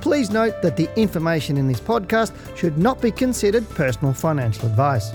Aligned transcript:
Please 0.00 0.30
note 0.30 0.62
that 0.62 0.76
the 0.76 0.88
information 0.98 1.56
in 1.56 1.66
this 1.66 1.80
podcast 1.80 2.32
should 2.56 2.78
not 2.78 3.00
be 3.02 3.10
considered 3.10 3.68
personal 3.70 4.12
financial 4.12 4.66
advice. 4.66 5.10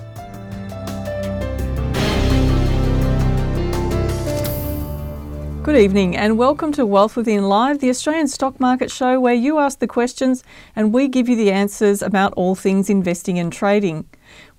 Good 5.63 5.77
evening 5.77 6.17
and 6.17 6.37
welcome 6.37 6.73
to 6.73 6.85
Wealth 6.85 7.15
Within 7.15 7.43
Live, 7.47 7.79
the 7.79 7.89
Australian 7.89 8.27
stock 8.27 8.59
market 8.59 8.91
show 8.91 9.17
where 9.21 9.33
you 9.33 9.59
ask 9.59 9.79
the 9.79 9.87
questions 9.87 10.43
and 10.75 10.93
we 10.93 11.07
give 11.07 11.29
you 11.29 11.37
the 11.37 11.51
answers 11.51 12.01
about 12.01 12.33
all 12.33 12.53
things 12.53 12.89
investing 12.89 13.39
and 13.39 13.51
trading. 13.51 14.05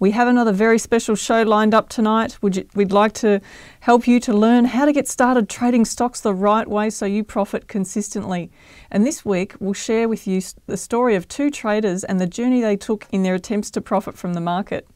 We 0.00 0.11
have 0.11 0.27
another 0.27 0.50
very 0.53 0.78
special 0.78 1.14
show 1.14 1.42
lined 1.42 1.73
up 1.73 1.89
tonight. 1.89 2.37
We'd 2.42 2.92
like 2.92 3.12
to 3.14 3.41
help 3.81 4.09
you 4.09 4.19
to 4.20 4.33
learn 4.33 4.64
how 4.64 4.86
to 4.86 4.92
get 4.92 5.06
started 5.06 5.48
trading 5.48 5.84
stocks 5.84 6.20
the 6.20 6.34
right 6.34 6.69
way 6.69 6.91
so 6.91 7.06
you 7.06 7.23
profit 7.23 7.69
consistently. 7.69 8.51
And 8.91 9.06
this 9.06 9.25
week, 9.25 9.55
we'll 9.61 9.73
share 9.73 10.09
with 10.09 10.27
you 10.27 10.42
the 10.67 10.77
story 10.77 11.14
of 11.14 11.28
two 11.28 11.48
traders 11.48 12.03
and 12.03 12.20
the 12.20 12.27
journey 12.27 12.61
they 12.61 12.77
took 12.77 13.06
in 13.12 13.23
their 13.23 13.36
attempts 13.36 13.70
to 13.73 13.81
profit 13.81 14.19
from 14.19 14.34
the 14.34 14.41
market. 14.41 14.89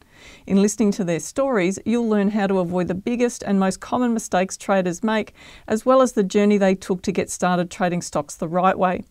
In 0.45 0.61
listening 0.61 0.91
to 0.91 1.05
their 1.05 1.21
stories, 1.21 1.79
you'll 1.85 2.09
learn 2.09 2.31
how 2.31 2.47
to 2.47 2.59
avoid 2.59 2.89
the 2.89 2.93
biggest 2.93 3.41
and 3.43 3.57
most 3.57 3.79
common 3.79 4.13
mistakes 4.13 4.57
traders 4.57 5.01
make, 5.01 5.33
as 5.65 5.85
well 5.85 6.01
as 6.01 6.11
the 6.11 6.23
journey 6.23 6.57
they 6.57 6.75
took 6.75 7.01
to 7.03 7.13
get 7.13 7.29
started 7.29 7.71
trading 7.71 8.01
stocks 8.01 8.35
the 8.35 8.49
right 8.49 8.77
way. 8.77 9.03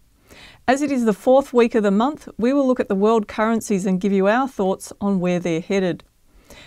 As 0.68 0.82
it 0.82 0.92
is 0.92 1.06
the 1.06 1.14
fourth 1.14 1.54
week 1.54 1.74
of 1.74 1.82
the 1.82 1.90
month, 1.90 2.28
we 2.36 2.52
will 2.52 2.66
look 2.66 2.78
at 2.78 2.88
the 2.88 2.94
world 2.94 3.26
currencies 3.26 3.86
and 3.86 3.98
give 3.98 4.12
you 4.12 4.26
our 4.26 4.46
thoughts 4.46 4.92
on 5.00 5.18
where 5.18 5.40
they're 5.40 5.62
headed. 5.62 6.04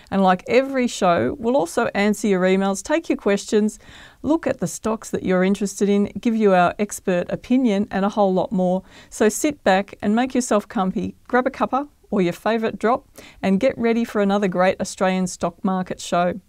And 0.09 0.23
like 0.23 0.43
every 0.47 0.87
show, 0.87 1.35
we'll 1.37 1.55
also 1.55 1.85
answer 1.93 2.27
your 2.27 2.41
emails, 2.41 2.81
take 2.81 3.09
your 3.09 3.17
questions, 3.19 3.77
look 4.23 4.47
at 4.47 4.59
the 4.59 4.65
stocks 4.65 5.11
that 5.11 5.21
you're 5.21 5.43
interested 5.43 5.87
in, 5.87 6.05
give 6.19 6.35
you 6.35 6.51
our 6.55 6.73
expert 6.79 7.29
opinion, 7.29 7.87
and 7.91 8.03
a 8.03 8.09
whole 8.09 8.33
lot 8.33 8.51
more. 8.51 8.81
So 9.11 9.29
sit 9.29 9.63
back 9.63 9.93
and 10.01 10.15
make 10.15 10.33
yourself 10.33 10.67
comfy, 10.67 11.13
grab 11.27 11.45
a 11.45 11.51
cuppa 11.51 11.87
or 12.09 12.23
your 12.23 12.33
favourite 12.33 12.79
drop, 12.79 13.07
and 13.43 13.59
get 13.59 13.77
ready 13.77 14.03
for 14.03 14.19
another 14.19 14.47
great 14.47 14.81
Australian 14.81 15.27
stock 15.27 15.63
market 15.63 16.01
show. 16.01 16.41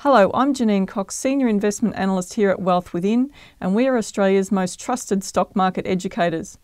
Hello, 0.00 0.30
I'm 0.34 0.52
Janine 0.52 0.86
Cox, 0.86 1.16
Senior 1.16 1.48
Investment 1.48 1.96
Analyst 1.96 2.34
here 2.34 2.50
at 2.50 2.60
Wealth 2.60 2.92
Within, 2.92 3.30
and 3.58 3.74
we 3.74 3.86
are 3.86 3.96
Australia's 3.96 4.52
most 4.52 4.78
trusted 4.78 5.24
stock 5.24 5.56
market 5.56 5.86
educators. 5.86 6.58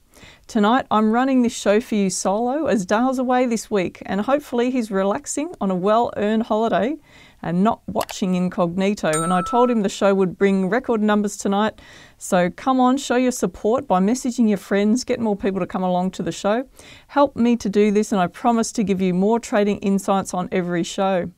Tonight, 0.46 0.86
I'm 0.90 1.10
running 1.10 1.42
this 1.42 1.56
show 1.56 1.80
for 1.80 1.94
you 1.94 2.10
solo 2.10 2.66
as 2.66 2.86
Dale's 2.86 3.18
away 3.18 3.46
this 3.46 3.70
week, 3.70 4.02
and 4.06 4.20
hopefully, 4.20 4.70
he's 4.70 4.90
relaxing 4.90 5.54
on 5.60 5.70
a 5.70 5.74
well 5.74 6.12
earned 6.16 6.44
holiday 6.44 6.96
and 7.42 7.62
not 7.62 7.80
watching 7.86 8.34
incognito. 8.34 9.22
And 9.22 9.32
I 9.32 9.42
told 9.42 9.70
him 9.70 9.82
the 9.82 9.88
show 9.88 10.14
would 10.14 10.38
bring 10.38 10.68
record 10.68 11.00
numbers 11.00 11.36
tonight. 11.36 11.80
So 12.18 12.50
come 12.50 12.80
on, 12.80 12.96
show 12.96 13.16
your 13.16 13.32
support 13.32 13.86
by 13.86 14.00
messaging 14.00 14.48
your 14.48 14.58
friends, 14.58 15.04
get 15.04 15.20
more 15.20 15.36
people 15.36 15.60
to 15.60 15.66
come 15.66 15.82
along 15.82 16.12
to 16.12 16.22
the 16.22 16.32
show. 16.32 16.68
Help 17.08 17.36
me 17.36 17.56
to 17.56 17.68
do 17.68 17.90
this, 17.90 18.12
and 18.12 18.20
I 18.20 18.26
promise 18.26 18.72
to 18.72 18.84
give 18.84 19.00
you 19.00 19.14
more 19.14 19.38
trading 19.38 19.78
insights 19.78 20.34
on 20.34 20.48
every 20.50 20.82
show. 20.82 21.30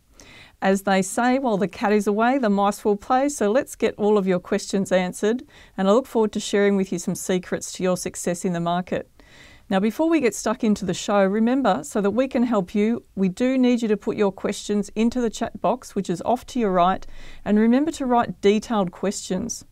As 0.60 0.82
they 0.82 1.02
say, 1.02 1.38
while 1.38 1.56
the 1.56 1.69
cat 1.69 1.92
is 1.92 2.06
away, 2.06 2.38
the 2.38 2.50
mice 2.50 2.84
will 2.84 2.96
play. 2.96 3.28
So 3.28 3.50
let's 3.50 3.76
get 3.76 3.94
all 3.96 4.19
of 4.19 4.26
your 4.26 4.41
questions 4.41 4.91
answered. 4.91 5.44
And 5.76 5.88
I 5.88 5.92
look 5.92 6.06
forward 6.06 6.32
to 6.32 6.41
sharing 6.41 6.76
with 6.76 6.92
you 6.92 6.98
some 6.98 7.14
secrets 7.14 7.72
to 7.72 7.82
your 7.82 7.96
success 7.96 8.44
in 8.44 8.54
the 8.54 8.60
market. 8.60 9.08
Now, 9.70 9.80
before 9.80 10.08
we 10.08 10.20
get 10.20 10.34
stuck 10.34 10.64
into 10.64 10.86
the 10.86 10.94
show, 10.94 11.22
remember 11.24 11.84
so 11.84 12.00
that 12.00 12.12
we 12.12 12.26
can 12.26 12.42
help 12.42 12.74
you, 12.74 13.04
we 13.14 13.28
do 13.28 13.58
need 13.58 13.82
you 13.82 13.88
to 13.88 13.98
put 13.98 14.16
your 14.16 14.32
questions 14.32 14.91
into 14.96 15.20
the 15.20 15.28
chat 15.28 15.60
box, 15.60 15.94
which 15.94 16.08
is 16.08 16.22
off 16.22 16.46
to 16.46 16.58
your 16.58 16.72
right. 16.72 17.06
And 17.44 17.58
remember 17.58 17.92
to 17.92 18.06
write 18.06 18.40
detailed 18.40 18.92
questions. 18.92 19.64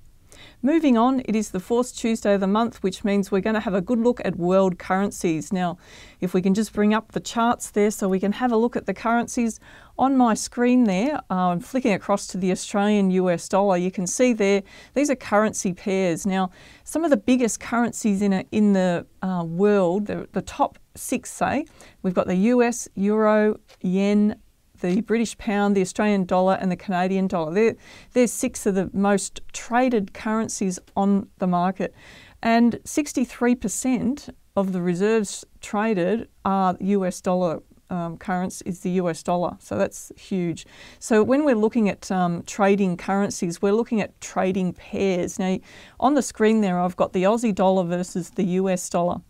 Moving 0.62 0.98
on, 0.98 1.20
it 1.24 1.36
is 1.36 1.50
the 1.50 1.60
fourth 1.60 1.94
Tuesday 1.94 2.34
of 2.34 2.41
the 2.41 2.47
month, 2.47 2.82
which 2.82 3.04
means 3.04 3.30
we're 3.30 3.41
going 3.41 3.54
to 3.54 3.60
have 3.60 3.74
a 3.74 3.80
good 3.80 3.98
look 3.98 4.20
at 4.24 4.36
world 4.36 4.78
currencies. 4.78 5.52
Now, 5.52 5.78
if 6.20 6.34
we 6.34 6.42
can 6.42 6.54
just 6.54 6.72
bring 6.72 6.94
up 6.94 7.12
the 7.12 7.20
charts 7.20 7.70
there 7.70 7.91
so 7.91 8.08
we 8.08 8.20
can 8.20 8.32
have 8.32 8.52
a 8.52 8.56
look 8.56 8.76
at 8.76 8.86
the 8.86 8.94
currencies. 8.94 9.60
On 9.98 10.16
my 10.16 10.34
screen 10.34 10.84
there, 10.84 11.16
uh, 11.30 11.48
I'm 11.48 11.60
flicking 11.60 11.92
across 11.92 12.26
to 12.28 12.38
the 12.38 12.50
Australian 12.50 13.10
US 13.12 13.48
dollar. 13.48 13.76
You 13.76 13.91
can 13.91 14.06
see 14.06 14.32
there, 14.32 14.62
these 14.94 15.10
are 15.10 15.16
currency 15.16 15.72
pairs. 15.72 16.26
Now, 16.26 16.50
some 16.84 17.04
of 17.04 17.10
the 17.10 17.16
biggest 17.16 17.60
currencies 17.60 18.20
in, 18.20 18.32
a, 18.32 18.44
in 18.53 18.72
the 18.72 19.06
uh, 19.22 19.44
world, 19.47 20.06
the, 20.06 20.28
the 20.32 20.42
top 20.42 20.78
six 20.94 21.30
say, 21.30 21.66
we've 22.03 22.14
got 22.14 22.26
the 22.26 22.36
US, 22.36 22.88
Euro, 22.94 23.58
Yen, 23.80 24.36
the 24.81 25.00
British 25.03 25.37
pound, 25.38 25.76
the 25.76 25.81
Australian 25.81 26.25
dollar, 26.25 26.54
and 26.54 26.70
the 26.70 26.76
Canadian 26.76 27.26
dollar. 27.26 27.53
They're, 27.53 27.76
they're 28.12 28.26
six 28.26 28.66
of 28.66 28.75
the 28.75 28.91
most 28.92 29.41
traded 29.53 30.14
currencies 30.14 30.78
on 30.97 31.28
the 31.38 31.47
market. 31.47 31.94
And 32.42 32.75
63% 32.84 34.31
of 34.56 34.72
the 34.72 34.81
reserves 34.81 35.44
traded 35.60 36.28
are 36.44 36.76
US 36.81 37.20
dollar 37.20 37.60
um, 37.91 38.16
currency 38.16 38.65
is 38.66 38.81
the 38.81 38.91
US 38.92 39.22
dollar. 39.22 39.56
So 39.60 39.76
that's 39.76 40.10
huge. 40.16 40.66
So 40.98 41.22
when 41.22 41.44
we're 41.44 41.56
looking 41.56 41.88
at 41.88 42.10
um, 42.10 42.42
trading 42.42 42.97
currencies, 42.97 43.62
we're 43.62 43.72
looking 43.72 44.00
at 44.00 44.20
trading 44.20 44.72
pairs. 44.72 45.38
Now, 45.38 45.59
on 46.00 46.15
the 46.15 46.22
screen 46.22 46.60
there, 46.60 46.81
I've 46.81 46.97
got 46.97 47.12
the 47.12 47.22
Aussie 47.25 47.54
dollar 47.54 47.84
versus 47.84 48.31
the 48.31 48.44
US 48.44 48.88
dollar. 48.88 49.20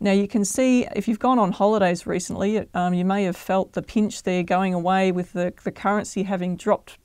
Now 0.00 0.12
you 0.12 0.28
can 0.28 0.44
see 0.44 0.86
if 0.94 1.08
you've 1.08 1.18
gone 1.18 1.38
on 1.38 1.52
holidays 1.52 2.06
recently, 2.06 2.66
um, 2.74 2.94
you 2.94 3.04
may 3.04 3.24
have 3.24 3.36
felt 3.36 3.72
the 3.72 3.82
pinch 3.82 4.22
there 4.22 4.42
going 4.42 4.74
away 4.74 5.12
with 5.12 5.32
the, 5.32 5.52
the 5.64 5.72
currency 5.72 6.24
having 6.24 6.56
dropped 6.56 6.98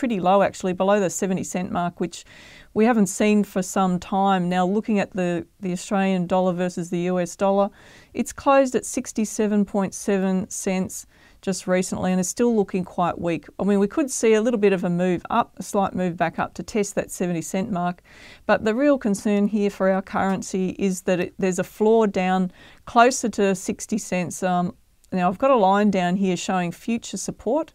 pretty 0.00 0.18
low 0.18 0.40
actually, 0.40 0.72
below 0.72 0.98
the 0.98 1.10
70 1.10 1.44
cent 1.44 1.70
mark, 1.70 2.00
which 2.00 2.24
we 2.72 2.86
haven't 2.86 3.08
seen 3.08 3.44
for 3.44 3.60
some 3.60 3.98
time. 3.98 4.48
Now 4.48 4.64
looking 4.64 4.98
at 4.98 5.12
the, 5.12 5.46
the 5.60 5.72
Australian 5.72 6.26
dollar 6.26 6.54
versus 6.54 6.88
the 6.88 7.00
US 7.00 7.36
dollar, 7.36 7.68
it's 8.14 8.32
closed 8.32 8.74
at 8.74 8.84
67.7 8.84 10.50
cents 10.50 11.06
just 11.42 11.66
recently 11.66 12.12
and 12.12 12.20
is 12.20 12.28
still 12.28 12.54
looking 12.54 12.84
quite 12.84 13.18
weak. 13.20 13.46
I 13.58 13.64
mean, 13.64 13.78
we 13.78 13.88
could 13.88 14.10
see 14.10 14.34
a 14.34 14.40
little 14.40 14.60
bit 14.60 14.72
of 14.72 14.84
a 14.84 14.90
move 14.90 15.24
up, 15.30 15.58
a 15.58 15.62
slight 15.62 15.94
move 15.94 16.16
back 16.16 16.38
up 16.38 16.54
to 16.54 16.62
test 16.62 16.94
that 16.94 17.10
70 17.10 17.42
cent 17.42 17.70
mark. 17.70 18.02
But 18.46 18.64
the 18.64 18.74
real 18.74 18.98
concern 18.98 19.48
here 19.48 19.70
for 19.70 19.90
our 19.90 20.02
currency 20.02 20.76
is 20.78 21.02
that 21.02 21.20
it, 21.20 21.34
there's 21.38 21.58
a 21.58 21.64
floor 21.64 22.06
down 22.06 22.52
closer 22.84 23.28
to 23.30 23.54
60 23.54 23.98
cents. 23.98 24.42
Um, 24.42 24.74
now, 25.12 25.28
I've 25.28 25.38
got 25.38 25.50
a 25.50 25.56
line 25.56 25.90
down 25.90 26.16
here 26.16 26.36
showing 26.36 26.70
future 26.70 27.16
support. 27.16 27.74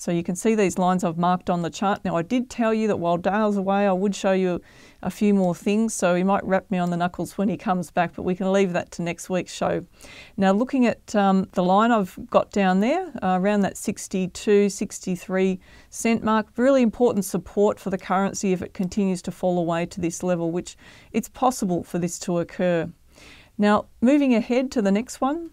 So 0.00 0.10
you 0.10 0.22
can 0.22 0.34
see 0.34 0.54
these 0.54 0.78
lines 0.78 1.04
I've 1.04 1.18
marked 1.18 1.50
on 1.50 1.60
the 1.60 1.68
chart. 1.68 2.06
Now 2.06 2.16
I 2.16 2.22
did 2.22 2.48
tell 2.48 2.72
you 2.72 2.88
that 2.88 2.96
while 2.96 3.18
Dale's 3.18 3.58
away 3.58 3.86
I 3.86 3.92
would 3.92 4.16
show 4.16 4.32
you 4.32 4.62
a 5.02 5.10
few 5.10 5.34
more 5.34 5.54
things 5.54 5.92
so 5.92 6.14
he 6.14 6.24
might 6.24 6.42
wrap 6.42 6.70
me 6.70 6.78
on 6.78 6.88
the 6.88 6.96
knuckles 6.96 7.36
when 7.36 7.50
he 7.50 7.58
comes 7.58 7.90
back 7.90 8.14
but 8.16 8.22
we 8.22 8.34
can 8.34 8.50
leave 8.50 8.72
that 8.72 8.90
to 8.92 9.02
next 9.02 9.28
week's 9.28 9.52
show. 9.52 9.84
Now 10.38 10.52
looking 10.52 10.86
at 10.86 11.14
um, 11.14 11.48
the 11.52 11.62
line 11.62 11.92
I've 11.92 12.18
got 12.30 12.50
down 12.50 12.80
there 12.80 13.12
uh, 13.22 13.38
around 13.38 13.60
that 13.60 13.76
62, 13.76 14.70
63 14.70 15.60
cent 15.90 16.24
mark, 16.24 16.46
really 16.56 16.80
important 16.80 17.26
support 17.26 17.78
for 17.78 17.90
the 17.90 17.98
currency 17.98 18.54
if 18.54 18.62
it 18.62 18.72
continues 18.72 19.20
to 19.20 19.30
fall 19.30 19.58
away 19.58 19.84
to 19.84 20.00
this 20.00 20.22
level 20.22 20.50
which 20.50 20.78
it's 21.12 21.28
possible 21.28 21.84
for 21.84 21.98
this 21.98 22.18
to 22.20 22.38
occur. 22.38 22.90
Now 23.58 23.84
moving 24.00 24.34
ahead 24.34 24.70
to 24.72 24.80
the 24.80 24.90
next 24.90 25.20
one, 25.20 25.50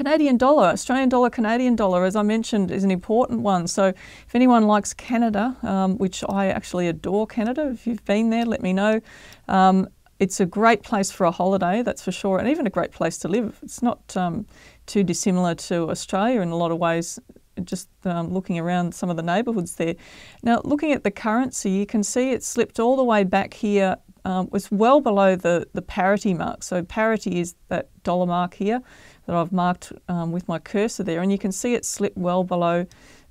Canadian 0.00 0.38
dollar, 0.38 0.68
Australian 0.68 1.10
dollar, 1.10 1.28
Canadian 1.28 1.76
dollar, 1.76 2.06
as 2.06 2.16
I 2.16 2.22
mentioned, 2.22 2.70
is 2.70 2.84
an 2.84 2.90
important 2.90 3.42
one. 3.42 3.66
So 3.66 3.88
if 3.88 4.34
anyone 4.34 4.66
likes 4.66 4.94
Canada, 4.94 5.54
um, 5.62 5.98
which 5.98 6.24
I 6.26 6.46
actually 6.46 6.88
adore 6.88 7.26
Canada, 7.26 7.68
if 7.70 7.86
you've 7.86 8.02
been 8.06 8.30
there, 8.30 8.46
let 8.46 8.62
me 8.62 8.72
know. 8.72 9.02
Um, 9.46 9.90
it's 10.18 10.40
a 10.40 10.46
great 10.46 10.82
place 10.82 11.10
for 11.10 11.26
a 11.26 11.30
holiday, 11.30 11.82
that's 11.82 12.02
for 12.02 12.12
sure, 12.12 12.38
and 12.38 12.48
even 12.48 12.66
a 12.66 12.70
great 12.70 12.92
place 12.92 13.18
to 13.18 13.28
live. 13.28 13.58
It's 13.62 13.82
not 13.82 14.16
um, 14.16 14.46
too 14.86 15.04
dissimilar 15.04 15.54
to 15.56 15.90
Australia 15.90 16.40
in 16.40 16.48
a 16.48 16.56
lot 16.56 16.70
of 16.70 16.78
ways 16.78 17.18
just 17.62 17.90
um, 18.06 18.32
looking 18.32 18.58
around 18.58 18.94
some 18.94 19.10
of 19.10 19.16
the 19.16 19.22
neighbourhoods 19.22 19.74
there. 19.74 19.96
Now, 20.42 20.62
looking 20.64 20.92
at 20.92 21.04
the 21.04 21.10
currency, 21.10 21.68
you 21.68 21.84
can 21.84 22.02
see 22.02 22.30
it 22.30 22.42
slipped 22.42 22.80
all 22.80 22.96
the 22.96 23.04
way 23.04 23.22
back 23.22 23.52
here. 23.52 23.96
Um, 24.22 24.50
was 24.50 24.70
well 24.70 25.00
below 25.00 25.34
the, 25.34 25.66
the 25.72 25.80
parity 25.80 26.34
mark. 26.34 26.62
So 26.62 26.82
parity 26.82 27.40
is 27.40 27.54
that 27.68 27.88
dollar 28.02 28.26
mark 28.26 28.52
here 28.52 28.82
that 29.30 29.36
I've 29.36 29.52
marked 29.52 29.92
um, 30.08 30.32
with 30.32 30.48
my 30.48 30.58
cursor 30.58 31.04
there, 31.04 31.22
and 31.22 31.30
you 31.30 31.38
can 31.38 31.52
see 31.52 31.74
it 31.74 31.84
slipped 31.84 32.18
well 32.18 32.42
below 32.42 32.84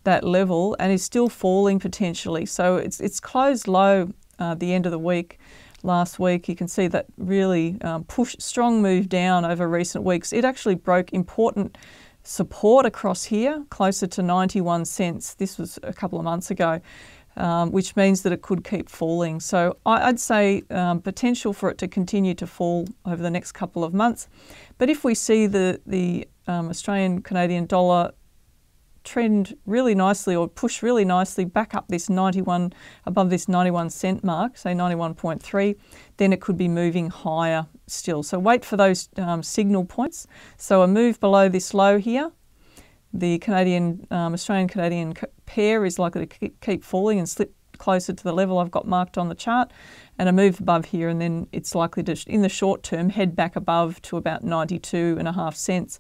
that 0.06 0.24
level 0.24 0.78
and 0.80 0.94
is 0.94 1.04
still 1.04 1.28
falling 1.28 1.78
potentially. 1.78 2.46
So 2.46 2.78
it's 2.78 3.02
it's 3.02 3.20
closed 3.20 3.68
low 3.68 4.14
uh, 4.40 4.56
the 4.56 4.74
end 4.74 4.86
of 4.86 4.94
the 4.94 5.00
week 5.00 5.40
last 5.84 6.18
week. 6.18 6.48
You 6.48 6.56
can 6.56 6.70
see 6.70 6.88
that 6.88 7.08
really 7.18 7.82
um, 7.82 8.06
push 8.06 8.38
strong 8.40 8.82
move 8.82 9.10
down 9.10 9.44
over 9.44 9.68
recent 9.68 10.06
weeks. 10.06 10.32
It 10.32 10.46
actually 10.46 10.76
broke 10.76 11.12
important 11.12 11.78
support 12.24 12.86
across 12.86 13.26
here, 13.26 13.66
closer 13.70 14.08
to 14.08 14.22
91 14.22 14.86
cents. 14.86 15.34
This 15.34 15.58
was 15.58 15.80
a 15.84 15.92
couple 15.92 16.18
of 16.18 16.24
months 16.24 16.50
ago. 16.50 16.80
Um, 17.40 17.72
which 17.72 17.96
means 17.96 18.24
that 18.24 18.34
it 18.34 18.42
could 18.42 18.66
keep 18.66 18.90
falling. 18.90 19.40
So 19.40 19.78
I'd 19.86 20.20
say 20.20 20.64
um, 20.72 21.00
potential 21.02 21.54
for 21.54 21.70
it 21.70 21.78
to 21.78 21.88
continue 21.88 22.34
to 22.34 22.46
fall 22.46 22.86
over 23.06 23.24
the 23.24 23.30
next 23.30 23.54
couple 23.54 23.86
of 23.86 23.94
months. 23.94 24.28
But 24.78 24.90
if 24.90 25.06
we 25.06 25.16
see 25.16 25.48
the 25.48 25.80
the 25.86 26.28
um, 26.48 26.68
Australian 26.68 27.22
Canadian 27.22 27.66
dollar 27.66 28.12
trend 29.04 29.56
really 29.66 29.96
nicely 29.96 30.36
or 30.36 30.48
push 30.48 30.84
really 30.84 31.06
nicely 31.06 31.46
back 31.46 31.74
up 31.74 31.88
this 31.88 32.10
91 32.10 32.74
above 33.06 33.30
this 33.30 33.48
91 33.48 33.90
cent 33.90 34.24
mark, 34.24 34.58
say 34.58 34.74
91.3, 34.74 35.76
then 36.18 36.34
it 36.34 36.42
could 36.42 36.58
be 36.58 36.68
moving 36.68 37.10
higher 37.10 37.68
still. 37.88 38.24
So 38.24 38.38
wait 38.38 38.64
for 38.64 38.78
those 38.78 39.10
um, 39.18 39.42
signal 39.42 39.86
points. 39.86 40.28
So 40.58 40.82
a 40.82 40.88
move 40.88 41.20
below 41.20 41.50
this 41.50 41.74
low 41.74 41.98
here. 41.98 42.32
The 43.14 43.40
Canadian 43.40 44.06
um, 44.12 44.34
Australian 44.34 44.68
Canadian 44.68 45.16
pair 45.46 45.86
is 45.86 45.98
likely 45.98 46.28
to 46.28 46.50
keep 46.62 46.84
falling 46.84 47.20
and 47.20 47.28
slip 47.28 47.54
closer 47.80 48.14
to 48.14 48.24
the 48.24 48.34
level 48.34 48.60
I've 48.60 48.70
got 48.70 48.86
marked 48.86 49.18
on 49.18 49.30
the 49.30 49.36
chart, 49.36 49.72
and 50.20 50.30
a 50.30 50.34
move 50.34 50.60
above 50.60 50.86
here, 50.86 51.10
and 51.10 51.20
then 51.20 51.48
it's 51.52 51.74
likely 51.74 52.04
to, 52.04 52.24
in 52.28 52.42
the 52.42 52.50
short 52.50 52.84
term, 52.84 53.10
head 53.10 53.36
back 53.36 53.56
above 53.56 54.02
to 54.04 54.18
about 54.18 54.44
92 54.44 55.16
and 55.18 55.28
a 55.28 55.32
half 55.32 55.56
cents. 55.56 56.00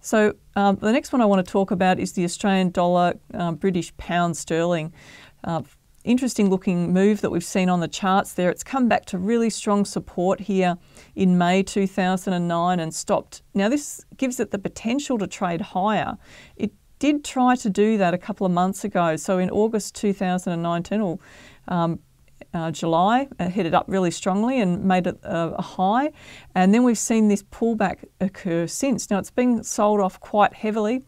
So 0.00 0.34
um, 0.56 0.76
the 0.76 0.92
next 0.92 1.12
one 1.12 1.20
I 1.20 1.26
want 1.26 1.44
to 1.44 1.52
talk 1.52 1.70
about 1.70 1.98
is 1.98 2.12
the 2.12 2.24
Australian 2.24 2.70
dollar, 2.70 3.14
um, 3.34 3.56
British 3.56 3.96
pound 3.96 4.36
sterling. 4.36 4.92
Uh, 5.44 5.62
interesting 6.08 6.48
looking 6.48 6.92
move 6.92 7.20
that 7.20 7.30
we've 7.30 7.44
seen 7.44 7.68
on 7.68 7.80
the 7.80 7.88
charts 7.88 8.32
there. 8.32 8.50
It's 8.50 8.64
come 8.64 8.88
back 8.88 9.04
to 9.06 9.18
really 9.18 9.50
strong 9.50 9.84
support 9.84 10.40
here 10.40 10.78
in 11.14 11.36
May 11.36 11.62
2009 11.62 12.80
and 12.80 12.94
stopped. 12.94 13.42
Now, 13.54 13.68
this 13.68 14.04
gives 14.16 14.40
it 14.40 14.50
the 14.50 14.58
potential 14.58 15.18
to 15.18 15.26
trade 15.26 15.60
higher. 15.60 16.16
It 16.56 16.72
did 16.98 17.24
try 17.24 17.54
to 17.56 17.70
do 17.70 17.98
that 17.98 18.14
a 18.14 18.18
couple 18.18 18.46
of 18.46 18.52
months 18.52 18.84
ago. 18.84 19.16
So 19.16 19.38
in 19.38 19.50
August 19.50 19.94
2019, 19.96 21.00
or 21.00 21.18
um, 21.68 22.00
uh, 22.54 22.70
July, 22.70 23.28
uh, 23.38 23.48
headed 23.48 23.74
up 23.74 23.84
really 23.88 24.10
strongly 24.10 24.60
and 24.60 24.84
made 24.84 25.06
it 25.06 25.18
a, 25.22 25.54
a, 25.58 25.62
high. 25.62 26.10
And 26.54 26.72
then 26.72 26.82
we've 26.84 26.98
seen 26.98 27.28
this 27.28 27.42
pullback 27.42 28.04
occur 28.20 28.66
since. 28.66 29.10
Now 29.10 29.18
it's 29.18 29.30
been 29.30 29.62
sold 29.62 30.00
off 30.00 30.18
quite 30.20 30.54
heavily. 30.54 31.04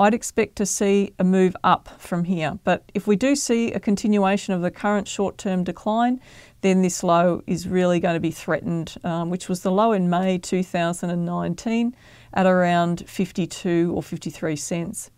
I'd 0.00 0.14
expect 0.14 0.56
to 0.56 0.66
see 0.66 1.12
a 1.18 1.24
move 1.24 1.54
up 1.62 1.90
from 2.00 2.24
here. 2.24 2.58
But 2.64 2.90
if 2.94 3.06
we 3.06 3.16
do 3.16 3.36
see 3.36 3.70
a 3.72 3.78
continuation 3.78 4.54
of 4.54 4.62
the 4.62 4.70
current 4.70 5.06
short 5.06 5.36
term 5.36 5.62
decline, 5.62 6.20
then 6.62 6.80
this 6.80 7.04
low 7.04 7.42
is 7.46 7.68
really 7.68 8.00
going 8.00 8.14
to 8.14 8.20
be 8.20 8.30
threatened, 8.30 8.96
um, 9.04 9.28
which 9.30 9.48
was 9.48 9.62
the 9.62 9.70
low 9.70 9.92
in 9.92 10.08
May 10.08 10.38
2019 10.38 11.94
at 12.32 12.46
around 12.46 13.08
52 13.08 13.92
or 13.94 14.02
53 14.02 14.56
cents. 14.56 15.10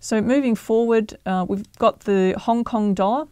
So 0.00 0.20
moving 0.20 0.54
forward, 0.54 1.18
uh, 1.26 1.44
we've 1.48 1.70
got 1.78 2.00
the 2.00 2.34
Hong 2.38 2.62
Kong 2.62 2.94
dollar 2.94 3.26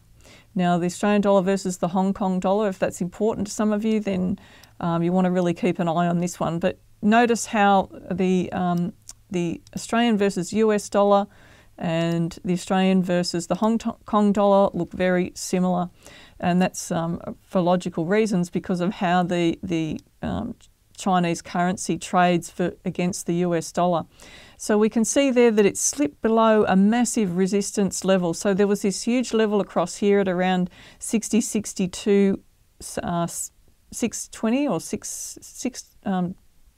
now, 0.56 0.78
the 0.78 0.86
Australian 0.86 1.20
dollar 1.20 1.42
versus 1.42 1.78
the 1.78 1.88
Hong 1.88 2.14
Kong 2.14 2.40
dollar, 2.40 2.68
if 2.68 2.78
that's 2.78 3.02
important 3.02 3.46
to 3.46 3.52
some 3.52 3.72
of 3.72 3.84
you, 3.84 4.00
then 4.00 4.38
um, 4.80 5.02
you 5.02 5.12
want 5.12 5.26
to 5.26 5.30
really 5.30 5.52
keep 5.52 5.78
an 5.78 5.86
eye 5.86 6.08
on 6.08 6.18
this 6.18 6.40
one. 6.40 6.58
But 6.58 6.78
notice 7.02 7.44
how 7.44 7.90
the, 8.10 8.50
um, 8.52 8.94
the 9.30 9.60
Australian 9.74 10.16
versus 10.16 10.52
US 10.52 10.88
dollar 10.88 11.26
and 11.78 12.38
the 12.44 12.54
Australian 12.54 13.02
versus 13.02 13.46
the 13.48 13.56
Hong 13.56 13.78
Kong 13.78 14.32
dollar 14.32 14.70
look 14.72 14.92
very 14.92 15.32
similar. 15.34 15.90
And 16.40 16.60
that's 16.60 16.90
um, 16.90 17.20
for 17.42 17.60
logical 17.60 18.06
reasons 18.06 18.50
because 18.50 18.80
of 18.80 18.94
how 18.94 19.22
the, 19.22 19.58
the 19.62 20.00
um, 20.22 20.54
Chinese 20.96 21.42
currency 21.42 21.98
trades 21.98 22.50
for, 22.50 22.72
against 22.84 23.26
the 23.26 23.34
US 23.36 23.72
dollar. 23.72 24.04
So 24.56 24.78
we 24.78 24.88
can 24.88 25.04
see 25.04 25.30
there 25.30 25.50
that 25.50 25.66
it 25.66 25.76
slipped 25.76 26.22
below 26.22 26.64
a 26.66 26.76
massive 26.76 27.36
resistance 27.36 28.04
level. 28.04 28.32
So 28.32 28.54
there 28.54 28.66
was 28.66 28.82
this 28.82 29.02
huge 29.02 29.34
level 29.34 29.60
across 29.60 29.96
here 29.96 30.20
at 30.20 30.28
around 30.28 30.70
60, 30.98 31.42
62, 31.42 32.40
uh, 33.02 33.26
620 33.26 34.68
or 34.68 34.80
6, 34.80 35.38
6 35.40 35.84
um, 36.04 36.34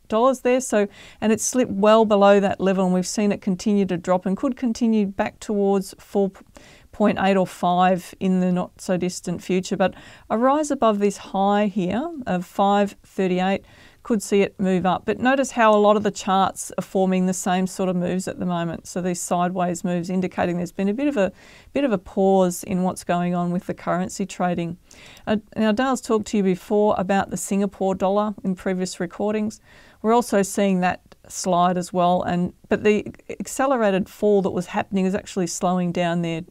dollars 0.09 0.41
there. 0.41 0.61
So, 0.61 0.89
and 1.21 1.33
it 1.33 1.41
slipped 1.41 1.71
well 1.71 2.05
below 2.05 2.41
that 2.41 2.61
level, 2.61 2.85
and 2.85 2.95
we've 2.95 3.07
seen 3.07 3.33
it 3.33 3.41
continue 3.41 3.87
to 3.87 3.97
drop 3.97 4.27
and 4.27 4.37
could 4.37 4.57
continue 4.57 5.07
back 5.07 5.41
towards 5.41 5.95
4.8 5.95 7.39
or 7.39 7.47
5 7.47 8.15
in 8.21 8.41
the 8.41 8.53
not 8.53 8.81
so 8.81 8.97
distant 8.97 9.43
future. 9.43 9.77
But 9.77 9.95
a 10.29 10.39
rise 10.39 10.71
above 10.71 10.99
this 10.99 11.19
high 11.19 11.67
here 11.67 12.11
of 12.27 12.45
538 12.45 13.65
could 14.09 14.23
see 14.23 14.41
it 14.41 14.59
move 14.59 14.87
up. 14.87 15.03
But 15.05 15.19
notice 15.19 15.51
how 15.51 15.75
a 15.75 15.77
lot 15.77 15.95
of 15.95 16.03
the 16.03 16.11
charts 16.11 16.73
are 16.79 16.83
forming 16.83 17.27
the 17.27 17.35
same 17.35 17.67
sort 17.67 17.91
of 17.91 17.97
moves 17.97 18.27
at 18.27 18.39
the 18.39 18.47
moment. 18.47 18.87
So 18.87 19.03
these 19.03 19.21
sideways 19.21 19.85
moves 19.85 20.09
indicating 20.09 20.57
there's 20.57 20.73
been 20.73 20.89
a 20.89 20.95
bit 20.95 21.09
of 21.09 21.19
a 21.19 21.31
bit 21.75 21.85
of 21.85 21.93
a 21.93 21.99
pause 21.99 22.65
in 22.65 22.85
what's 22.85 23.05
going 23.05 23.35
on 23.35 23.51
with 23.51 23.67
the 23.67 23.75
currency 23.75 24.25
trading. 24.25 24.79
Uh, 25.27 25.37
now 25.57 25.73
Dale's 25.73 26.01
talked 26.01 26.27
to 26.29 26.39
you 26.39 26.43
before 26.43 26.95
about 26.97 27.29
the 27.29 27.37
Singapore 27.37 27.95
dollar 27.95 28.35
in 28.43 28.55
previous 28.55 28.99
recordings. 28.99 29.61
We're 30.03 30.15
also 30.15 30.43
seeing 30.43 30.81
that 30.81 31.01
slide 31.29 31.77
as 31.77 31.93
well 31.93 32.23
and 32.23 32.55
but 32.71 32.85
the 32.85 33.07
accelerated 33.39 34.09
fall 34.09 34.41
that 34.41 34.51
was 34.51 34.67
happening 34.67 35.05
is 35.05 35.15
actually 35.15 35.47
slowing 35.47 35.93
down 35.93 36.23
there. 36.23 36.43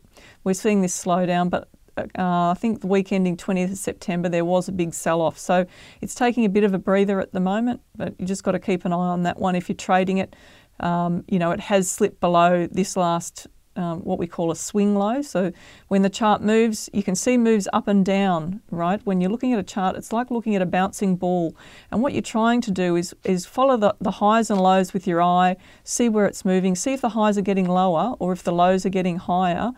We're 0.43 0.53
seeing 0.53 0.81
this 0.81 0.93
slow 0.93 1.25
down 1.25 1.49
but 1.49 1.67
uh, 1.97 2.51
I 2.51 2.55
think 2.57 2.81
the 2.81 2.87
week 2.87 3.11
ending 3.11 3.37
20th 3.37 3.71
of 3.71 3.77
September, 3.77 4.29
there 4.29 4.45
was 4.45 4.67
a 4.67 4.71
big 4.71 4.93
sell 4.93 5.21
off. 5.21 5.37
So 5.37 5.65
it's 6.01 6.15
taking 6.15 6.45
a 6.45 6.49
bit 6.49 6.63
of 6.63 6.73
a 6.73 6.79
breather 6.79 7.19
at 7.19 7.33
the 7.33 7.39
moment, 7.39 7.81
but 7.95 8.13
you 8.19 8.25
just 8.25 8.43
got 8.43 8.51
to 8.51 8.59
keep 8.59 8.85
an 8.85 8.93
eye 8.93 8.95
on 8.95 9.23
that 9.23 9.39
one 9.39 9.55
if 9.55 9.69
you're 9.69 9.75
trading 9.75 10.19
it. 10.19 10.35
Um, 10.79 11.23
you 11.27 11.39
know, 11.39 11.51
it 11.51 11.59
has 11.59 11.89
slipped 11.89 12.19
below 12.19 12.67
this 12.67 12.95
last, 12.95 13.47
um, 13.77 13.99
what 13.99 14.17
we 14.17 14.27
call 14.27 14.51
a 14.51 14.55
swing 14.55 14.95
low. 14.95 15.21
So 15.21 15.51
when 15.87 16.01
the 16.01 16.09
chart 16.09 16.41
moves, 16.41 16.89
you 16.91 17.03
can 17.03 17.15
see 17.15 17.37
moves 17.37 17.67
up 17.71 17.87
and 17.87 18.03
down, 18.03 18.61
right? 18.71 18.99
When 19.05 19.21
you're 19.21 19.29
looking 19.29 19.53
at 19.53 19.59
a 19.59 19.63
chart, 19.63 19.95
it's 19.95 20.11
like 20.11 20.31
looking 20.31 20.55
at 20.55 20.61
a 20.61 20.65
bouncing 20.65 21.15
ball. 21.15 21.55
And 21.91 22.01
what 22.01 22.13
you're 22.13 22.21
trying 22.21 22.61
to 22.61 22.71
do 22.71 22.95
is, 22.95 23.15
is 23.23 23.45
follow 23.45 23.77
the, 23.77 23.95
the 24.01 24.11
highs 24.11 24.49
and 24.49 24.59
lows 24.59 24.93
with 24.93 25.07
your 25.07 25.21
eye, 25.21 25.55
see 25.83 26.09
where 26.09 26.25
it's 26.25 26.43
moving, 26.43 26.75
see 26.75 26.93
if 26.93 27.01
the 27.01 27.09
highs 27.09 27.37
are 27.37 27.41
getting 27.41 27.67
lower 27.67 28.15
or 28.19 28.33
if 28.33 28.43
the 28.43 28.51
lows 28.51 28.85
are 28.85 28.89
getting 28.89 29.17
higher. 29.17 29.71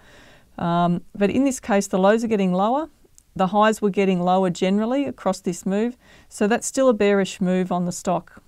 Um, 0.57 1.03
but 1.13 1.29
in 1.29 1.43
this 1.43 1.59
case, 1.59 1.87
the 1.87 1.99
lows 1.99 2.23
are 2.23 2.27
getting 2.27 2.53
lower. 2.53 2.89
The 3.35 3.47
highs 3.47 3.81
were 3.81 3.89
getting 3.89 4.21
lower 4.21 4.49
generally 4.49 5.05
across 5.05 5.41
this 5.41 5.65
move. 5.65 5.97
So 6.29 6.47
that's 6.47 6.67
still 6.67 6.89
a 6.89 6.93
bearish 6.93 7.39
move 7.39 7.71
on 7.71 7.85
the 7.85 7.91
stock, 7.91 8.41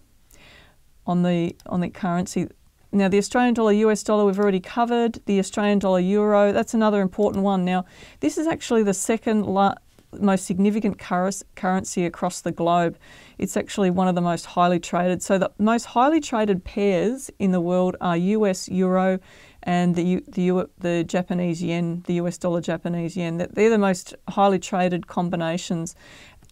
on 1.05 1.23
the, 1.23 1.55
on 1.65 1.81
the 1.81 1.89
currency. 1.89 2.47
Now, 2.93 3.07
the 3.07 3.17
Australian 3.17 3.53
dollar, 3.53 3.71
US 3.71 4.03
dollar, 4.03 4.25
we've 4.25 4.39
already 4.39 4.59
covered. 4.59 5.21
The 5.25 5.39
Australian 5.39 5.79
dollar, 5.79 5.99
euro, 5.99 6.51
that's 6.51 6.73
another 6.73 7.01
important 7.01 7.43
one. 7.43 7.63
Now, 7.63 7.85
this 8.19 8.37
is 8.37 8.47
actually 8.47 8.83
the 8.83 8.93
second 8.93 9.45
most 10.19 10.45
significant 10.45 10.99
currency 10.99 12.05
across 12.05 12.41
the 12.41 12.51
globe. 12.51 12.97
It's 13.37 13.55
actually 13.55 13.91
one 13.91 14.09
of 14.09 14.15
the 14.15 14.21
most 14.21 14.45
highly 14.45 14.79
traded. 14.79 15.23
So, 15.23 15.37
the 15.37 15.51
most 15.57 15.85
highly 15.85 16.19
traded 16.19 16.65
pairs 16.65 17.31
in 17.39 17.51
the 17.51 17.61
world 17.61 17.95
are 18.01 18.17
US, 18.17 18.67
euro, 18.67 19.19
and 19.63 19.95
the 19.95 20.23
the 20.27 20.67
the 20.79 21.03
Japanese 21.03 21.63
yen, 21.63 22.03
the 22.07 22.15
US 22.15 22.37
dollar 22.37 22.61
Japanese 22.61 23.15
yen. 23.15 23.37
They're 23.37 23.69
the 23.69 23.77
most 23.77 24.15
highly 24.27 24.59
traded 24.59 25.07
combinations. 25.07 25.95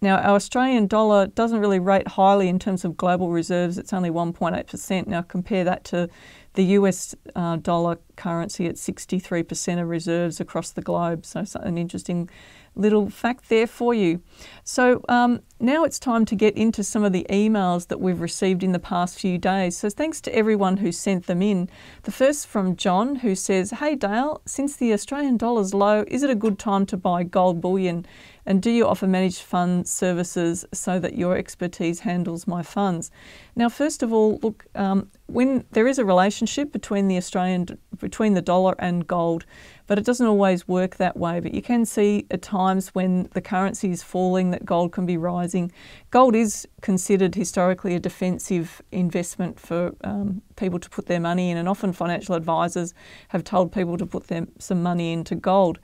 Now, 0.01 0.17
our 0.17 0.35
Australian 0.35 0.87
dollar 0.87 1.27
doesn't 1.27 1.59
really 1.59 1.79
rate 1.79 2.07
highly 2.07 2.47
in 2.47 2.59
terms 2.59 2.85
of 2.85 2.95
global 2.95 3.31
reserves. 3.31 3.77
It's 3.77 3.93
only 3.93 4.09
1.8%. 4.09 5.07
Now, 5.07 5.21
compare 5.21 5.63
that 5.63 5.83
to 5.85 6.09
the 6.53 6.63
US 6.63 7.15
uh, 7.35 7.57
dollar 7.57 7.99
currency 8.15 8.65
at 8.67 8.75
63% 8.75 9.81
of 9.81 9.87
reserves 9.87 10.39
across 10.39 10.71
the 10.71 10.81
globe. 10.81 11.25
So, 11.25 11.43
an 11.55 11.77
interesting 11.77 12.29
little 12.75 13.09
fact 13.09 13.49
there 13.49 13.67
for 13.67 13.93
you. 13.93 14.21
So 14.63 15.03
um, 15.09 15.41
now 15.59 15.83
it's 15.83 15.99
time 15.99 16.25
to 16.25 16.35
get 16.35 16.55
into 16.55 16.83
some 16.83 17.03
of 17.03 17.11
the 17.11 17.25
emails 17.29 17.87
that 17.87 17.99
we've 17.99 18.21
received 18.21 18.63
in 18.63 18.71
the 18.71 18.79
past 18.79 19.19
few 19.19 19.37
days. 19.37 19.77
So 19.77 19.89
thanks 19.89 20.21
to 20.21 20.35
everyone 20.35 20.77
who 20.77 20.91
sent 20.91 21.27
them 21.27 21.41
in. 21.41 21.69
The 22.03 22.11
first 22.11 22.47
from 22.47 22.75
John 22.75 23.17
who 23.17 23.35
says, 23.35 23.71
Hey 23.71 23.95
Dale, 23.95 24.41
since 24.45 24.75
the 24.75 24.93
Australian 24.93 25.37
dollar's 25.37 25.73
low, 25.73 26.05
is 26.07 26.23
it 26.23 26.29
a 26.29 26.35
good 26.35 26.57
time 26.57 26.85
to 26.87 26.97
buy 26.97 27.23
gold 27.23 27.61
bullion? 27.61 28.05
And 28.49 28.63
do 28.63 28.71
you 28.71 28.87
offer 28.87 29.05
managed 29.05 29.43
fund 29.43 29.87
services 29.87 30.65
so 30.73 30.97
that 30.97 31.15
your 31.15 31.37
expertise 31.37 31.99
handles 31.99 32.47
my 32.47 32.63
funds? 32.63 33.11
Now, 33.55 33.69
first 33.69 34.01
of 34.01 34.11
all, 34.11 34.39
look, 34.41 34.65
um, 34.73 35.11
when 35.27 35.65
there 35.73 35.87
is 35.87 35.99
a 35.99 36.03
relationship 36.03 36.71
between 36.71 37.07
the 37.07 37.15
Australian 37.15 37.77
between 37.99 38.33
the 38.33 38.41
dollar 38.41 38.73
and 38.79 39.05
gold, 39.05 39.45
but 39.85 39.99
it 39.99 40.05
doesn't 40.05 40.25
always 40.25 40.67
work 40.67 40.95
that 40.95 41.15
way. 41.15 41.39
But 41.39 41.53
you 41.53 41.61
can 41.61 41.85
see 41.85 42.25
at 42.31 42.41
times 42.41 42.89
when 42.95 43.29
the 43.33 43.41
currency 43.41 43.91
is 43.91 44.01
falling 44.01 44.49
that 44.49 44.65
gold 44.65 44.93
can 44.93 45.05
be 45.05 45.17
rising. 45.17 45.71
Gold 46.09 46.35
is 46.35 46.67
considered 46.81 47.35
historically 47.35 47.93
a 47.93 47.99
defensive 47.99 48.81
investment 48.91 49.59
for 49.59 49.93
um, 50.03 50.41
people 50.55 50.79
to 50.79 50.89
put 50.89 51.05
their 51.05 51.19
money 51.19 51.51
in, 51.51 51.57
and 51.57 51.69
often 51.69 51.93
financial 51.93 52.33
advisors 52.33 52.95
have 53.27 53.43
told 53.43 53.71
people 53.71 53.95
to 53.97 54.07
put 54.07 54.27
them, 54.27 54.47
some 54.57 54.81
money 54.81 55.13
into 55.13 55.35
gold. 55.35 55.77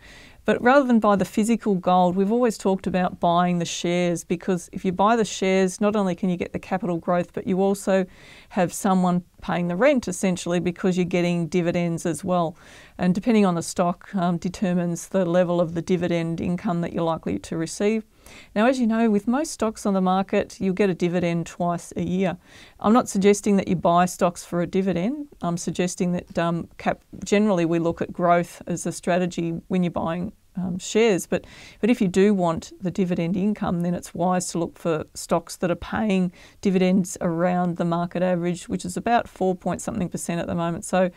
But 0.46 0.62
rather 0.62 0.86
than 0.86 1.00
buy 1.00 1.16
the 1.16 1.25
physical 1.25 1.74
gold, 1.74 2.16
we've 2.16 2.32
always 2.32 2.58
talked 2.58 2.86
about 2.86 3.20
buying 3.20 3.58
the 3.58 3.66
shares 3.66 4.24
because 4.24 4.70
if 4.72 4.86
you 4.86 4.92
buy 4.92 5.16
the 5.16 5.25
shares, 5.25 5.82
not 5.82 5.96
only 5.96 6.14
can 6.14 6.30
you 6.30 6.38
get 6.38 6.54
the 6.54 6.60
capital 6.60 6.98
growth, 6.98 7.34
but 7.34 7.48
you 7.48 7.60
also 7.62 8.06
have 8.50 8.72
someone 8.72 9.24
paying 9.42 9.68
the 9.68 9.75
rent 9.75 10.08
essentially 10.08 10.60
because 10.60 10.98
you're 10.98 11.06
getting 11.06 11.48
dividends 11.48 12.06
as 12.06 12.24
well. 12.24 12.56
And 13.00 13.16
depending 13.16 13.46
on 13.46 13.56
the 13.56 13.64
stock, 13.64 14.14
um, 14.14 14.38
determines 14.38 15.08
the 15.08 15.25
level 15.25 15.60
of 15.60 15.74
the 15.74 15.82
dividend 15.82 16.40
income 16.40 16.82
that 16.82 16.94
you're 16.94 17.04
likely 17.04 17.40
to 17.40 17.58
receive. 17.58 18.06
Now, 18.55 18.67
as 18.67 18.79
you 18.79 18.88
know, 18.88 19.10
with 19.10 19.27
most 19.27 19.51
stocks 19.51 19.86
on 19.86 19.94
the 19.94 20.01
market, 20.01 20.60
you'll 20.60 20.74
get 20.74 20.89
a 20.89 20.94
dividend 20.94 21.46
twice 21.46 21.94
a 21.96 22.03
year. 22.03 22.38
I'm 22.79 22.94
not 22.94 23.10
suggesting 23.10 23.58
that 23.58 23.67
you 23.67 23.75
buy 23.75 24.05
stocks 24.05 24.44
for 24.44 24.62
a 24.62 24.67
dividend. 24.67 25.27
I'm 25.41 25.58
suggesting 25.58 26.12
that 26.13 26.38
um, 26.38 26.67
cap- 26.77 27.03
generally 27.24 27.65
we 27.65 27.79
look 27.79 28.01
at 28.01 28.12
growth 28.12 28.62
as 28.67 28.86
a 28.86 28.91
strategy 28.91 29.62
when 29.67 29.84
you're 29.84 29.91
buying 29.91 30.34
um, 30.58 30.77
shares. 30.77 31.27
But 31.27 31.46
but 31.82 31.89
if 31.89 32.01
you 32.01 32.08
do 32.08 32.34
want 32.34 32.72
the 32.82 32.91
dividend 32.91 33.36
income, 33.36 33.82
then 33.82 33.94
it's 33.94 34.13
wise 34.13 34.48
to 34.48 34.60
look 34.60 34.77
for 34.77 35.05
stocks 35.13 35.58
that 35.58 35.72
are 35.72 35.75
paying 35.75 36.32
dividends 36.62 37.17
around 37.22 37.77
the 37.77 37.86
market 37.86 38.24
average, 38.24 38.70
which 38.70 38.86
is 38.86 38.98
about 38.98 39.27
four 39.27 39.55
point 39.55 39.82
something 39.82 40.10
percent 40.10 40.39
at 40.39 40.48
the 40.48 40.55
moment. 40.55 40.86
So 40.86 41.12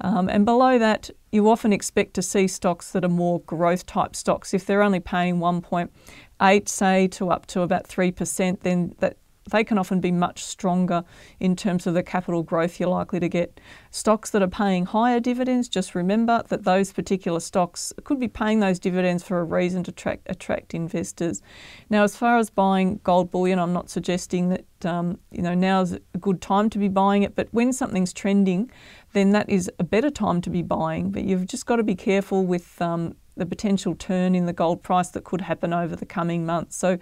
um, 0.00 0.28
and 0.28 0.44
below 0.44 0.78
that, 0.78 1.10
you 1.30 1.48
often 1.48 1.72
expect 1.72 2.14
to 2.14 2.22
see 2.22 2.48
stocks 2.48 2.90
that 2.90 3.04
are 3.04 3.08
more 3.08 3.40
growth 3.42 3.86
type 3.86 4.16
stocks. 4.16 4.52
If 4.52 4.66
they're 4.66 4.82
only 4.82 5.00
paying 5.00 5.38
one 5.38 5.60
point 5.60 5.92
8, 6.40 6.68
say, 6.68 7.08
to 7.08 7.30
up 7.30 7.46
to 7.46 7.62
about 7.62 7.88
3%, 7.88 8.60
then 8.60 8.94
that 8.98 9.16
they 9.50 9.64
can 9.64 9.78
often 9.78 10.00
be 10.00 10.12
much 10.12 10.44
stronger 10.44 11.04
in 11.40 11.56
terms 11.56 11.86
of 11.86 11.94
the 11.94 12.02
capital 12.02 12.42
growth 12.42 12.78
you're 12.78 12.88
likely 12.88 13.20
to 13.20 13.28
get. 13.28 13.60
Stocks 13.90 14.30
that 14.30 14.42
are 14.42 14.48
paying 14.48 14.86
higher 14.86 15.20
dividends, 15.20 15.68
just 15.68 15.94
remember 15.94 16.42
that 16.48 16.64
those 16.64 16.92
particular 16.92 17.40
stocks 17.40 17.92
could 18.04 18.20
be 18.20 18.28
paying 18.28 18.60
those 18.60 18.78
dividends 18.78 19.22
for 19.22 19.40
a 19.40 19.44
reason 19.44 19.82
to 19.84 19.90
attract, 19.90 20.22
attract 20.30 20.74
investors. 20.74 21.42
Now, 21.90 22.04
as 22.04 22.16
far 22.16 22.38
as 22.38 22.50
buying 22.50 23.00
gold 23.02 23.30
bullion, 23.30 23.58
I'm 23.58 23.72
not 23.72 23.90
suggesting 23.90 24.50
that 24.50 24.64
um, 24.84 25.18
you 25.30 25.42
know 25.42 25.54
now 25.54 25.82
is 25.82 25.92
a 25.92 26.18
good 26.18 26.40
time 26.40 26.70
to 26.70 26.78
be 26.78 26.88
buying 26.88 27.22
it, 27.22 27.34
but 27.34 27.48
when 27.52 27.72
something's 27.72 28.12
trending, 28.12 28.70
then 29.12 29.30
that 29.30 29.48
is 29.48 29.70
a 29.78 29.84
better 29.84 30.10
time 30.10 30.40
to 30.42 30.50
be 30.50 30.62
buying. 30.62 31.10
But 31.10 31.24
you've 31.24 31.46
just 31.46 31.66
got 31.66 31.76
to 31.76 31.82
be 31.82 31.94
careful 31.94 32.44
with 32.44 32.80
um, 32.80 33.14
the 33.36 33.46
potential 33.46 33.94
turn 33.94 34.34
in 34.34 34.46
the 34.46 34.52
gold 34.52 34.82
price 34.82 35.08
that 35.10 35.24
could 35.24 35.42
happen 35.42 35.72
over 35.72 35.96
the 35.96 36.06
coming 36.06 36.44
months. 36.44 36.76
So, 36.76 36.98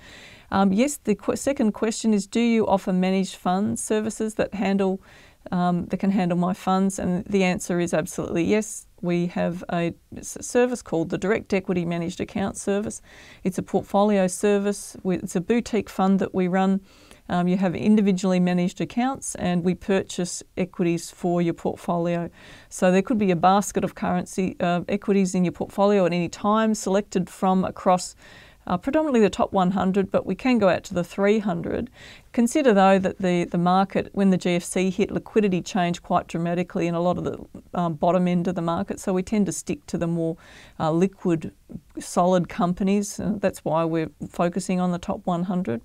um, 0.51 0.73
yes, 0.73 0.97
the 0.97 1.15
qu- 1.15 1.37
second 1.37 1.73
question 1.73 2.15
is: 2.15 2.27
Do 2.27 2.41
you 2.41 2.67
offer 2.67 2.93
managed 2.93 3.37
funds 3.37 3.83
services 3.83 4.35
that 4.35 4.55
handle 4.55 5.01
um, 5.51 5.87
that 5.87 5.99
can 5.99 6.11
handle 6.11 6.39
my 6.39 6.53
funds? 6.53 6.99
And 6.99 7.25
the 7.25 7.45
answer 7.45 7.81
is 7.81 7.95
absolutely 7.95 8.45
yes. 8.45 8.87
We 9.01 9.29
have 9.29 9.65
a 9.73 9.95
service 10.21 10.83
called 10.83 11.09
the 11.09 11.19
Direct 11.19 11.53
Equity 11.55 11.85
Managed 11.85 12.21
Account 12.21 12.57
Service. 12.57 13.01
It's 13.45 13.59
a 13.59 13.63
portfolio 13.63 14.27
service. 14.27 14.97
It's 15.05 15.37
a 15.37 15.41
boutique 15.41 15.89
fund 15.89 16.19
that 16.19 16.35
we 16.35 16.49
run. 16.49 16.81
Um, 17.31 17.47
you 17.47 17.57
have 17.59 17.77
individually 17.77 18.41
managed 18.41 18.81
accounts, 18.81 19.37
and 19.37 19.63
we 19.65 19.77
purchase 19.77 20.43
equities 20.57 21.13
for 21.13 21.41
your 21.41 21.55
portfolio. 21.55 22.29
So 22.69 22.91
there 22.91 23.03
could 23.03 23.19
be 23.19 23.31
a 23.31 23.37
basket 23.37 23.85
of 23.85 23.95
currency 23.95 24.57
uh, 24.59 24.81
equities 24.89 25.33
in 25.37 25.45
your 25.45 25.53
portfolio 25.53 26.05
at 26.07 26.13
any 26.13 26.29
time, 26.29 26.75
selected 26.75 27.31
from 27.31 27.65
across. 27.65 28.17
Uh, 28.67 28.77
predominantly 28.77 29.21
the 29.21 29.31
top 29.31 29.53
100, 29.53 30.11
but 30.11 30.27
we 30.27 30.35
can 30.35 30.59
go 30.59 30.69
out 30.69 30.85
to 30.85 30.93
the 30.93 31.03
300. 31.03 31.89
Consider 32.33 32.75
though 32.75 32.99
that 32.99 33.19
the, 33.19 33.45
the 33.45 33.59
market, 33.59 34.11
when 34.13 34.31
the 34.31 34.39
GFC 34.39 34.93
hit, 34.93 35.11
liquidity 35.11 35.63
changed 35.63 36.03
quite 36.03 36.27
dramatically 36.27 36.87
in 36.87 36.95
a 36.95 37.01
lot 37.01 37.17
of 37.17 37.25
the 37.25 37.39
um, 37.75 37.95
bottom 37.95 38.29
end 38.29 38.47
of 38.49 38.57
the 38.57 38.63
market. 38.63 39.01
So 39.01 39.13
we 39.13 39.23
tend 39.23 39.47
to 39.47 39.53
stick 39.53 39.87
to 39.87 39.99
the 39.99 40.07
more 40.07 40.37
uh, 40.79 40.93
liquid, 40.93 41.53
solid 41.99 42.49
companies. 42.49 43.19
Uh, 43.19 43.35
that's 43.39 43.65
why 43.65 43.85
we're 43.85 44.11
focusing 44.29 44.79
on 44.79 44.93
the 44.93 44.99
top 44.99 45.27
100 45.27 45.81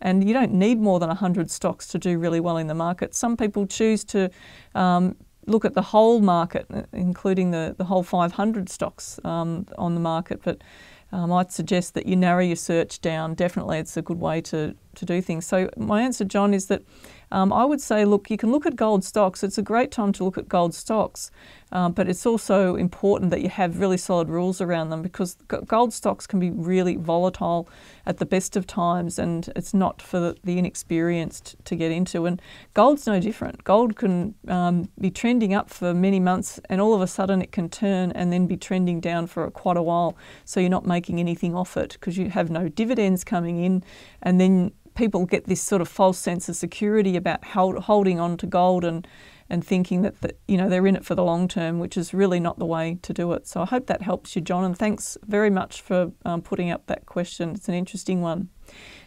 and 0.00 0.26
you 0.26 0.34
don't 0.34 0.52
need 0.52 0.80
more 0.80 0.98
than 0.98 1.08
100 1.08 1.50
stocks 1.50 1.86
to 1.88 1.98
do 1.98 2.18
really 2.18 2.40
well 2.40 2.56
in 2.56 2.66
the 2.66 2.74
market. 2.74 3.14
Some 3.14 3.36
people 3.36 3.66
choose 3.66 4.04
to 4.04 4.30
um, 4.74 5.16
look 5.46 5.64
at 5.64 5.74
the 5.74 5.82
whole 5.82 6.20
market, 6.20 6.66
including 6.92 7.50
the, 7.50 7.74
the 7.76 7.84
whole 7.84 8.02
500 8.02 8.68
stocks 8.68 9.18
um, 9.24 9.66
on 9.76 9.94
the 9.94 10.00
market, 10.00 10.40
but 10.42 10.62
um, 11.10 11.32
I'd 11.32 11.50
suggest 11.50 11.94
that 11.94 12.06
you 12.06 12.16
narrow 12.16 12.42
your 12.42 12.56
search 12.56 13.00
down. 13.00 13.34
Definitely, 13.34 13.78
it's 13.78 13.96
a 13.96 14.02
good 14.02 14.20
way 14.20 14.42
to, 14.42 14.74
to 14.94 15.04
do 15.06 15.22
things. 15.22 15.46
So, 15.46 15.70
my 15.76 16.02
answer, 16.02 16.24
John, 16.24 16.52
is 16.52 16.66
that 16.66 16.82
um, 17.30 17.52
I 17.52 17.64
would 17.64 17.80
say, 17.80 18.04
look, 18.04 18.30
you 18.30 18.36
can 18.36 18.50
look 18.50 18.66
at 18.66 18.76
gold 18.76 19.04
stocks. 19.04 19.42
It's 19.42 19.58
a 19.58 19.62
great 19.62 19.90
time 19.90 20.12
to 20.12 20.24
look 20.24 20.38
at 20.38 20.48
gold 20.48 20.74
stocks, 20.74 21.30
um, 21.72 21.92
but 21.92 22.08
it's 22.08 22.24
also 22.24 22.76
important 22.76 23.30
that 23.30 23.42
you 23.42 23.48
have 23.48 23.78
really 23.78 23.98
solid 23.98 24.28
rules 24.28 24.60
around 24.60 24.90
them 24.90 25.02
because 25.02 25.36
gold 25.66 25.92
stocks 25.92 26.26
can 26.26 26.40
be 26.40 26.50
really 26.50 26.96
volatile 26.96 27.68
at 28.06 28.16
the 28.16 28.26
best 28.26 28.56
of 28.56 28.66
times, 28.66 29.18
and 29.18 29.50
it's 29.54 29.74
not 29.74 30.00
for 30.00 30.34
the, 30.42 30.58
inexperienced 30.58 31.56
to 31.64 31.76
get 31.76 31.92
into. 31.92 32.24
And 32.24 32.40
gold's 32.74 33.06
no 33.06 33.20
different. 33.20 33.64
Gold 33.64 33.96
can 33.96 34.34
um, 34.48 34.88
be 34.98 35.10
trending 35.10 35.52
up 35.52 35.68
for 35.68 35.92
many 35.92 36.18
months, 36.18 36.58
and 36.70 36.80
all 36.80 36.94
of 36.94 37.02
a 37.02 37.06
sudden 37.06 37.42
it 37.42 37.52
can 37.52 37.68
turn 37.68 38.12
and 38.12 38.32
then 38.32 38.46
be 38.46 38.56
trending 38.56 39.00
down 39.00 39.26
for 39.26 39.50
quite 39.50 39.76
a 39.76 39.82
while. 39.82 40.16
So 40.44 40.60
you're 40.60 40.70
not 40.70 40.86
making 40.86 41.20
anything 41.20 41.54
off 41.54 41.76
it 41.76 41.92
because 41.92 42.16
you 42.16 42.30
have 42.30 42.50
no 42.50 42.68
dividends 42.68 43.24
coming 43.24 43.62
in, 43.62 43.84
and 44.22 44.40
then 44.40 44.72
people 44.98 45.24
get 45.24 45.46
this 45.46 45.62
sort 45.62 45.80
of 45.80 45.88
false 45.88 46.18
sense 46.18 46.48
of 46.48 46.56
security 46.56 47.16
about 47.16 47.44
hold, 47.44 47.78
holding 47.84 48.18
on 48.20 48.36
to 48.36 48.46
gold 48.46 48.84
and 48.84 49.06
and 49.50 49.64
thinking 49.64 50.02
that, 50.02 50.20
that 50.20 50.38
you 50.46 50.58
know 50.58 50.68
they're 50.68 50.86
in 50.86 50.94
it 50.94 51.06
for 51.06 51.14
the 51.14 51.24
long 51.24 51.48
term, 51.48 51.78
which 51.78 51.96
is 51.96 52.12
really 52.12 52.38
not 52.38 52.58
the 52.58 52.66
way 52.66 52.98
to 53.00 53.14
do 53.14 53.32
it. 53.32 53.46
So 53.46 53.62
I 53.62 53.64
hope 53.64 53.86
that 53.86 54.02
helps 54.02 54.36
you, 54.36 54.42
John, 54.42 54.62
and 54.64 54.76
thanks 54.76 55.16
very 55.26 55.48
much 55.48 55.80
for 55.80 56.12
um, 56.26 56.42
putting 56.42 56.70
up 56.70 56.86
that 56.88 57.06
question. 57.06 57.50
It's 57.50 57.68
an 57.68 57.74
interesting 57.74 58.20
one. 58.20 58.50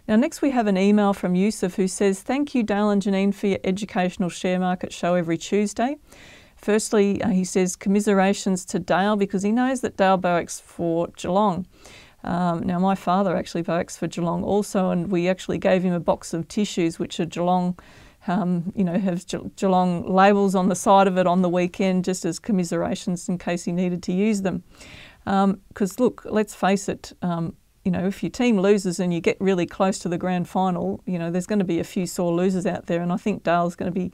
Now, 0.08 0.16
next 0.16 0.42
we 0.42 0.50
have 0.50 0.66
an 0.66 0.78
email 0.78 1.14
from 1.14 1.36
Yusuf 1.36 1.76
who 1.76 1.88
says, 1.88 2.24
Thank 2.24 2.56
you, 2.56 2.64
Dale 2.64 2.90
and 2.90 3.04
Janine, 3.04 3.36
for 3.36 3.48
your 3.48 3.60
educational 3.64 4.30
share 4.30 4.60
market 4.60 4.92
show 4.92 5.14
every 5.14 5.38
Tuesday. 5.38 5.98
Firstly, 6.56 7.22
uh, 7.22 7.30
he 7.30 7.44
says, 7.44 7.76
commiserations 7.76 8.66
to 8.66 8.80
Dale 8.80 9.16
because 9.16 9.44
he 9.44 9.52
knows 9.52 9.82
that 9.82 9.98
Dale 9.98 10.18
barracks 10.18 10.60
for 10.60 11.08
Geelong. 11.18 11.68
Um, 12.24 12.62
now, 12.64 12.80
my 12.80 12.96
father 12.96 13.36
actually 13.36 13.64
barracks 13.64 13.98
for 13.98 14.08
Geelong 14.08 14.44
also, 14.44 14.90
and 14.92 15.12
we 15.12 15.28
actually 15.28 15.58
gave 15.58 15.84
him 15.84 15.94
a 15.94 16.00
box 16.00 16.34
of 16.34 16.48
tissues, 16.48 17.00
which 17.00 17.20
are 17.20 17.26
Geelong, 17.26 17.78
um, 18.28 18.72
you 18.76 18.84
know, 18.84 19.00
have 19.00 19.26
Geelong 19.56 20.08
labels 20.08 20.54
on 20.54 20.70
the 20.70 20.76
side 20.76 21.08
of 21.08 21.18
it 21.18 21.26
on 21.26 21.42
the 21.42 21.50
weekend, 21.50 22.06
just 22.06 22.26
as 22.26 22.40
commiserations 22.40 23.28
in 23.28 23.38
case 23.38 23.64
he 23.66 23.72
needed 23.72 24.04
to 24.04 24.14
use 24.14 24.44
them. 24.44 24.64
Because, 25.24 26.00
um, 26.00 26.04
look, 26.04 26.26
let's 26.26 26.54
face 26.54 26.88
it, 26.88 27.14
um, 27.22 27.56
you 27.84 27.92
know, 27.92 28.06
if 28.06 28.22
your 28.22 28.30
team 28.30 28.60
loses 28.60 29.00
and 29.00 29.12
you 29.14 29.20
get 29.20 29.38
really 29.40 29.66
close 29.66 29.98
to 30.00 30.10
the 30.10 30.18
grand 30.18 30.48
final, 30.48 31.02
you 31.06 31.18
know, 31.18 31.32
there's 31.32 31.48
going 31.48 31.60
to 31.60 31.66
be 31.66 31.80
a 31.80 31.84
few 31.84 32.06
sore 32.06 32.32
losers 32.32 32.66
out 32.66 32.86
there, 32.86 33.02
and 33.02 33.12
I 33.12 33.18
think 33.18 33.44
Dale's 33.44 33.76
going 33.76 33.92
to 33.92 34.00
be, 34.00 34.12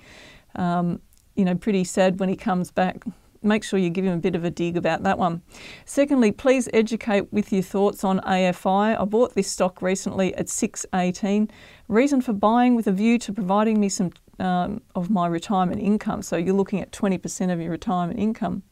um, 0.55 1.01
you 1.35 1.43
know, 1.43 1.55
pretty 1.55 1.83
sad 1.83 2.19
when 2.19 2.29
he 2.29 2.35
comes 2.37 2.71
back 2.71 3.03
make 3.41 3.63
sure 3.63 3.79
you 3.79 3.89
give 3.89 4.05
him 4.05 4.13
a 4.13 4.21
bit 4.21 4.35
of 4.35 4.43
a 4.43 4.49
dig 4.49 4.77
about 4.77 5.03
that 5.03 5.17
one. 5.17 5.41
Secondly, 5.85 6.31
please 6.31 6.69
educate 6.73 7.31
with 7.31 7.51
your 7.51 7.61
thoughts 7.61 8.03
on 8.03 8.19
AFI. 8.21 8.99
I 8.99 9.05
bought 9.05 9.35
this 9.35 9.49
stock 9.49 9.81
recently 9.81 10.33
at 10.35 10.49
618. 10.49 11.49
Reason 11.87 12.21
for 12.21 12.33
buying 12.33 12.75
with 12.75 12.87
a 12.87 12.91
view 12.91 13.17
to 13.19 13.33
providing 13.33 13.79
me 13.79 13.89
some 13.89 14.11
um, 14.39 14.81
of 14.95 15.09
my 15.09 15.27
retirement 15.27 15.81
income. 15.81 16.21
So 16.21 16.37
you're 16.37 16.55
looking 16.55 16.81
at 16.81 16.91
20% 16.91 17.51
of 17.51 17.59
your 17.59 17.71
retirement 17.71 18.19
income. 18.19 18.63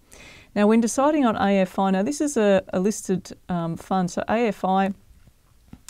Now, 0.56 0.68
when 0.68 0.80
deciding 0.80 1.26
on 1.26 1.36
AFI, 1.36 1.92
now 1.92 2.04
this 2.04 2.22
is 2.22 2.38
a, 2.38 2.64
a 2.72 2.80
listed 2.80 3.32
um, 3.50 3.76
fund. 3.76 4.10
So 4.10 4.24
AFI, 4.30 4.94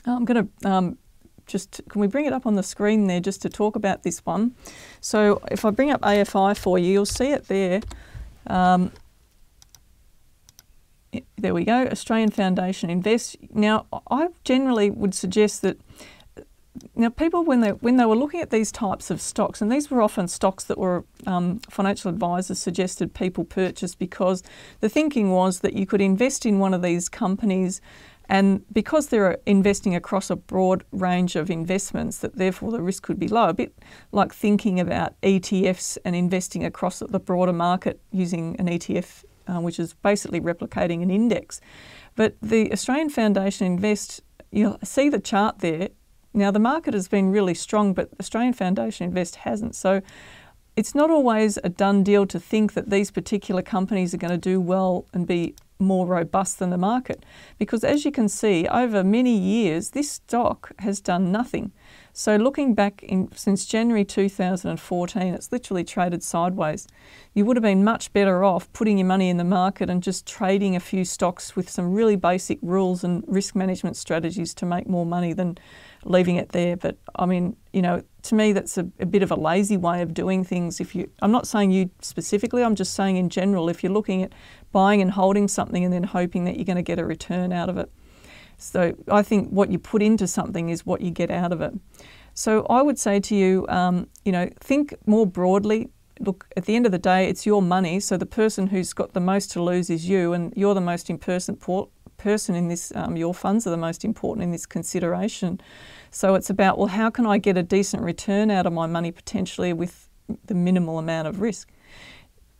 I'm 0.06 0.26
going 0.26 0.48
to 0.48 0.70
um, 0.70 0.98
just 1.46 1.82
can 1.90 2.02
we 2.02 2.08
bring 2.08 2.26
it 2.26 2.34
up 2.34 2.46
on 2.46 2.56
the 2.56 2.64
screen 2.64 3.08
there 3.08 3.20
just 3.20 3.42
to 3.44 3.50
talk 3.50 3.76
about 3.76 4.04
this 4.04 4.26
one? 4.26 4.56
So 5.02 5.42
if 5.52 5.66
I 5.66 5.70
bring 5.70 5.92
up 5.92 6.02
AFI 6.02 6.58
for 6.58 6.80
you, 6.80 6.92
you'll 6.92 7.06
see 7.06 7.32
it 7.32 7.48
there. 7.48 7.82
Um, 8.48 8.92
there 11.38 11.54
we 11.54 11.64
go, 11.64 11.86
Australian 11.86 12.32
Foundation 12.32 12.90
Invest. 12.90 13.38
Now, 13.54 13.86
I 14.12 14.28
generally 14.44 14.90
would 14.90 15.14
suggest 15.14 15.62
that 15.62 15.80
now 16.96 17.10
people 17.10 17.44
when 17.44 17.62
they 17.62 17.70
when 17.70 17.98
they 17.98 18.06
were 18.06 18.16
looking 18.16 18.42
at 18.42 18.50
these 18.50 18.72
types 18.72 19.10
of 19.10 19.22
stocks, 19.22 19.62
and 19.62 19.72
these 19.72 19.90
were 19.90 20.02
often 20.02 20.28
stocks 20.28 20.66
that 20.66 20.78
were 20.78 21.06
um, 21.26 21.60
financial 21.70 22.10
advisors 22.10 22.60
suggested 22.60 23.14
people 23.14 23.46
purchase 23.46 23.96
because 23.96 24.44
the 24.82 24.90
thinking 24.90 25.32
was 25.32 25.60
that 25.60 25.74
you 25.74 25.86
could 25.86 26.02
invest 26.02 26.46
in 26.46 26.60
one 26.60 26.74
of 26.74 26.82
these 26.82 27.08
companies 27.08 27.82
And 28.30 28.64
because 28.72 29.08
they're 29.08 29.38
investing 29.46 29.96
across 29.96 30.30
a 30.30 30.36
broad 30.36 30.84
range 30.92 31.36
of 31.36 31.50
investments, 31.50 32.20
that 32.20 32.36
therefore 32.38 32.72
the 32.72 32.82
risk 32.82 33.04
could 33.04 33.20
be 33.20 33.28
low. 33.28 33.50
A 33.50 33.54
bit 33.54 33.78
like 34.12 34.34
thinking 34.34 34.80
about 34.80 35.20
ETFs 35.22 35.98
and 36.04 36.16
investing 36.16 36.64
across 36.64 37.00
the 37.00 37.20
broader 37.20 37.54
market 37.54 38.00
using 38.12 38.56
an 38.60 38.68
ETF, 38.68 39.24
uh, 39.48 39.60
which 39.60 39.80
is 39.80 39.94
basically 39.94 40.42
replicating 40.42 41.04
an 41.04 41.12
index. 41.12 41.62
But 42.16 42.36
the 42.42 42.72
Australian 42.72 43.10
Foundation 43.10 43.68
Invest, 43.68 44.22
you'll 44.52 44.80
see 44.84 45.10
the 45.10 45.20
chart 45.20 45.60
there. 45.60 45.90
Now 46.34 46.52
the 46.52 46.60
market 46.60 46.94
has 46.94 47.08
been 47.08 47.30
really 47.30 47.54
strong, 47.54 47.94
but 47.94 48.10
Australian 48.20 48.54
Foundation 48.54 49.06
Invest 49.06 49.38
hasn't. 49.38 49.76
So 49.76 50.02
it's 50.76 50.94
not 50.94 51.10
always 51.10 51.58
a 51.64 51.70
done 51.70 52.04
deal 52.04 52.26
to 52.26 52.40
think 52.40 52.74
that 52.74 52.90
these 52.90 53.12
particular 53.12 53.62
companies 53.62 54.14
are 54.14 54.18
going 54.18 54.32
to 54.32 54.38
do 54.38 54.60
well 54.60 55.06
and 55.14 55.26
be 55.26 55.56
more 55.80 56.06
robust 56.06 56.60
than 56.60 56.70
the 56.70 56.78
market. 56.78 57.26
Because 57.58 57.84
as 57.84 58.06
you 58.06 58.12
can 58.12 58.30
see, 58.30 58.68
over 58.68 59.04
many 59.04 59.38
years, 59.38 59.92
this 59.92 60.12
stock 60.12 60.72
has 60.80 61.02
done 61.02 61.32
nothing. 61.32 61.72
So 62.18 62.38
looking 62.38 62.74
back 62.74 63.04
in, 63.04 63.30
since 63.36 63.66
January 63.66 64.06
2014, 64.06 65.34
it's 65.34 65.52
literally 65.52 65.84
traded 65.84 66.24
sideways. 66.24 66.88
You 67.34 67.44
would 67.44 67.58
have 67.58 67.62
been 67.64 67.84
much 67.84 68.14
better 68.14 68.42
off 68.42 68.72
putting 68.72 68.98
your 68.98 69.08
money 69.08 69.30
in 69.30 69.36
the 69.36 69.44
market 69.44 69.90
and 69.90 70.02
just 70.02 70.26
trading 70.26 70.78
a 70.78 70.80
few 70.80 71.04
stocks 71.04 71.58
with 71.58 71.70
some 71.70 71.94
really 71.94 72.16
basic 72.16 72.58
rules 72.62 73.04
and 73.04 73.22
risk 73.28 73.54
management 73.54 73.98
strategies 73.98 74.54
to 74.54 74.66
make 74.66 74.88
more 74.88 75.06
money 75.06 75.34
than 75.34 75.58
leaving 76.06 76.38
it 76.38 76.50
there. 76.50 76.78
But 76.78 76.98
I 77.16 77.26
mean, 77.26 77.58
you 77.74 77.82
know, 77.82 78.02
to 78.24 78.36
me, 78.36 78.54
that's 78.54 78.78
a, 78.78 78.88
a, 79.00 79.06
bit 79.06 79.22
of 79.22 79.32
a 79.32 79.36
lazy 79.36 79.76
way 79.76 80.02
of 80.02 80.14
doing 80.14 80.46
things. 80.46 80.80
If 80.80 80.96
you, 80.96 81.10
I'm 81.22 81.32
not 81.32 81.48
saying 81.48 81.72
you 81.72 81.90
specifically, 82.02 82.64
I'm 82.64 82.76
just 82.76 82.94
saying 82.94 83.18
in 83.18 83.30
general, 83.30 83.68
if 83.68 83.84
you're 83.84 83.92
looking 83.92 84.24
at 84.24 84.32
buying 84.76 85.02
and 85.02 85.12
holding 85.12 85.48
something 85.48 85.86
and 85.86 85.94
then 85.94 86.04
hoping 86.04 86.44
that 86.44 86.58
you're 86.58 86.66
going 86.72 86.84
to 86.86 86.90
get 86.92 87.00
a 87.00 87.06
return 87.06 87.54
out 87.54 87.70
of 87.70 87.78
it. 87.78 87.90
So 88.58 88.94
I 89.10 89.22
think 89.24 89.50
what 89.50 89.72
you 89.72 89.80
put 89.80 90.02
into 90.02 90.28
something 90.28 90.68
is 90.68 90.86
what 90.86 91.00
you 91.00 91.12
get 91.12 91.32
out 91.32 91.54
of 91.54 91.62
it. 91.62 91.74
So 92.34 92.66
I 92.70 92.82
would 92.82 93.00
say 93.00 93.22
to 93.22 93.36
you, 93.36 93.66
um, 93.70 94.10
you 94.26 94.34
know, 94.34 94.50
think 94.60 94.94
more 95.06 95.26
broadly. 95.26 95.90
Look, 96.20 96.48
at 96.58 96.66
the 96.66 96.76
end 96.76 96.86
of 96.86 96.92
the 96.92 97.04
day, 97.14 97.30
it's 97.30 97.46
your 97.46 97.62
money. 97.62 98.02
So 98.02 98.18
the 98.18 98.26
person 98.26 98.68
who's 98.68 98.92
got 98.92 99.14
the 99.14 99.22
most 99.22 99.50
to 99.54 99.64
lose 99.64 99.90
is 99.90 100.10
you, 100.10 100.34
and 100.34 100.54
you're 100.58 100.74
the 100.74 100.82
most 100.94 101.10
important 101.10 101.94
person 102.18 102.54
in 102.56 102.68
this. 102.68 102.92
Um, 102.96 103.16
your 103.16 103.34
funds 103.34 103.66
are 103.66 103.70
the 103.78 103.86
most 103.90 104.04
important 104.04 104.44
in 104.44 104.52
this 104.52 104.66
consideration. 104.66 105.62
So 106.12 106.36
it's 106.36 106.50
about, 106.50 106.78
well, 106.78 106.88
how 107.00 107.10
can 107.10 107.26
I 107.26 107.38
get 107.38 107.58
a 107.58 107.64
decent 107.64 108.04
return 108.04 108.52
out 108.52 108.66
of 108.66 108.74
my 108.74 108.88
money 108.88 109.12
potentially 109.12 109.72
with 109.72 110.10
the 110.48 110.54
minimal 110.54 111.00
amount 111.00 111.28
of 111.30 111.40
risk? 111.40 111.70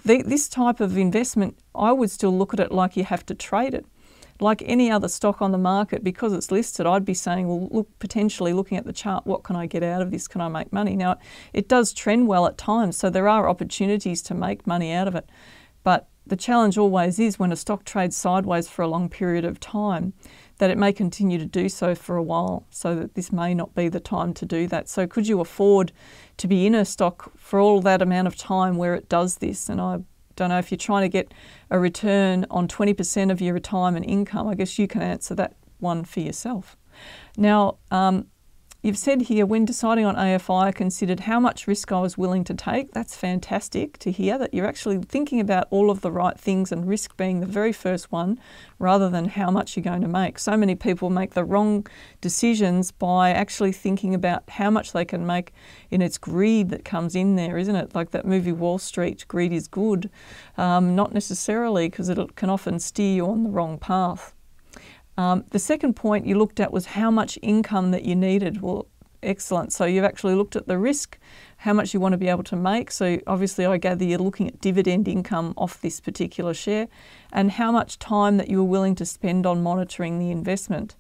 The, 0.06 0.22
this 0.22 0.48
type 0.48 0.80
of 0.80 0.98
investment, 0.98 1.58
I 1.74 1.92
would 1.92 2.12
still 2.12 2.38
look 2.38 2.54
at 2.54 2.60
it 2.60 2.72
like 2.72 2.96
you 2.96 3.04
have 3.04 3.26
to 3.26 3.36
trade 3.36 3.74
it. 3.74 3.86
Like 4.40 4.62
any 4.66 4.92
other 4.92 5.08
stock 5.08 5.42
on 5.42 5.52
the 5.52 5.58
market, 5.58 6.04
because 6.04 6.32
it's 6.34 6.52
listed, 6.52 6.86
I'd 6.86 7.06
be 7.06 7.14
saying, 7.14 7.48
well, 7.48 7.70
look, 7.72 8.00
potentially 8.00 8.54
looking 8.54 8.78
at 8.78 8.86
the 8.86 8.94
chart, 8.94 9.26
what 9.26 9.44
can 9.44 9.56
I 9.56 9.66
get 9.66 9.82
out 9.82 10.02
of 10.02 10.12
this? 10.12 10.28
Can 10.28 10.42
I 10.42 10.48
make 10.48 10.72
money? 10.72 10.96
Now, 10.96 11.18
it 11.54 11.68
does 11.68 11.94
trend 11.94 12.28
well 12.28 12.46
at 12.46 12.58
times, 12.58 12.98
so 12.98 13.10
there 13.10 13.28
are 13.28 13.50
opportunities 13.50 14.22
to 14.24 14.36
make 14.36 14.68
money 14.68 14.92
out 14.92 15.08
of 15.08 15.16
it. 15.16 15.28
But 15.84 16.08
the 16.28 16.36
challenge 16.36 16.78
always 16.78 17.18
is 17.18 17.40
when 17.40 17.52
a 17.52 17.56
stock 17.56 17.86
trades 17.86 18.18
sideways 18.18 18.68
for 18.68 18.82
a 18.82 18.88
long 18.88 19.10
period 19.10 19.46
of 19.46 19.60
time, 19.60 20.14
that 20.58 20.70
it 20.70 20.78
may 20.78 20.94
continue 20.94 21.38
to 21.38 21.46
do 21.46 21.70
so 21.70 21.96
for 21.96 22.16
a 22.16 22.24
while, 22.24 22.66
so 22.70 22.96
that 22.96 23.16
this 23.16 23.32
may 23.32 23.54
not 23.54 23.76
be 23.76 23.90
the 23.90 24.00
time 24.00 24.34
to 24.36 24.46
do 24.46 24.68
that. 24.68 24.88
So, 24.90 25.08
could 25.08 25.28
you 25.28 25.42
afford 25.42 25.92
to 26.38 26.48
be 26.48 26.66
in 26.66 26.76
a 26.76 26.86
stock 26.86 27.32
for 27.38 27.60
all 27.60 27.82
that 27.82 28.02
amount 28.02 28.28
of 28.28 28.36
time 28.36 28.78
where 28.78 28.96
it 28.96 29.10
does 29.10 29.38
this? 29.38 29.70
And 29.70 29.82
I 29.82 30.00
don't 30.36 30.50
know 30.50 30.60
if 30.60 30.72
you're 30.72 30.78
trying 30.78 31.04
to 31.04 31.10
get 31.10 31.34
a 31.70 31.80
return 31.80 32.46
on 32.50 32.68
20% 32.68 33.32
of 33.32 33.42
your 33.42 33.54
retirement 33.54 34.06
income, 34.08 34.48
I 34.48 34.56
guess 34.56 34.78
you 34.78 34.88
can 34.88 35.02
answer 35.02 35.36
that 35.36 35.56
one 35.80 36.04
for 36.04 36.20
yourself. 36.20 36.78
Now, 37.38 37.78
um, 37.92 38.28
You've 38.86 39.00
said 39.00 39.24
here, 39.24 39.48
when 39.48 39.66
deciding 39.66 40.06
on 40.06 40.16
AFI, 40.16 40.66
I 40.66 40.72
considered 40.72 41.22
how 41.22 41.40
much 41.40 41.66
risk 41.66 41.92
I 41.92 42.00
was 42.02 42.20
willing 42.20 42.44
to 42.44 42.54
take. 42.54 42.92
That's 42.92 43.18
fantastic 43.18 43.98
to 43.98 44.12
hear 44.12 44.38
that 44.38 44.54
you're 44.54 44.68
actually 44.68 45.00
thinking 45.00 45.40
about 45.40 45.68
all 45.72 45.90
of 45.90 46.02
the 46.02 46.12
right 46.12 46.40
things 46.40 46.72
and 46.72 46.88
risk 46.88 47.18
being 47.18 47.40
the 47.40 47.48
very 47.48 47.74
first 47.74 48.12
one 48.12 48.40
rather 48.78 49.10
than 49.10 49.26
how 49.26 49.50
much 49.50 49.76
you're 49.76 49.84
going 49.84 50.04
to 50.04 50.08
make. 50.08 50.38
So 50.38 50.56
many 50.56 50.76
people 50.76 51.10
make 51.10 51.34
the 51.34 51.44
wrong 51.44 51.88
decisions 52.22 52.92
by 52.92 53.32
actually 53.32 53.72
thinking 53.72 54.14
about 54.14 54.48
how 54.52 54.70
much 54.70 54.92
they 54.92 55.04
can 55.04 55.26
make, 55.26 55.52
and 55.90 56.04
it's 56.04 56.20
greed 56.20 56.70
that 56.70 56.86
comes 56.86 57.16
in 57.16 57.38
there, 57.38 57.58
isn't 57.58 57.76
it? 57.76 57.96
Like 57.96 58.12
that 58.12 58.28
movie 58.28 58.52
Wall 58.52 58.78
Street, 58.78 59.26
greed 59.28 59.52
is 59.52 59.68
good. 59.68 60.12
Um, 60.60 60.96
not 60.96 61.12
necessarily, 61.12 61.90
because 61.90 62.08
it 62.10 62.36
can 62.36 62.52
often 62.52 62.78
steer 62.78 63.16
you 63.16 63.26
on 63.26 63.46
the 63.46 63.50
wrong 63.50 63.80
path. 63.80 64.36
Um, 65.18 65.46
the 65.52 65.60
second 65.60 65.96
point 65.96 66.26
you 66.26 66.38
looked 66.38 66.60
at 66.60 66.72
was 66.72 66.88
how 66.88 67.10
much 67.10 67.40
income 67.42 67.92
that 67.92 68.04
you 68.04 68.16
needed. 68.16 68.62
Well, 68.62 68.88
excellent. 69.24 69.74
So 69.74 69.86
you've 69.86 70.04
actually 70.04 70.36
looked 70.36 70.56
at 70.56 70.68
the 70.68 70.78
risk, 70.78 71.18
how 71.58 71.74
much 71.74 71.94
you 71.94 72.00
want 72.00 72.14
to 72.14 72.18
be 72.18 72.28
able 72.28 72.44
to 72.44 72.56
make. 72.56 72.92
So 72.92 73.20
obviously, 73.28 73.66
I 73.66 73.78
gather 73.78 74.06
you're 74.06 74.20
looking 74.20 74.48
at 74.48 74.62
dividend 74.62 75.08
income 75.08 75.54
off 75.58 75.82
this 75.82 76.00
particular 76.00 76.54
share, 76.54 76.88
and 77.32 77.52
how 77.52 77.72
much 77.72 78.00
time 78.00 78.38
that 78.38 78.50
you 78.50 78.58
were 78.60 78.70
willing 78.70 78.96
to 78.96 79.06
spend 79.06 79.46
on 79.46 79.64
monitoring 79.64 80.20
the 80.20 80.32
investment. 80.32 80.96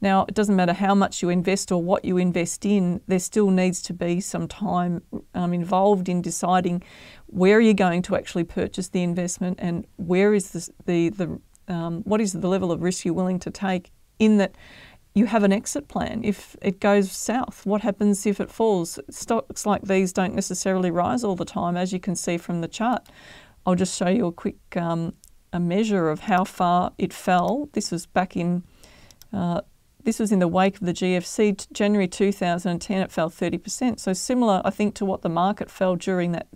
Now, 0.00 0.24
it 0.28 0.34
doesn't 0.34 0.56
matter 0.56 0.72
how 0.72 0.96
much 0.96 1.22
you 1.22 1.28
invest 1.28 1.70
or 1.70 1.80
what 1.80 2.04
you 2.04 2.16
invest 2.16 2.66
in, 2.66 3.00
there 3.06 3.20
still 3.20 3.52
needs 3.52 3.80
to 3.82 3.92
be 3.92 4.20
some 4.20 4.48
time 4.48 5.02
um, 5.32 5.54
involved 5.54 6.08
in 6.08 6.20
deciding 6.20 6.82
where 7.26 7.60
you're 7.60 7.72
going 7.72 8.02
to 8.02 8.16
actually 8.16 8.42
purchase 8.42 8.88
the 8.88 9.04
investment 9.04 9.60
and 9.62 9.86
where 9.96 10.34
is 10.34 10.50
the, 10.50 10.68
the, 10.86 11.08
the 11.10 11.40
um, 11.68 12.02
what 12.02 12.20
is 12.20 12.32
the 12.32 12.48
level 12.48 12.72
of 12.72 12.82
risk 12.82 13.04
you're 13.04 13.14
willing 13.14 13.38
to 13.40 13.50
take 13.50 13.90
in 14.18 14.38
that 14.38 14.54
you 15.14 15.26
have 15.26 15.42
an 15.42 15.52
exit 15.52 15.88
plan? 15.88 16.22
If 16.24 16.56
it 16.62 16.80
goes 16.80 17.12
south 17.12 17.64
what 17.64 17.82
happens 17.82 18.26
if 18.26 18.40
it 18.40 18.50
falls? 18.50 18.98
Stocks 19.10 19.66
like 19.66 19.82
these 19.82 20.12
don't 20.12 20.34
necessarily 20.34 20.90
rise 20.90 21.24
all 21.24 21.36
the 21.36 21.44
time 21.44 21.76
as 21.76 21.92
you 21.92 22.00
can 22.00 22.16
see 22.16 22.38
from 22.38 22.60
the 22.60 22.68
chart. 22.68 23.06
I'll 23.64 23.74
just 23.74 23.96
show 23.96 24.08
you 24.08 24.26
a 24.26 24.32
quick 24.32 24.76
um, 24.76 25.14
a 25.52 25.60
measure 25.60 26.08
of 26.08 26.20
how 26.20 26.44
far 26.44 26.92
it 26.98 27.12
fell. 27.12 27.68
This 27.72 27.90
was 27.90 28.06
back 28.06 28.36
in 28.36 28.64
uh, 29.32 29.60
this 30.04 30.18
was 30.18 30.32
in 30.32 30.40
the 30.40 30.48
wake 30.48 30.80
of 30.80 30.86
the 30.86 30.92
GFC, 30.92 31.72
January 31.72 32.08
2010, 32.08 33.02
it 33.02 33.12
fell 33.12 33.30
30%. 33.30 34.00
So, 34.00 34.12
similar, 34.12 34.60
I 34.64 34.70
think, 34.70 34.94
to 34.96 35.04
what 35.04 35.22
the 35.22 35.28
market 35.28 35.70
fell 35.70 35.96
during 35.96 36.32
that 36.32 36.48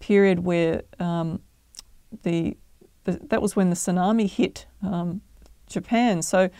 period 0.00 0.40
where 0.40 0.82
um, 0.98 1.40
the 2.22 2.56
the, 3.08 3.26
that 3.28 3.40
was 3.40 3.56
when 3.56 3.70
the 3.70 3.76
tsunami 3.76 4.28
hit 4.28 4.66
um, 4.82 5.22
Japan. 5.66 6.22
So 6.22 6.50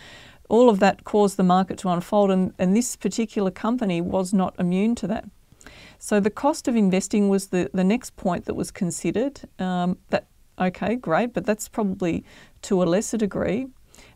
all 0.48 0.70
of 0.70 0.78
that 0.78 1.04
caused 1.04 1.37
the 1.37 1.42
market 1.42 1.78
to 1.78 1.88
unfold, 1.90 2.30
and, 2.30 2.54
and 2.58 2.74
this 2.74 2.96
particular 2.96 3.50
company 3.50 4.00
was 4.00 4.32
not 4.32 4.54
immune 4.58 4.94
to 4.96 5.06
that. 5.08 5.24
So 5.98 6.20
the 6.20 6.30
cost 6.30 6.68
of 6.68 6.76
investing 6.76 7.28
was 7.28 7.48
the, 7.48 7.70
the 7.74 7.84
next 7.84 8.16
point 8.16 8.46
that 8.46 8.54
was 8.54 8.70
considered. 8.70 9.40
Um, 9.58 9.98
that 10.08 10.26
okay, 10.58 10.96
great, 10.96 11.34
but 11.34 11.44
that's 11.44 11.68
probably 11.68 12.24
to 12.62 12.82
a 12.82 12.84
lesser 12.84 13.18
degree. 13.18 13.68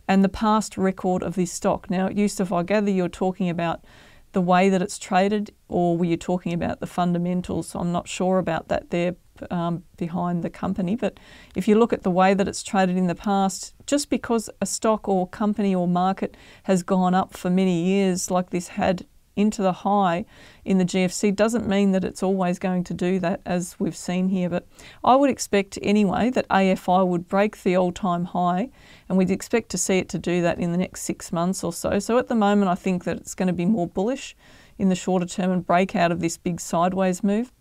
And 0.09 0.25
the 0.25 0.29
past 0.29 0.77
record 0.79 1.23
of 1.23 1.35
this 1.35 1.53
stock. 1.53 1.91
Now, 1.91 2.09
Yusuf, 2.09 2.51
I 2.53 2.63
gather 2.63 2.91
you're 2.91 3.09
talking 3.09 3.49
about 3.49 3.85
the 4.33 4.41
way 4.41 4.69
that 4.69 4.83
it's 4.83 4.99
traded, 4.99 5.53
or 5.69 5.97
were 5.97 6.07
you 6.07 6.17
talking 6.17 6.53
about 6.53 6.81
the 6.81 6.87
fundamentals? 6.87 7.75
I'm 7.75 7.93
not 7.93 8.09
sure 8.09 8.39
about 8.39 8.69
that 8.69 8.91
there 8.91 9.15
um, 9.51 9.85
behind 9.97 10.43
the 10.43 10.51
company. 10.51 10.97
But 10.97 11.19
if 11.55 11.67
you 11.67 11.79
look 11.79 11.93
at 11.93 12.03
the 12.03 12.11
way 12.11 12.35
that 12.35 12.49
it's 12.49 12.63
traded 12.63 12.97
in 12.97 13.07
the 13.07 13.15
past, 13.15 13.75
just 13.87 14.11
because 14.11 14.49
a 14.61 14.67
stock 14.67 15.09
or 15.09 15.27
company 15.27 15.75
or 15.75 15.89
market 15.89 16.37
has 16.65 16.83
gone 16.83 17.15
up 17.15 17.37
for 17.37 17.51
many 17.51 17.83
years, 17.85 18.31
like 18.31 18.51
this 18.51 18.69
had 18.69 19.07
into 19.37 19.63
the 19.63 19.73
high 19.73 20.25
in 20.65 20.79
the 20.79 20.85
GFC, 20.85 21.35
doesn't 21.35 21.67
mean 21.67 21.93
that 21.93 22.05
it's 22.05 22.23
always 22.23 22.59
going 22.59 22.85
to 22.85 22.95
do 22.95 23.19
that, 23.19 23.41
as 23.47 23.77
we've 23.79 23.97
seen 23.97 24.29
here. 24.29 24.49
But 24.49 24.67
I 25.03 25.17
would 25.17 25.31
expect 25.31 25.79
anyway 25.83 26.31
that 26.31 26.49
AFI 26.49 27.07
would 27.07 27.29
break 27.29 27.63
the 27.63 27.77
all 27.77 27.93
time 27.93 28.27
high, 28.27 28.69
and 29.09 29.17
we'd 29.17 29.31
expect 29.31 29.71
to 29.71 29.79
see 29.79 29.99
it 29.99 30.09
to 30.11 30.19
do 30.19 30.43
that 30.43 30.59
in 30.59 30.73
the 30.73 30.79
next 30.79 31.03
six 31.03 31.33
months 31.33 31.65
or 31.65 31.73
so. 31.73 31.99
So 31.99 32.19
at 32.19 32.29
the 32.29 32.35
moment, 32.35 32.71
I 32.71 32.75
think 32.75 33.05
that 33.05 33.17
it's 33.17 33.35
going 33.35 33.49
to 33.49 33.53
be 33.53 33.67
more 33.67 33.87
bullish 33.87 34.37
in 34.79 34.89
the 34.89 34.95
shorter 34.95 35.27
term 35.27 35.51
and 35.51 35.67
break 35.67 35.95
out 35.97 36.13
of 36.13 36.21
this 36.21 36.37
big 36.37 36.61
sideways 36.61 37.23
move. 37.23 37.53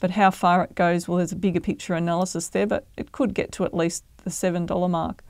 But 0.00 0.12
how 0.12 0.30
far 0.30 0.62
it 0.64 0.74
goes, 0.74 1.08
well, 1.08 1.18
there's 1.18 1.32
a 1.32 1.36
bigger 1.36 1.60
picture 1.60 1.94
analysis 1.94 2.48
there, 2.48 2.66
but 2.66 2.86
it 2.96 3.12
could 3.12 3.34
get 3.34 3.52
to 3.52 3.64
at 3.64 3.74
least 3.74 4.04
the 4.24 4.30
$7 4.30 4.90
mark. 4.90 5.22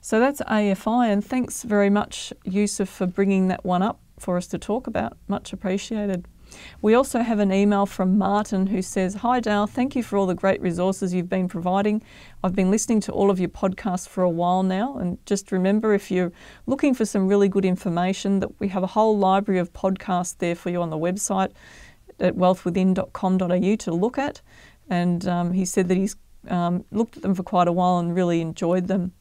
So 0.00 0.20
that's 0.20 0.40
AFI, 0.42 1.10
and 1.10 1.24
thanks 1.24 1.62
very 1.62 1.90
much, 1.90 2.32
Yusuf, 2.44 2.88
for 2.88 3.06
bringing 3.06 3.48
that 3.48 3.64
one 3.64 3.82
up 3.82 4.00
for 4.18 4.36
us 4.36 4.46
to 4.48 4.58
talk 4.58 4.86
about. 4.86 5.16
Much 5.28 5.52
appreciated. 5.52 6.26
We 6.82 6.94
also 6.94 7.20
have 7.20 7.38
an 7.38 7.52
email 7.52 7.86
from 7.86 8.18
Martin 8.18 8.66
who 8.66 8.82
says, 8.82 9.14
Hi 9.16 9.40
Dale, 9.40 9.66
thank 9.66 9.96
you 9.96 10.02
for 10.02 10.16
all 10.16 10.26
the 10.26 10.34
great 10.34 10.60
resources 10.60 11.12
you've 11.12 11.28
been 11.28 11.48
providing. 11.48 12.02
I've 12.42 12.54
been 12.54 12.70
listening 12.70 13.00
to 13.00 13.12
all 13.12 13.30
of 13.30 13.40
your 13.40 13.48
podcasts 13.48 14.08
for 14.08 14.22
a 14.22 14.30
while 14.30 14.62
now, 14.62 14.98
and 14.98 15.18
just 15.26 15.50
remember 15.50 15.94
if 15.94 16.10
you're 16.10 16.32
looking 16.66 16.94
for 16.94 17.04
some 17.04 17.26
really 17.26 17.48
good 17.48 17.64
information, 17.64 18.40
that 18.40 18.60
we 18.60 18.68
have 18.68 18.82
a 18.82 18.88
whole 18.88 19.16
library 19.18 19.58
of 19.58 19.72
podcasts 19.72 20.36
there 20.38 20.54
for 20.54 20.70
you 20.70 20.80
on 20.82 20.90
the 20.90 20.98
website 20.98 21.52
at 22.20 22.34
wealthwithin.com.au 22.34 23.76
to 23.76 23.92
look 23.92 24.18
at. 24.18 24.40
And 24.88 25.26
um, 25.26 25.52
he 25.52 25.64
said 25.64 25.88
that 25.88 25.96
he's 25.96 26.16
um, 26.48 26.84
looked 26.90 27.16
at 27.16 27.22
them 27.22 27.34
for 27.34 27.42
quite 27.42 27.68
a 27.68 27.72
while 27.72 27.98
and 27.98 28.14
really 28.14 28.40
enjoyed 28.40 28.86
them. 28.88 29.12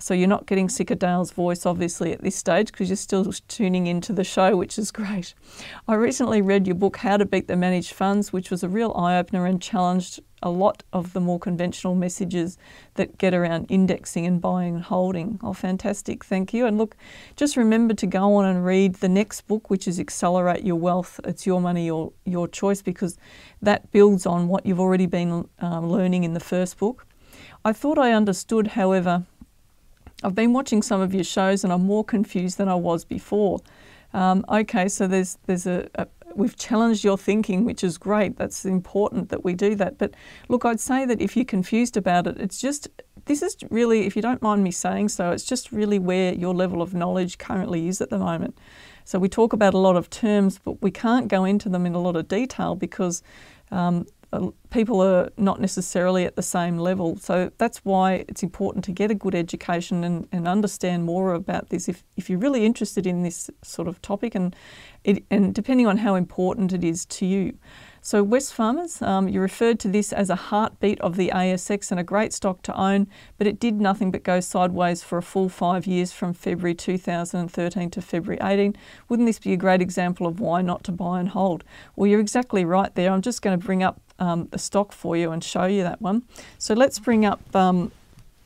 So 0.00 0.14
you're 0.14 0.28
not 0.28 0.46
getting 0.46 0.68
sick 0.68 0.90
of 0.90 0.98
Dale's 0.98 1.30
voice, 1.30 1.66
obviously, 1.66 2.12
at 2.12 2.22
this 2.22 2.36
stage 2.36 2.72
because 2.72 2.88
you're 2.88 2.96
still 2.96 3.30
tuning 3.48 3.86
into 3.86 4.12
the 4.12 4.24
show, 4.24 4.56
which 4.56 4.78
is 4.78 4.90
great. 4.90 5.34
I 5.86 5.94
recently 5.94 6.40
read 6.40 6.66
your 6.66 6.76
book, 6.76 6.98
How 6.98 7.16
to 7.16 7.24
Beat 7.24 7.48
the 7.48 7.56
Managed 7.56 7.92
Funds, 7.92 8.32
which 8.32 8.50
was 8.50 8.62
a 8.62 8.68
real 8.68 8.92
eye 8.96 9.18
opener 9.18 9.46
and 9.46 9.60
challenged 9.60 10.20
a 10.42 10.50
lot 10.50 10.82
of 10.92 11.12
the 11.12 11.20
more 11.20 11.38
conventional 11.38 11.94
messages 11.94 12.56
that 12.94 13.18
get 13.18 13.34
around 13.34 13.66
indexing 13.68 14.24
and 14.24 14.40
buying 14.40 14.76
and 14.76 14.84
holding. 14.84 15.38
Oh, 15.42 15.52
fantastic. 15.52 16.24
Thank 16.24 16.54
you. 16.54 16.64
And 16.64 16.78
look, 16.78 16.96
just 17.36 17.56
remember 17.56 17.92
to 17.94 18.06
go 18.06 18.36
on 18.36 18.46
and 18.46 18.64
read 18.64 18.96
the 18.96 19.08
next 19.08 19.42
book, 19.42 19.68
which 19.68 19.86
is 19.86 20.00
Accelerate 20.00 20.64
Your 20.64 20.76
Wealth. 20.76 21.20
It's 21.24 21.46
your 21.46 21.60
money, 21.60 21.86
your, 21.86 22.12
your 22.24 22.48
choice, 22.48 22.80
because 22.80 23.18
that 23.60 23.90
builds 23.90 24.24
on 24.24 24.48
what 24.48 24.64
you've 24.64 24.80
already 24.80 25.06
been 25.06 25.46
um, 25.58 25.90
learning 25.90 26.24
in 26.24 26.32
the 26.32 26.40
first 26.40 26.78
book. 26.78 27.06
I 27.62 27.74
thought 27.74 27.98
I 27.98 28.12
understood, 28.12 28.68
however, 28.68 29.26
I've 30.22 30.34
been 30.34 30.52
watching 30.52 30.82
some 30.82 31.00
of 31.00 31.14
your 31.14 31.24
shows 31.24 31.64
and 31.64 31.72
I'm 31.72 31.84
more 31.84 32.04
confused 32.04 32.58
than 32.58 32.68
I 32.68 32.74
was 32.74 33.04
before. 33.04 33.60
Um, 34.12 34.44
okay, 34.48 34.88
so 34.88 35.06
there's 35.06 35.38
there's 35.46 35.66
a, 35.66 35.88
a, 35.94 36.06
we've 36.34 36.56
challenged 36.56 37.04
your 37.04 37.16
thinking, 37.16 37.64
which 37.64 37.84
is 37.84 37.96
great. 37.96 38.36
That's 38.36 38.64
important 38.64 39.28
that 39.30 39.44
we 39.44 39.54
do 39.54 39.74
that. 39.76 39.98
But 39.98 40.14
look, 40.48 40.64
I'd 40.64 40.80
say 40.80 41.04
that 41.06 41.20
if 41.20 41.36
you're 41.36 41.44
confused 41.44 41.96
about 41.96 42.26
it, 42.26 42.38
it's 42.38 42.60
just 42.60 42.88
this 43.26 43.42
is 43.42 43.56
really, 43.70 44.06
if 44.06 44.16
you 44.16 44.22
don't 44.22 44.42
mind 44.42 44.64
me 44.64 44.70
saying 44.70 45.08
so, 45.08 45.30
it's 45.30 45.44
just 45.44 45.70
really 45.72 45.98
where 45.98 46.34
your 46.34 46.54
level 46.54 46.82
of 46.82 46.94
knowledge 46.94 47.38
currently 47.38 47.88
is 47.88 48.00
at 48.00 48.10
the 48.10 48.18
moment. 48.18 48.56
So 49.04 49.18
we 49.18 49.28
talk 49.28 49.52
about 49.52 49.74
a 49.74 49.78
lot 49.78 49.96
of 49.96 50.10
terms, 50.10 50.58
but 50.58 50.80
we 50.82 50.90
can't 50.90 51.28
go 51.28 51.44
into 51.44 51.68
them 51.68 51.86
in 51.86 51.94
a 51.94 52.00
lot 52.00 52.16
of 52.16 52.28
detail 52.28 52.74
because 52.74 53.22
um, 53.70 54.06
people 54.70 55.00
are 55.00 55.30
not 55.36 55.60
necessarily 55.60 56.24
at 56.24 56.36
the 56.36 56.42
same 56.42 56.78
level. 56.78 57.16
So 57.16 57.50
that's 57.58 57.78
why 57.78 58.24
it's 58.28 58.42
important 58.42 58.84
to 58.84 58.92
get 58.92 59.10
a 59.10 59.14
good 59.14 59.34
education 59.34 60.04
and, 60.04 60.28
and 60.30 60.46
understand 60.46 61.04
more 61.04 61.34
about 61.34 61.70
this 61.70 61.88
if, 61.88 62.04
if 62.16 62.30
you're 62.30 62.38
really 62.38 62.64
interested 62.64 63.06
in 63.06 63.22
this 63.22 63.50
sort 63.62 63.88
of 63.88 64.00
topic 64.02 64.34
and, 64.34 64.54
it, 65.02 65.24
and 65.30 65.54
depending 65.54 65.86
on 65.86 65.98
how 65.98 66.14
important 66.14 66.72
it 66.72 66.84
is 66.84 67.04
to 67.06 67.26
you. 67.26 67.58
So, 68.02 68.24
Wesfarmers, 68.24 69.06
um, 69.06 69.28
you 69.28 69.42
referred 69.42 69.78
to 69.80 69.88
this 69.88 70.10
as 70.10 70.30
a 70.30 70.34
heartbeat 70.34 70.98
of 71.02 71.16
the 71.16 71.30
ASX 71.34 71.90
and 71.90 72.00
a 72.00 72.02
great 72.02 72.32
stock 72.32 72.62
to 72.62 72.74
own, 72.74 73.06
but 73.36 73.46
it 73.46 73.60
did 73.60 73.78
nothing 73.78 74.10
but 74.10 74.22
go 74.22 74.40
sideways 74.40 75.02
for 75.02 75.18
a 75.18 75.22
full 75.22 75.50
five 75.50 75.86
years 75.86 76.10
from 76.10 76.32
February 76.32 76.74
2013 76.74 77.90
to 77.90 78.00
February 78.00 78.38
18. 78.42 78.74
Wouldn't 79.10 79.26
this 79.26 79.38
be 79.38 79.52
a 79.52 79.56
great 79.58 79.82
example 79.82 80.26
of 80.26 80.40
why 80.40 80.62
not 80.62 80.82
to 80.84 80.92
buy 80.92 81.20
and 81.20 81.28
hold? 81.28 81.62
Well, 81.94 82.06
you're 82.06 82.20
exactly 82.20 82.64
right 82.64 82.94
there. 82.94 83.12
I'm 83.12 83.20
just 83.20 83.42
going 83.42 83.60
to 83.60 83.66
bring 83.66 83.82
up 83.82 84.00
um, 84.20 84.48
the 84.52 84.58
stock 84.58 84.92
for 84.92 85.16
you 85.16 85.32
and 85.32 85.42
show 85.42 85.64
you 85.64 85.82
that 85.82 86.00
one. 86.00 86.22
So, 86.58 86.74
let's 86.74 86.98
bring 86.98 87.24
up. 87.24 87.40
Um, 87.54 87.90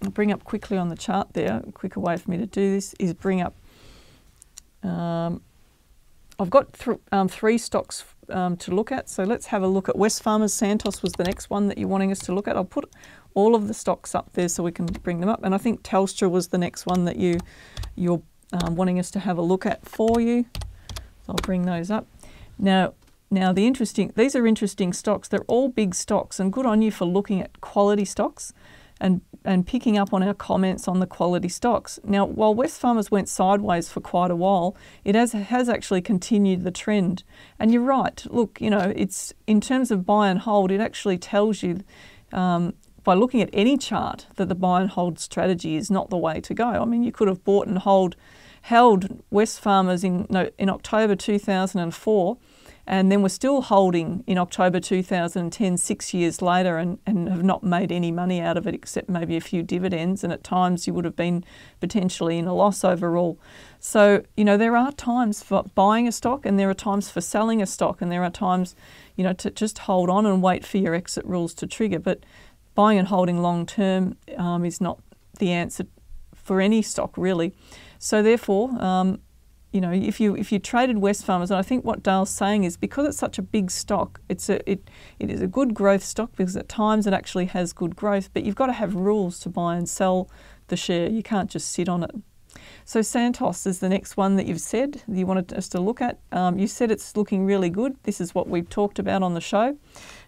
bring 0.01 0.31
up 0.31 0.45
quickly 0.45 0.77
on 0.77 0.91
the 0.91 0.97
chart 0.97 1.33
there. 1.33 1.63
A 1.67 1.73
quicker 1.73 1.99
way 1.99 2.17
for 2.19 2.31
me 2.31 2.37
to 2.37 2.47
do 2.47 2.73
this 2.75 2.95
is 2.99 3.15
bring 3.15 3.41
up 3.41 3.55
um, 4.85 5.41
I've 6.39 6.51
got 6.51 6.73
th- 6.75 6.99
um, 7.11 7.29
three 7.29 7.59
stocks 7.59 8.05
um, 8.29 8.57
to 8.59 8.75
look 8.75 8.93
at. 8.93 9.09
So 9.09 9.25
let's 9.25 9.47
have 9.47 9.63
a 9.63 9.67
look 9.67 9.89
at 9.89 9.95
Wesfarmers. 9.97 10.51
Santos 10.51 11.03
was 11.03 11.13
the 11.13 11.25
next 11.25 11.51
one 11.51 11.69
that 11.69 11.79
you're 11.79 11.89
wanting 11.89 12.13
us 12.13 12.19
to 12.21 12.35
look 12.35 12.49
at. 12.49 12.57
I'll 12.57 12.65
put 12.65 12.91
all 13.35 13.55
of 13.55 13.69
the 13.69 13.75
stocks 13.75 14.15
up 14.15 14.33
there 14.35 14.49
so 14.49 14.63
we 14.63 14.73
can 14.73 14.87
bring 14.87 15.21
them 15.21 15.29
up. 15.29 15.43
And 15.43 15.55
I 15.55 15.59
think 15.59 15.83
Telstra 15.83 16.31
was 16.31 16.49
the 16.49 16.59
next 16.59 16.87
one 16.87 17.05
that 17.05 17.17
you 17.17 17.39
you're 17.97 18.23
um, 18.53 18.77
wanting 18.77 18.99
us 18.99 19.11
to 19.13 19.21
have 19.21 19.39
a 19.39 19.43
look 19.43 19.67
at 19.67 19.87
for 19.87 20.21
you. 20.21 20.45
So 21.27 21.31
I'll 21.31 21.35
bring 21.37 21.67
those 21.67 21.91
up. 21.91 22.07
Now, 22.59 22.95
now 23.35 23.53
the 23.53 23.67
interesting 23.67 24.13
these 24.15 24.35
are 24.37 24.47
interesting 24.47 24.93
stocks. 24.93 25.29
They're 25.29 25.45
all 25.49 25.69
big 25.69 25.95
stocks, 25.95 26.41
and 26.41 26.53
good 26.53 26.67
on 26.67 26.83
you 26.83 26.91
for 26.91 27.05
looking 27.05 27.41
at 27.43 27.61
quality 27.61 28.05
stocks 28.05 28.53
and 29.01 29.21
and 29.45 29.67
picking 29.67 29.99
up 29.99 30.15
on 30.15 30.23
our 30.23 30.33
comments 30.33 30.89
on 30.89 31.01
the 31.01 31.07
quality 31.07 31.49
stocks. 31.49 31.99
Now, 32.03 32.25
while 32.25 32.55
Wesfarmers 32.55 33.11
went 33.11 33.29
sideways 33.29 33.91
for 33.91 34.01
quite 34.01 34.31
a 34.31 34.37
while, 34.37 34.77
it 35.05 35.15
has 35.15 35.33
has 35.33 35.69
actually 35.69 36.01
continued 36.01 36.65
the 36.65 36.71
trend. 36.71 37.25
And 37.59 37.73
you're 37.73 37.83
right. 37.83 38.25
Look, 38.31 38.61
you 38.61 38.71
know, 38.71 38.93
it's 38.97 39.35
in 39.47 39.61
terms 39.61 39.91
of 39.91 40.07
buy 40.07 40.31
and 40.31 40.41
hold, 40.41 40.71
it 40.71 40.81
actually 40.81 41.19
tells 41.19 41.63
you. 41.63 41.81
Um, 42.33 42.75
by 43.05 43.13
looking 43.13 43.43
at 43.43 43.51
any 43.53 43.77
chart, 43.77 44.27
that 44.37 44.49
the 44.49 44.55
buy 44.55 44.81
and 44.81 44.89
hold 44.91 45.19
strategy 45.19 45.77
is 45.77 45.91
not 45.91 46.09
the 46.09 46.17
way 46.17 46.41
to 46.41 46.55
go. 46.55 46.65
I 46.65 46.87
mean, 46.87 47.05
you 47.05 47.13
could 47.13 47.29
have 47.29 47.45
bought 47.45 47.67
and 47.69 47.77
hold, 47.77 48.17
held 48.63 49.23
Wesfarmers 49.31 50.03
in 50.03 50.27
no, 50.31 50.51
in 50.59 50.71
October 50.71 51.15
2004, 51.15 52.39
and 52.87 53.11
then 53.11 53.23
we're 53.23 53.31
still 53.31 53.63
holding 53.63 54.23
in 54.27 54.37
October 54.37 54.79
2010, 54.79 55.77
six 55.79 56.13
years 56.13 56.43
later, 56.43 56.77
and, 56.77 56.99
and 57.07 57.29
have 57.31 57.43
not 57.43 57.63
made 57.63 57.91
any 57.91 58.11
money 58.11 58.41
out 58.41 58.59
of 58.59 58.67
it 58.67 58.75
except 58.75 59.09
maybe 59.09 59.37
a 59.37 59.41
few 59.41 59.63
dividends. 59.63 60.23
And 60.23 60.33
at 60.33 60.45
times 60.45 60.87
you 60.87 60.93
would 60.93 61.07
have 61.07 61.17
been 61.17 61.45
potentially 61.81 62.37
in 62.37 62.47
a 62.47 62.55
loss 62.55 62.85
overall. 62.85 63.41
So, 63.81 64.23
you 64.37 64.45
know, 64.45 64.59
there 64.59 64.77
are 64.77 64.93
times 64.93 65.43
for 65.43 65.63
buying 65.75 66.07
a 66.07 66.13
stock 66.13 66.45
and 66.45 66.59
there 66.59 66.69
are 66.69 66.75
times 66.75 67.11
for 67.11 67.23
selling 67.23 67.63
a 67.63 67.67
stock, 67.67 68.03
and 68.03 68.13
there 68.13 68.23
are 68.23 68.31
times, 68.31 68.77
you 69.17 69.25
know, 69.25 69.33
to 69.33 69.51
just 69.51 69.79
hold 69.79 70.11
on 70.11 70.27
and 70.27 70.43
wait 70.43 70.67
for 70.67 70.77
your 70.77 70.95
exit 70.95 71.25
rules 71.25 71.55
to 71.55 71.67
trigger. 71.67 71.99
But 71.99 72.21
buying 72.75 72.99
and 72.99 73.09
holding 73.09 73.41
long 73.41 73.65
term 73.65 74.17
um, 74.37 74.65
is 74.65 74.81
not 74.81 75.01
the 75.39 75.53
answer 75.53 75.87
for 76.35 76.61
any 76.61 76.83
stock, 76.83 77.17
really. 77.17 77.55
So, 77.99 78.23
therefore, 78.23 78.71
um, 78.83 79.21
you 79.75 79.81
know, 79.81 79.91
if 79.91 80.21
you 80.21 80.37
if 80.37 80.53
you 80.53 80.61
traded 80.61 80.99
Wesfarmers, 80.99 81.51
and 81.51 81.59
I 81.59 81.63
think 81.63 81.85
what 81.85 82.05
Dale's 82.05 82.31
saying 82.31 82.63
is 82.63 82.77
because 82.77 83.09
it's 83.09 83.19
such 83.19 83.39
a 83.39 83.43
big 83.43 83.73
stock, 83.73 84.21
it's 84.29 84.49
a 84.49 84.71
it 84.71 84.89
it 85.19 85.31
is 85.31 85.43
a 85.43 85.49
good 85.49 85.75
growth 85.75 86.05
stock 86.05 86.31
because 86.37 86.57
at 86.57 86.69
times 86.69 87.09
it 87.09 87.13
actually 87.13 87.47
has 87.47 87.73
good 87.73 87.97
growth, 87.97 88.31
but 88.33 88.45
you've 88.45 88.55
got 88.55 88.67
to 88.67 88.73
have 88.73 88.95
rules 88.95 89.41
to 89.41 89.49
buy 89.49 89.75
and 89.75 89.89
sell 89.89 90.31
the 90.69 90.77
share. 90.77 91.11
You 91.11 91.25
can't 91.25 91.51
just 91.51 91.73
sit 91.73 91.89
on 91.89 92.05
it. 92.05 92.13
So 92.85 93.03
Santos 93.03 93.67
is 93.67 93.81
the 93.81 93.89
next 93.89 94.17
one 94.17 94.37
that 94.37 94.47
you've 94.47 94.61
said 94.61 95.03
you 95.09 95.27
wanted 95.27 95.53
us 95.53 95.69
to 95.71 95.81
look 95.81 96.01
at. 96.01 96.21
Um, 96.31 96.57
you 96.57 96.69
said 96.69 96.93
it's 96.93 97.17
looking 97.17 97.45
really 97.45 97.69
good. 97.69 97.97
This 98.05 98.21
is 98.21 98.33
what 98.33 98.49
we've 98.49 98.69
talked 98.69 99.01
about 99.01 99.25
on 99.25 99.35
the 99.35 99.41
show, 99.41 99.77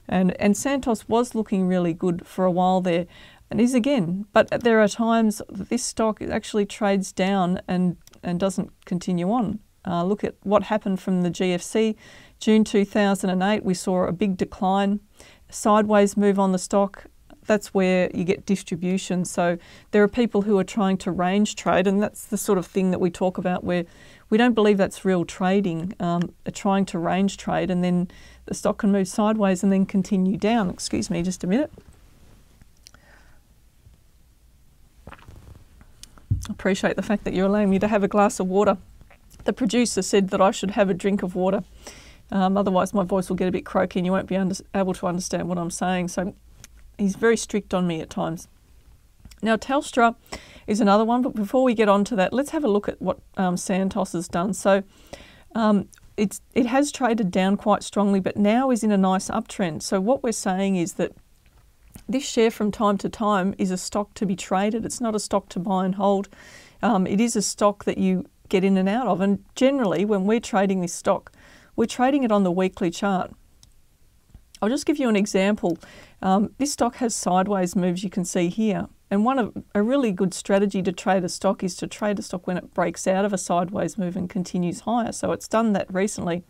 and 0.09 0.35
and 0.41 0.57
Santos 0.57 1.09
was 1.09 1.37
looking 1.37 1.69
really 1.69 1.95
good 1.95 2.27
for 2.27 2.45
a 2.45 2.51
while 2.51 2.81
there, 2.81 3.07
and 3.49 3.61
is 3.61 3.75
again. 3.75 4.27
But 4.33 4.63
there 4.63 4.81
are 4.81 4.89
times 4.89 5.41
that 5.49 5.69
this 5.69 5.85
stock 5.85 6.21
actually 6.21 6.67
trades 6.67 7.13
down 7.13 7.61
and 7.69 7.97
and 8.23 8.39
doesn't 8.41 8.71
continue 8.85 9.31
on. 9.31 9.61
Uh, 9.87 10.05
look 10.05 10.25
at 10.25 10.35
what 10.43 10.65
happened 10.65 11.01
from 11.01 11.23
the 11.23 11.31
GFC. 11.31 11.95
June 12.41 12.65
2008, 12.65 13.65
we 13.65 13.75
saw 13.75 14.05
a 14.05 14.13
big 14.13 14.37
decline, 14.37 15.01
sideways 15.49 16.17
move 16.17 16.39
on 16.39 16.53
the 16.53 16.59
stock. 16.59 17.07
That's 17.47 17.73
where 17.73 18.11
you 18.13 18.25
get 18.25 18.45
distribution. 18.45 19.25
So 19.25 19.57
there 19.93 20.03
are 20.03 20.09
people 20.09 20.43
who 20.43 20.59
are 20.59 20.65
trying 20.65 20.99
to 20.99 21.13
range 21.13 21.55
trade, 21.55 21.87
and 21.87 22.03
that's 22.03 22.25
the 22.27 22.37
sort 22.37 22.59
of 22.59 22.67
thing 22.67 22.91
that 22.91 23.01
we 23.01 23.11
talk 23.11 23.39
about 23.39 23.63
where 23.63 23.85
we 24.29 24.37
don't 24.37 24.55
believe 24.55 24.77
that's 24.77 25.05
real 25.05 25.25
trading, 25.25 25.95
um, 26.01 26.33
trying 26.53 26.85
to 26.87 26.99
range 26.99 27.37
trade, 27.37 27.71
and 27.71 27.85
then 27.85 28.11
the 28.47 28.55
stock 28.55 28.79
can 28.79 28.91
move 28.91 29.07
sideways 29.07 29.63
and 29.63 29.73
then 29.73 29.87
continue 29.87 30.37
down. 30.37 30.69
Excuse 30.69 31.09
me, 31.09 31.23
just 31.23 31.45
a 31.45 31.47
minute. 31.47 31.71
Appreciate 36.49 36.97
the 36.97 37.03
fact 37.03 37.25
that 37.25 37.35
you're 37.35 37.47
allowing 37.47 37.71
me 37.71 37.79
to 37.79 37.89
have 37.89 38.03
a 38.03 38.09
glass 38.09 38.41
of 38.41 38.47
water. 38.47 38.79
The 39.45 39.53
producer 39.53 40.03
said 40.03 40.31
that 40.31 40.41
I 40.41 40.51
should 40.51 40.73
have 40.73 40.89
a 40.91 40.95
drink 40.95 41.23
of 41.23 41.35
water, 41.35 41.63
um, 42.31 42.57
otherwise, 42.57 42.93
my 42.93 43.05
voice 43.05 43.29
will 43.29 43.37
get 43.37 43.49
a 43.49 43.53
bit 43.53 43.65
croaky 43.65 44.01
and 44.01 44.07
you 44.07 44.13
won't 44.13 44.27
be 44.27 44.35
able 44.75 44.95
to 44.95 45.07
understand 45.07 45.49
what 45.49 45.59
I'm 45.59 45.71
saying. 45.71 46.09
So, 46.09 46.35
he's 46.99 47.17
very 47.17 47.37
strict 47.37 47.73
on 47.73 47.87
me 47.87 48.01
at 48.01 48.11
times. 48.11 48.49
Now, 49.43 49.57
Telstra 49.57 50.17
is 50.67 50.81
another 50.81 51.05
one, 51.05 51.23
but 51.23 51.35
before 51.35 51.63
we 51.63 51.75
get 51.75 51.89
on 51.89 52.05
to 52.05 52.17
that, 52.17 52.33
let's 52.33 52.51
have 52.51 52.65
a 52.65 52.69
look 52.69 52.89
at 52.89 53.01
what 53.01 53.19
um, 53.37 53.57
Santos 53.57 54.13
has 54.13 54.29
done. 54.29 54.55
So, 54.55 54.83
um, 55.55 55.89
it's, 56.17 56.41
it 56.55 56.67
has 56.67 56.91
traded 56.91 57.31
down 57.31 57.57
quite 57.57 57.83
strongly, 57.83 58.21
but 58.21 58.37
now 58.37 58.71
is 58.71 58.83
in 58.83 58.91
a 58.91 58.97
nice 58.97 59.29
uptrend. 59.29 59.83
So, 59.83 60.01
what 60.01 60.23
we're 60.23 60.33
saying 60.33 60.77
is 60.77 60.95
that 60.95 61.13
this 62.09 62.25
share 62.25 62.51
from 62.51 62.71
time 62.71 62.99
to 62.99 63.09
time 63.09 63.55
is 63.59 63.71
a 63.71 63.77
stock 63.77 64.15
to 64.15 64.27
be 64.27 64.37
traded. 64.37 64.85
It's 64.85 65.01
not 65.01 65.15
a 65.15 65.21
stock 65.21 65.49
to 65.51 65.59
buy 65.59 65.85
and 65.85 65.95
hold. 65.95 66.29
Um, 66.83 67.07
it 67.07 67.21
is 67.21 67.37
a 67.37 67.43
stock 67.43 67.85
that 67.85 67.99
you 67.99 68.27
get 68.49 68.65
in 68.65 68.77
and 68.77 68.89
out 68.89 69.07
of. 69.07 69.21
And 69.21 69.45
generally, 69.55 70.05
when 70.05 70.25
we're 70.25 70.41
trading 70.41 70.81
this 70.81 70.93
stock, 70.93 71.33
we're 71.75 71.87
trading 71.87 72.25
it 72.25 72.33
on 72.33 72.45
the 72.45 72.51
weekly 72.53 72.91
chart. 72.91 73.33
I'll 74.63 74.69
just 74.69 74.87
give 74.87 74.99
you 74.99 75.09
an 75.09 75.17
example. 75.17 75.79
Um, 76.23 76.53
this 76.59 76.73
stock 76.73 76.97
has 76.97 77.15
sideways 77.15 77.77
moves 77.77 78.03
you 78.03 78.11
can 78.11 78.25
see 78.25 78.49
here. 78.49 78.89
And 79.11 79.25
one 79.25 79.39
of 79.39 79.53
a 79.75 79.83
really 79.83 80.11
good 80.11 80.35
strategy 80.35 80.83
to 80.83 80.93
trade 80.93 81.23
a 81.25 81.29
stock 81.29 81.63
is 81.63 81.77
to 81.77 81.87
trade 81.87 82.19
a 82.19 82.23
stock 82.23 82.47
when 82.47 82.57
it 82.57 82.75
breaks 82.75 83.07
out 83.07 83.25
of 83.25 83.33
a 83.33 83.39
sideways 83.39 83.97
move 83.97 84.17
and 84.17 84.29
continues 84.29 84.81
higher. 84.81 85.13
So 85.13 85.33
it's 85.33 85.47
done 85.47 85.75
that 85.75 85.93
recently. 85.93 86.43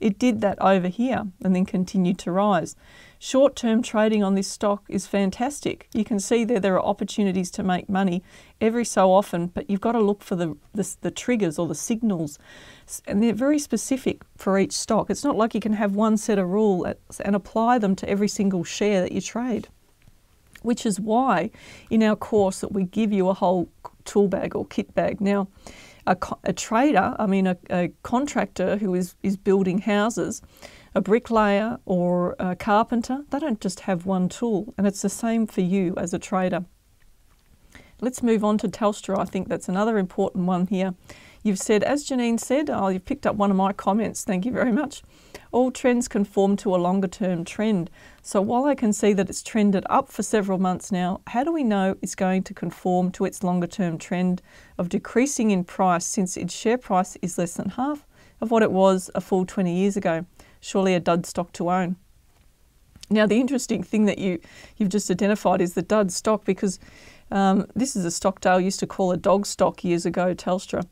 It 0.00 0.18
did 0.18 0.40
that 0.42 0.60
over 0.60 0.88
here 0.88 1.24
and 1.42 1.56
then 1.56 1.64
continued 1.64 2.18
to 2.20 2.30
rise. 2.30 2.76
Short 3.24 3.56
term 3.56 3.80
trading 3.80 4.22
on 4.22 4.34
this 4.34 4.48
stock 4.48 4.84
is 4.86 5.06
fantastic. 5.06 5.88
You 5.94 6.04
can 6.04 6.20
see 6.20 6.44
there 6.44 6.60
there 6.60 6.74
are 6.74 6.84
opportunities 6.84 7.50
to 7.52 7.62
make 7.62 7.88
money 7.88 8.22
every 8.60 8.84
so 8.84 9.10
often, 9.10 9.46
but 9.46 9.70
you've 9.70 9.80
got 9.80 9.92
to 9.92 10.00
look 10.02 10.22
for 10.22 10.36
the, 10.36 10.58
the, 10.74 10.94
the 11.00 11.10
triggers 11.10 11.58
or 11.58 11.66
the 11.66 11.74
signals, 11.74 12.38
and 13.06 13.22
they're 13.22 13.32
very 13.32 13.58
specific 13.58 14.20
for 14.36 14.58
each 14.58 14.72
stock. 14.72 15.08
It's 15.08 15.24
not 15.24 15.38
like 15.38 15.54
you 15.54 15.60
can 15.62 15.72
have 15.72 15.94
one 15.94 16.18
set 16.18 16.38
of 16.38 16.50
rules 16.50 16.84
uh, 16.84 16.94
and 17.24 17.34
apply 17.34 17.78
them 17.78 17.96
to 17.96 18.06
every 18.10 18.28
single 18.28 18.62
share 18.62 19.00
that 19.00 19.12
you 19.12 19.22
trade 19.22 19.68
which 20.60 20.86
is 20.86 20.98
why 20.98 21.50
in 21.90 22.02
our 22.02 22.16
course 22.16 22.60
that 22.60 22.72
we 22.72 22.84
give 22.84 23.12
you 23.12 23.28
a 23.28 23.34
whole 23.34 23.68
tool 24.06 24.28
bag 24.28 24.56
or 24.56 24.64
kit 24.64 24.94
bag. 24.94 25.20
Now, 25.20 25.46
a, 26.06 26.16
a 26.44 26.54
trader, 26.54 27.14
I 27.18 27.26
mean, 27.26 27.46
a, 27.46 27.56
a, 27.68 27.90
contractor 28.02 28.78
who 28.78 28.94
is, 28.94 29.14
is 29.22 29.36
building 29.36 29.78
houses, 29.78 30.40
a 30.94 31.00
bricklayer 31.00 31.78
or 31.84 32.36
a 32.38 32.54
carpenter, 32.54 33.24
they 33.30 33.38
don't 33.38 33.60
just 33.60 33.80
have 33.80 34.06
one 34.06 34.28
tool, 34.28 34.72
and 34.78 34.86
it's 34.86 35.02
the 35.02 35.08
same 35.08 35.46
for 35.46 35.60
you 35.60 35.94
as 35.96 36.14
a 36.14 36.18
trader. 36.18 36.64
Let's 38.00 38.22
move 38.22 38.44
on 38.44 38.58
to 38.58 38.68
Telstra. 38.68 39.18
I 39.18 39.24
think 39.24 39.48
that's 39.48 39.68
another 39.68 39.98
important 39.98 40.46
one 40.46 40.66
here. 40.66 40.94
You've 41.42 41.58
said, 41.58 41.82
as 41.82 42.06
Janine 42.06 42.40
said, 42.40 42.70
oh, 42.70 42.88
you've 42.88 43.04
picked 43.04 43.26
up 43.26 43.36
one 43.36 43.50
of 43.50 43.56
my 43.56 43.72
comments, 43.72 44.24
thank 44.24 44.46
you 44.46 44.52
very 44.52 44.72
much. 44.72 45.02
All 45.52 45.70
trends 45.70 46.08
conform 46.08 46.56
to 46.58 46.74
a 46.74 46.76
longer 46.76 47.06
term 47.06 47.44
trend. 47.44 47.90
So 48.22 48.40
while 48.40 48.64
I 48.64 48.74
can 48.74 48.92
see 48.92 49.12
that 49.12 49.28
it's 49.28 49.42
trended 49.42 49.84
up 49.90 50.10
for 50.10 50.22
several 50.22 50.58
months 50.58 50.90
now, 50.90 51.20
how 51.28 51.44
do 51.44 51.52
we 51.52 51.62
know 51.62 51.96
it's 52.02 52.14
going 52.14 52.42
to 52.44 52.54
conform 52.54 53.10
to 53.12 53.24
its 53.24 53.44
longer 53.44 53.66
term 53.66 53.98
trend 53.98 54.42
of 54.78 54.88
decreasing 54.88 55.50
in 55.50 55.64
price 55.64 56.06
since 56.06 56.36
its 56.36 56.54
share 56.54 56.78
price 56.78 57.16
is 57.20 57.36
less 57.38 57.54
than 57.54 57.70
half 57.70 58.06
of 58.40 58.50
what 58.50 58.62
it 58.62 58.72
was 58.72 59.10
a 59.14 59.20
full 59.20 59.44
20 59.44 59.74
years 59.74 59.96
ago? 59.96 60.26
Surely 60.64 60.94
a 60.94 61.00
dud 61.00 61.26
stock 61.26 61.52
to 61.52 61.70
own. 61.70 61.96
Now, 63.10 63.26
the 63.26 63.38
interesting 63.38 63.82
thing 63.82 64.06
that 64.06 64.18
you, 64.18 64.40
you've 64.78 64.88
just 64.88 65.10
identified 65.10 65.60
is 65.60 65.74
the 65.74 65.82
dud 65.82 66.10
stock 66.10 66.46
because 66.46 66.80
um, 67.30 67.66
this 67.76 67.94
is 67.94 68.06
a 68.06 68.10
stock 68.10 68.40
Dale 68.40 68.58
used 68.60 68.80
to 68.80 68.86
call 68.86 69.12
a 69.12 69.18
dog 69.18 69.44
stock 69.44 69.84
years 69.84 70.06
ago, 70.06 70.34
Telstra 70.34 70.86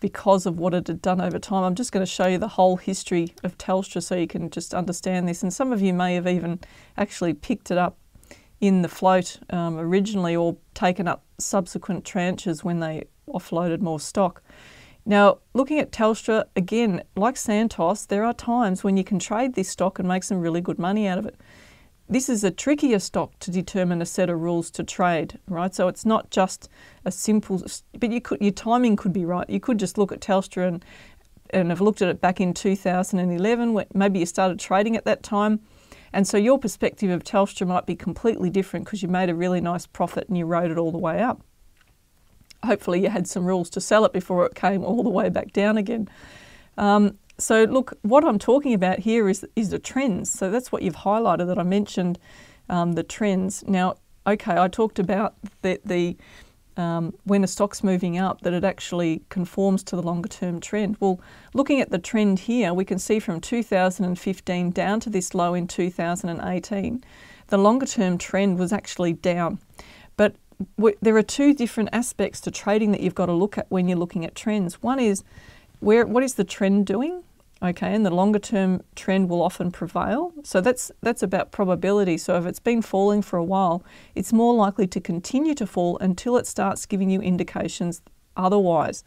because 0.00 0.44
of 0.44 0.58
what 0.58 0.74
it 0.74 0.86
had 0.86 1.00
done 1.00 1.22
over 1.22 1.38
time. 1.38 1.64
I'm 1.64 1.74
just 1.74 1.90
going 1.90 2.04
to 2.04 2.10
show 2.10 2.26
you 2.26 2.36
the 2.36 2.48
whole 2.48 2.76
history 2.76 3.34
of 3.42 3.56
Telstra 3.56 4.02
so 4.02 4.14
you 4.14 4.26
can 4.26 4.50
just 4.50 4.74
understand 4.74 5.26
this. 5.26 5.42
And 5.42 5.50
some 5.50 5.72
of 5.72 5.80
you 5.80 5.94
may 5.94 6.14
have 6.14 6.26
even 6.26 6.60
actually 6.98 7.32
picked 7.32 7.70
it 7.70 7.78
up 7.78 7.96
in 8.60 8.82
the 8.82 8.88
float 8.88 9.38
um, 9.48 9.78
originally 9.78 10.36
or 10.36 10.58
taken 10.74 11.08
up 11.08 11.24
subsequent 11.38 12.04
tranches 12.04 12.62
when 12.62 12.80
they 12.80 13.04
offloaded 13.26 13.80
more 13.80 13.98
stock. 13.98 14.42
Now, 15.06 15.38
looking 15.54 15.78
at 15.78 15.92
Telstra, 15.92 16.46
again, 16.56 17.02
like 17.14 17.36
Santos, 17.36 18.06
there 18.06 18.24
are 18.24 18.34
times 18.34 18.82
when 18.82 18.96
you 18.96 19.04
can 19.04 19.18
trade 19.18 19.54
this 19.54 19.68
stock 19.68 19.98
and 19.98 20.08
make 20.08 20.24
some 20.24 20.40
really 20.40 20.60
good 20.60 20.78
money 20.78 21.06
out 21.06 21.18
of 21.18 21.26
it 21.26 21.36
this 22.08 22.28
is 22.28 22.44
a 22.44 22.50
trickier 22.50 22.98
stock 22.98 23.38
to 23.40 23.50
determine 23.50 24.00
a 24.00 24.06
set 24.06 24.30
of 24.30 24.40
rules 24.40 24.70
to 24.70 24.84
trade, 24.84 25.38
right? 25.48 25.74
So 25.74 25.88
it's 25.88 26.06
not 26.06 26.30
just 26.30 26.68
a 27.04 27.10
simple, 27.10 27.62
but 27.98 28.12
you 28.12 28.20
could 28.20 28.40
your 28.40 28.52
timing 28.52 28.96
could 28.96 29.12
be 29.12 29.24
right. 29.24 29.48
You 29.48 29.60
could 29.60 29.78
just 29.78 29.98
look 29.98 30.12
at 30.12 30.20
Telstra 30.20 30.68
and 30.68 30.84
and 31.50 31.70
have 31.70 31.80
looked 31.80 32.02
at 32.02 32.08
it 32.08 32.20
back 32.20 32.40
in 32.40 32.54
2011. 32.54 33.84
Maybe 33.94 34.18
you 34.18 34.26
started 34.26 34.58
trading 34.58 34.96
at 34.96 35.04
that 35.04 35.22
time, 35.22 35.60
and 36.12 36.26
so 36.26 36.36
your 36.36 36.58
perspective 36.58 37.10
of 37.10 37.24
Telstra 37.24 37.66
might 37.66 37.86
be 37.86 37.96
completely 37.96 38.50
different 38.50 38.84
because 38.84 39.02
you 39.02 39.08
made 39.08 39.30
a 39.30 39.34
really 39.34 39.60
nice 39.60 39.86
profit 39.86 40.28
and 40.28 40.38
you 40.38 40.44
rode 40.44 40.70
it 40.70 40.78
all 40.78 40.92
the 40.92 40.98
way 40.98 41.20
up. 41.20 41.42
Hopefully, 42.64 43.02
you 43.02 43.10
had 43.10 43.26
some 43.26 43.44
rules 43.44 43.70
to 43.70 43.80
sell 43.80 44.04
it 44.04 44.12
before 44.12 44.46
it 44.46 44.54
came 44.54 44.84
all 44.84 45.02
the 45.02 45.10
way 45.10 45.28
back 45.28 45.52
down 45.52 45.76
again. 45.76 46.08
Um, 46.78 47.18
so, 47.38 47.64
look, 47.64 47.92
what 48.02 48.24
I'm 48.24 48.38
talking 48.38 48.74
about 48.74 49.00
here 49.00 49.28
is, 49.28 49.44
is 49.56 49.70
the 49.70 49.78
trends. 49.78 50.30
So, 50.30 50.50
that's 50.50 50.72
what 50.72 50.82
you've 50.82 50.96
highlighted 50.96 51.46
that 51.48 51.58
I 51.58 51.62
mentioned 51.62 52.18
um, 52.68 52.92
the 52.92 53.02
trends. 53.02 53.64
Now, 53.66 53.96
okay, 54.26 54.56
I 54.58 54.68
talked 54.68 54.98
about 54.98 55.34
the, 55.62 55.80
the 55.84 56.16
um, 56.76 57.14
when 57.24 57.42
a 57.42 57.46
stock's 57.46 57.82
moving 57.82 58.18
up, 58.18 58.42
that 58.42 58.52
it 58.52 58.64
actually 58.64 59.22
conforms 59.28 59.82
to 59.84 59.96
the 59.96 60.02
longer 60.02 60.28
term 60.28 60.60
trend. 60.60 60.96
Well, 61.00 61.20
looking 61.54 61.80
at 61.80 61.90
the 61.90 61.98
trend 61.98 62.40
here, 62.40 62.74
we 62.74 62.84
can 62.84 62.98
see 62.98 63.18
from 63.18 63.40
2015 63.40 64.70
down 64.70 65.00
to 65.00 65.10
this 65.10 65.34
low 65.34 65.54
in 65.54 65.66
2018, 65.66 67.04
the 67.48 67.58
longer 67.58 67.86
term 67.86 68.18
trend 68.18 68.58
was 68.58 68.72
actually 68.72 69.14
down. 69.14 69.58
But 70.16 70.34
there 71.00 71.16
are 71.16 71.22
two 71.22 71.54
different 71.54 71.90
aspects 71.92 72.40
to 72.42 72.50
trading 72.50 72.92
that 72.92 73.00
you've 73.00 73.14
got 73.14 73.26
to 73.26 73.32
look 73.32 73.58
at 73.58 73.66
when 73.70 73.88
you're 73.88 73.98
looking 73.98 74.24
at 74.24 74.34
trends. 74.34 74.82
One 74.82 74.98
is 74.98 75.22
where 75.80 76.06
what 76.06 76.22
is 76.22 76.34
the 76.34 76.44
trend 76.44 76.86
doing? 76.86 77.22
Okay, 77.62 77.94
and 77.94 78.04
the 78.04 78.10
longer 78.10 78.38
term 78.38 78.82
trend 78.94 79.30
will 79.30 79.42
often 79.42 79.70
prevail. 79.70 80.32
So 80.44 80.60
that's 80.60 80.92
that's 81.02 81.22
about 81.22 81.52
probability. 81.52 82.18
So 82.18 82.36
if 82.36 82.46
it's 82.46 82.60
been 82.60 82.82
falling 82.82 83.22
for 83.22 83.38
a 83.38 83.44
while, 83.44 83.82
it's 84.14 84.32
more 84.32 84.54
likely 84.54 84.86
to 84.88 85.00
continue 85.00 85.54
to 85.54 85.66
fall 85.66 85.96
until 85.98 86.36
it 86.36 86.46
starts 86.46 86.84
giving 86.84 87.08
you 87.08 87.20
indications 87.20 88.02
otherwise. 88.36 89.04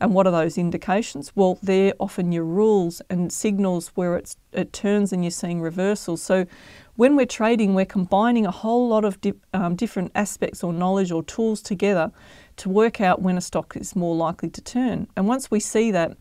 And 0.00 0.14
what 0.14 0.26
are 0.26 0.30
those 0.30 0.56
indications? 0.56 1.32
Well, 1.34 1.58
they're 1.62 1.92
often 2.00 2.32
your 2.32 2.44
rules 2.44 3.02
and 3.10 3.30
signals 3.30 3.88
where 3.88 4.16
it's, 4.16 4.36
it 4.52 4.72
turns 4.72 5.12
and 5.12 5.22
you're 5.22 5.30
seeing 5.30 5.60
reversals. 5.60 6.22
So 6.22 6.46
when 7.00 7.16
we're 7.16 7.24
trading, 7.24 7.72
we're 7.72 7.86
combining 7.86 8.44
a 8.44 8.50
whole 8.50 8.86
lot 8.86 9.06
of 9.06 9.18
di- 9.22 9.32
um, 9.54 9.74
different 9.74 10.12
aspects 10.14 10.62
or 10.62 10.70
knowledge 10.70 11.10
or 11.10 11.22
tools 11.22 11.62
together 11.62 12.12
to 12.56 12.68
work 12.68 13.00
out 13.00 13.22
when 13.22 13.38
a 13.38 13.40
stock 13.40 13.74
is 13.74 13.96
more 13.96 14.14
likely 14.14 14.50
to 14.50 14.60
turn. 14.60 15.08
And 15.16 15.26
once 15.26 15.50
we 15.50 15.60
see 15.60 15.90
that, 15.92 16.14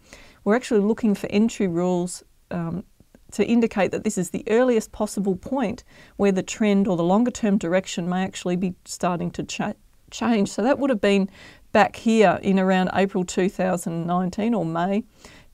we're 0.45 0.55
actually 0.55 0.79
looking 0.79 1.15
for 1.15 1.27
entry 1.31 1.67
rules 1.67 2.23
um, 2.49 2.85
to 3.33 3.45
indicate 3.45 3.91
that 3.91 4.05
this 4.05 4.17
is 4.17 4.29
the 4.29 4.41
earliest 4.47 4.93
possible 4.93 5.35
point 5.35 5.83
where 6.15 6.31
the 6.31 6.41
trend 6.41 6.87
or 6.87 6.95
the 6.95 7.03
longer 7.03 7.31
term 7.31 7.57
direction 7.57 8.07
may 8.07 8.23
actually 8.23 8.55
be 8.55 8.73
starting 8.85 9.31
to 9.31 9.43
cha- 9.43 9.73
change. 10.11 10.47
So 10.49 10.61
that 10.61 10.79
would 10.79 10.89
have 10.89 11.01
been 11.01 11.29
back 11.73 11.97
here 11.97 12.39
in 12.41 12.57
around 12.57 12.91
April 12.93 13.25
2019 13.25 14.53
or 14.53 14.63
May 14.63 15.03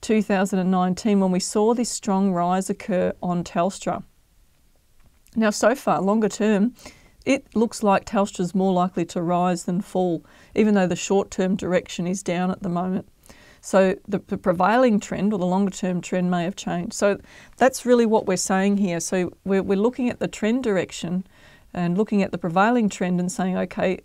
2019 0.02 1.18
when 1.18 1.32
we 1.32 1.40
saw 1.40 1.74
this 1.74 1.90
strong 1.90 2.30
rise 2.30 2.70
occur 2.70 3.12
on 3.20 3.42
Telstra. 3.42 4.04
Now, 5.36 5.50
so 5.50 5.74
far, 5.74 6.00
longer 6.00 6.30
term, 6.30 6.74
it 7.26 7.54
looks 7.54 7.82
like 7.82 8.06
Telstra 8.06 8.40
is 8.40 8.54
more 8.54 8.72
likely 8.72 9.04
to 9.06 9.20
rise 9.20 9.64
than 9.64 9.82
fall, 9.82 10.24
even 10.54 10.74
though 10.74 10.86
the 10.86 10.96
short 10.96 11.30
term 11.30 11.56
direction 11.56 12.06
is 12.06 12.22
down 12.22 12.50
at 12.50 12.62
the 12.62 12.68
moment. 12.70 13.06
So 13.60 13.96
the, 14.06 14.22
the, 14.28 14.38
prevailing 14.38 15.00
trend 15.00 15.32
or 15.32 15.38
the 15.40 15.46
longer 15.46 15.72
term 15.72 16.00
trend 16.00 16.30
may 16.30 16.44
have 16.44 16.54
changed. 16.54 16.94
So 16.94 17.18
that's 17.56 17.84
really 17.84 18.06
what 18.06 18.26
we're 18.26 18.36
saying 18.36 18.76
here. 18.76 19.00
So 19.00 19.32
we're, 19.44 19.62
we're 19.62 19.76
looking 19.76 20.08
at 20.08 20.20
the 20.20 20.28
trend 20.28 20.62
direction 20.62 21.26
and 21.74 21.98
looking 21.98 22.22
at 22.22 22.30
the 22.30 22.38
prevailing 22.38 22.88
trend 22.88 23.18
and 23.18 23.30
saying, 23.30 23.56
okay, 23.58 23.98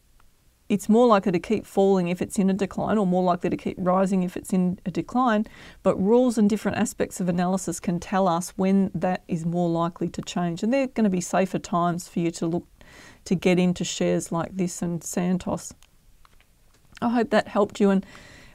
it's 0.72 0.88
more 0.88 1.06
likely 1.06 1.34
to 1.34 1.40
keep 1.40 1.66
falling 1.66 2.08
if 2.08 2.22
it's 2.22 2.40
in 2.40 2.50
a 2.50 2.54
decline 2.54 2.98
or 2.98 3.06
more 3.06 3.24
likely 3.24 3.50
to 3.50 3.58
keep 3.58 3.76
rising 3.78 4.24
if 4.24 4.38
it's 4.38 4.54
in 4.54 4.80
a 4.86 4.90
decline. 4.90 5.46
But 5.84 6.02
rules 6.02 6.38
and 6.38 6.50
different 6.50 6.78
aspects 6.78 7.20
of 7.20 7.28
analysis 7.28 7.82
can 7.82 8.00
tell 8.00 8.26
us 8.26 8.52
when 8.52 8.90
that 8.96 9.24
is 9.28 9.46
more 9.46 9.68
likely 9.68 10.08
to 10.08 10.22
change. 10.22 10.64
And 10.64 10.72
they're 10.72 10.88
going 10.88 11.04
to 11.04 11.10
be 11.10 11.20
safer 11.20 11.60
times 11.60 12.08
for 12.08 12.20
you 12.20 12.32
to 12.32 12.48
look 12.48 12.66
to 13.26 13.36
get 13.36 13.60
into 13.60 13.84
shares 13.84 14.32
like 14.32 14.56
this 14.56 14.82
and 14.82 15.04
Santos. 15.04 15.74
I 17.02 17.10
hope 17.10 17.32
that 17.32 17.50
helped 17.50 17.82
you 17.82 17.90
and 17.90 18.06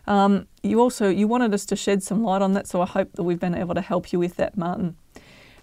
um, 0.06 0.46
you 0.62 0.80
also 0.80 1.10
you 1.10 1.28
wanted 1.28 1.52
us 1.52 1.66
to 1.66 1.76
shed 1.76 2.02
some 2.02 2.22
light 2.22 2.40
on 2.40 2.54
that, 2.54 2.66
so 2.66 2.80
I 2.80 2.86
hope 2.86 3.12
that 3.14 3.24
we've 3.24 3.40
been 3.40 3.56
able 3.56 3.74
to 3.74 3.80
help 3.80 4.12
you 4.12 4.18
with 4.20 4.36
that, 4.36 4.56
Martin. 4.56 4.96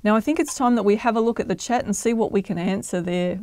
Now 0.04 0.16
I 0.16 0.20
think 0.20 0.40
it's 0.40 0.54
time 0.54 0.76
that 0.76 0.84
we 0.84 0.98
have 0.98 1.16
a 1.16 1.22
look 1.22 1.40
at 1.40 1.48
the 1.48 1.56
chat 1.56 1.86
and 1.86 1.96
see 1.96 2.14
what 2.14 2.32
we 2.32 2.42
can 2.42 2.58
answer 2.58 3.02
there. 3.02 3.40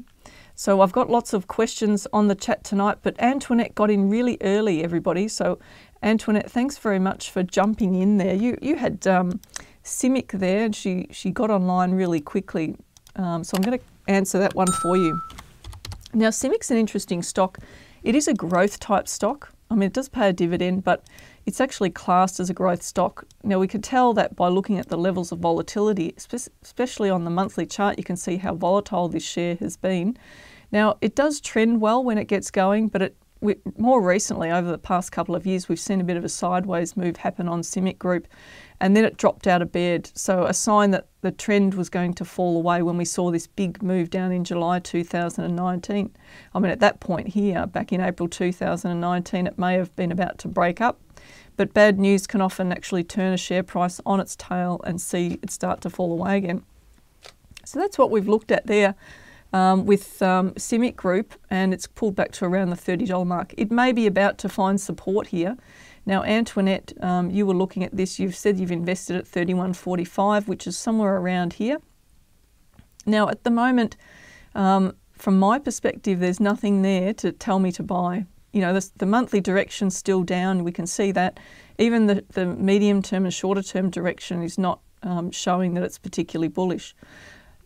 So 0.60 0.82
I've 0.82 0.92
got 0.92 1.08
lots 1.08 1.32
of 1.32 1.48
questions 1.48 2.06
on 2.12 2.28
the 2.28 2.34
chat 2.34 2.64
tonight, 2.64 2.98
but 3.00 3.18
Antoinette 3.18 3.74
got 3.74 3.90
in 3.90 4.10
really 4.10 4.36
early, 4.42 4.84
everybody. 4.84 5.26
So 5.26 5.58
Antoinette, 6.02 6.50
thanks 6.50 6.76
very 6.76 6.98
much 6.98 7.30
for 7.30 7.42
jumping 7.42 7.94
in 7.94 8.18
there. 8.18 8.34
You 8.34 8.58
you 8.60 8.76
had 8.76 9.06
um, 9.06 9.40
CIMIC 9.84 10.32
there, 10.32 10.66
and 10.66 10.76
she 10.76 11.06
she 11.12 11.30
got 11.30 11.50
online 11.50 11.92
really 11.92 12.20
quickly. 12.20 12.76
Um, 13.16 13.42
so 13.42 13.56
I'm 13.56 13.62
going 13.62 13.78
to 13.78 13.84
answer 14.06 14.38
that 14.38 14.54
one 14.54 14.70
for 14.82 14.98
you. 14.98 15.18
Now, 16.12 16.28
CIMIC's 16.28 16.70
an 16.70 16.76
interesting 16.76 17.22
stock. 17.22 17.56
It 18.02 18.14
is 18.14 18.28
a 18.28 18.34
growth 18.34 18.78
type 18.80 19.08
stock. 19.08 19.54
I 19.70 19.74
mean, 19.76 19.86
it 19.86 19.94
does 19.94 20.10
pay 20.10 20.28
a 20.28 20.32
dividend, 20.34 20.84
but 20.84 21.04
it's 21.46 21.62
actually 21.62 21.88
classed 21.88 22.38
as 22.38 22.50
a 22.50 22.54
growth 22.54 22.82
stock. 22.82 23.24
Now, 23.42 23.58
we 23.58 23.66
could 23.66 23.82
tell 23.82 24.12
that 24.12 24.36
by 24.36 24.48
looking 24.48 24.78
at 24.78 24.90
the 24.90 24.98
levels 24.98 25.32
of 25.32 25.38
volatility, 25.38 26.12
especially 26.62 27.08
on 27.08 27.24
the 27.24 27.30
monthly 27.30 27.64
chart, 27.64 27.96
you 27.96 28.04
can 28.04 28.16
see 28.16 28.36
how 28.36 28.54
volatile 28.54 29.08
this 29.08 29.22
share 29.22 29.54
has 29.54 29.78
been. 29.78 30.18
Now, 30.72 30.98
it 31.00 31.14
does 31.14 31.40
trend 31.40 31.80
well 31.80 32.02
when 32.02 32.18
it 32.18 32.26
gets 32.26 32.50
going, 32.50 32.88
but 32.88 33.02
it 33.02 33.16
we, 33.40 33.56
more 33.78 34.02
recently, 34.02 34.50
over 34.50 34.70
the 34.70 34.78
past 34.78 35.12
couple 35.12 35.34
of 35.34 35.46
years, 35.46 35.68
we've 35.68 35.80
seen 35.80 36.00
a 36.00 36.04
bit 36.04 36.18
of 36.18 36.24
a 36.24 36.28
sideways 36.28 36.96
move 36.96 37.16
happen 37.16 37.48
on 37.48 37.62
CIMIC 37.62 37.98
Group, 37.98 38.26
and 38.80 38.94
then 38.94 39.04
it 39.04 39.16
dropped 39.16 39.46
out 39.46 39.62
of 39.62 39.72
bed. 39.72 40.10
So, 40.14 40.44
a 40.44 40.52
sign 40.52 40.90
that 40.90 41.06
the 41.22 41.30
trend 41.30 41.74
was 41.74 41.88
going 41.88 42.12
to 42.14 42.24
fall 42.24 42.56
away 42.58 42.82
when 42.82 42.98
we 42.98 43.06
saw 43.06 43.30
this 43.30 43.46
big 43.46 43.82
move 43.82 44.10
down 44.10 44.30
in 44.30 44.44
July 44.44 44.78
2019. 44.78 46.14
I 46.54 46.58
mean, 46.58 46.70
at 46.70 46.80
that 46.80 47.00
point 47.00 47.28
here, 47.28 47.66
back 47.66 47.92
in 47.92 48.02
April 48.02 48.28
2019, 48.28 49.46
it 49.46 49.58
may 49.58 49.74
have 49.74 49.94
been 49.96 50.12
about 50.12 50.36
to 50.38 50.48
break 50.48 50.82
up, 50.82 51.00
but 51.56 51.72
bad 51.72 51.98
news 51.98 52.26
can 52.26 52.42
often 52.42 52.72
actually 52.72 53.04
turn 53.04 53.32
a 53.32 53.38
share 53.38 53.62
price 53.62 54.02
on 54.04 54.20
its 54.20 54.36
tail 54.36 54.82
and 54.84 55.00
see 55.00 55.38
it 55.42 55.50
start 55.50 55.80
to 55.80 55.90
fall 55.90 56.12
away 56.12 56.36
again. 56.36 56.62
So, 57.64 57.78
that's 57.78 57.96
what 57.96 58.10
we've 58.10 58.28
looked 58.28 58.50
at 58.50 58.66
there 58.66 58.96
um, 59.52 59.86
with 59.86 60.22
um, 60.22 60.52
CIMIC 60.52 60.96
Group, 60.96 61.34
and 61.50 61.74
it's 61.74 61.86
pulled 61.86 62.14
back 62.14 62.32
to 62.32 62.44
around 62.44 62.70
the 62.70 62.76
$30 62.76 63.26
mark. 63.26 63.52
It 63.56 63.70
may 63.70 63.92
be 63.92 64.06
about 64.06 64.38
to 64.38 64.48
find 64.48 64.80
support 64.80 65.28
here. 65.28 65.56
Now, 66.06 66.22
Antoinette, 66.22 66.92
um, 67.02 67.30
you 67.30 67.46
were 67.46 67.54
looking 67.54 67.84
at 67.84 67.96
this. 67.96 68.18
You've 68.18 68.36
said 68.36 68.58
you've 68.58 68.72
invested 68.72 69.16
at 69.16 69.24
31.45, 69.24 70.48
which 70.48 70.66
is 70.66 70.76
somewhere 70.76 71.16
around 71.16 71.54
here. 71.54 71.78
Now, 73.06 73.28
at 73.28 73.44
the 73.44 73.50
moment, 73.50 73.96
um, 74.54 74.94
from 75.12 75.38
my 75.38 75.58
perspective, 75.58 76.20
there's 76.20 76.40
nothing 76.40 76.82
there 76.82 77.12
to 77.14 77.32
tell 77.32 77.58
me 77.58 77.72
to 77.72 77.82
buy. 77.82 78.26
you 78.52 78.60
know, 78.60 78.72
the, 78.72 78.90
the 78.96 79.06
monthly 79.06 79.40
direction's 79.40 79.96
still 79.96 80.22
down. 80.22 80.64
We 80.64 80.72
can 80.72 80.86
see 80.86 81.12
that. 81.12 81.38
Even 81.78 82.06
the, 82.06 82.24
the 82.32 82.46
medium 82.46 83.02
term 83.02 83.24
and 83.24 83.32
shorter 83.32 83.62
term 83.62 83.90
direction 83.90 84.42
is 84.42 84.58
not 84.58 84.80
um, 85.02 85.30
showing 85.30 85.74
that 85.74 85.82
it's 85.84 85.98
particularly 85.98 86.48
bullish. 86.48 86.94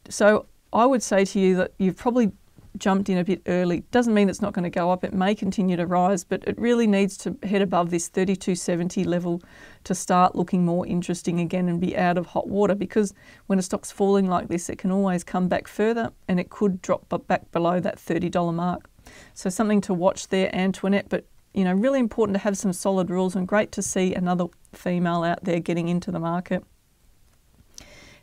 So 0.08 0.46
I 0.74 0.87
would 0.87 1.02
say 1.02 1.24
to 1.24 1.40
you 1.40 1.56
that 1.56 1.72
you've 1.78 1.96
probably 1.96 2.32
jumped 2.78 3.08
in 3.08 3.18
a 3.18 3.24
bit 3.24 3.40
early. 3.46 3.80
Doesn't 3.90 4.14
mean 4.14 4.28
it's 4.28 4.42
not 4.42 4.52
going 4.52 4.64
to 4.64 4.70
go 4.70 4.90
up. 4.90 5.04
It 5.04 5.12
may 5.12 5.34
continue 5.34 5.76
to 5.76 5.87
rise, 5.87 6.24
but 6.24 6.42
it 6.46 6.58
really 6.58 6.87
needs 6.87 7.16
to 7.18 7.37
head 7.44 7.62
above 7.62 7.90
this 7.90 8.08
3270 8.08 9.04
level 9.04 9.42
to 9.84 9.94
start 9.94 10.34
looking 10.34 10.64
more 10.64 10.87
interesting 10.87 11.40
again 11.40 11.68
and 11.68 11.80
be 11.80 11.96
out 11.96 12.18
of 12.18 12.26
hot 12.26 12.48
water 12.48 12.74
because 12.74 13.14
when 13.46 13.58
a 13.58 13.62
stock's 13.62 13.92
falling 13.92 14.26
like 14.26 14.48
this, 14.48 14.68
it 14.68 14.78
can 14.78 14.90
always 14.90 15.22
come 15.22 15.48
back 15.48 15.68
further 15.68 16.12
and 16.26 16.40
it 16.40 16.50
could 16.50 16.82
drop 16.82 17.06
back 17.28 17.50
below 17.52 17.78
that 17.80 17.96
$30 17.96 18.52
mark. 18.52 18.90
So 19.34 19.50
something 19.50 19.80
to 19.82 19.94
watch 19.94 20.28
there, 20.28 20.54
Antoinette, 20.54 21.08
but 21.08 21.26
you 21.52 21.62
know, 21.62 21.72
really 21.72 22.00
important 22.00 22.34
to 22.34 22.42
have 22.42 22.58
some 22.58 22.72
solid 22.72 23.10
rules 23.10 23.37
and 23.37 23.46
great 23.46 23.70
to 23.72 23.82
see 23.82 24.12
another 24.12 24.46
female 24.72 25.22
out 25.22 25.44
there 25.44 25.60
getting 25.60 25.87
into 25.87 26.10
the 26.10 26.18
market. 26.18 26.64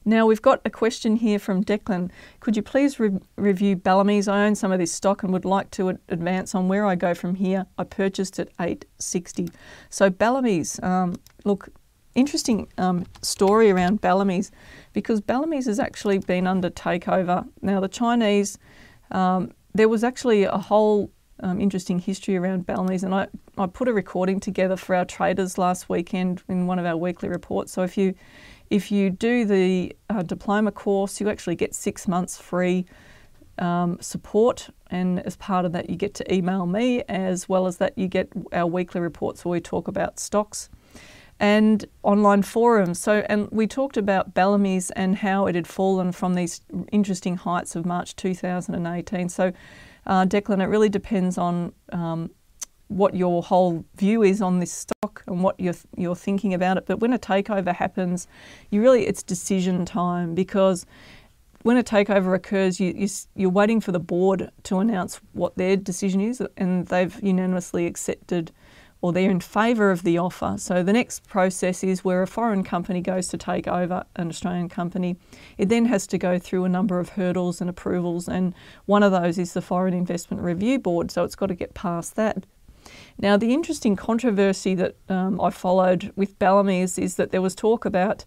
Now, 0.04 0.26
we've 0.26 0.42
got 0.42 0.62
a 0.66 0.70
question 0.70 1.16
here 1.16 1.38
from 1.38 1.64
Declan. 1.64 2.10
Could 2.40 2.56
you 2.56 2.64
please 2.64 3.00
re- 3.00 3.20
review 3.36 3.76
Bellamy's? 3.76 4.28
I 4.28 4.46
own 4.46 4.56
some 4.56 4.72
of 4.72 4.80
this 4.80 4.92
stock 4.92 5.22
and 5.22 5.32
would 5.32 5.46
like 5.46 5.70
to 5.72 5.90
advance 6.10 6.56
on 6.56 6.68
where 6.68 6.86
I 6.86 6.96
go 6.96 7.14
from 7.14 7.36
here. 7.36 7.68
I 7.78 7.84
purchased 7.84 8.40
at 8.40 8.50
860. 8.60 9.50
So, 9.92 10.10
Bellamy's, 10.10 10.82
um, 10.82 11.16
look, 11.46 11.70
interesting 12.16 12.68
um, 12.78 13.06
story 13.22 13.70
around 13.70 14.02
Bellamy's 14.02 14.52
because 14.94 15.22
Bellamy's 15.22 15.68
has 15.68 15.80
actually 15.80 16.18
been 16.18 16.48
under 16.48 16.72
takeover. 16.72 17.48
Now, 17.62 17.80
the 17.80 17.88
Chinese, 17.88 18.58
um, 19.12 19.52
there 19.74 19.88
was 19.88 20.04
actually 20.04 20.44
a 20.44 20.58
whole 20.58 21.12
um, 21.42 21.60
interesting 21.60 22.00
history 22.00 22.38
around 22.38 22.66
Bellamy's, 22.66 23.04
and 23.04 23.14
I, 23.14 23.28
I 23.58 23.68
put 23.68 23.88
a 23.88 23.94
recording 23.94 24.40
together 24.40 24.76
for 24.76 24.96
our 24.96 25.06
traders 25.06 25.58
last 25.58 25.90
weekend 25.90 26.44
in 26.48 26.68
one 26.68 26.80
of 26.80 26.86
our 26.86 26.98
weekly 26.98 27.30
reports. 27.30 27.72
So 27.72 27.84
if 27.84 27.98
you 27.98 28.14
if 28.72 28.92
you 28.92 29.10
do 29.10 29.46
the 29.46 29.96
uh, 30.10 30.24
diploma 30.24 30.72
course, 30.72 31.20
you 31.20 31.30
actually 31.30 31.56
get 31.56 31.76
six 31.76 32.08
months 32.08 32.38
free 32.38 32.86
um, 33.60 33.98
support, 34.00 34.70
and 34.90 35.20
as 35.20 35.36
part 35.36 35.66
of 35.66 35.74
that, 35.74 35.90
you 35.90 35.98
get 35.98 36.14
to 36.16 36.34
email 36.34 36.66
me, 36.66 37.04
as 37.10 37.50
well 37.50 37.68
as 37.68 37.78
that, 37.78 37.98
you 37.98 38.08
get 38.08 38.32
our 38.54 38.66
weekly 38.66 39.02
reports 39.02 39.44
where 39.44 39.52
we 39.52 39.60
talk 39.60 39.90
about 39.90 40.20
stocks 40.20 40.70
and 41.38 41.86
online 42.04 42.44
forums. 42.44 43.00
So, 43.00 43.26
and 43.28 43.50
we 43.52 43.68
talked 43.68 43.98
about 43.98 44.34
Bellamy's 44.34 44.90
and 44.92 45.18
how 45.18 45.48
it 45.48 45.56
had 45.56 45.68
fallen 45.68 46.14
from 46.14 46.36
these 46.36 46.62
interesting 46.94 47.36
heights 47.36 47.76
of 47.76 47.86
March 47.86 48.16
2018. 48.16 49.28
So, 49.28 49.52
uh, 50.06 50.26
Declan, 50.26 50.62
it 50.62 50.68
really 50.68 50.90
depends 50.90 51.38
on 51.38 51.74
um, 51.92 52.32
what 52.92 53.16
your 53.16 53.42
whole 53.42 53.86
view 53.96 54.22
is 54.24 54.42
on 54.42 54.60
this 54.60 54.72
stock 54.72 55.24
and 55.28 55.44
what 55.44 55.60
you're 55.60 55.76
you're 55.96 56.16
thinking 56.16 56.54
about 56.54 56.78
it. 56.78 56.86
But 56.86 57.00
when 57.00 57.14
a 57.14 57.20
takeover 57.20 57.74
happens, 57.74 58.28
you 58.70 58.82
really 58.82 59.08
it's 59.08 59.24
decision 59.24 59.86
time 59.86 60.36
because 60.36 60.86
when 61.64 61.78
a 61.78 61.84
takeover 61.84 62.34
occurs, 62.36 62.80
you, 62.80 63.08
you 63.36 63.48
are 63.48 63.52
waiting 63.52 63.82
for 63.82 63.92
the 63.92 64.00
board 64.00 64.50
to 64.64 64.80
announce 64.80 65.22
what 65.34 65.56
their 65.58 65.78
decision 65.78 66.20
is, 66.20 66.42
and 66.58 66.88
they've 66.88 67.22
unanimously 67.22 67.86
accepted 67.86 68.52
or 69.02 69.12
they're 69.12 69.32
in 69.32 69.40
favour 69.40 69.90
of 69.90 70.04
the 70.04 70.18
offer. 70.18 70.56
So 70.58 70.84
the 70.84 70.94
next 70.94 71.28
process 71.28 71.84
is 71.84 72.04
where 72.04 72.22
a 72.22 72.28
foreign 72.28 72.64
company 72.64 73.02
goes 73.02 73.28
to 73.30 73.38
take 73.38 73.68
over 73.68 74.04
an 74.16 74.30
Australian 74.30 74.70
company. 74.70 75.18
It 75.58 75.70
then 75.70 75.86
has 75.86 76.06
to 76.08 76.20
go 76.20 76.38
through 76.38 76.66
a 76.66 76.70
number 76.70 77.00
of 77.00 77.10
hurdles 77.10 77.62
and 77.62 77.70
approvals, 77.70 78.30
and 78.30 78.54
one 78.86 79.02
of 79.02 79.12
those 79.12 79.38
is 79.38 79.54
the 79.54 79.62
Foreign 79.62 79.94
Investment 79.94 80.44
Review 80.44 80.78
Board. 80.78 81.10
So 81.10 81.24
it's 81.24 81.36
got 81.36 81.48
to 81.48 81.56
get 81.56 81.74
past 81.74 82.16
that. 82.16 82.46
Now, 83.18 83.38
the 83.38 83.54
interesting 83.54 83.96
controversy 83.96 84.76
that 84.76 84.96
um, 85.10 85.40
I 85.40 85.50
followed 85.50 86.12
with 86.16 86.38
Bellamy's 86.40 86.98
is 86.98 87.16
that 87.16 87.32
there 87.32 87.42
was 87.42 87.56
talk 87.56 87.86
about 87.86 88.26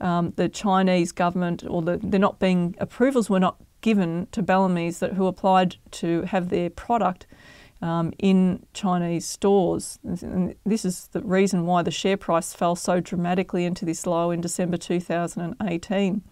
um, 0.00 0.32
the 0.36 0.48
Chinese 0.48 1.12
government, 1.12 1.64
or 1.66 1.82
the, 1.82 1.98
they're 2.02 2.20
not 2.20 2.38
being 2.38 2.74
approvals 2.78 3.30
were 3.30 3.40
not 3.40 3.56
given 3.80 4.26
to 4.32 4.42
Bellamy's 4.42 4.98
that 4.98 5.14
who 5.14 5.26
applied 5.26 5.76
to 5.92 6.22
have 6.22 6.48
their 6.48 6.70
product 6.70 7.26
um, 7.82 8.12
in 8.18 8.64
Chinese 8.72 9.26
stores. 9.26 9.98
And 10.04 10.54
this 10.64 10.84
is 10.84 11.08
the 11.08 11.20
reason 11.20 11.66
why 11.66 11.82
the 11.82 11.90
share 11.90 12.16
price 12.16 12.52
fell 12.52 12.76
so 12.76 13.00
dramatically 13.00 13.64
into 13.64 13.84
this 13.84 14.06
low 14.06 14.30
in 14.30 14.40
December 14.40 14.76
2018, 14.76 16.22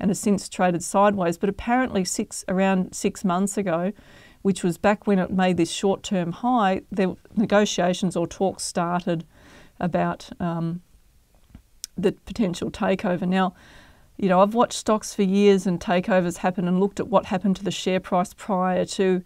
and 0.00 0.10
has 0.10 0.20
since 0.20 0.48
traded 0.48 0.82
sideways. 0.82 1.38
But 1.38 1.48
apparently, 1.48 2.04
six 2.04 2.44
around 2.48 2.94
six 2.94 3.24
months 3.24 3.56
ago 3.56 3.92
which 4.42 4.62
was 4.62 4.78
back 4.78 5.06
when 5.06 5.18
it 5.18 5.30
made 5.30 5.56
this 5.56 5.70
short 5.70 6.02
term 6.02 6.32
high, 6.32 6.82
the 6.90 7.16
negotiations 7.36 8.16
or 8.16 8.26
talks 8.26 8.62
started 8.62 9.24
about 9.80 10.28
um, 10.40 10.82
the 11.96 12.12
potential 12.12 12.70
takeover. 12.70 13.28
Now, 13.28 13.54
you 14.16 14.28
know, 14.28 14.40
I've 14.40 14.54
watched 14.54 14.74
stocks 14.74 15.14
for 15.14 15.22
years 15.22 15.66
and 15.66 15.80
takeovers 15.80 16.38
happen 16.38 16.66
and 16.66 16.80
looked 16.80 17.00
at 17.00 17.08
what 17.08 17.26
happened 17.26 17.56
to 17.56 17.64
the 17.64 17.70
share 17.70 18.00
price 18.00 18.34
prior 18.34 18.84
to. 18.84 19.22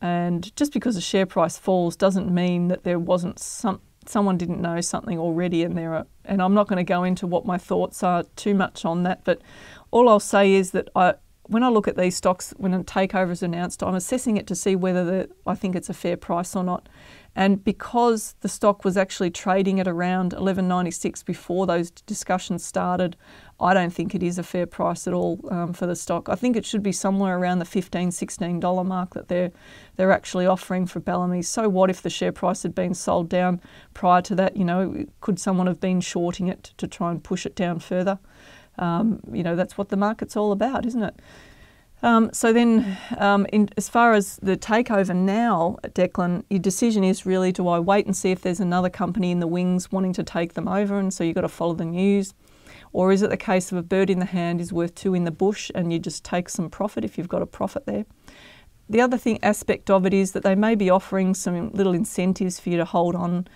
And 0.00 0.54
just 0.56 0.72
because 0.72 0.94
the 0.94 1.00
share 1.00 1.26
price 1.26 1.56
falls 1.56 1.96
doesn't 1.96 2.32
mean 2.32 2.68
that 2.68 2.84
there 2.84 2.98
wasn't 2.98 3.38
some 3.38 3.80
someone 4.08 4.38
didn't 4.38 4.60
know 4.60 4.80
something 4.80 5.18
already 5.18 5.64
and 5.64 5.76
there 5.76 6.06
and 6.24 6.40
I'm 6.40 6.54
not 6.54 6.68
going 6.68 6.76
to 6.76 6.84
go 6.84 7.02
into 7.02 7.26
what 7.26 7.44
my 7.44 7.58
thoughts 7.58 8.04
are 8.04 8.22
too 8.36 8.54
much 8.54 8.84
on 8.84 9.02
that, 9.02 9.24
but 9.24 9.42
all 9.90 10.08
I'll 10.08 10.20
say 10.20 10.54
is 10.54 10.70
that 10.72 10.88
I 10.94 11.14
when 11.48 11.62
I 11.62 11.68
look 11.68 11.86
at 11.86 11.96
these 11.96 12.16
stocks, 12.16 12.52
when 12.56 12.74
a 12.74 12.82
takeover 12.82 13.30
is 13.30 13.42
announced, 13.42 13.82
I'm 13.82 13.94
assessing 13.94 14.36
it 14.36 14.46
to 14.48 14.54
see 14.54 14.74
whether 14.74 15.04
the, 15.04 15.30
I 15.46 15.54
think 15.54 15.76
it's 15.76 15.88
a 15.88 15.94
fair 15.94 16.16
price 16.16 16.56
or 16.56 16.64
not. 16.64 16.88
And 17.38 17.62
because 17.62 18.34
the 18.40 18.48
stock 18.48 18.82
was 18.82 18.96
actually 18.96 19.30
trading 19.30 19.78
at 19.78 19.86
around 19.86 20.32
11.96 20.32 21.22
before 21.24 21.66
those 21.66 21.90
discussions 21.90 22.64
started, 22.64 23.14
I 23.60 23.74
don't 23.74 23.92
think 23.92 24.14
it 24.14 24.22
is 24.22 24.38
a 24.38 24.42
fair 24.42 24.66
price 24.66 25.06
at 25.06 25.12
all 25.12 25.38
um, 25.50 25.74
for 25.74 25.86
the 25.86 25.94
stock. 25.94 26.30
I 26.30 26.34
think 26.34 26.56
it 26.56 26.64
should 26.64 26.82
be 26.82 26.92
somewhere 26.92 27.38
around 27.38 27.58
the 27.58 27.66
15 27.66 28.08
$16 28.08 28.86
mark 28.86 29.12
that 29.14 29.28
they're 29.28 29.52
they're 29.96 30.12
actually 30.12 30.46
offering 30.46 30.86
for 30.86 31.00
Bellamy. 31.00 31.42
So 31.42 31.68
what 31.68 31.90
if 31.90 32.00
the 32.00 32.10
share 32.10 32.32
price 32.32 32.62
had 32.62 32.74
been 32.74 32.94
sold 32.94 33.28
down 33.28 33.60
prior 33.92 34.22
to 34.22 34.34
that? 34.34 34.56
You 34.56 34.64
know, 34.64 35.04
could 35.20 35.38
someone 35.38 35.66
have 35.66 35.80
been 35.80 36.00
shorting 36.00 36.48
it 36.48 36.72
to 36.78 36.86
try 36.86 37.10
and 37.10 37.22
push 37.22 37.44
it 37.44 37.54
down 37.54 37.80
further? 37.80 38.18
Um, 38.78 39.20
you 39.32 39.42
know, 39.42 39.56
that's 39.56 39.78
what 39.78 39.88
the 39.88 39.96
market's 39.96 40.36
all 40.36 40.52
about, 40.52 40.86
isn't 40.86 41.02
it? 41.02 41.20
Um, 42.02 42.30
so 42.32 42.52
then, 42.52 42.98
um, 43.18 43.46
in, 43.52 43.70
as 43.76 43.88
far 43.88 44.12
as 44.12 44.36
the 44.36 44.56
takeover 44.56 45.16
now, 45.16 45.78
at 45.82 45.94
Declan, 45.94 46.44
your 46.50 46.60
decision 46.60 47.02
is 47.02 47.24
really: 47.24 47.52
do 47.52 47.66
I 47.68 47.78
wait 47.78 48.04
and 48.06 48.16
see 48.16 48.30
if 48.30 48.42
there's 48.42 48.60
another 48.60 48.90
company 48.90 49.30
in 49.30 49.40
the 49.40 49.46
wings 49.46 49.90
wanting 49.90 50.12
to 50.14 50.22
take 50.22 50.54
them 50.54 50.68
over, 50.68 50.98
and 50.98 51.12
so 51.12 51.24
you've 51.24 51.34
got 51.34 51.40
to 51.40 51.48
follow 51.48 51.74
the 51.74 51.86
news, 51.86 52.34
or 52.92 53.12
is 53.12 53.22
it 53.22 53.30
the 53.30 53.36
case 53.36 53.72
of 53.72 53.78
a 53.78 53.82
bird 53.82 54.10
in 54.10 54.18
the 54.18 54.26
hand 54.26 54.60
is 54.60 54.72
worth 54.72 54.94
two 54.94 55.14
in 55.14 55.24
the 55.24 55.30
bush, 55.30 55.70
and 55.74 55.92
you 55.92 55.98
just 55.98 56.22
take 56.22 56.50
some 56.50 56.68
profit 56.68 57.04
if 57.04 57.16
you've 57.16 57.28
got 57.28 57.42
a 57.42 57.46
profit 57.46 57.86
there? 57.86 58.04
The 58.88 59.00
other 59.00 59.16
thing 59.16 59.38
aspect 59.42 59.90
of 59.90 60.06
it 60.06 60.14
is 60.14 60.32
that 60.32 60.42
they 60.42 60.54
may 60.54 60.74
be 60.74 60.90
offering 60.90 61.34
some 61.34 61.70
little 61.70 61.92
incentives 61.92 62.60
for 62.60 62.68
you 62.68 62.76
to 62.76 62.84
hold 62.84 63.16
on 63.16 63.48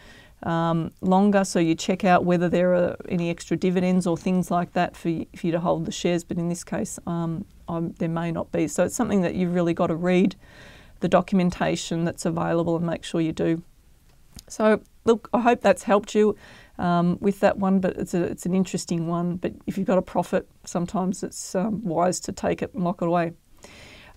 um, 0.43 0.93
longer. 1.01 1.45
So 1.45 1.59
you 1.59 1.75
check 1.75 2.05
out 2.05 2.25
whether 2.25 2.49
there 2.49 2.75
are 2.75 2.97
any 3.09 3.31
extra 3.31 3.57
dividends 3.57 4.07
or 4.07 4.17
things 4.17 4.51
like 4.51 4.73
that 4.73 4.97
for 4.97 5.09
you, 5.11 5.27
for 5.37 5.47
you 5.47 5.53
to 5.53 5.61
hold 5.61 5.87
the 5.87 5.93
shares. 5.93 6.25
But 6.25 6.39
in 6.39 6.49
this 6.49 6.65
case, 6.65 6.99
um, 7.07 7.45
there 7.99 8.09
may 8.09 8.33
not 8.33 8.51
be. 8.53 8.69
So 8.69 8.85
it's 8.85 8.97
something 8.97 9.23
that 9.23 9.35
you've 9.35 9.55
really 9.55 9.75
got 9.75 9.89
to 9.89 9.95
read 9.95 10.37
the 11.01 11.09
documentation 11.09 12.05
that's 12.05 12.25
available 12.25 12.77
and 12.77 12.85
make 12.85 13.05
sure 13.05 13.21
you 13.21 13.33
do. 13.33 13.63
So 14.49 14.83
look, 15.05 15.29
I 15.33 15.41
hope 15.41 15.61
that's 15.61 15.85
helped 15.85 16.15
you 16.15 16.37
um, 16.79 17.19
with 17.21 17.41
that 17.41 17.59
one. 17.59 17.81
But 17.81 17.97
it's 17.97 18.15
a, 18.15 18.23
it's 18.23 18.47
an 18.47 18.55
interesting 18.55 19.07
one. 19.07 19.37
But 19.37 19.53
if 19.67 19.79
you've 19.79 19.87
got 19.87 19.99
a 19.99 20.03
profit, 20.03 20.49
sometimes 20.65 21.23
it's 21.23 21.55
um, 21.55 21.85
wise 21.85 22.21
to 22.21 22.33
take 22.33 22.63
it 22.63 22.75
and 22.75 22.85
lock 22.85 23.03
it 23.03 23.09
away. 23.09 23.33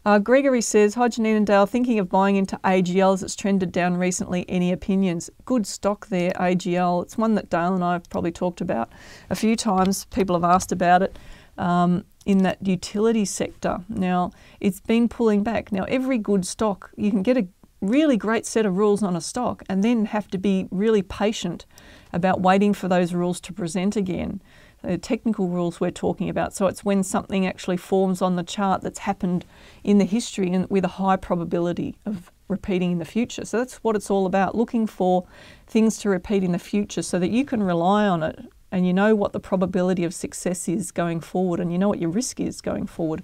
Uh, 0.06 0.20
Gregory 0.20 0.60
says, 0.60 0.96
Hi 0.96 1.08
Janine 1.08 1.38
and 1.38 1.48
Dale, 1.48 1.66
thinking 1.66 1.98
of 1.98 2.10
buying 2.10 2.36
into 2.36 2.60
AGL 2.66 3.14
as 3.14 3.24
it's 3.24 3.38
trended 3.38 3.72
down 3.72 3.96
recently. 3.96 4.46
Any 4.50 4.74
opinions? 4.74 5.30
Good 5.46 5.66
stock 5.66 6.08
there, 6.08 6.32
AGL. 6.32 7.04
It's 7.04 7.18
one 7.18 7.36
that 7.36 7.50
Dale 7.50 7.74
and 7.74 7.84
I 7.84 7.94
have 7.94 8.10
probably 8.10 8.34
talked 8.34 8.60
about 8.60 8.92
a 9.30 9.36
few 9.36 9.56
times. 9.56 10.04
People 10.06 10.36
have 10.36 10.44
asked 10.44 10.74
about 10.74 11.04
it 11.04 11.18
um, 11.58 12.04
in 12.26 12.40
that 12.40 12.68
utility 12.68 13.24
sector. 13.24 13.80
Now, 13.88 14.32
it's 14.60 14.82
been 14.82 15.08
pulling 15.08 15.42
back. 15.42 15.72
Now, 15.72 15.86
every 15.86 16.18
good 16.18 16.46
stock, 16.46 16.92
you 16.98 17.10
can 17.10 17.24
get 17.24 17.38
a 17.38 17.48
really 17.80 18.18
great 18.18 18.46
set 18.46 18.66
of 18.66 18.78
rules 18.78 19.04
on 19.04 19.16
a 19.16 19.22
stock 19.22 19.64
and 19.70 19.86
then 19.86 20.08
have 20.08 20.28
to 20.30 20.38
be 20.38 20.68
really 20.70 21.02
patient 21.02 21.66
about 22.12 22.42
waiting 22.42 22.74
for 22.74 22.90
those 22.90 23.14
rules 23.14 23.40
to 23.40 23.54
present 23.54 23.96
again 23.96 24.42
the 24.84 24.98
technical 24.98 25.48
rules 25.48 25.80
we're 25.80 25.92
talking 25.92 26.30
about. 26.30 26.54
So 26.54 26.68
it's 26.68 26.84
when 26.84 27.04
something 27.04 27.48
actually 27.48 27.78
forms 27.78 28.22
on 28.22 28.36
the 28.36 28.44
chart 28.44 28.82
that's 28.82 29.00
happened 29.00 29.46
in 29.84 29.98
the 29.98 30.06
history 30.06 30.52
and 30.52 30.70
with 30.70 30.86
a 30.86 30.90
high 30.90 31.16
probability 31.16 31.98
of 32.06 32.32
repeating 32.48 32.92
in 32.92 33.00
the 33.00 33.06
future. 33.06 33.46
So 33.46 33.58
that's 33.58 33.78
what 33.78 33.96
it's 33.96 34.12
all 34.12 34.26
about 34.26 34.56
looking 34.56 34.86
for 34.86 35.26
things 35.68 35.98
to 36.00 36.10
repeat 36.10 36.44
in 36.44 36.52
the 36.52 36.60
future 36.60 37.02
so 37.02 37.18
that 37.20 37.32
you 37.32 37.46
can 37.46 37.64
rely 37.64 38.08
on 38.08 38.22
it 38.22 38.40
and 38.72 38.88
you 38.88 38.94
know 38.94 39.14
what 39.14 39.34
the 39.34 39.40
probability 39.40 40.04
of 40.04 40.16
success 40.16 40.68
is 40.68 40.92
going 40.92 41.20
forward 41.20 41.60
and 41.60 41.72
you 41.72 41.78
know 41.78 41.88
what 41.88 42.00
your 42.00 42.10
risk 42.10 42.40
is 42.40 42.60
going 42.60 42.88
forward. 42.88 43.22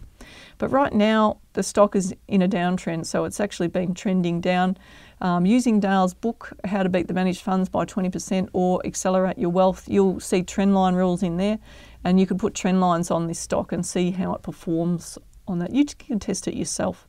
But 0.59 0.69
right 0.69 0.93
now, 0.93 1.39
the 1.53 1.63
stock 1.63 1.95
is 1.95 2.13
in 2.27 2.43
a 2.43 2.47
downtrend, 2.47 3.07
so 3.07 3.25
it's 3.25 3.39
actually 3.39 3.67
been 3.67 3.95
trending 3.95 4.41
down 4.41 4.77
um, 5.21 5.45
using 5.45 5.79
Dale's 5.79 6.13
book, 6.13 6.51
How 6.65 6.83
to 6.83 6.89
Beat 6.89 7.07
the 7.07 7.13
Managed 7.13 7.41
Funds 7.41 7.69
by 7.69 7.85
20% 7.85 8.49
or 8.53 8.81
Accelerate 8.85 9.37
Your 9.37 9.49
Wealth, 9.49 9.85
you'll 9.87 10.19
see 10.19 10.43
trendline 10.43 10.95
rules 10.95 11.23
in 11.23 11.37
there 11.37 11.59
and 12.03 12.19
you 12.19 12.25
can 12.25 12.37
put 12.37 12.53
trend 12.53 12.79
lines 12.79 13.11
on 13.11 13.27
this 13.27 13.39
stock 13.39 13.71
and 13.71 13.85
see 13.85 14.11
how 14.11 14.33
it 14.33 14.41
performs 14.41 15.17
on 15.47 15.59
that. 15.59 15.73
You 15.73 15.85
can 15.85 16.19
test 16.19 16.47
it 16.47 16.55
yourself. 16.55 17.07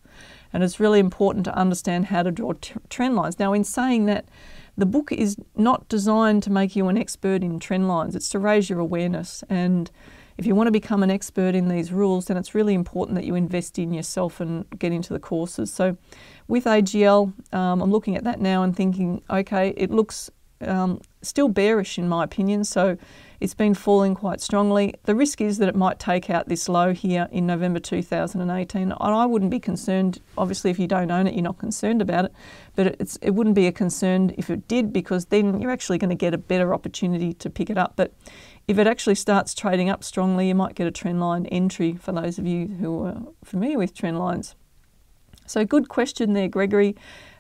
And 0.52 0.64
it's 0.64 0.80
really 0.80 0.98
important 0.98 1.44
to 1.44 1.56
understand 1.56 2.06
how 2.06 2.24
to 2.24 2.32
draw 2.32 2.54
trend 2.88 3.14
lines. 3.14 3.38
Now, 3.38 3.52
in 3.52 3.62
saying 3.62 4.06
that, 4.06 4.26
the 4.76 4.86
book 4.86 5.12
is 5.12 5.36
not 5.56 5.88
designed 5.88 6.42
to 6.44 6.50
make 6.50 6.74
you 6.74 6.88
an 6.88 6.96
expert 6.96 7.42
in 7.42 7.61
trend 7.61 7.86
lines, 7.86 8.16
it's 8.16 8.28
to 8.30 8.38
raise 8.38 8.68
your 8.68 8.80
awareness. 8.80 9.44
And 9.48 9.90
if 10.41 10.47
you 10.47 10.55
want 10.55 10.68
to 10.68 10.72
become 10.72 11.03
an 11.03 11.11
expert 11.11 11.55
in 11.55 11.68
these 11.68 11.93
rules, 11.93 12.24
then 12.24 12.38
it's 12.38 12.55
really 12.55 12.72
important 12.72 13.14
that 13.16 13.26
you 13.26 13.34
invest 13.34 13.78
in 13.78 13.93
yourself 13.93 14.41
and 14.41 14.64
get 14.78 14.91
into 14.91 15.12
the 15.12 15.18
courses. 15.18 15.70
So, 15.70 15.99
with 16.49 16.64
AGL, 16.64 17.34
um, 17.55 17.82
I'm 17.82 17.91
looking 17.91 18.16
at 18.16 18.24
that 18.24 18.41
now 18.41 18.62
and 18.62 18.74
thinking, 18.74 19.22
okay, 19.28 19.74
it 19.76 19.91
looks 19.91 20.30
um, 20.62 21.03
still 21.20 21.51
bearish 21.51 21.99
in 21.99 22.09
my 22.09 22.24
opinion. 22.24 22.64
So, 22.64 22.97
it's 23.41 23.55
been 23.55 23.74
falling 23.74 24.14
quite 24.14 24.41
strongly. 24.41 24.95
The 25.05 25.14
risk 25.14 25.41
is 25.41 25.59
that 25.59 25.68
it 25.68 25.74
might 25.74 25.99
take 25.99 26.28
out 26.28 26.49
this 26.49 26.68
low 26.68 26.93
here 26.93 27.26
in 27.32 27.47
November 27.47 27.80
2018. 27.80 28.82
And 28.82 28.95
I 28.99 29.26
wouldn't 29.26 29.51
be 29.51 29.61
concerned, 29.61 30.20
obviously, 30.36 30.70
if 30.70 30.78
you 30.78 30.86
don't 30.86 31.11
own 31.11 31.26
it, 31.26 31.34
you're 31.34 31.43
not 31.43 31.59
concerned 31.59 32.03
about 32.03 32.26
it, 32.26 32.32
but 32.76 32.86
it 33.22 33.34
wouldn't 33.34 33.57
be 33.57 33.66
a 33.66 33.72
concern 33.72 34.34
if 34.36 34.51
it 34.51 34.68
did 34.68 34.93
because 34.93 35.26
then 35.26 35.61
you're 35.61 35.70
actually 35.70 35.97
going 35.97 36.11
to 36.11 36.14
get 36.14 36.34
a 36.34 36.38
better 36.38 36.74
opportunity 36.74 37.32
to 37.34 37.49
pick 37.49 37.70
it 37.70 37.78
up. 37.78 37.95
But 37.97 38.12
if 38.70 38.78
it 38.78 38.86
actually 38.86 39.16
starts 39.16 39.52
trading 39.52 39.90
up 39.90 40.04
strongly, 40.04 40.46
you 40.46 40.54
might 40.54 40.76
get 40.76 40.86
a 40.86 40.92
trend 40.92 41.18
line 41.18 41.44
entry 41.46 41.96
for 41.96 42.12
those 42.12 42.38
of 42.38 42.46
you 42.46 42.68
who 42.68 43.04
are 43.04 43.20
familiar 43.42 43.76
with 43.76 43.92
trend 43.92 44.16
lines. 44.16 44.54
So, 45.44 45.64
good 45.64 45.88
question 45.88 46.34
there, 46.34 46.46
Gregory. 46.46 46.94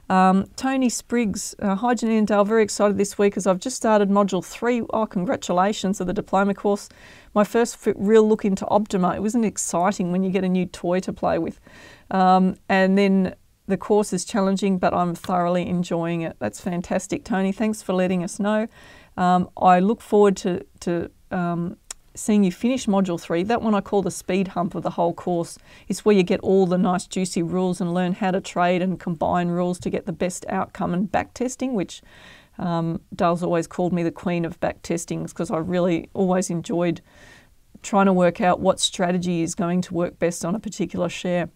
Um, 0.08 0.50
Tony 0.56 0.88
Spriggs, 0.88 1.54
uh, 1.60 1.76
hi 1.76 1.94
Janine 1.94 2.26
Dale, 2.26 2.44
very 2.44 2.64
excited 2.64 2.98
this 2.98 3.16
week 3.16 3.36
as 3.36 3.46
I've 3.46 3.60
just 3.60 3.76
started 3.76 4.10
Module 4.10 4.44
3. 4.44 4.82
Oh, 4.90 5.06
congratulations 5.06 6.00
of 6.00 6.08
the 6.08 6.12
diploma 6.12 6.52
course. 6.52 6.88
My 7.32 7.44
first 7.44 7.78
real 7.94 8.28
look 8.28 8.44
into 8.44 8.66
Optima. 8.66 9.14
It 9.14 9.22
wasn't 9.22 9.44
exciting 9.44 10.10
when 10.10 10.24
you 10.24 10.30
get 10.30 10.42
a 10.42 10.48
new 10.48 10.66
toy 10.66 10.98
to 10.98 11.12
play 11.12 11.38
with. 11.38 11.60
Um, 12.10 12.56
and 12.68 12.98
then 12.98 13.36
the 13.68 13.76
course 13.76 14.12
is 14.12 14.24
challenging, 14.24 14.78
but 14.78 14.92
I'm 14.92 15.14
thoroughly 15.14 15.68
enjoying 15.68 16.22
it. 16.22 16.34
That's 16.40 16.60
fantastic, 16.60 17.24
Tony. 17.24 17.52
Thanks 17.52 17.82
for 17.82 17.92
letting 17.92 18.24
us 18.24 18.40
know. 18.40 18.66
Um, 19.16 19.48
I 19.56 19.78
look 19.78 20.00
forward 20.00 20.36
to, 20.38 20.66
to 20.80 21.08
um, 21.30 21.76
seeing 22.14 22.44
you 22.44 22.52
finish 22.52 22.86
Module 22.86 23.20
3, 23.20 23.44
that 23.44 23.62
one 23.62 23.74
I 23.74 23.80
call 23.80 24.02
the 24.02 24.10
speed 24.10 24.48
hump 24.48 24.74
of 24.74 24.82
the 24.82 24.90
whole 24.90 25.14
course. 25.14 25.58
It's 25.88 26.04
where 26.04 26.14
you 26.14 26.22
get 26.22 26.40
all 26.40 26.66
the 26.66 26.78
nice 26.78 27.06
juicy 27.06 27.42
rules 27.42 27.80
and 27.80 27.94
learn 27.94 28.14
how 28.14 28.30
to 28.32 28.40
trade 28.40 28.82
and 28.82 28.98
combine 28.98 29.48
rules 29.48 29.78
to 29.80 29.90
get 29.90 30.06
the 30.06 30.12
best 30.12 30.44
outcome 30.48 30.92
and 30.92 31.10
back 31.10 31.34
testing, 31.34 31.74
which 31.74 32.02
um, 32.58 33.00
Dale's 33.14 33.42
always 33.42 33.66
called 33.66 33.92
me 33.92 34.02
the 34.02 34.10
queen 34.10 34.44
of 34.44 34.58
back 34.60 34.82
testings 34.82 35.32
because 35.32 35.50
I 35.50 35.58
really 35.58 36.10
always 36.12 36.50
enjoyed 36.50 37.00
trying 37.82 38.06
to 38.06 38.12
work 38.12 38.40
out 38.40 38.60
what 38.60 38.78
strategy 38.78 39.42
is 39.42 39.54
going 39.54 39.80
to 39.82 39.94
work 39.94 40.18
best 40.18 40.44
on 40.44 40.54
a 40.54 40.60
particular 40.60 41.08
share. 41.08 41.48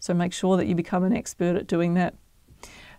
So 0.00 0.12
make 0.12 0.32
sure 0.32 0.56
that 0.56 0.66
you 0.66 0.74
become 0.74 1.04
an 1.04 1.16
expert 1.16 1.56
at 1.56 1.66
doing 1.66 1.94
that. 1.94 2.14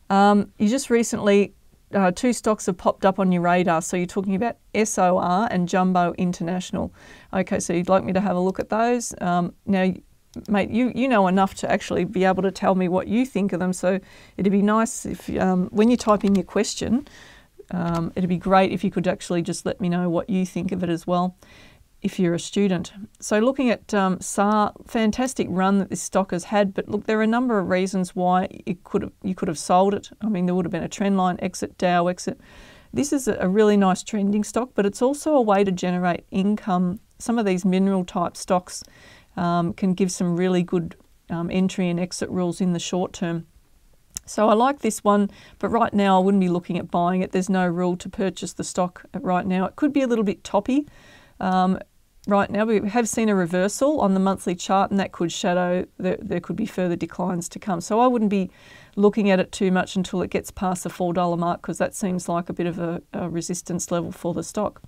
Um, 0.10 0.52
you 0.58 0.70
just 0.70 0.90
recently 0.90 1.54
uh, 1.94 2.12
two 2.12 2.34
stocks 2.34 2.66
have 2.66 2.78
popped 2.78 3.06
up 3.06 3.20
on 3.20 3.32
your 3.32 3.42
radar. 3.42 3.82
So 3.82 3.98
you're 3.98 4.06
talking 4.06 4.36
about 4.36 4.58
SOR 4.76 5.48
and 5.52 5.68
Jumbo 5.68 6.14
Interactive. 6.14 6.92
Okay, 7.34 7.60
so 7.60 7.74
you'd 7.74 7.90
like 7.90 8.04
me 8.04 8.14
to 8.14 8.22
have 8.22 8.36
a 8.36 8.40
look 8.40 8.60
at 8.60 8.70
those. 8.70 9.14
Um, 9.22 9.54
now, 9.66 9.94
mate, 10.48 10.70
you, 10.70 10.92
you 10.96 11.08
know 11.08 11.28
enough 11.28 11.56
to 11.56 11.72
actually 11.72 12.06
be 12.06 12.24
able 12.24 12.44
to 12.44 12.52
tell 12.52 12.76
me 12.76 12.88
what 12.88 13.08
you 13.08 13.26
think 13.26 13.54
of 13.54 13.60
them. 13.60 13.74
So 13.74 14.00
it'd 14.38 14.52
be 14.52 14.62
nice 14.62 15.06
if 15.06 15.30
um, 15.38 15.68
when 15.72 15.90
you 15.90 15.98
type 15.98 16.24
in 16.24 16.36
your 16.36 16.46
question, 16.46 17.08
um, 17.72 18.12
it'd 18.16 18.30
be 18.30 18.38
great 18.38 18.72
if 18.72 18.84
you 18.84 18.92
could 18.92 19.08
actually 19.08 19.42
just 19.42 19.66
let 19.66 19.80
me 19.80 19.90
know 19.90 20.10
what 20.10 20.30
you 20.30 20.46
think 20.46 20.72
of 20.72 20.84
it 20.84 20.90
as 20.90 21.08
well 21.08 21.36
if 22.04 22.20
you're 22.20 22.34
a 22.34 22.40
student. 22.40 22.92
So 23.20 23.40
looking 23.40 23.70
at 23.70 23.94
um, 23.94 24.20
SAR, 24.20 24.74
fantastic 24.86 25.48
run 25.50 25.80
that 25.80 25.90
this 25.90 26.02
stock 26.02 26.32
has 26.32 26.44
had, 26.44 26.74
but 26.74 26.90
look, 26.90 27.06
there 27.06 27.18
are 27.18 27.24
a 27.24 27.28
number 27.28 27.58
of 27.58 27.70
reasons 27.70 28.14
why 28.14 28.50
it 28.66 28.84
could 28.84 29.04
have, 29.04 29.14
you 29.24 29.34
could 29.34 29.48
have 29.48 29.58
sold 29.58 29.94
it. 29.94 30.10
I 30.22 30.28
mean, 30.28 30.46
there 30.46 30.54
would 30.54 30.66
have 30.66 30.72
been 30.72 30.84
a 30.84 30.90
trend 30.90 31.18
line 31.18 31.38
exit, 31.40 31.78
Dow 31.78 32.08
exit. 32.08 32.40
This 32.92 33.14
is 33.14 33.28
a 33.28 33.48
really 33.48 33.78
nice 33.78 34.04
trending 34.04 34.44
stock, 34.44 34.72
but 34.76 34.86
it's 34.86 35.02
also 35.02 35.34
a 35.34 35.42
way 35.42 35.64
to 35.64 35.72
generate 35.72 36.26
income. 36.30 37.00
Some 37.18 37.40
of 37.40 37.46
these 37.46 37.66
mineral 37.66 38.04
type 38.04 38.36
stocks 38.36 38.84
um, 39.38 39.74
can 39.74 39.94
give 39.94 40.12
some 40.12 40.36
really 40.36 40.62
good 40.62 40.96
um, 41.30 41.50
entry 41.50 41.90
and 41.90 42.00
exit 42.00 42.30
rules 42.30 42.62
in 42.62 42.74
the 42.74 42.80
short 42.80 43.14
term. 43.14 43.48
So 44.26 44.50
I 44.50 44.54
like 44.54 44.80
this 44.80 45.04
one, 45.04 45.32
but 45.60 45.70
right 45.70 45.94
now 45.94 46.20
I 46.20 46.24
wouldn't 46.24 46.42
be 46.42 46.50
looking 46.50 46.78
at 46.78 46.92
buying 46.92 47.22
it. 47.22 47.32
There's 47.32 47.50
no 47.50 47.66
rule 47.68 47.98
to 47.98 48.10
purchase 48.10 48.54
the 48.54 48.64
stock 48.64 49.06
right 49.14 49.46
now. 49.46 49.66
It 49.66 49.76
could 49.76 49.94
be 49.94 50.02
a 50.02 50.08
little 50.08 50.24
bit 50.24 50.44
toppy. 50.44 50.86
Um, 51.40 51.80
right 52.28 52.50
now. 52.50 52.66
We 52.66 52.88
have 52.90 53.10
seen 53.10 53.30
a 53.30 53.36
reversal 53.36 54.00
on 54.02 54.14
the 54.14 54.20
monthly 54.20 54.56
chart, 54.56 54.92
and 54.92 55.00
that 55.00 55.12
could 55.12 55.32
shadow 55.32 55.86
that 55.98 56.28
there 56.28 56.40
could 56.40 56.56
be 56.56 56.66
further 56.66 56.96
declines 56.96 57.50
to 57.50 57.60
come. 57.60 57.82
So 57.82 58.00
I 58.00 58.08
wouldn't 58.08 58.32
be 58.32 58.50
looking 58.96 59.30
at 59.30 59.40
it 59.40 59.52
too 59.52 59.72
much 59.72 59.96
until 59.96 60.22
it 60.22 60.30
gets 60.30 60.52
past 60.52 60.84
the 60.84 60.90
$4 60.90 61.38
mark 61.38 61.62
because 61.62 61.80
that 61.80 61.96
seems 61.96 62.30
like 62.30 62.48
a 62.48 62.54
bit 62.54 62.68
of 62.68 62.78
a, 62.78 63.02
a, 63.12 63.28
resistance 63.28 63.92
level 63.92 64.12
for 64.12 64.34
the 64.34 64.44
stock. 64.44 64.82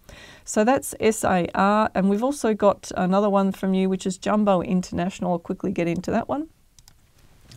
So 0.43 0.63
that's 0.63 0.93
SAR, 1.09 1.89
and 1.95 2.09
we've 2.09 2.23
also 2.23 2.53
got 2.53 2.91
another 2.95 3.29
one 3.29 3.51
from 3.51 3.73
you, 3.73 3.89
which 3.89 4.05
is 4.05 4.17
Jumbo 4.17 4.61
Interactive. 4.61 5.23
I'll 5.23 5.39
quickly 5.39 5.71
get 5.71 5.87
into 5.87 6.11
that 6.11 6.29
one. 6.29 6.49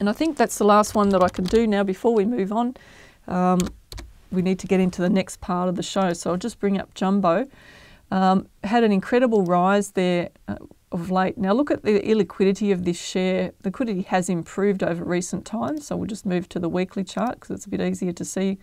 And 0.00 0.08
I 0.08 0.12
think 0.12 0.36
that's 0.36 0.58
the 0.58 0.64
last 0.64 0.94
one 0.94 1.10
that 1.10 1.22
I 1.22 1.28
can 1.28 1.44
do 1.44 1.66
now 1.66 1.82
before 1.82 2.14
we 2.14 2.24
move 2.24 2.52
on. 2.52 2.76
Um, 3.26 3.58
we 4.30 4.42
need 4.42 4.58
to 4.60 4.66
get 4.66 4.80
into 4.80 5.02
the 5.02 5.10
next 5.10 5.40
part 5.40 5.68
of 5.68 5.76
the 5.76 5.82
show, 5.82 6.12
so 6.12 6.30
I'll 6.30 6.36
just 6.36 6.60
bring 6.60 6.78
up 6.78 6.94
Jumbo. 6.94 7.48
Um, 8.10 8.48
had 8.64 8.84
an 8.84 8.92
incredible 8.92 9.42
rise 9.42 9.92
there 9.92 10.30
uh, 10.46 10.56
of 10.90 11.10
late. 11.10 11.36
Now 11.36 11.52
look 11.52 11.70
at 11.70 11.82
the 11.82 12.00
illiquidity 12.00 12.72
of 12.72 12.84
this 12.84 13.00
share. 13.00 13.52
Liquidity 13.64 14.02
has 14.02 14.28
improved 14.28 14.82
over 14.82 15.04
recent 15.04 15.44
times, 15.44 15.86
so 15.86 15.96
we'll 15.96 16.06
just 16.06 16.24
move 16.24 16.48
to 16.50 16.58
the 16.58 16.68
weekly 16.68 17.04
chart 17.04 17.34
because 17.34 17.50
it's 17.50 17.66
a 17.66 17.68
bit 17.68 17.80
easier 17.80 18.12
to 18.12 18.24
see 18.24 18.58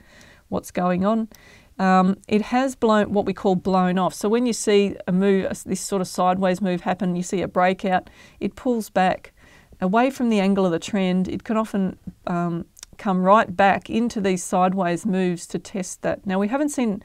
what's 0.49 0.71
going 0.71 1.05
on. 1.05 1.29
Um, 1.77 2.17
it 2.27 2.41
has 2.43 2.75
blown 2.75 3.11
what 3.11 3.25
we 3.25 3.33
call 3.33 3.55
blown 3.55 3.97
off. 3.99 4.13
So 4.13 4.29
when 4.29 4.45
you 4.45 4.53
see 4.53 4.95
a 5.07 5.11
move, 5.11 5.63
this 5.65 5.81
sort 5.81 6.01
of 6.01 6.07
sideways 6.07 6.61
move 6.61 6.81
happen, 6.81 7.15
you 7.15 7.23
see 7.23 7.41
a 7.41 7.47
breakout, 7.47 8.09
it 8.39 8.55
pulls 8.55 8.89
back 8.89 9.33
away 9.81 10.09
from 10.09 10.29
the 10.29 10.39
angle 10.39 10.65
of 10.65 10.71
the 10.71 10.79
trend. 10.79 11.27
It 11.27 11.43
can 11.43 11.57
often 11.57 11.99
um, 12.27 12.65
come 12.97 13.21
right 13.23 13.55
back 13.55 13.89
into 13.89 14.21
these 14.21 14.43
sideways 14.43 15.05
moves 15.05 15.45
to 15.47 15.59
test 15.59 16.01
that. 16.01 16.25
Now 16.25 16.39
we 16.39 16.47
haven't 16.47 16.69
seen 16.69 17.03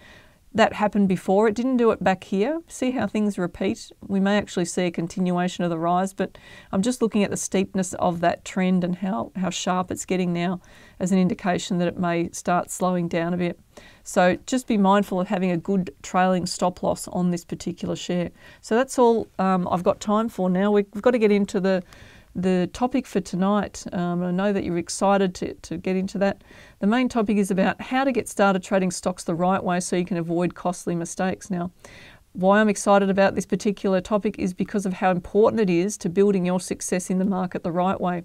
that 0.53 0.73
happened 0.73 1.09
before. 1.09 1.47
It 1.47 1.55
didn't 1.55 1.77
do 1.77 1.91
it 1.93 2.03
back 2.03 2.25
here. 2.25 2.61
See 2.67 2.91
how 2.91 3.07
things 3.07 3.39
repeat? 3.39 3.93
We 4.07 4.19
may 4.19 4.37
actually 4.37 4.65
see 4.65 4.83
a 4.83 4.91
continuation 4.91 5.63
of 5.63 5.71
the 5.71 5.79
rise, 5.79 6.13
but 6.13 6.37
I'm 6.73 6.83
just 6.83 7.01
looking 7.01 7.23
at 7.23 7.31
the 7.31 7.37
steepness 7.37 7.95
of 7.95 8.21
that 8.21 8.45
trend 8.45 8.83
and 8.83 8.97
how, 8.97 9.31
how 9.37 9.51
sharp 9.51 9.91
it's 9.91 10.05
getting 10.05 10.33
now 10.33 10.61
as 10.99 11.13
an 11.13 11.19
indication 11.19 11.79
that 11.79 11.89
it 11.89 11.99
may 11.99 12.31
start 12.31 12.71
slowing 12.71 13.07
down 13.07 13.33
a 13.33 13.37
bit. 13.37 13.61
So 14.03 14.39
just 14.47 14.67
be 14.67 14.77
mindful 14.77 15.21
of 15.21 15.29
having 15.29 15.53
a 15.53 15.57
good 15.57 15.95
trailing 16.03 16.47
stop 16.47 16.83
loss 16.83 17.07
on 17.09 17.31
this 17.31 17.45
particular 17.45 17.95
share. 17.95 18.31
So 18.61 18.75
that's 18.75 18.99
all 18.99 19.29
um, 19.39 19.69
I've 19.71 19.85
got 19.85 20.01
time 20.01 20.29
for 20.29 20.51
now. 20.51 20.73
We've 20.73 20.91
got 20.91 21.13
to 21.13 21.19
get 21.19 21.31
into 21.31 21.61
the 21.61 21.83
the 22.35 22.69
topic 22.73 23.07
for 23.07 23.21
tonight. 23.21 23.85
Um, 23.93 24.23
I 24.23 24.31
know 24.31 24.53
that 24.53 24.65
you're 24.65 24.79
excited 24.79 25.35
to, 25.37 25.55
to 25.55 25.77
get 25.77 25.97
into 25.97 26.19
that. 26.19 26.43
The 26.79 26.87
main 26.87 27.09
topic 27.09 27.37
is 27.37 27.51
about 27.51 27.81
how 27.81 28.05
to 28.05 28.13
get 28.13 28.29
started 28.29 28.63
trading 28.63 28.91
stocks 28.91 29.25
the 29.25 29.35
right 29.35 29.63
way 29.63 29.81
so 29.81 29.97
you 29.97 30.05
can 30.05 30.17
avoid 30.17 30.55
costly 30.55 30.95
mistakes. 30.95 31.51
Now, 31.51 31.71
why 32.33 32.61
I'm 32.61 32.69
excited 32.69 33.11
about 33.11 33.35
this 33.35 33.47
particular 33.47 34.01
topic 34.01 34.39
is 34.39 34.55
because 34.55 34.87
of 34.87 34.93
how 34.95 35.11
important 35.11 35.61
it 35.61 35.71
is 35.71 35.99
to 35.99 36.09
building 36.09 36.47
your 36.47 36.61
success 36.61 37.11
in 37.11 37.19
the 37.19 37.25
market 37.25 37.65
the 37.65 37.73
right 37.73 38.01
way. 38.01 38.23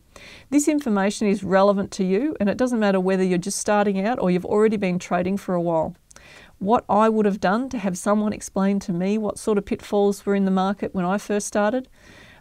This 0.52 0.68
information 0.68 1.28
is 1.28 1.44
relevant 1.44 1.90
to 1.94 2.04
you, 2.04 2.36
and 2.40 2.48
it 2.48 2.58
doesn't 2.58 2.80
matter 2.80 3.00
whether 3.00 3.24
you're 3.24 3.40
just 3.40 3.58
starting 3.58 4.06
out 4.06 4.20
or 4.20 4.30
you've 4.30 4.46
already 4.46 4.78
been 4.78 5.00
trading 5.00 5.38
for 5.38 5.56
a 5.56 5.62
while. 5.62 5.96
What 6.60 6.86
I 6.88 7.10
would 7.10 7.26
have 7.26 7.40
done 7.40 7.68
to 7.70 7.80
have 7.80 7.98
someone 7.98 8.32
explain 8.32 8.80
to 8.82 8.94
me 8.94 9.18
what 9.18 9.40
sort 9.40 9.58
of 9.58 9.66
pitfalls 9.66 10.26
were 10.26 10.36
in 10.36 10.46
the 10.46 10.52
market 10.52 10.94
when 10.94 11.04
I 11.04 11.18
first 11.18 11.48
started 11.48 11.88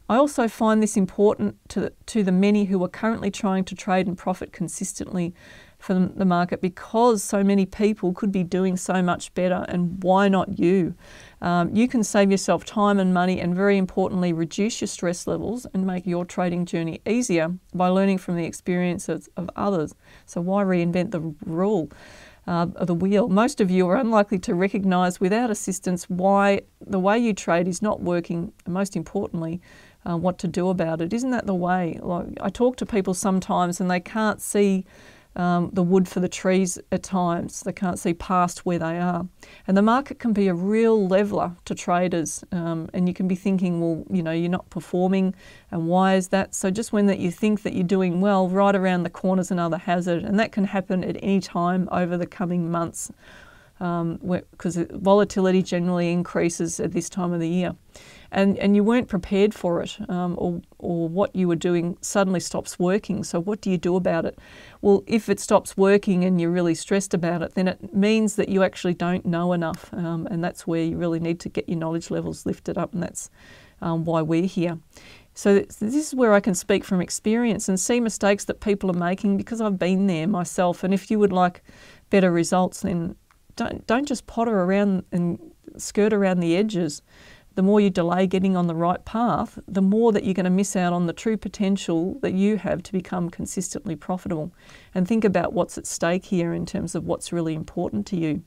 I 0.07 0.16
also 0.16 0.48
find 0.48 0.82
this 0.82 0.98
important 0.98 1.57
to 1.70 1.80
the, 1.80 1.92
to 2.07 2.22
the 2.22 2.32
many 2.32 2.66
who 2.66 2.82
are 2.84 2.88
currently 2.88 3.30
trying 3.30 3.64
to 3.64 3.74
trade 3.74 4.07
and 4.07 4.18
profit 4.18 4.52
consistently 4.52 5.34
from 5.78 6.14
the 6.14 6.24
market 6.26 6.61
because 6.61 7.22
so 7.22 7.42
many 7.42 7.64
people 7.64 8.12
could 8.12 8.30
be 8.30 8.42
doing 8.42 8.76
so 8.76 9.02
much 9.02 9.32
better, 9.34 9.64
and 9.68 10.02
why 10.02 10.28
not 10.28 10.59
you? 10.59 10.94
Um, 11.40 11.74
you 11.74 11.88
can 11.88 12.02
save 12.02 12.30
yourself 12.30 12.64
time 12.64 12.98
and 12.98 13.14
money, 13.14 13.40
and 13.40 13.55
very 13.55 13.78
importantly, 13.78 14.32
reduce 14.32 14.80
your 14.80 14.88
stress 14.88 15.26
levels 15.26 15.66
and 15.72 15.86
make 15.86 16.07
your 16.07 16.24
trading 16.24 16.66
journey 16.66 17.00
easier 17.07 17.55
by 17.74 17.88
learning 17.88 18.18
from 18.18 18.36
the 18.36 18.44
experiences 18.44 19.28
of 19.36 19.50
others. 19.57 19.94
So, 20.26 20.40
why 20.40 20.64
reinvent 20.64 21.11
the 21.12 21.20
rule? 21.44 21.90
Uh, 22.46 22.66
of 22.76 22.86
the 22.88 22.94
wheel. 22.94 23.26
Most 23.30 23.59
of 23.62 23.70
you 23.70 23.88
are 23.88 23.96
unlikely 23.96 24.38
to 24.40 24.55
recognise 24.55 25.18
without 25.18 25.50
assistance 25.50 26.05
why 26.11 26.61
the 26.78 26.98
way 26.98 27.18
you 27.18 27.32
trade 27.32 27.66
is 27.66 27.80
not 27.80 28.02
working, 28.02 28.52
and 28.66 28.74
most 28.74 28.96
importantly, 28.96 29.62
uh, 30.09 30.16
what 30.16 30.38
to 30.38 30.48
do 30.48 30.68
about 30.68 31.00
it. 31.00 31.12
Isn't 31.12 31.30
that 31.30 31.46
the 31.46 31.55
way? 31.55 31.98
Like 32.02 32.26
I 32.40 32.48
talk 32.48 32.76
to 32.76 32.86
people 32.86 33.14
sometimes 33.14 33.80
and 33.80 33.90
they 33.90 34.00
can't 34.00 34.40
see 34.40 34.84
um, 35.36 35.70
the 35.72 35.82
wood 35.82 36.09
for 36.09 36.20
the 36.20 36.28
trees 36.28 36.78
at 36.92 37.02
times. 37.02 37.61
They 37.61 37.72
can't 37.72 37.98
see 37.98 38.14
past 38.14 38.64
where 38.64 38.78
they 38.78 38.98
are. 38.98 39.26
And 39.66 39.76
the 39.76 39.82
market 39.82 40.18
can 40.18 40.32
be 40.32 40.48
a 40.48 40.55
real 40.55 41.09
leveler 41.09 41.57
to 41.64 41.74
traders. 41.74 42.44
Um, 42.52 42.88
and 42.94 43.09
you 43.09 43.14
can 43.14 43.26
be 43.26 43.34
thinking, 43.34 43.80
well, 43.80 44.05
you 44.11 44.22
know, 44.22 44.30
you're 44.30 44.50
not 44.50 44.70
performing, 44.70 45.34
and 45.70 45.88
why 45.88 46.14
is 46.14 46.28
that? 46.28 46.55
So 46.55 46.70
just 46.70 46.92
when 46.92 47.07
that 47.07 47.18
you 47.18 47.30
think 47.30 47.62
that 47.62 47.74
you're 47.74 47.84
doing 47.84 48.20
well, 48.20 48.48
right 48.48 48.74
around 48.74 49.02
the 49.02 49.11
corner 49.11 49.40
is 49.40 49.50
another 49.50 49.78
hazard, 49.78 50.22
and 50.22 50.38
that 50.38 50.52
can 50.52 50.64
happen 50.64 51.02
at 51.02 51.16
any 51.16 51.40
time 51.40 51.88
over 51.90 52.16
the 52.16 52.26
coming 52.26 52.70
months 52.70 53.11
because 53.78 54.76
um, 54.78 54.86
volatility 54.92 55.61
generally 55.61 56.12
increases 56.12 56.78
at 56.78 56.92
this 56.92 57.09
time 57.09 57.32
of 57.32 57.40
the 57.40 57.48
year 57.48 57.74
and, 58.35 58.59
and 58.59 58.74
you 58.74 58.82
weren't 58.82 59.09
prepared 59.09 59.55
for 59.55 59.80
it, 59.80 59.97
um, 60.09 60.35
or, 60.37 60.61
or 60.78 61.09
what 61.09 61.35
you 61.37 61.47
were 61.47 61.57
doing 61.57 61.97
suddenly 62.01 62.41
stops 62.41 62.78
working. 62.78 63.22
So, 63.22 63.41
what 63.41 63.61
do 63.61 63.70
you 63.70 63.78
do 63.78 63.95
about 63.95 64.26
it? 64.26 64.39
Well, 64.82 65.05
if 65.07 65.28
it 65.28 65.39
stops 65.39 65.76
working 65.76 66.24
and 66.24 66.41
you're 66.41 66.51
really 66.51 66.74
stressed 66.74 67.14
about 67.14 67.43
it, 67.43 67.55
then 67.55 67.68
it 67.68 67.95
means 67.95 68.35
that 68.37 68.49
you 68.49 68.64
actually 68.64 68.95
don't 68.95 69.24
know 69.24 69.53
enough, 69.53 69.89
um, 69.95 70.26
and 70.30 70.43
that's 70.43 70.66
where 70.66 70.82
you 70.82 70.97
really 70.97 71.20
need 71.20 71.39
to 71.41 71.49
get 71.49 71.68
your 71.68 71.78
knowledge 71.78 72.11
levels 72.11 72.45
lifted 72.45 72.76
up, 72.76 72.93
and 72.93 73.03
that's 73.03 73.30
um, 73.80 74.05
why 74.05 74.20
we're 74.20 74.47
here. 74.47 74.78
So, 75.35 75.61
this 75.61 75.95
is 75.95 76.12
where 76.12 76.35
I 76.35 76.41
can 76.41 76.57
speak 76.57 76.85
from 76.85 77.01
experience 77.01 77.68
and 77.68 77.78
see 77.78 78.01
mistakes 78.01 78.45
that 78.47 78.61
people 78.61 78.91
are 78.91 78.99
making 78.99 79.37
because 79.37 79.61
I've 79.61 79.78
been 79.78 80.09
there 80.09 80.26
myself. 80.26 80.82
And 80.82 80.93
if 80.93 81.09
you 81.09 81.20
would 81.20 81.32
like 81.32 81.62
better 82.11 82.32
results, 82.32 82.80
then 82.80 83.14
don't, 83.55 83.87
don't 83.87 84.09
just 84.09 84.26
potter 84.26 84.62
around 84.62 85.05
and 85.12 85.39
skirt 85.76 86.12
around 86.12 86.41
the 86.41 86.57
edges 86.57 87.03
the 87.55 87.62
more 87.62 87.80
you 87.80 87.90
delay 87.90 88.26
getting 88.26 88.57
on 88.57 88.66
the 88.66 88.74
right 88.74 89.05
path, 89.05 89.59
the 89.68 89.82
more 89.82 90.12
that 90.12 90.24
you're 90.24 90.34
going 90.34 90.44
to 90.44 90.50
miss 90.50 90.74
out 90.76 90.92
on 90.92 91.07
the 91.07 91.12
true 91.12 91.36
potential 91.36 92.18
that 92.20 92.34
you 92.34 92.57
have 92.57 92.82
to 92.82 92.92
become 92.92 93.30
consistently 93.30 93.96
profitable. 93.96 94.52
And 94.94 95.07
think 95.07 95.24
about 95.24 95.52
what's 95.52 95.78
at 95.78 95.86
stake 95.86 96.24
here 96.24 96.52
in 96.52 96.66
terms 96.66 96.94
of 96.94 97.05
what's 97.05 97.32
really 97.32 97.55
important 97.55 98.07
to 98.09 98.16
you. 98.16 98.42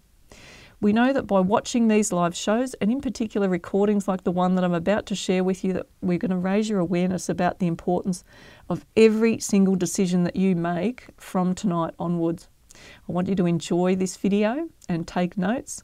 We 0.79 0.93
know 0.93 1.11
that 1.11 1.25
by 1.25 1.39
watching 1.39 1.87
these 1.87 2.11
live 2.11 2.35
shows, 2.35 2.75
and 2.75 2.91
in 2.91 3.01
particular 3.01 3.49
recordings 3.49 4.07
like 4.07 4.23
the 4.23 4.31
one 4.31 4.53
that 4.55 4.63
I'm 4.63 4.75
about 4.75 5.07
to 5.07 5.15
share 5.15 5.43
with 5.43 5.63
you, 5.63 5.73
that 5.73 5.87
we're 6.01 6.19
going 6.19 6.29
to 6.31 6.37
raise 6.37 6.69
your 6.69 6.79
awareness 6.79 7.29
about 7.29 7.57
the 7.57 7.65
importance 7.65 8.23
of 8.69 8.85
every 8.95 9.39
single 9.39 9.75
decision 9.75 10.23
that 10.25 10.35
you 10.35 10.55
make 10.55 11.07
from 11.17 11.55
tonight 11.55 11.95
onwards. 11.97 12.49
I 12.75 13.11
want 13.11 13.27
you 13.27 13.35
to 13.35 13.47
enjoy 13.47 13.95
this 13.95 14.17
video 14.17 14.69
and 14.87 15.07
take 15.07 15.35
notes. 15.35 15.83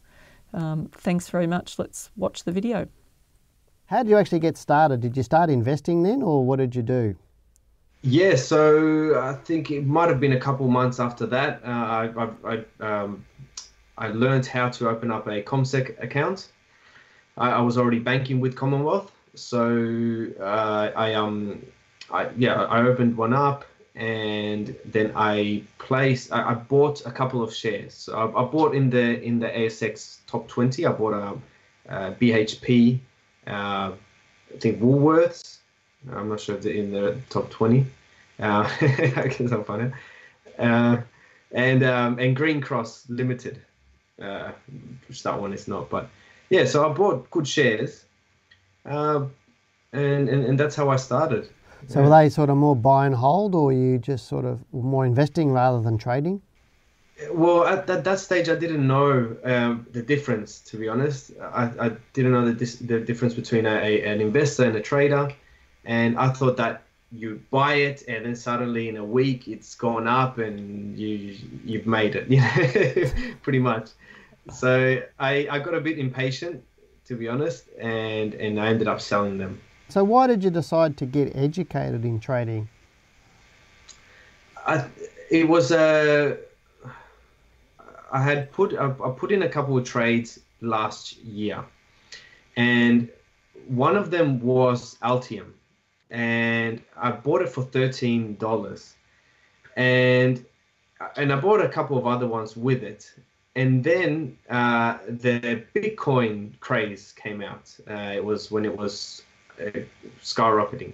Um, 0.53 0.89
thanks 0.91 1.27
very 1.29 1.47
much. 1.47 1.79
Let's 1.79 2.11
watch 2.15 2.43
the 2.43 2.51
video. 2.51 2.87
How 3.93 4.01
did 4.01 4.09
you 4.09 4.17
actually 4.17 4.39
get 4.39 4.57
started? 4.57 5.01
Did 5.01 5.15
you 5.15 5.21
start 5.21 5.51
investing 5.51 6.01
then, 6.01 6.23
or 6.23 6.43
what 6.43 6.55
did 6.55 6.75
you 6.75 6.81
do? 6.81 7.15
Yeah, 8.01 8.35
so 8.37 9.21
I 9.21 9.33
think 9.35 9.69
it 9.69 9.85
might 9.85 10.09
have 10.09 10.19
been 10.19 10.33
a 10.33 10.39
couple 10.39 10.67
months 10.67 10.99
after 10.99 11.27
that. 11.27 11.61
Uh, 11.63 11.67
I 11.67 12.03
I, 12.17 12.29
I, 12.51 12.55
um, 12.83 13.23
I 13.99 14.07
learned 14.07 14.47
how 14.47 14.69
to 14.69 14.89
open 14.89 15.11
up 15.11 15.27
a 15.27 15.43
CommSec 15.43 16.01
account. 16.01 16.47
I, 17.37 17.51
I 17.51 17.61
was 17.61 17.77
already 17.77 17.99
banking 17.99 18.39
with 18.39 18.55
Commonwealth, 18.55 19.11
so 19.35 20.27
uh, 20.39 20.89
I 20.95 21.13
um 21.13 21.63
I 22.09 22.29
yeah 22.35 22.63
I 22.63 22.81
opened 22.81 23.15
one 23.15 23.33
up 23.33 23.63
and 23.93 24.75
then 24.85 25.11
I 25.15 25.61
placed 25.77 26.33
I, 26.33 26.39
I 26.49 26.53
bought 26.55 27.05
a 27.05 27.11
couple 27.11 27.43
of 27.43 27.53
shares. 27.53 27.93
So 27.93 28.13
I, 28.17 28.41
I, 28.41 28.43
bought 28.45 28.73
in 28.73 28.89
the 28.89 29.21
in 29.21 29.37
the 29.37 29.49
ASX 29.49 30.17
top 30.25 30.47
twenty. 30.47 30.87
I 30.87 30.91
bought 30.93 31.13
a, 31.13 31.37
a 31.95 32.11
BHP 32.13 32.95
uh, 32.95 32.99
I 33.47 33.93
think 34.59 34.79
Woolworths. 34.79 35.57
I'm 36.11 36.29
not 36.29 36.39
sure 36.39 36.55
if 36.55 36.63
they're 36.63 36.73
in 36.73 36.91
the 36.91 37.17
top 37.29 37.49
20. 37.49 37.85
Uh, 38.39 38.69
I 38.81 39.33
guess 39.37 39.51
I'll 39.51 39.63
find 39.63 39.83
it. 39.83 39.93
Uh, 40.59 40.97
and 41.51 41.83
um, 41.83 42.19
and 42.19 42.35
Greencross 42.35 43.05
Limited, 43.09 43.61
uh, 44.21 44.51
which 45.07 45.23
that 45.23 45.39
one 45.39 45.53
is 45.53 45.67
not. 45.67 45.89
But 45.89 46.09
yeah, 46.49 46.65
so 46.65 46.89
I 46.89 46.93
bought 46.93 47.29
good 47.29 47.47
shares, 47.47 48.05
uh, 48.85 49.25
and, 49.91 50.29
and 50.29 50.45
and 50.45 50.59
that's 50.59 50.75
how 50.75 50.89
I 50.89 50.95
started. 50.97 51.49
So 51.87 52.01
were 52.01 52.09
they 52.09 52.29
sort 52.29 52.49
of 52.49 52.57
more 52.57 52.75
buy 52.75 53.05
and 53.05 53.15
hold, 53.15 53.55
or 53.55 53.71
you 53.71 53.97
just 53.97 54.27
sort 54.27 54.45
of 54.45 54.61
more 54.71 55.05
investing 55.05 55.51
rather 55.51 55.81
than 55.81 55.97
trading? 55.97 56.41
Well, 57.31 57.65
at 57.65 57.87
that, 57.87 58.03
that 58.03 58.19
stage, 58.19 58.49
I 58.49 58.55
didn't 58.55 58.85
know 58.87 59.35
um, 59.43 59.85
the 59.91 60.01
difference. 60.01 60.59
To 60.61 60.77
be 60.77 60.89
honest, 60.89 61.31
I, 61.39 61.71
I 61.79 61.91
didn't 62.13 62.31
know 62.31 62.45
the, 62.45 62.53
dis- 62.53 62.77
the 62.77 62.99
difference 62.99 63.33
between 63.33 63.65
a, 63.65 63.75
a, 63.75 64.03
an 64.03 64.19
investor 64.19 64.63
and 64.65 64.75
a 64.75 64.81
trader, 64.81 65.31
and 65.85 66.17
I 66.17 66.29
thought 66.29 66.57
that 66.57 66.83
you 67.13 67.39
buy 67.51 67.75
it 67.75 68.03
and 68.07 68.25
then 68.25 68.35
suddenly 68.35 68.89
in 68.89 68.97
a 68.97 69.05
week 69.05 69.47
it's 69.47 69.75
gone 69.75 70.07
up 70.07 70.39
and 70.39 70.97
you 70.97 71.37
you've 71.63 71.85
made 71.85 72.15
it, 72.15 72.27
you 72.29 72.41
know, 72.41 73.11
pretty 73.43 73.59
much. 73.59 73.91
So 74.51 75.01
I, 75.19 75.47
I 75.49 75.59
got 75.59 75.75
a 75.75 75.79
bit 75.79 75.99
impatient, 75.99 76.63
to 77.05 77.15
be 77.15 77.27
honest, 77.27 77.69
and 77.79 78.33
and 78.33 78.59
I 78.59 78.67
ended 78.67 78.87
up 78.87 78.99
selling 78.99 79.37
them. 79.37 79.61
So 79.89 80.03
why 80.03 80.27
did 80.27 80.43
you 80.43 80.49
decide 80.49 80.97
to 80.97 81.05
get 81.05 81.35
educated 81.35 82.03
in 82.03 82.19
trading? 82.19 82.67
I, 84.65 84.85
it 85.29 85.47
was 85.47 85.71
a 85.71 86.37
I 88.13 88.21
had 88.21 88.51
put 88.51 88.77
I, 88.77 88.89
put 89.17 89.31
in 89.31 89.41
a 89.41 89.49
couple 89.49 89.75
of 89.75 89.83
trades 89.83 90.39
last 90.61 91.17
year, 91.17 91.65
and 92.55 93.09
one 93.67 93.97
of 93.97 94.11
them 94.11 94.39
was 94.39 94.97
Altium, 95.01 95.51
and 96.11 96.79
I 96.95 97.11
bought 97.11 97.41
it 97.41 97.49
for 97.49 97.63
thirteen 97.63 98.35
dollars, 98.35 98.95
and 99.75 100.45
and 101.17 101.33
I 101.33 101.35
bought 101.37 101.59
a 101.59 101.67
couple 101.67 101.97
of 101.97 102.05
other 102.05 102.27
ones 102.27 102.55
with 102.55 102.83
it, 102.83 103.11
and 103.55 103.83
then 103.83 104.37
uh, 104.47 104.99
the 105.07 105.63
Bitcoin 105.73 106.59
craze 106.59 107.13
came 107.13 107.41
out. 107.41 107.75
Uh, 107.89 108.13
it 108.15 108.23
was 108.23 108.51
when 108.51 108.63
it 108.63 108.77
was 108.77 109.23
uh, 109.59 109.71
skyrocketing. 110.21 110.93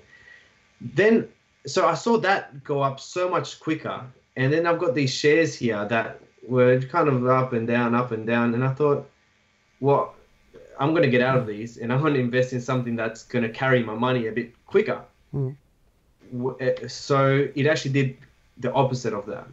Then, 0.79 1.27
so 1.65 1.85
I 1.85 1.95
saw 1.95 2.17
that 2.19 2.63
go 2.63 2.81
up 2.81 3.01
so 3.01 3.29
much 3.29 3.59
quicker, 3.59 4.05
and 4.37 4.53
then 4.53 4.65
I've 4.65 4.79
got 4.79 4.95
these 4.95 5.13
shares 5.13 5.53
here 5.53 5.85
that 5.89 6.21
were 6.47 6.79
kind 6.81 7.07
of 7.07 7.25
up 7.27 7.53
and 7.53 7.67
down, 7.67 7.95
up 7.95 8.11
and 8.11 8.25
down. 8.25 8.53
And 8.53 8.63
I 8.63 8.73
thought, 8.73 9.09
well, 9.79 10.15
I'm 10.79 10.91
going 10.91 11.03
to 11.03 11.09
get 11.09 11.21
out 11.21 11.37
of 11.37 11.45
these 11.45 11.77
and 11.77 11.91
I'm 11.91 12.01
going 12.01 12.13
to 12.13 12.19
invest 12.19 12.53
in 12.53 12.61
something 12.61 12.95
that's 12.95 13.23
going 13.23 13.43
to 13.43 13.49
carry 13.49 13.83
my 13.83 13.95
money 13.95 14.27
a 14.27 14.31
bit 14.31 14.53
quicker. 14.65 15.01
Mm. 15.33 15.55
So 16.89 17.47
it 17.55 17.67
actually 17.67 17.91
did 17.91 18.17
the 18.57 18.71
opposite 18.73 19.13
of 19.13 19.25
that. 19.25 19.47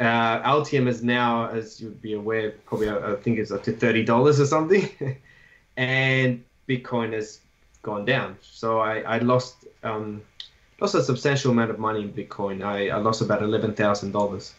Uh, 0.00 0.42
Altium 0.42 0.88
is 0.88 1.02
now, 1.02 1.48
as 1.48 1.80
you'd 1.80 2.02
be 2.02 2.14
aware, 2.14 2.52
probably 2.66 2.90
I 2.90 3.14
think 3.16 3.38
it's 3.38 3.52
up 3.52 3.62
to 3.64 3.72
thirty 3.72 4.04
dollars 4.04 4.40
or 4.40 4.46
something, 4.46 4.90
and 5.76 6.42
Bitcoin 6.68 7.12
has 7.12 7.40
gone 7.82 8.04
down. 8.04 8.36
So 8.42 8.80
I, 8.80 9.00
I 9.02 9.18
lost 9.18 9.66
um, 9.84 10.22
lost 10.80 10.96
a 10.96 11.02
substantial 11.04 11.52
amount 11.52 11.70
of 11.70 11.78
money 11.78 12.02
in 12.02 12.12
Bitcoin. 12.12 12.64
I, 12.64 12.88
I 12.88 12.96
lost 12.96 13.20
about 13.20 13.42
eleven 13.42 13.72
thousand 13.72 14.10
dollars. 14.10 14.54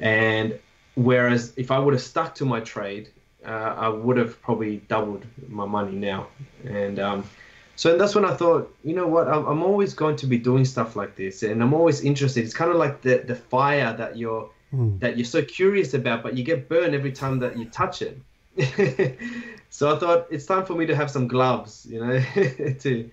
And 0.00 0.58
whereas 0.94 1.52
if 1.56 1.70
I 1.70 1.78
would 1.78 1.94
have 1.94 2.02
stuck 2.02 2.34
to 2.36 2.44
my 2.44 2.60
trade, 2.60 3.10
uh, 3.44 3.74
I 3.76 3.88
would 3.88 4.16
have 4.16 4.40
probably 4.40 4.78
doubled 4.88 5.26
my 5.48 5.66
money 5.66 5.96
now. 5.96 6.28
And 6.64 6.98
um, 6.98 7.24
so 7.76 7.98
that's 7.98 8.14
when 8.14 8.24
I 8.24 8.34
thought, 8.34 8.74
you 8.84 8.94
know 8.94 9.06
what, 9.06 9.28
I'm, 9.28 9.44
I'm 9.46 9.62
always 9.62 9.94
going 9.94 10.16
to 10.16 10.26
be 10.26 10.38
doing 10.38 10.64
stuff 10.64 10.96
like 10.96 11.16
this, 11.16 11.42
and 11.42 11.62
I'm 11.62 11.74
always 11.74 12.02
interested. 12.02 12.44
It's 12.44 12.54
kind 12.54 12.70
of 12.70 12.76
like 12.76 13.02
the 13.02 13.18
the 13.18 13.34
fire 13.34 13.94
that 13.96 14.16
you're 14.16 14.48
mm. 14.72 14.98
that 15.00 15.16
you're 15.16 15.24
so 15.24 15.42
curious 15.42 15.94
about, 15.94 16.22
but 16.22 16.36
you 16.36 16.44
get 16.44 16.68
burned 16.68 16.94
every 16.94 17.12
time 17.12 17.40
that 17.40 17.58
you 17.58 17.64
touch 17.66 18.02
it. 18.02 18.18
so 19.70 19.94
I 19.94 19.98
thought 19.98 20.28
it's 20.30 20.46
time 20.46 20.64
for 20.64 20.74
me 20.74 20.86
to 20.86 20.94
have 20.94 21.10
some 21.10 21.26
gloves, 21.26 21.86
you 21.90 22.04
know, 22.04 22.20
to 22.80 23.10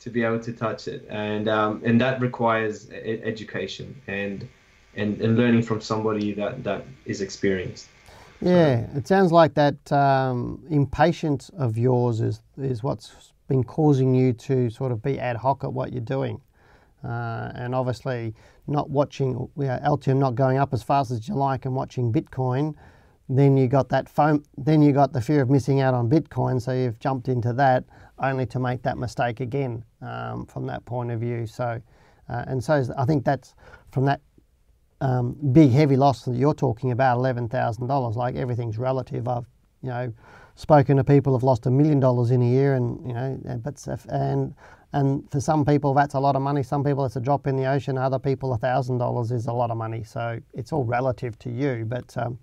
to 0.00 0.10
be 0.10 0.22
able 0.22 0.40
to 0.40 0.52
touch 0.52 0.86
it, 0.86 1.04
and 1.10 1.48
um, 1.48 1.82
and 1.84 2.00
that 2.00 2.20
requires 2.20 2.88
education 2.90 4.00
and 4.06 4.48
and, 4.94 5.20
and 5.20 5.36
learning 5.36 5.62
from 5.62 5.80
somebody 5.80 6.32
that, 6.34 6.64
that 6.64 6.84
is 7.04 7.20
experienced. 7.20 7.88
Yeah, 8.40 8.86
so. 8.92 8.98
it 8.98 9.08
sounds 9.08 9.32
like 9.32 9.54
that 9.54 9.92
um, 9.92 10.64
impatience 10.70 11.50
of 11.58 11.76
yours 11.76 12.20
is, 12.20 12.40
is 12.56 12.82
what's 12.82 13.32
been 13.48 13.64
causing 13.64 14.14
you 14.14 14.32
to 14.34 14.70
sort 14.70 14.92
of 14.92 15.02
be 15.02 15.18
ad 15.18 15.36
hoc 15.36 15.64
at 15.64 15.72
what 15.72 15.92
you're 15.92 16.00
doing. 16.00 16.40
Uh, 17.04 17.50
and 17.54 17.74
obviously, 17.74 18.34
not 18.66 18.90
watching 18.90 19.30
you 19.56 19.64
know, 19.64 19.78
Altium 19.84 20.16
not 20.16 20.34
going 20.34 20.58
up 20.58 20.74
as 20.74 20.82
fast 20.82 21.10
as 21.10 21.28
you 21.28 21.34
like 21.34 21.64
and 21.64 21.74
watching 21.74 22.12
Bitcoin, 22.12 22.74
then 23.28 23.56
you 23.56 23.68
got 23.68 23.88
that 23.90 24.12
FOMO, 24.12 24.42
then 24.56 24.82
you 24.82 24.92
got 24.92 25.12
the 25.12 25.20
fear 25.20 25.42
of 25.42 25.50
missing 25.50 25.80
out 25.80 25.94
on 25.94 26.08
Bitcoin, 26.08 26.60
so 26.60 26.72
you've 26.72 26.98
jumped 26.98 27.28
into 27.28 27.52
that 27.52 27.84
only 28.18 28.46
to 28.46 28.58
make 28.58 28.82
that 28.82 28.98
mistake 28.98 29.40
again 29.40 29.84
um, 30.02 30.46
from 30.46 30.66
that 30.66 30.84
point 30.86 31.10
of 31.10 31.20
view. 31.20 31.46
So, 31.46 31.80
uh, 32.28 32.44
and 32.46 32.62
so 32.62 32.82
I 32.96 33.04
think 33.04 33.24
that's 33.24 33.54
from 33.90 34.04
that 34.06 34.20
um, 35.00 35.36
big 35.52 35.70
heavy 35.70 35.96
loss 35.96 36.24
that 36.24 36.36
you're 36.36 36.54
talking 36.54 36.90
about, 36.92 37.16
eleven 37.18 37.48
thousand 37.48 37.86
dollars. 37.88 38.16
Like 38.16 38.36
everything's 38.36 38.78
relative. 38.78 39.28
I've 39.28 39.46
you 39.82 39.90
know 39.90 40.12
spoken 40.56 40.96
to 40.96 41.04
people 41.04 41.32
who've 41.32 41.44
lost 41.44 41.66
a 41.66 41.70
million 41.70 42.00
dollars 42.00 42.30
in 42.30 42.42
a 42.42 42.48
year, 42.48 42.74
and 42.74 43.06
you 43.06 43.14
know, 43.14 43.40
but 43.62 43.86
and 44.08 44.54
And 44.92 45.30
for 45.30 45.40
some 45.40 45.64
people, 45.64 45.92
that's 45.94 46.14
a 46.14 46.20
lot 46.20 46.34
of 46.34 46.42
money. 46.42 46.62
Some 46.62 46.82
people, 46.82 47.04
it's 47.04 47.16
a 47.16 47.20
drop 47.20 47.46
in 47.46 47.56
the 47.56 47.66
ocean. 47.66 47.98
Other 47.98 48.18
people, 48.18 48.54
a 48.54 48.58
thousand 48.58 48.98
dollars 48.98 49.30
is 49.32 49.46
a 49.46 49.52
lot 49.52 49.70
of 49.70 49.76
money. 49.76 50.02
So 50.02 50.40
it's 50.54 50.72
all 50.72 50.84
relative 50.84 51.38
to 51.40 51.50
you. 51.50 51.84
But 51.86 52.16
um, 52.16 52.38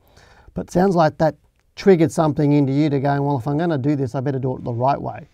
but 0.53 0.71
sounds 0.71 0.95
like 0.95 1.17
that 1.17 1.35
triggered 1.75 2.11
something 2.11 2.53
into 2.53 2.71
you 2.71 2.89
to 2.91 2.99
going. 2.99 3.23
Well, 3.23 3.37
if 3.39 3.47
I'm 3.47 3.57
going 3.57 3.71
to 3.71 3.77
do 3.79 3.95
this, 3.95 4.15
I 4.15 4.21
better 4.21 4.39
do 4.39 4.55
it 4.57 4.63
the 4.63 4.73
right 4.73 5.01
way. 5.01 5.27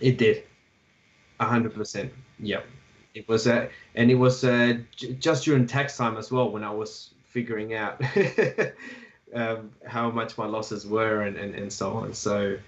It 0.00 0.18
did, 0.18 0.44
hundred 1.40 1.74
percent. 1.74 2.12
Yep. 2.40 2.66
It 3.14 3.28
was, 3.28 3.46
and 3.46 3.70
it 3.94 4.14
was 4.14 4.42
just 5.18 5.44
during 5.44 5.66
tax 5.66 5.96
time 5.96 6.16
as 6.16 6.30
well 6.30 6.50
when 6.50 6.62
I 6.62 6.70
was 6.70 7.10
figuring 7.24 7.74
out 7.74 8.00
um, 9.34 9.70
how 9.86 10.10
much 10.10 10.38
my 10.38 10.46
losses 10.46 10.86
were 10.86 11.22
and, 11.22 11.36
and, 11.36 11.54
and 11.54 11.72
so 11.72 11.92
on. 11.92 12.14
So 12.14 12.58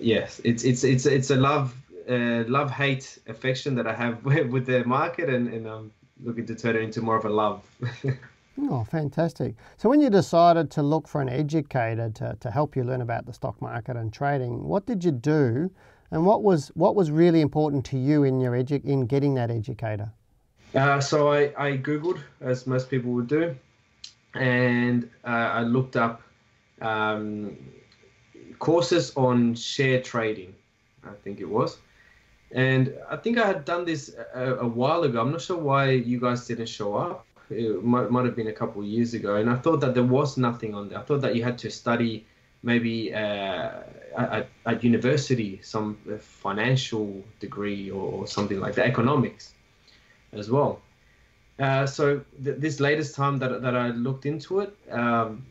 yes, 0.00 0.40
it's 0.44 0.64
it's 0.64 0.84
it's 0.84 1.06
it's 1.06 1.30
a 1.30 1.36
love 1.36 1.74
uh, 2.08 2.44
love 2.46 2.70
hate 2.70 3.18
affection 3.26 3.74
that 3.76 3.86
I 3.86 3.94
have 3.94 4.24
with 4.24 4.66
the 4.66 4.84
market, 4.84 5.28
and, 5.28 5.48
and 5.48 5.66
I'm 5.66 5.92
looking 6.22 6.46
to 6.46 6.54
turn 6.54 6.76
it 6.76 6.82
into 6.82 7.02
more 7.02 7.16
of 7.16 7.24
a 7.24 7.30
love. 7.30 7.62
oh, 8.62 8.84
fantastic! 8.84 9.54
So 9.76 9.88
when 9.88 10.00
you 10.00 10.10
decided 10.10 10.70
to 10.72 10.82
look 10.82 11.08
for 11.08 11.20
an 11.20 11.28
educator 11.28 12.10
to, 12.14 12.36
to 12.40 12.50
help 12.50 12.76
you 12.76 12.84
learn 12.84 13.00
about 13.00 13.26
the 13.26 13.32
stock 13.32 13.60
market 13.60 13.96
and 13.96 14.12
trading, 14.12 14.64
what 14.64 14.86
did 14.86 15.04
you 15.04 15.12
do, 15.12 15.70
and 16.10 16.24
what 16.26 16.42
was 16.42 16.68
what 16.74 16.94
was 16.94 17.10
really 17.10 17.40
important 17.40 17.84
to 17.86 17.98
you 17.98 18.24
in 18.24 18.40
your 18.40 18.52
edu- 18.52 18.84
in 18.84 19.06
getting 19.06 19.34
that 19.34 19.50
educator? 19.50 20.10
Uh, 20.74 21.00
so 21.00 21.32
I, 21.32 21.52
I 21.56 21.76
googled 21.76 22.20
as 22.40 22.66
most 22.66 22.90
people 22.90 23.12
would 23.12 23.28
do, 23.28 23.54
and 24.34 25.08
uh, 25.24 25.28
I 25.28 25.62
looked 25.62 25.96
up 25.96 26.22
um, 26.80 27.56
courses 28.58 29.12
on 29.16 29.54
share 29.54 30.00
trading. 30.02 30.54
I 31.04 31.12
think 31.22 31.40
it 31.40 31.48
was. 31.48 31.78
And 32.52 32.94
I 33.10 33.16
think 33.16 33.38
I 33.38 33.46
had 33.46 33.64
done 33.64 33.84
this 33.84 34.14
a, 34.34 34.54
a, 34.56 34.66
while 34.66 35.02
ago. 35.02 35.20
I'm 35.20 35.32
not 35.32 35.42
sure 35.42 35.58
why 35.58 35.90
you 35.90 36.20
guys 36.20 36.46
didn't 36.46 36.68
show 36.68 36.94
up. 36.94 37.26
It 37.50 37.84
might, 37.84 38.10
might 38.10 38.24
have 38.24 38.36
been 38.36 38.46
a 38.46 38.52
couple 38.52 38.80
of 38.80 38.86
years 38.86 39.12
ago. 39.12 39.36
And 39.36 39.50
I 39.50 39.56
thought 39.56 39.80
that 39.80 39.94
there 39.94 40.04
was 40.04 40.36
nothing 40.36 40.72
on 40.72 40.88
there. 40.88 40.98
I 40.98 41.02
thought 41.02 41.20
that 41.22 41.34
you 41.34 41.42
had 41.42 41.58
to 41.58 41.70
study 41.70 42.26
maybe 42.62 43.12
uh, 43.12 43.70
at, 44.16 44.48
at, 44.66 44.84
university 44.84 45.60
some 45.62 45.98
financial 46.20 47.22
degree 47.40 47.90
or, 47.90 48.26
something 48.26 48.60
like 48.60 48.74
that, 48.74 48.86
economics 48.86 49.54
as 50.32 50.50
well. 50.50 50.80
Uh, 51.58 51.86
so 51.86 52.20
th- 52.42 52.58
this 52.58 52.80
latest 52.80 53.14
time 53.14 53.38
that, 53.38 53.62
that 53.62 53.76
I 53.76 53.88
looked 53.88 54.26
into 54.26 54.60
it, 54.60 54.76
um, 54.90 55.44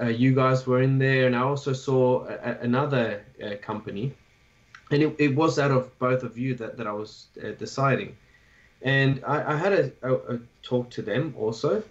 uh, 0.00 0.06
you 0.06 0.34
guys 0.34 0.66
were 0.66 0.82
in 0.82 0.98
there, 0.98 1.26
and 1.26 1.36
I 1.36 1.42
also 1.42 1.72
saw 1.72 2.26
a, 2.26 2.58
another 2.60 3.24
uh, 3.42 3.54
company 3.62 4.12
and 4.90 5.02
it, 5.02 5.16
it 5.18 5.34
was 5.34 5.58
out 5.58 5.70
of 5.70 5.96
both 5.98 6.22
of 6.22 6.38
you 6.38 6.54
that, 6.56 6.76
that 6.76 6.86
I 6.86 6.92
was 6.92 7.26
uh, 7.42 7.50
deciding. 7.52 8.16
And 8.82 9.22
I, 9.26 9.54
I 9.54 9.56
had 9.56 9.72
a, 9.72 9.92
a, 10.02 10.14
a, 10.34 10.38
talk 10.62 10.90
to 10.90 11.02
them 11.02 11.34
also, 11.38 11.82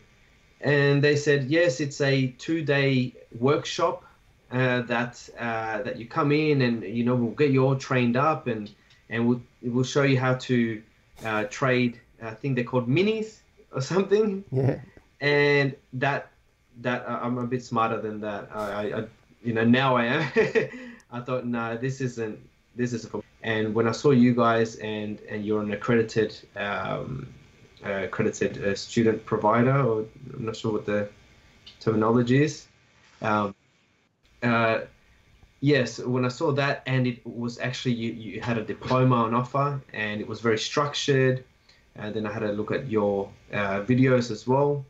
and 0.61 1.03
they 1.03 1.15
said 1.15 1.45
yes, 1.45 1.79
it's 1.79 2.01
a 2.01 2.27
two-day 2.37 3.13
workshop 3.39 4.05
uh, 4.53 4.81
that 4.83 5.29
uh, 5.39 5.81
that 5.81 5.97
you 5.97 6.05
come 6.05 6.31
in 6.31 6.61
and 6.61 6.83
you 6.83 7.03
know 7.03 7.15
we'll 7.15 7.31
get 7.31 7.49
you 7.49 7.65
all 7.65 7.75
trained 7.75 8.15
up 8.15 8.47
and 8.47 8.69
and 9.09 9.27
we'll 9.27 9.41
we'll 9.63 9.83
show 9.83 10.03
you 10.03 10.19
how 10.19 10.35
to 10.35 10.81
uh, 11.25 11.45
trade. 11.45 11.99
I 12.21 12.31
think 12.31 12.55
they're 12.55 12.63
called 12.63 12.87
minis 12.87 13.39
or 13.71 13.81
something. 13.81 14.43
Yeah. 14.51 14.79
And 15.19 15.75
that 15.93 16.31
that 16.81 17.03
I'm 17.09 17.37
a 17.37 17.47
bit 17.47 17.63
smarter 17.63 17.99
than 17.99 18.21
that. 18.21 18.49
I, 18.53 18.93
I 18.99 19.05
you 19.43 19.53
know 19.53 19.65
now 19.65 19.95
I 19.95 20.05
am. 20.05 20.21
I 21.11 21.19
thought 21.21 21.45
no, 21.45 21.73
nah, 21.73 21.75
this 21.75 21.99
isn't 22.01 22.39
this 22.75 22.93
is 22.93 23.05
for 23.05 23.23
and 23.41 23.73
when 23.73 23.87
I 23.87 23.91
saw 23.91 24.11
you 24.11 24.35
guys 24.35 24.75
and 24.77 25.19
and 25.29 25.45
you're 25.45 25.61
an 25.61 25.73
accredited 25.73 26.37
um, 26.55 27.33
uh, 27.83 28.03
accredited 28.03 28.63
uh, 28.63 28.75
student 28.75 29.25
provider 29.25 29.77
or 29.81 30.05
I'm 30.33 30.45
not 30.45 30.55
sure 30.55 30.73
what 30.73 30.85
the 30.85 31.09
terminology 31.79 32.43
is 32.43 32.67
um, 33.21 33.53
uh, 34.43 34.81
yes 35.61 35.99
when 35.99 36.25
I 36.25 36.27
saw 36.27 36.51
that 36.51 36.83
and 36.85 37.07
it 37.07 37.25
was 37.25 37.59
actually 37.59 37.95
you, 37.95 38.11
you 38.11 38.41
had 38.41 38.57
a 38.57 38.63
diploma 38.63 39.15
on 39.15 39.33
offer 39.33 39.81
and 39.93 40.21
it 40.21 40.27
was 40.27 40.39
very 40.41 40.59
structured 40.59 41.43
and 41.95 42.13
then 42.13 42.25
I 42.25 42.33
had 42.33 42.43
a 42.43 42.51
look 42.51 42.71
at 42.71 42.89
your 42.89 43.29
uh, 43.51 43.81
videos 43.81 44.31
as 44.31 44.45
well 44.47 44.85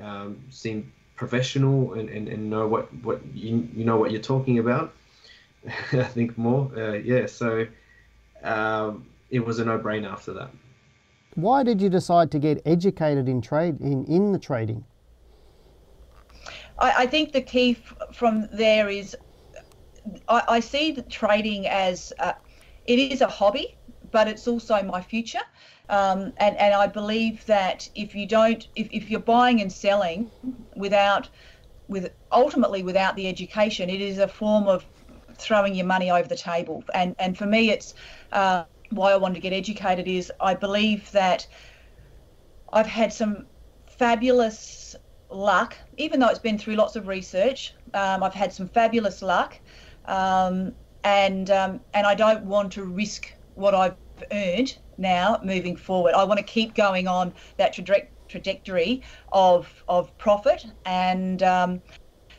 um, 0.00 0.42
seemed 0.50 0.90
professional 1.16 1.94
and, 1.94 2.08
and, 2.08 2.28
and 2.28 2.48
know 2.48 2.66
what, 2.66 2.92
what 3.02 3.20
you, 3.34 3.68
you 3.74 3.84
know 3.84 3.96
what 3.96 4.10
you're 4.10 4.22
talking 4.22 4.58
about 4.58 4.94
I 5.92 6.04
think 6.04 6.38
more. 6.38 6.70
Uh, 6.76 6.92
yeah, 6.92 7.26
so 7.26 7.66
um, 8.42 9.06
it 9.30 9.44
was 9.44 9.58
a 9.58 9.64
no-brainer 9.64 10.10
after 10.10 10.32
that. 10.34 10.50
Why 11.34 11.62
did 11.62 11.80
you 11.80 11.88
decide 11.88 12.30
to 12.32 12.38
get 12.38 12.60
educated 12.64 13.28
in 13.28 13.40
trade 13.40 13.80
in, 13.80 14.04
in 14.06 14.32
the 14.32 14.38
trading? 14.38 14.84
I, 16.80 17.02
I 17.04 17.06
think 17.06 17.32
the 17.32 17.42
key 17.42 17.76
f- 17.78 18.14
from 18.16 18.48
there 18.52 18.88
is 18.88 19.16
I, 20.28 20.42
I 20.48 20.60
see 20.60 20.92
the 20.92 21.02
trading 21.02 21.66
as 21.66 22.12
uh, 22.18 22.32
it 22.84 22.98
is 22.98 23.20
a 23.20 23.28
hobby, 23.28 23.78
but 24.10 24.28
it's 24.28 24.48
also 24.48 24.82
my 24.82 25.00
future. 25.02 25.40
Um, 25.88 26.32
and, 26.38 26.56
and 26.56 26.74
I 26.74 26.86
believe 26.86 27.44
that 27.46 27.86
if 27.94 28.14
you 28.14 28.26
don't, 28.26 28.66
if, 28.74 28.88
if 28.92 29.10
you're 29.10 29.20
buying 29.20 29.60
and 29.60 29.72
selling 29.72 30.30
without, 30.76 31.28
with 31.88 32.12
ultimately 32.32 32.82
without 32.82 33.16
the 33.16 33.28
education, 33.28 33.90
it 33.90 34.00
is 34.00 34.18
a 34.18 34.28
form 34.28 34.68
of 34.68 34.86
throwing 35.36 35.74
your 35.74 35.86
money 35.86 36.10
over 36.10 36.28
the 36.28 36.36
table. 36.36 36.84
And 36.94 37.14
and 37.18 37.36
for 37.36 37.46
me, 37.46 37.70
it's 37.70 37.94
uh, 38.32 38.64
why 38.90 39.12
I 39.12 39.16
wanted 39.16 39.34
to 39.34 39.40
get 39.40 39.52
educated 39.52 40.06
is 40.06 40.32
I 40.40 40.54
believe 40.54 41.10
that 41.12 41.46
I've 42.72 42.86
had 42.86 43.12
some 43.12 43.48
fabulous 43.98 44.94
luck, 45.30 45.76
even 45.96 46.20
though 46.20 46.28
it's 46.28 46.38
been 46.38 46.58
through 46.58 46.76
lots 46.76 46.96
of 46.96 47.08
research. 47.08 47.74
Um, 47.94 48.22
I've 48.22 48.34
had 48.34 48.52
some 48.52 48.68
fabulous 48.68 49.22
luck, 49.22 49.60
um, 50.06 50.74
and 51.04 51.50
um, 51.50 51.80
and 51.94 52.06
I 52.06 52.14
don't 52.14 52.44
want 52.44 52.72
to 52.72 52.84
risk 52.84 53.28
what 53.54 53.74
I've 53.74 53.96
earned 54.32 54.76
now 54.98 55.40
moving 55.42 55.76
forward. 55.76 56.14
I 56.14 56.24
want 56.24 56.38
to 56.38 56.44
keep 56.44 56.74
going 56.74 57.08
on 57.08 57.34
that 57.58 57.74
traje- 57.74 58.08
trajectory 58.28 59.02
of 59.32 59.72
of 59.88 60.16
profit 60.18 60.64
and 60.84 61.42
um, 61.42 61.82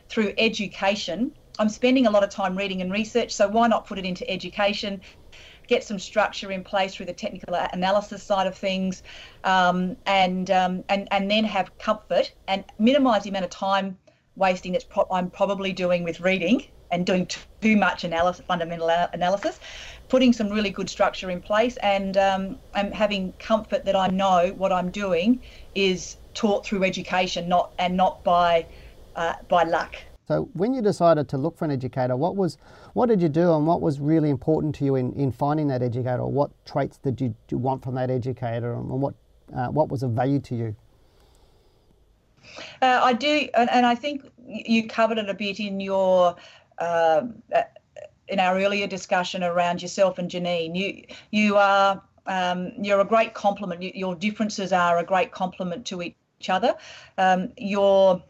through 0.08 0.34
education 0.38 1.34
I'm 1.58 1.68
spending 1.68 2.06
a 2.06 2.10
lot 2.10 2.24
of 2.24 2.30
time 2.30 2.56
reading 2.56 2.80
and 2.80 2.90
research, 2.90 3.32
so 3.32 3.46
why 3.46 3.68
not 3.68 3.86
put 3.86 3.98
it 3.98 4.06
into 4.06 4.28
education? 4.30 5.02
Get 5.72 5.82
some 5.82 5.98
structure 5.98 6.52
in 6.52 6.64
place 6.64 6.94
through 6.94 7.06
the 7.06 7.14
technical 7.14 7.54
analysis 7.54 8.22
side 8.22 8.46
of 8.46 8.54
things, 8.54 9.02
um, 9.42 9.96
and 10.04 10.50
um, 10.50 10.84
and 10.90 11.08
and 11.10 11.30
then 11.30 11.44
have 11.44 11.78
comfort 11.78 12.30
and 12.46 12.62
minimise 12.78 13.22
the 13.22 13.30
amount 13.30 13.46
of 13.46 13.50
time 13.50 13.96
wasting 14.36 14.72
that 14.72 14.84
pro- 14.90 15.06
I'm 15.10 15.30
probably 15.30 15.72
doing 15.72 16.04
with 16.04 16.20
reading 16.20 16.66
and 16.90 17.06
doing 17.06 17.26
too 17.62 17.78
much 17.78 18.04
analysis, 18.04 18.44
fundamental 18.46 18.90
analysis, 19.14 19.60
putting 20.10 20.34
some 20.34 20.50
really 20.50 20.68
good 20.68 20.90
structure 20.90 21.30
in 21.30 21.40
place, 21.40 21.78
and 21.78 22.18
um, 22.18 22.58
and 22.74 22.92
having 22.92 23.32
comfort 23.38 23.86
that 23.86 23.96
I 23.96 24.08
know 24.08 24.52
what 24.58 24.72
I'm 24.72 24.90
doing 24.90 25.40
is 25.74 26.18
taught 26.34 26.66
through 26.66 26.84
education, 26.84 27.48
not 27.48 27.72
and 27.78 27.96
not 27.96 28.22
by 28.24 28.66
uh, 29.16 29.36
by 29.48 29.62
luck. 29.62 29.96
So 30.28 30.50
when 30.52 30.74
you 30.74 30.82
decided 30.82 31.30
to 31.30 31.38
look 31.38 31.56
for 31.56 31.64
an 31.64 31.70
educator, 31.70 32.14
what 32.14 32.36
was 32.36 32.58
what 32.94 33.08
did 33.08 33.22
you 33.22 33.28
do 33.28 33.54
and 33.54 33.66
what 33.66 33.80
was 33.80 34.00
really 34.00 34.30
important 34.30 34.74
to 34.76 34.84
you 34.84 34.96
in, 34.96 35.12
in 35.14 35.32
finding 35.32 35.68
that 35.68 35.82
educator? 35.82 36.20
Or 36.20 36.30
what 36.30 36.50
traits 36.66 36.98
did 36.98 37.20
you, 37.20 37.34
you 37.50 37.58
want 37.58 37.82
from 37.82 37.94
that 37.94 38.10
educator 38.10 38.74
and 38.74 38.88
what 38.88 39.14
uh, 39.54 39.68
what 39.68 39.90
was 39.90 40.02
of 40.02 40.12
value 40.12 40.40
to 40.40 40.54
you? 40.54 40.76
Uh, 42.80 43.00
I 43.02 43.12
do, 43.12 43.48
and, 43.54 43.70
and, 43.70 43.86
I 43.86 43.94
think 43.94 44.24
you 44.46 44.88
covered 44.88 45.18
it 45.18 45.28
a 45.28 45.34
bit 45.34 45.60
in 45.60 45.78
your 45.78 46.36
um, 46.78 47.42
uh, 47.54 47.62
in 48.28 48.40
our 48.40 48.58
earlier 48.58 48.86
discussion 48.86 49.42
around 49.42 49.82
yourself 49.82 50.18
and 50.18 50.30
Janine. 50.30 50.74
You 50.74 51.04
you 51.30 51.56
are 51.56 52.02
um, 52.26 52.72
you're 52.80 53.00
a 53.00 53.04
great 53.04 53.34
complement. 53.34 53.82
Your 53.94 54.14
differences 54.14 54.72
are 54.72 54.98
a 54.98 55.04
great 55.04 55.32
complement 55.32 55.86
to 55.86 56.02
each 56.02 56.50
other. 56.50 56.74
Um, 57.18 57.52
your 57.56 58.22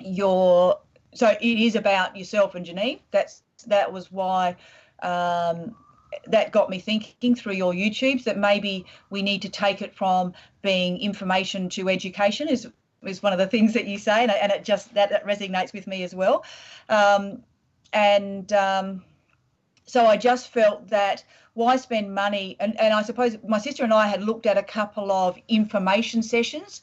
your 0.00 0.80
so 1.14 1.28
it 1.28 1.42
is 1.42 1.76
about 1.76 2.16
yourself 2.16 2.54
and 2.54 2.66
Janine. 2.66 3.00
That's 3.10 3.42
that 3.64 3.92
was 3.92 4.10
why 4.12 4.56
um, 5.02 5.74
that 6.26 6.52
got 6.52 6.70
me 6.70 6.78
thinking 6.78 7.34
through 7.34 7.54
your 7.54 7.72
YouTubes 7.72 8.24
that 8.24 8.38
maybe 8.38 8.86
we 9.10 9.22
need 9.22 9.42
to 9.42 9.48
take 9.48 9.82
it 9.82 9.94
from 9.94 10.32
being 10.62 10.98
information 11.00 11.68
to 11.70 11.88
education 11.88 12.48
is 12.48 12.68
is 13.02 13.22
one 13.22 13.32
of 13.32 13.38
the 13.38 13.46
things 13.46 13.72
that 13.74 13.86
you 13.86 13.98
say, 13.98 14.22
and, 14.22 14.32
and 14.32 14.50
it 14.50 14.64
just 14.64 14.92
that, 14.94 15.10
that 15.10 15.24
resonates 15.24 15.72
with 15.72 15.86
me 15.86 16.02
as 16.02 16.14
well. 16.14 16.44
Um, 16.88 17.42
and 17.92 18.52
um, 18.52 19.04
so 19.84 20.06
I 20.06 20.16
just 20.16 20.48
felt 20.48 20.88
that 20.88 21.24
why 21.54 21.76
spend 21.76 22.14
money? 22.14 22.56
And, 22.60 22.78
and 22.78 22.92
I 22.92 23.02
suppose 23.02 23.38
my 23.46 23.58
sister 23.58 23.82
and 23.82 23.94
I 23.94 24.06
had 24.06 24.22
looked 24.22 24.44
at 24.44 24.58
a 24.58 24.62
couple 24.62 25.10
of 25.10 25.38
information 25.48 26.22
sessions 26.22 26.82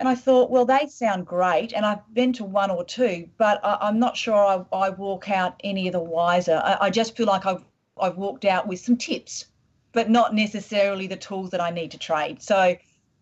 and 0.00 0.08
I 0.08 0.14
thought, 0.14 0.50
well, 0.50 0.64
they 0.64 0.86
sound 0.86 1.26
great, 1.26 1.72
and 1.72 1.84
I've 1.84 2.02
been 2.14 2.32
to 2.34 2.44
one 2.44 2.70
or 2.70 2.84
two, 2.84 3.28
but 3.36 3.60
I, 3.64 3.88
am 3.88 3.98
not 3.98 4.16
sure 4.16 4.34
I, 4.34 4.64
I, 4.72 4.90
walk 4.90 5.30
out 5.30 5.60
any 5.64 5.88
of 5.88 5.92
the 5.92 6.00
wiser. 6.00 6.60
I, 6.64 6.76
I, 6.82 6.90
just 6.90 7.16
feel 7.16 7.26
like 7.26 7.46
I've 7.46 7.64
I've 8.00 8.16
walked 8.16 8.44
out 8.44 8.68
with 8.68 8.78
some 8.78 8.96
tips 8.96 9.46
but 9.92 10.10
not 10.10 10.34
necessarily 10.34 11.06
the 11.06 11.16
tools 11.16 11.50
that 11.50 11.60
I 11.60 11.70
need 11.70 11.90
to 11.92 11.98
trade. 11.98 12.42
So 12.42 12.76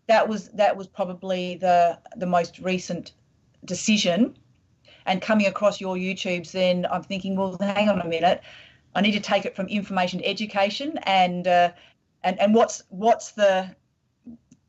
that 0.07 0.27
was 0.27 0.49
that 0.49 0.75
was 0.75 0.87
probably 0.87 1.55
the 1.55 1.97
the 2.15 2.25
most 2.25 2.59
recent 2.59 3.13
decision. 3.65 4.37
And 5.05 5.21
coming 5.21 5.47
across 5.47 5.79
your 5.79 5.95
YouTubes, 5.95 6.51
then 6.51 6.85
I'm 6.91 7.01
thinking, 7.01 7.37
well, 7.37 7.57
hang 7.59 7.87
on 7.87 8.01
a 8.01 8.07
minute, 8.07 8.41
I 8.93 9.01
need 9.01 9.13
to 9.13 9.21
take 9.21 9.45
it 9.45 9.55
from 9.55 9.67
information 9.67 10.19
to 10.19 10.27
education, 10.27 10.99
and 11.03 11.47
uh, 11.47 11.71
and 12.23 12.39
and 12.39 12.53
what's 12.53 12.83
what's 12.89 13.31
the 13.31 13.75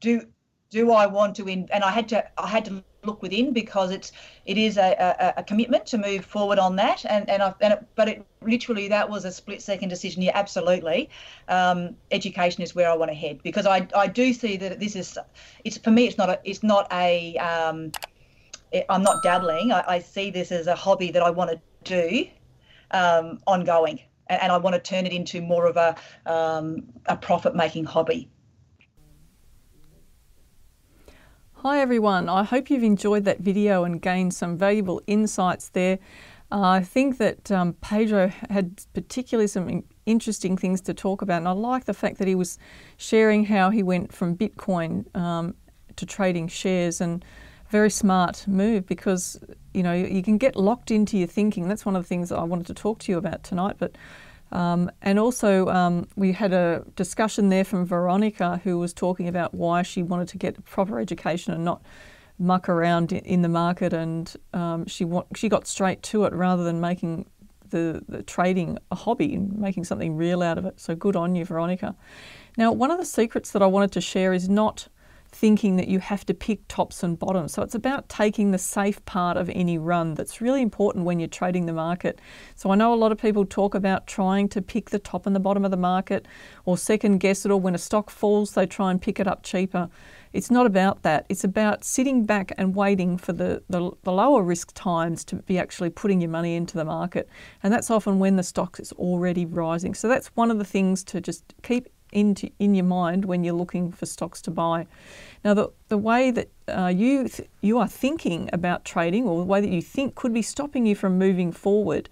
do 0.00 0.22
do 0.70 0.92
I 0.92 1.06
want 1.06 1.36
to 1.36 1.48
in 1.48 1.68
and 1.72 1.82
I 1.82 1.90
had 1.90 2.08
to 2.10 2.24
I 2.38 2.46
had 2.46 2.64
to 2.66 2.84
look 3.04 3.22
within 3.22 3.52
because 3.52 3.90
it's 3.90 4.12
it 4.44 4.58
is 4.58 4.76
a, 4.76 5.34
a, 5.36 5.40
a 5.40 5.42
commitment 5.42 5.86
to 5.86 5.98
move 5.98 6.24
forward 6.24 6.58
on 6.58 6.76
that. 6.76 7.04
And 7.08 7.28
and, 7.30 7.42
I, 7.42 7.54
and 7.60 7.74
it, 7.74 7.86
but 7.94 8.08
it 8.08 8.26
literally 8.42 8.88
that 8.88 9.08
was 9.08 9.24
a 9.24 9.32
split 9.32 9.62
second 9.62 9.88
decision. 9.88 10.22
Yeah 10.22 10.32
absolutely. 10.34 11.08
Um, 11.48 11.96
education 12.10 12.62
is 12.62 12.74
where 12.74 12.90
I 12.90 12.96
want 12.96 13.10
to 13.10 13.14
head 13.14 13.40
because 13.42 13.66
I, 13.66 13.86
I 13.96 14.06
do 14.08 14.32
see 14.32 14.56
that 14.58 14.78
this 14.80 14.96
is 14.96 15.18
it's 15.64 15.78
for 15.78 15.90
me 15.90 16.06
it's 16.06 16.18
not 16.18 16.28
a 16.28 16.40
it's 16.44 16.62
not 16.62 16.86
a 16.92 17.36
um, 17.36 17.92
it, 18.72 18.84
I'm 18.88 19.02
not 19.02 19.22
dabbling. 19.22 19.72
I, 19.72 19.84
I, 19.88 19.98
see 19.98 20.30
this 20.30 20.52
as 20.52 20.66
a 20.66 20.74
hobby 20.74 21.10
that 21.12 21.22
I 21.22 21.30
want 21.30 21.50
to 21.50 21.60
do 21.84 22.26
um, 22.90 23.38
ongoing. 23.46 24.00
And, 24.26 24.42
and, 24.42 24.52
I 24.52 24.58
want 24.58 24.74
to 24.74 24.80
turn 24.80 25.06
it 25.06 25.12
into 25.12 25.40
more 25.40 25.66
of 25.66 25.78
a 25.78 25.96
um, 26.26 26.84
a 27.06 27.16
profit 27.16 27.56
making 27.56 27.86
hobby 27.86 28.28
Hi 31.62 31.80
everyone, 31.80 32.28
I 32.28 32.44
hope 32.44 32.70
you've 32.70 32.84
enjoyed 32.84 33.24
that 33.24 33.40
video 33.40 33.82
and 33.82 34.00
gained 34.00 34.32
some 34.32 34.56
valuable 34.56 35.02
insights 35.08 35.70
there. 35.70 35.98
Uh, 36.52 36.60
I 36.60 36.84
think 36.84 37.18
that 37.18 37.50
um, 37.50 37.72
Pedro 37.80 38.28
had 38.48 38.80
particularly 38.94 39.48
some 39.48 39.82
interesting 40.06 40.56
things 40.56 40.80
to 40.82 40.94
talk 40.94 41.20
about, 41.20 41.38
and 41.38 41.48
I 41.48 41.50
like 41.50 41.86
the 41.86 41.94
fact 41.94 42.18
that 42.18 42.28
he 42.28 42.36
was 42.36 42.60
sharing 42.96 43.46
how 43.46 43.70
he 43.70 43.82
went 43.82 44.12
from 44.12 44.36
Bitcoin 44.36 45.12
um, 45.16 45.56
to 45.96 46.06
trading 46.06 46.46
shares, 46.46 47.00
and 47.00 47.24
very 47.70 47.90
smart 47.90 48.46
move 48.46 48.86
because 48.86 49.40
you 49.74 49.82
know 49.82 49.92
you 49.92 50.22
can 50.22 50.38
get 50.38 50.54
locked 50.54 50.92
into 50.92 51.18
your 51.18 51.26
thinking. 51.26 51.66
That's 51.66 51.84
one 51.84 51.96
of 51.96 52.04
the 52.04 52.08
things 52.08 52.30
I 52.30 52.44
wanted 52.44 52.68
to 52.68 52.74
talk 52.74 53.00
to 53.00 53.10
you 53.10 53.18
about 53.18 53.42
tonight, 53.42 53.74
but 53.80 53.98
um, 54.50 54.90
and 55.02 55.18
also, 55.18 55.68
um, 55.68 56.08
we 56.16 56.32
had 56.32 56.52
a 56.52 56.84
discussion 56.96 57.48
there 57.48 57.64
from 57.64 57.84
Veronica 57.84 58.60
who 58.64 58.78
was 58.78 58.92
talking 58.92 59.28
about 59.28 59.54
why 59.54 59.82
she 59.82 60.02
wanted 60.02 60.28
to 60.28 60.38
get 60.38 60.64
proper 60.64 60.98
education 60.98 61.52
and 61.52 61.64
not 61.64 61.82
muck 62.38 62.68
around 62.68 63.12
in 63.12 63.42
the 63.42 63.48
market, 63.48 63.92
and 63.92 64.34
um, 64.54 64.86
she 64.86 65.06
she 65.34 65.48
got 65.48 65.66
straight 65.66 66.02
to 66.04 66.24
it 66.24 66.32
rather 66.32 66.64
than 66.64 66.80
making 66.80 67.26
the, 67.70 68.02
the 68.08 68.22
trading 68.22 68.78
a 68.90 68.94
hobby 68.94 69.34
and 69.34 69.58
making 69.58 69.84
something 69.84 70.16
real 70.16 70.42
out 70.42 70.58
of 70.58 70.64
it. 70.64 70.80
So 70.80 70.94
good 70.94 71.16
on 71.16 71.34
you, 71.34 71.44
Veronica. 71.44 71.94
Now, 72.56 72.72
one 72.72 72.90
of 72.90 72.98
the 72.98 73.04
secrets 73.04 73.50
that 73.52 73.62
I 73.62 73.66
wanted 73.66 73.92
to 73.92 74.00
share 74.00 74.32
is 74.32 74.48
not 74.48 74.88
thinking 75.38 75.76
that 75.76 75.86
you 75.86 76.00
have 76.00 76.26
to 76.26 76.34
pick 76.34 76.66
tops 76.66 77.04
and 77.04 77.16
bottoms. 77.16 77.52
So 77.52 77.62
it's 77.62 77.76
about 77.76 78.08
taking 78.08 78.50
the 78.50 78.58
safe 78.58 79.04
part 79.04 79.36
of 79.36 79.48
any 79.50 79.78
run. 79.78 80.14
That's 80.14 80.40
really 80.40 80.60
important 80.60 81.04
when 81.04 81.20
you're 81.20 81.28
trading 81.28 81.66
the 81.66 81.72
market. 81.72 82.20
So 82.56 82.72
I 82.72 82.74
know 82.74 82.92
a 82.92 82.96
lot 82.96 83.12
of 83.12 83.18
people 83.18 83.44
talk 83.46 83.76
about 83.76 84.08
trying 84.08 84.48
to 84.48 84.60
pick 84.60 84.90
the 84.90 84.98
top 84.98 85.26
and 85.26 85.36
the 85.36 85.40
bottom 85.40 85.64
of 85.64 85.70
the 85.70 85.76
market 85.76 86.26
or 86.64 86.76
second 86.76 87.18
guess 87.18 87.44
it, 87.46 87.52
or 87.52 87.60
when 87.60 87.76
a 87.76 87.78
stock 87.78 88.10
falls, 88.10 88.52
they 88.52 88.66
try 88.66 88.90
and 88.90 89.00
pick 89.00 89.20
it 89.20 89.28
up 89.28 89.44
cheaper. 89.44 89.88
It's 90.32 90.50
not 90.50 90.66
about 90.66 91.02
that. 91.02 91.24
It's 91.28 91.44
about 91.44 91.84
sitting 91.84 92.26
back 92.26 92.52
and 92.58 92.74
waiting 92.74 93.16
for 93.16 93.32
the, 93.32 93.62
the, 93.70 93.92
the 94.02 94.12
lower 94.12 94.42
risk 94.42 94.72
times 94.74 95.24
to 95.26 95.36
be 95.36 95.56
actually 95.56 95.90
putting 95.90 96.20
your 96.20 96.30
money 96.30 96.56
into 96.56 96.76
the 96.76 96.84
market. 96.84 97.28
And 97.62 97.72
that's 97.72 97.90
often 97.92 98.18
when 98.18 98.34
the 98.34 98.42
stock 98.42 98.80
is 98.80 98.92
already 98.92 99.46
rising. 99.46 99.94
So 99.94 100.08
that's 100.08 100.28
one 100.34 100.50
of 100.50 100.58
the 100.58 100.64
things 100.64 101.04
to 101.04 101.20
just 101.20 101.54
keep 101.62 101.88
into 102.12 102.50
in 102.58 102.74
your 102.74 102.84
mind 102.84 103.24
when 103.24 103.44
you're 103.44 103.54
looking 103.54 103.92
for 103.92 104.06
stocks 104.06 104.42
to 104.42 104.50
buy. 104.50 104.86
Now, 105.44 105.54
the, 105.54 105.68
the 105.88 105.98
way 105.98 106.30
that 106.30 106.48
uh, 106.68 106.88
you 106.88 107.28
th- 107.28 107.48
you 107.60 107.78
are 107.78 107.88
thinking 107.88 108.50
about 108.52 108.84
trading, 108.84 109.26
or 109.26 109.38
the 109.38 109.44
way 109.44 109.60
that 109.60 109.70
you 109.70 109.82
think, 109.82 110.14
could 110.14 110.32
be 110.32 110.42
stopping 110.42 110.86
you 110.86 110.94
from 110.94 111.18
moving 111.18 111.52
forward. 111.52 112.08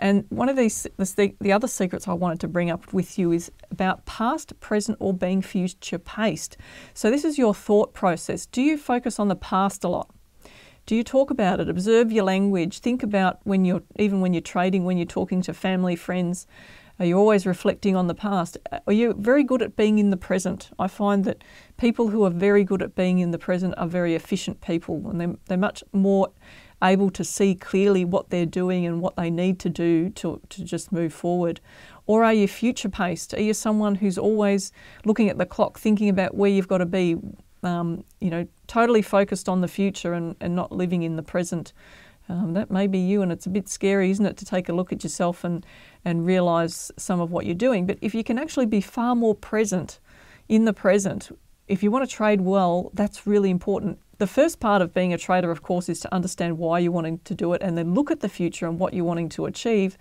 And 0.00 0.24
one 0.28 0.48
of 0.48 0.56
these, 0.56 0.86
the, 0.96 1.34
the 1.40 1.52
other 1.52 1.66
secrets 1.66 2.06
I 2.06 2.12
wanted 2.12 2.38
to 2.40 2.48
bring 2.48 2.70
up 2.70 2.92
with 2.92 3.18
you 3.18 3.32
is 3.32 3.50
about 3.70 4.06
past, 4.06 4.58
present, 4.60 4.96
or 5.00 5.12
being 5.12 5.42
future 5.42 5.98
paced. 5.98 6.56
So 6.94 7.10
this 7.10 7.24
is 7.24 7.36
your 7.36 7.52
thought 7.52 7.94
process. 7.94 8.46
Do 8.46 8.62
you 8.62 8.78
focus 8.78 9.18
on 9.18 9.26
the 9.26 9.34
past 9.34 9.82
a 9.82 9.88
lot? 9.88 10.08
Do 10.86 10.94
you 10.94 11.02
talk 11.02 11.30
about 11.30 11.60
it? 11.60 11.68
Observe 11.68 12.12
your 12.12 12.24
language. 12.24 12.78
Think 12.78 13.02
about 13.02 13.40
when 13.44 13.64
you're 13.64 13.82
even 13.98 14.20
when 14.20 14.32
you're 14.32 14.40
trading, 14.40 14.84
when 14.84 14.96
you're 14.96 15.04
talking 15.04 15.42
to 15.42 15.52
family, 15.52 15.96
friends. 15.96 16.46
Are 17.00 17.06
you 17.06 17.16
always 17.16 17.46
reflecting 17.46 17.94
on 17.94 18.08
the 18.08 18.14
past? 18.14 18.58
Are 18.86 18.92
you 18.92 19.14
very 19.14 19.44
good 19.44 19.62
at 19.62 19.76
being 19.76 20.00
in 20.00 20.10
the 20.10 20.16
present? 20.16 20.70
I 20.80 20.88
find 20.88 21.24
that 21.26 21.44
people 21.76 22.08
who 22.08 22.24
are 22.24 22.30
very 22.30 22.64
good 22.64 22.82
at 22.82 22.96
being 22.96 23.20
in 23.20 23.30
the 23.30 23.38
present 23.38 23.74
are 23.76 23.86
very 23.86 24.16
efficient 24.16 24.60
people 24.60 25.08
and 25.08 25.20
they're, 25.20 25.34
they're 25.46 25.58
much 25.58 25.84
more 25.92 26.32
able 26.82 27.10
to 27.10 27.22
see 27.22 27.54
clearly 27.54 28.04
what 28.04 28.30
they're 28.30 28.46
doing 28.46 28.84
and 28.84 29.00
what 29.00 29.14
they 29.14 29.30
need 29.30 29.60
to 29.60 29.68
do 29.68 30.10
to, 30.10 30.40
to 30.48 30.64
just 30.64 30.90
move 30.90 31.12
forward? 31.12 31.60
Or 32.06 32.24
are 32.24 32.34
you 32.34 32.48
future 32.48 32.88
paced? 32.88 33.32
Are 33.34 33.40
you 33.40 33.54
someone 33.54 33.96
who's 33.96 34.18
always 34.18 34.72
looking 35.04 35.28
at 35.28 35.38
the 35.38 35.46
clock, 35.46 35.78
thinking 35.78 36.08
about 36.08 36.34
where 36.34 36.50
you've 36.50 36.68
got 36.68 36.78
to 36.78 36.86
be, 36.86 37.16
um, 37.62 38.02
you 38.20 38.30
know, 38.30 38.46
totally 38.66 39.02
focused 39.02 39.48
on 39.48 39.60
the 39.60 39.68
future 39.68 40.14
and, 40.14 40.34
and 40.40 40.56
not 40.56 40.72
living 40.72 41.02
in 41.04 41.14
the 41.14 41.22
present? 41.22 41.72
Um, 42.30 42.52
that 42.52 42.70
may 42.70 42.86
be 42.86 42.98
you, 42.98 43.22
and 43.22 43.32
it's 43.32 43.46
a 43.46 43.50
bit 43.50 43.68
scary, 43.68 44.10
isn't 44.10 44.26
it, 44.26 44.36
to 44.36 44.44
take 44.44 44.68
a 44.68 44.72
look 44.74 44.92
at 44.92 45.02
yourself 45.02 45.44
and, 45.44 45.64
and 46.04 46.26
realize 46.26 46.90
some 46.96 47.20
of 47.20 47.30
what 47.30 47.46
you're 47.46 47.54
doing. 47.54 47.86
But 47.86 47.98
if 48.00 48.14
you 48.14 48.24
can 48.24 48.38
actually 48.38 48.66
be 48.66 48.80
far 48.80 49.14
more 49.14 49.34
present 49.34 50.00
in 50.48 50.64
the 50.64 50.72
present, 50.72 51.30
if 51.66 51.82
you 51.82 51.90
want 51.90 52.08
to 52.08 52.14
trade 52.14 52.40
well, 52.40 52.90
that's 52.94 53.26
really 53.26 53.50
important. 53.50 53.98
The 54.18 54.26
first 54.26 54.58
part 54.58 54.82
of 54.82 54.94
being 54.94 55.12
a 55.12 55.18
trader, 55.18 55.50
of 55.50 55.62
course, 55.62 55.88
is 55.88 56.00
to 56.00 56.14
understand 56.14 56.58
why 56.58 56.78
you're 56.80 56.92
wanting 56.92 57.20
to 57.24 57.34
do 57.34 57.52
it 57.52 57.62
and 57.62 57.76
then 57.78 57.94
look 57.94 58.10
at 58.10 58.20
the 58.20 58.28
future 58.28 58.66
and 58.66 58.78
what 58.78 58.94
you're 58.94 59.04
wanting 59.04 59.28
to 59.30 59.46
achieve. 59.46 59.96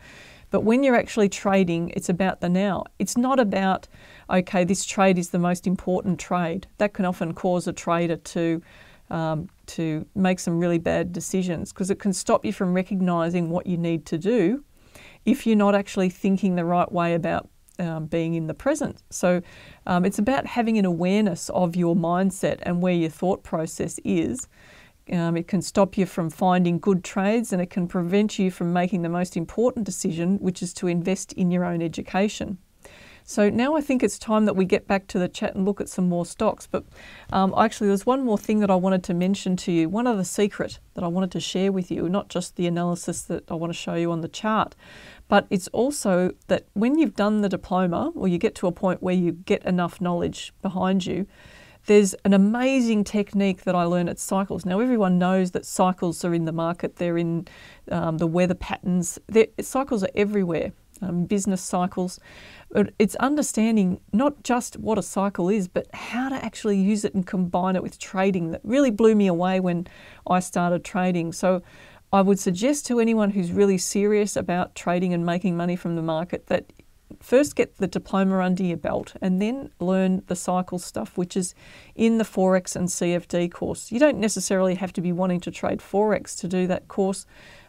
But 0.50 0.62
when 0.62 0.82
you're 0.82 0.96
actually 0.96 1.30
trading, 1.30 1.90
it's 1.90 2.10
about 2.10 2.40
the 2.40 2.50
now. 2.50 2.86
It's 3.00 3.18
not 3.18 3.40
about, 3.40 3.88
okay, 4.30 4.64
this 4.64 4.86
trade 4.86 5.18
is 5.18 5.30
the 5.30 5.40
most 5.40 5.68
important 5.68 6.20
trade. 6.20 6.68
That 6.78 6.94
can 6.94 7.06
often 7.06 7.34
cause 7.34 7.68
a 7.68 7.74
trader 7.74 8.16
to 8.16 8.62
um, 9.10 9.48
to 9.68 10.06
make 10.16 10.38
some 10.38 10.60
really 10.60 10.80
bad 10.80 11.14
decisions 11.14 11.72
because 11.72 11.90
it 11.90 11.98
can 11.98 12.12
stop 12.12 12.44
you 12.44 12.52
from 12.52 12.74
recognizing 12.74 13.50
what 13.50 13.66
you 13.66 13.78
need 13.78 14.06
to 14.08 14.18
do 14.18 14.66
if 15.28 15.46
you're 15.46 15.58
not 15.58 15.76
actually 15.76 16.10
thinking 16.10 16.56
the 16.56 16.66
right 16.66 16.92
way 16.92 17.14
about 17.14 17.50
um, 17.80 18.06
being 18.06 18.34
in 18.34 18.48
the 18.48 18.54
present. 18.54 19.04
So 19.12 19.42
um, 19.86 20.06
it's 20.06 20.18
about 20.18 20.48
having 20.48 20.80
an 20.80 20.86
awareness 20.86 21.50
of 21.50 21.76
your 21.76 21.96
mindset 21.96 22.60
and 22.64 22.82
where 22.82 22.94
your 22.94 23.10
thought 23.10 23.44
process 23.44 24.00
is. 24.04 24.48
Um, 25.12 25.38
it 25.38 25.48
can 25.48 25.62
stop 25.62 25.98
you 25.98 26.06
from 26.06 26.30
finding 26.30 26.80
good 26.80 27.04
trades 27.04 27.54
and 27.54 27.62
it 27.62 27.70
can 27.70 27.88
prevent 27.88 28.40
you 28.40 28.50
from 28.50 28.74
making 28.74 29.04
the 29.04 29.10
most 29.10 29.38
important 29.38 29.86
decision, 29.86 30.38
which 30.38 30.64
is 30.64 30.74
to 30.76 30.88
invest 30.88 31.34
in 31.34 31.52
your 31.52 31.66
own 31.66 31.82
education. 31.82 32.58
So 33.30 33.50
now 33.50 33.76
I 33.76 33.82
think 33.82 34.04
it's 34.04 34.18
time 34.18 34.46
that 34.46 34.56
we 34.56 34.64
get 34.64 34.88
back 34.88 35.08
to 35.08 35.20
the 35.20 35.28
chat 35.28 35.54
and 35.54 35.66
look 35.66 35.82
at 35.82 35.90
some 35.90 36.08
more 36.08 36.26
stocks. 36.26 36.66
But 36.66 36.86
um, 37.34 37.54
actually, 37.58 37.88
there's 37.88 38.06
one 38.06 38.24
more 38.24 38.38
thing 38.38 38.62
that 38.62 38.72
I 38.72 38.76
wanted 38.76 39.04
to 39.04 39.14
mention 39.14 39.58
to 39.58 39.72
you. 39.74 39.90
One 39.90 40.08
other 40.08 40.24
secret 40.24 40.80
that 40.94 41.04
I 41.04 41.08
wanted 41.08 41.32
to 41.32 41.42
share 41.42 41.74
with 41.74 41.92
you, 41.92 42.08
not 42.08 42.30
just 42.30 42.56
the 42.56 42.68
analysis 42.68 43.24
that 43.24 43.44
I 43.52 43.56
want 43.56 43.74
to 43.74 43.78
show 43.78 43.96
you 43.96 44.14
on 44.14 44.22
the 44.22 44.30
chart, 44.30 44.76
but 45.28 45.48
it's 45.50 45.68
also 45.70 46.32
that 46.48 46.68
when 46.74 46.98
you've 46.98 47.16
done 47.16 47.42
the 47.42 47.50
diploma 47.50 48.12
or 48.16 48.28
you 48.28 48.38
get 48.38 48.56
to 48.56 48.68
a 48.68 48.72
point 48.72 49.04
where 49.04 49.16
you 49.16 49.32
get 49.32 49.64
enough 49.64 50.00
knowledge 50.00 50.54
behind 50.62 51.06
you, 51.06 51.28
there's 51.88 52.14
an 52.26 52.34
amazing 52.34 53.04
technique 53.04 53.64
that 53.64 53.74
I 53.76 53.84
learned 53.84 54.10
at 54.10 54.20
Cycles. 54.20 54.66
Now, 54.66 54.80
everyone 54.80 55.18
knows 55.18 55.52
that 55.52 55.66
cycles 55.66 56.24
are 56.26 56.34
in 56.34 56.46
the 56.46 56.52
market, 56.52 56.98
they're 56.98 57.18
in 57.18 57.48
um, 57.92 58.18
the 58.18 58.28
weather 58.28 58.56
patterns, 58.56 59.18
they're, 59.28 59.48
cycles 59.62 60.04
are 60.04 60.10
everywhere, 60.14 60.74
um, 61.02 61.26
business 61.26 61.62
cycles. 61.62 62.20
But 62.72 62.94
it's 63.00 63.16
understanding 63.16 64.02
not 64.12 64.44
just 64.44 64.78
what 64.78 64.98
a 64.98 65.02
cycle 65.02 65.48
is, 65.48 65.70
but 65.70 65.88
how 65.94 66.28
to 66.28 66.36
actually 66.36 66.78
use 66.78 67.06
it 67.06 67.14
and 67.14 67.26
combine 67.26 67.78
it 67.78 67.84
with 67.84 67.98
trading 68.00 68.52
that 68.52 68.62
really 68.64 68.92
blew 68.92 69.16
me 69.16 69.28
away 69.28 69.62
when 69.62 69.88
I 70.30 70.42
started 70.42 70.84
trading. 70.84 71.32
So 71.32 71.62
I 72.12 72.22
would 72.22 72.40
suggest 72.40 72.86
to 72.88 73.00
anyone 73.00 73.32
who's 73.32 73.52
really 73.52 73.78
serious 73.78 74.36
about 74.36 74.76
trading 74.76 75.14
and 75.14 75.26
making 75.26 75.58
money 75.58 75.76
from 75.76 75.96
the 75.96 76.02
market 76.02 76.48
that 76.48 76.72
first 77.20 77.56
get 77.56 77.78
the 77.78 77.88
diploma 77.88 78.40
under 78.40 78.64
your 78.64 78.78
belt 78.78 79.14
and 79.22 79.42
then 79.42 79.72
learn 79.80 80.24
the 80.28 80.36
cycle 80.36 80.80
stuff, 80.80 81.18
which 81.18 81.36
is 81.36 81.54
in 81.96 82.18
the 82.18 82.24
Forex 82.24 82.76
and 82.76 82.88
CFD 82.88 83.52
course. 83.52 83.92
You 83.92 84.00
don't 84.00 84.20
necessarily 84.20 84.76
have 84.76 84.94
to 84.94 85.02
be 85.02 85.12
wanting 85.12 85.42
to 85.42 85.52
trade 85.52 85.80
Forex 85.80 86.38
to 86.40 86.48
do 86.48 86.68
that 86.68 86.88
course. 86.88 87.26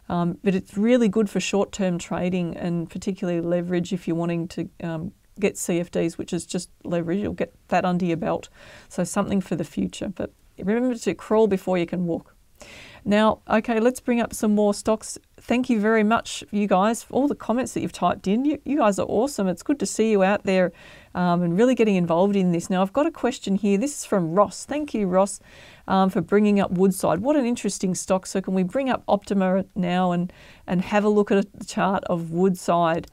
Um, 0.07 0.39
but 0.43 0.55
it's 0.55 0.75
really 0.75 1.07
good 1.07 1.29
for 1.29 1.39
short 1.39 1.71
term 1.71 1.99
trading 1.99 2.57
and 2.57 2.89
particularly 2.89 3.41
leverage 3.41 3.93
if 3.93 4.07
you're 4.07 4.17
wanting 4.17 4.47
to 4.49 4.69
um, 4.81 5.11
get 5.39 5.55
CFDs, 5.55 6.17
which 6.17 6.33
is 6.33 6.45
just 6.45 6.69
leverage. 6.83 7.19
You'll 7.19 7.33
get 7.33 7.53
that 7.67 7.85
under 7.85 8.05
your 8.05 8.17
belt. 8.17 8.49
So, 8.87 9.03
something 9.03 9.39
for 9.39 9.55
the 9.55 9.63
future. 9.63 10.07
But 10.07 10.31
remember 10.57 10.95
to 10.95 11.13
crawl 11.13 11.47
before 11.47 11.77
you 11.77 11.85
can 11.85 12.07
walk. 12.07 12.35
Now, 13.05 13.39
okay, 13.49 13.79
let's 13.79 13.99
bring 13.99 14.21
up 14.21 14.33
some 14.33 14.53
more 14.53 14.73
stocks. 14.73 15.17
Thank 15.39 15.69
you 15.69 15.79
very 15.79 16.03
much, 16.03 16.43
you 16.51 16.67
guys, 16.67 17.03
for 17.03 17.13
all 17.13 17.27
the 17.27 17.35
comments 17.35 17.73
that 17.73 17.81
you've 17.81 17.91
typed 17.91 18.27
in. 18.27 18.45
You, 18.45 18.61
you 18.65 18.77
guys 18.77 18.99
are 18.99 19.05
awesome. 19.07 19.47
It's 19.47 19.63
good 19.63 19.79
to 19.79 19.85
see 19.85 20.11
you 20.11 20.23
out 20.23 20.43
there 20.43 20.71
um, 21.15 21.41
and 21.41 21.57
really 21.57 21.75
getting 21.75 21.95
involved 21.95 22.35
in 22.35 22.51
this. 22.51 22.69
Now, 22.69 22.81
I've 22.81 22.93
got 22.93 23.05
a 23.05 23.11
question 23.11 23.55
here. 23.55 23.77
This 23.77 23.99
is 23.99 24.05
from 24.05 24.33
Ross. 24.33 24.65
Thank 24.65 24.93
you, 24.93 25.07
Ross, 25.07 25.39
um, 25.87 26.09
for 26.09 26.21
bringing 26.21 26.59
up 26.59 26.71
Woodside. 26.71 27.19
What 27.19 27.35
an 27.35 27.45
interesting 27.45 27.95
stock. 27.95 28.25
So, 28.25 28.41
can 28.41 28.53
we 28.53 28.63
bring 28.63 28.89
up 28.89 29.03
Optima 29.07 29.65
now 29.75 30.11
and, 30.11 30.31
and 30.67 30.81
have 30.81 31.03
a 31.03 31.09
look 31.09 31.31
at 31.31 31.51
the 31.53 31.65
chart 31.65 32.03
of 32.05 32.31
Woodside? 32.31 33.07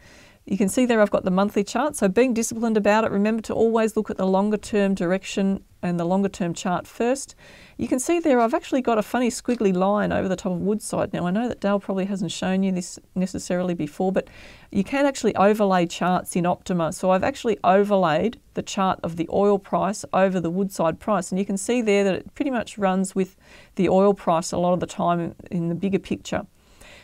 You 0.49 0.57
can 0.57 0.69
see 0.69 0.87
there 0.87 1.01
I've 1.01 1.11
got 1.11 1.25
the 1.25 1.33
monthly 1.33 1.65
chart. 1.65 1.97
So 1.97 2.07
being 2.07 2.33
disciplined 2.33 2.77
about 2.77 3.03
it, 3.03 3.11
remember 3.11 3.43
to 3.43 3.53
always 3.53 3.97
look 3.97 4.11
at 4.11 4.17
the 4.17 4.27
longer 4.27 4.57
term 4.57 4.95
direction 4.95 5.65
and 5.83 5.99
the 5.99 6.05
longer 6.05 6.29
term 6.29 6.55
chart 6.55 6.87
first. 6.87 7.35
You 7.79 7.89
can 7.89 7.99
see 7.99 8.21
there 8.21 8.41
I've 8.41 8.55
actually 8.55 8.81
got 8.81 8.97
a 8.97 9.03
funny 9.03 9.29
squiggly 9.29 9.75
line 9.75 10.13
over 10.13 10.29
the 10.29 10.37
top 10.37 10.53
of 10.53 10.61
Woodside. 10.61 11.13
Now 11.13 11.27
I 11.27 11.33
know 11.33 11.49
that 11.49 11.61
Dale 11.61 11.81
probably 11.81 12.05
hasn't 12.05 12.31
shown 12.31 12.63
you 12.63 12.71
this 12.71 12.97
necessarily 13.17 13.75
before, 13.75 14.13
but 14.13 14.29
you 14.71 14.85
can 14.85 15.05
actually 15.05 15.35
overlay 15.35 15.85
charts 15.85 16.37
in 16.37 16.47
Optima. 16.47 16.93
So 16.93 17.11
I've 17.11 17.25
actually 17.25 17.59
overlaid 17.65 18.41
the 18.55 18.63
chart 18.63 19.01
of 19.03 19.17
the 19.17 19.29
oil 19.33 19.59
price 19.59 20.05
over 20.13 20.39
the 20.39 20.51
Woodside 20.51 21.01
price. 21.01 21.33
And 21.33 21.41
you 21.41 21.45
can 21.45 21.57
see 21.57 21.83
there 21.83 22.05
that 22.05 22.15
it 22.15 22.35
pretty 22.37 22.53
much 22.53 22.79
runs 22.79 23.17
with 23.17 23.37
the 23.75 23.89
oil 23.89 24.15
price 24.15 24.53
a 24.53 24.59
lot 24.59 24.75
of 24.75 24.79
the 24.79 24.87
time 24.87 25.35
in 25.51 25.71
the 25.71 25.75
bigger 25.75 25.99
picture. 25.99 26.47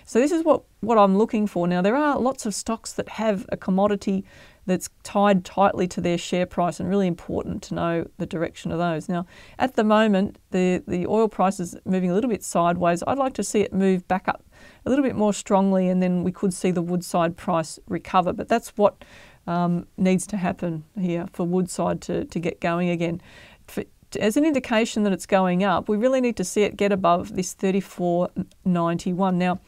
So 0.05 0.18
this 0.18 0.32
is 0.32 0.44
what, 0.44 0.62
what 0.80 0.98
I'm 0.98 1.16
looking 1.16 1.46
for. 1.46 1.66
Now 1.66 1.82
there 1.82 1.96
are 1.96 2.18
lots 2.18 2.46
of 2.46 2.55
stocks 2.55 2.92
that 2.94 3.09
have 3.11 3.46
a 3.50 3.57
commodity 3.57 4.24
that's 4.66 4.88
tied 5.03 5.44
tightly 5.44 5.88
to 5.88 6.00
their 6.00 6.16
share 6.16 6.46
price 6.46 6.78
and 6.78 6.88
really 6.88 7.09
important 7.09 7.62
to 7.64 7.74
know 7.74 8.07
the 8.18 8.26
direction 8.26 8.70
of 8.70 8.78
those. 8.78 9.09
Now 9.09 9.26
at 9.59 9.74
the 9.74 9.84
moment 9.84 10.38
the, 10.50 10.82
the 10.86 11.07
oil 11.07 11.28
price 11.28 11.59
is 11.59 11.76
moving 11.84 12.11
a 12.11 12.14
little 12.14 12.30
bit 12.30 12.44
sideways. 12.44 13.03
I'd 13.07 13.18
like 13.18 13.34
to 13.34 13.44
see 13.44 13.61
it 13.61 13.72
move 13.72 14.07
back 14.07 14.28
up 14.28 14.44
a 14.86 14.90
little 14.90 15.05
bit 15.05 15.16
more 15.16 15.32
strongly 15.32 15.88
and 15.88 16.03
then 16.03 16.22
we 16.22 16.32
could 16.32 16.55
see 16.55 16.70
the 16.70 16.82
Woodside 16.82 17.36
price 17.36 17.78
recover. 17.88 18.32
But 18.32 18.48
that's 18.48 18.70
what 18.70 19.05
um, 19.46 19.86
needs 19.96 20.26
to 20.28 20.36
happen 20.36 20.84
here 20.98 21.26
for 21.32 21.44
Woodside 21.44 22.00
to, 22.03 22.24
to 22.26 22.38
get 22.38 22.61
going 22.61 22.88
again. 22.88 23.20
For, 23.66 23.84
as 24.20 24.36
an 24.36 24.44
indication 24.44 25.05
that 25.05 25.12
it's 25.12 25.26
going 25.26 25.64
up, 25.64 25.88
we 25.88 25.96
really 25.96 26.20
need 26.20 26.36
to 26.36 26.44
see 26.44 26.62
it 26.62 26.76
get 26.76 26.92
above 26.92 27.34
this 27.34 27.55
34.91. 27.55 29.34
Now, 29.34 29.61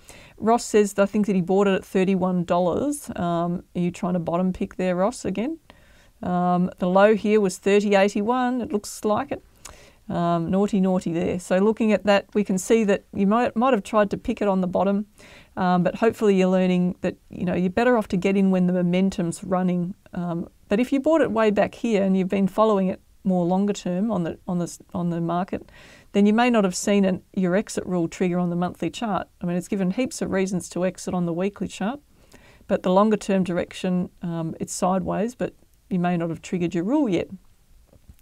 Ross 0.44 0.64
says 0.66 0.98
I 0.98 1.06
think 1.06 1.26
that 1.26 1.34
he 1.34 1.40
bought 1.40 1.66
it 1.66 1.74
at 1.74 1.82
$31. 1.82 3.18
Um, 3.18 3.64
are 3.74 3.80
you 3.80 3.90
trying 3.90 4.12
to 4.12 4.18
bottom 4.18 4.52
pick 4.52 4.76
there, 4.76 4.94
Ross, 4.94 5.24
again? 5.24 5.58
Um, 6.22 6.70
the 6.78 6.88
low 6.88 7.14
here 7.14 7.40
was 7.40 7.58
30.81. 7.58 8.62
It 8.62 8.70
looks 8.70 9.04
like 9.04 9.32
it. 9.32 9.42
Um, 10.08 10.50
naughty, 10.50 10.80
naughty 10.80 11.14
there. 11.14 11.38
So 11.40 11.58
looking 11.58 11.92
at 11.92 12.04
that, 12.04 12.26
we 12.34 12.44
can 12.44 12.58
see 12.58 12.84
that 12.84 13.04
you 13.14 13.26
might 13.26 13.56
might 13.56 13.72
have 13.72 13.82
tried 13.82 14.10
to 14.10 14.18
pick 14.18 14.42
it 14.42 14.48
on 14.48 14.60
the 14.60 14.66
bottom, 14.66 15.06
um, 15.56 15.82
but 15.82 15.94
hopefully 15.94 16.36
you're 16.36 16.48
learning 16.48 16.96
that 17.00 17.16
you 17.30 17.46
know 17.46 17.54
you're 17.54 17.70
better 17.70 17.96
off 17.96 18.08
to 18.08 18.18
get 18.18 18.36
in 18.36 18.50
when 18.50 18.66
the 18.66 18.74
momentum's 18.74 19.42
running. 19.42 19.94
Um, 20.12 20.50
but 20.68 20.78
if 20.78 20.92
you 20.92 21.00
bought 21.00 21.22
it 21.22 21.30
way 21.30 21.50
back 21.50 21.74
here 21.74 22.02
and 22.02 22.18
you've 22.18 22.28
been 22.28 22.48
following 22.48 22.88
it 22.88 23.00
more 23.24 23.46
longer 23.46 23.72
term 23.72 24.10
on 24.10 24.24
the 24.24 24.38
on 24.46 24.58
the 24.58 24.78
on 24.92 25.08
the 25.08 25.22
market, 25.22 25.70
then 26.14 26.26
you 26.26 26.32
may 26.32 26.48
not 26.48 26.62
have 26.62 26.76
seen 26.76 27.04
an, 27.04 27.22
your 27.34 27.56
exit 27.56 27.84
rule 27.84 28.06
trigger 28.08 28.38
on 28.38 28.48
the 28.48 28.56
monthly 28.56 28.88
chart. 28.88 29.28
I 29.40 29.46
mean, 29.46 29.56
it's 29.56 29.68
given 29.68 29.90
heaps 29.90 30.22
of 30.22 30.30
reasons 30.30 30.68
to 30.70 30.86
exit 30.86 31.12
on 31.12 31.26
the 31.26 31.32
weekly 31.32 31.66
chart, 31.68 32.00
but 32.68 32.84
the 32.84 32.90
longer 32.90 33.16
term 33.16 33.42
direction, 33.42 34.10
um, 34.22 34.54
it's 34.60 34.72
sideways, 34.72 35.34
but 35.34 35.54
you 35.90 35.98
may 35.98 36.16
not 36.16 36.30
have 36.30 36.40
triggered 36.40 36.72
your 36.72 36.84
rule 36.84 37.08
yet. 37.08 37.28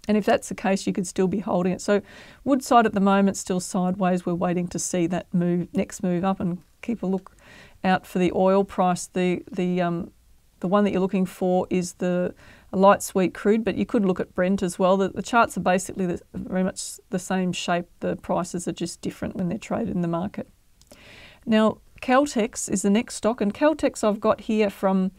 And 0.07 0.17
if 0.17 0.25
that's 0.25 0.49
the 0.49 0.55
case, 0.55 0.85
you 0.87 0.91
could 0.91 1.07
still 1.07 1.27
be 1.27 1.39
holding 1.39 1.71
it. 1.71 1.81
So 1.81 2.01
Woodside 2.43 2.85
at 2.85 2.93
the 2.93 2.99
moment 2.99 3.37
still 3.37 3.59
sideways. 3.59 4.25
We're 4.25 4.33
waiting 4.33 4.67
to 4.69 4.79
see 4.79 5.07
that 5.07 5.31
move 5.33 5.67
next 5.73 6.03
move 6.03 6.25
up 6.25 6.39
and 6.39 6.61
keep 6.81 7.03
a 7.03 7.05
look 7.05 7.37
out 7.83 8.05
for 8.05 8.19
the 8.19 8.31
oil 8.33 8.63
price. 8.63 9.07
The 9.07 9.43
the 9.51 9.81
um, 9.81 10.11
the 10.59 10.67
one 10.67 10.83
that 10.83 10.91
you're 10.91 10.99
looking 10.99 11.25
for 11.25 11.67
is 11.69 11.93
the 11.93 12.33
a 12.73 12.77
light 12.77 13.03
sweet 13.03 13.35
crude, 13.35 13.63
but 13.63 13.77
you 13.77 13.85
could 13.85 14.03
look 14.03 14.19
at 14.19 14.33
Brent 14.33 14.63
as 14.63 14.79
well. 14.79 14.97
The, 14.97 15.09
the 15.09 15.21
charts 15.21 15.55
are 15.57 15.61
basically 15.61 16.07
the, 16.07 16.19
very 16.33 16.63
much 16.63 16.99
the 17.11 17.19
same 17.19 17.53
shape. 17.53 17.85
The 17.99 18.15
prices 18.15 18.67
are 18.67 18.73
just 18.73 18.99
different 18.99 19.35
when 19.35 19.47
they're 19.47 19.59
traded 19.59 19.95
in 19.95 20.01
the 20.01 20.07
market. 20.07 20.49
Now, 21.45 21.77
Caltex 22.01 22.69
is 22.69 22.81
the 22.81 22.89
next 22.89 23.15
stock, 23.15 23.41
and 23.41 23.53
Caltex 23.53 24.03
I've 24.03 24.19
got 24.19 24.41
here 24.41 24.71
from 24.71 25.11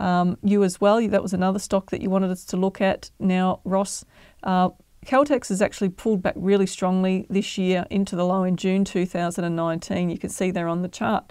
um, 0.00 0.38
you 0.42 0.64
as 0.64 0.80
well. 0.80 1.06
That 1.06 1.22
was 1.22 1.34
another 1.34 1.58
stock 1.58 1.90
that 1.90 2.00
you 2.00 2.08
wanted 2.08 2.30
us 2.30 2.44
to 2.46 2.56
look 2.56 2.80
at. 2.80 3.10
Now, 3.20 3.60
Ross, 3.64 4.06
uh, 4.42 4.70
Caltex 5.04 5.50
has 5.50 5.60
actually 5.60 5.90
pulled 5.90 6.22
back 6.22 6.34
really 6.36 6.66
strongly 6.66 7.26
this 7.28 7.58
year 7.58 7.84
into 7.90 8.16
the 8.16 8.24
low 8.24 8.44
in 8.44 8.56
June 8.56 8.84
2019. 8.84 10.08
You 10.08 10.18
can 10.18 10.30
see 10.30 10.50
there 10.50 10.68
on 10.68 10.80
the 10.80 10.88
chart. 10.88 11.30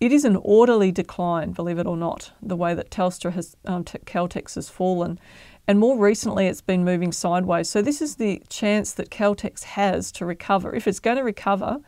It 0.00 0.12
is 0.12 0.24
an 0.24 0.36
orderly 0.36 0.90
decline, 0.90 1.52
believe 1.52 1.78
it 1.78 1.86
or 1.86 1.96
not, 1.96 2.32
the 2.40 2.56
way 2.56 2.72
that 2.72 2.90
Telstra 2.90 3.32
has, 3.34 3.54
um, 3.66 3.84
Caltex 3.84 4.54
has 4.54 4.70
fallen. 4.70 5.20
And 5.68 5.78
more 5.78 5.98
recently, 5.98 6.46
it's 6.46 6.62
been 6.62 6.86
moving 6.86 7.12
sideways. 7.12 7.68
So, 7.68 7.82
this 7.82 8.00
is 8.00 8.16
the 8.16 8.42
chance 8.48 8.92
that 8.94 9.10
Caltex 9.10 9.62
has 9.62 10.10
to 10.12 10.24
recover. 10.24 10.74
If 10.74 10.88
it's 10.88 11.00
going 11.00 11.18
to 11.18 11.22
recover, 11.22 11.80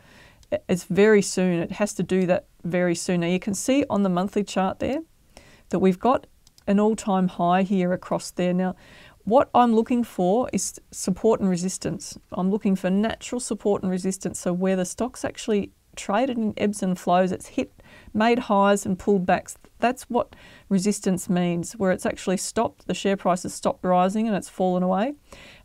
it's 0.69 0.83
very 0.83 1.23
soon. 1.23 1.59
It 1.59 1.71
has 1.71 1.93
to 1.95 2.03
do 2.03 2.27
that 2.27 2.45
very 2.63 2.93
soon. 2.93 3.21
Now, 3.21 3.27
you 3.27 3.39
can 3.39 3.55
see 3.55 3.83
on 3.89 4.03
the 4.03 4.09
monthly 4.09 4.43
chart 4.43 4.77
there 4.77 4.99
that 5.69 5.79
we've 5.79 5.99
got 5.99 6.27
an 6.67 6.79
all 6.79 6.95
time 6.95 7.27
high 7.27 7.63
here 7.63 7.93
across 7.93 8.29
there. 8.29 8.53
Now, 8.53 8.75
what 9.23 9.49
I'm 9.55 9.73
looking 9.73 10.03
for 10.03 10.51
is 10.53 10.79
support 10.91 11.39
and 11.39 11.49
resistance. 11.49 12.15
I'm 12.31 12.51
looking 12.51 12.75
for 12.75 12.91
natural 12.91 13.39
support 13.39 13.81
and 13.81 13.91
resistance. 13.91 14.39
So, 14.39 14.53
where 14.53 14.75
the 14.75 14.85
stock's 14.85 15.25
actually 15.25 15.71
traded 15.95 16.37
in 16.37 16.53
ebbs 16.57 16.83
and 16.83 16.97
flows, 16.97 17.31
it's 17.31 17.47
hit 17.47 17.71
made 18.13 18.39
highs 18.39 18.85
and 18.85 18.97
pulled 18.97 19.25
backs. 19.25 19.57
That's 19.79 20.03
what 20.03 20.35
resistance 20.69 21.29
means, 21.29 21.73
where 21.73 21.91
it's 21.91 22.05
actually 22.05 22.37
stopped, 22.37 22.87
the 22.87 22.93
share 22.93 23.17
price 23.17 23.43
has 23.43 23.53
stopped 23.53 23.83
rising 23.83 24.27
and 24.27 24.35
it's 24.35 24.49
fallen 24.49 24.83
away, 24.83 25.13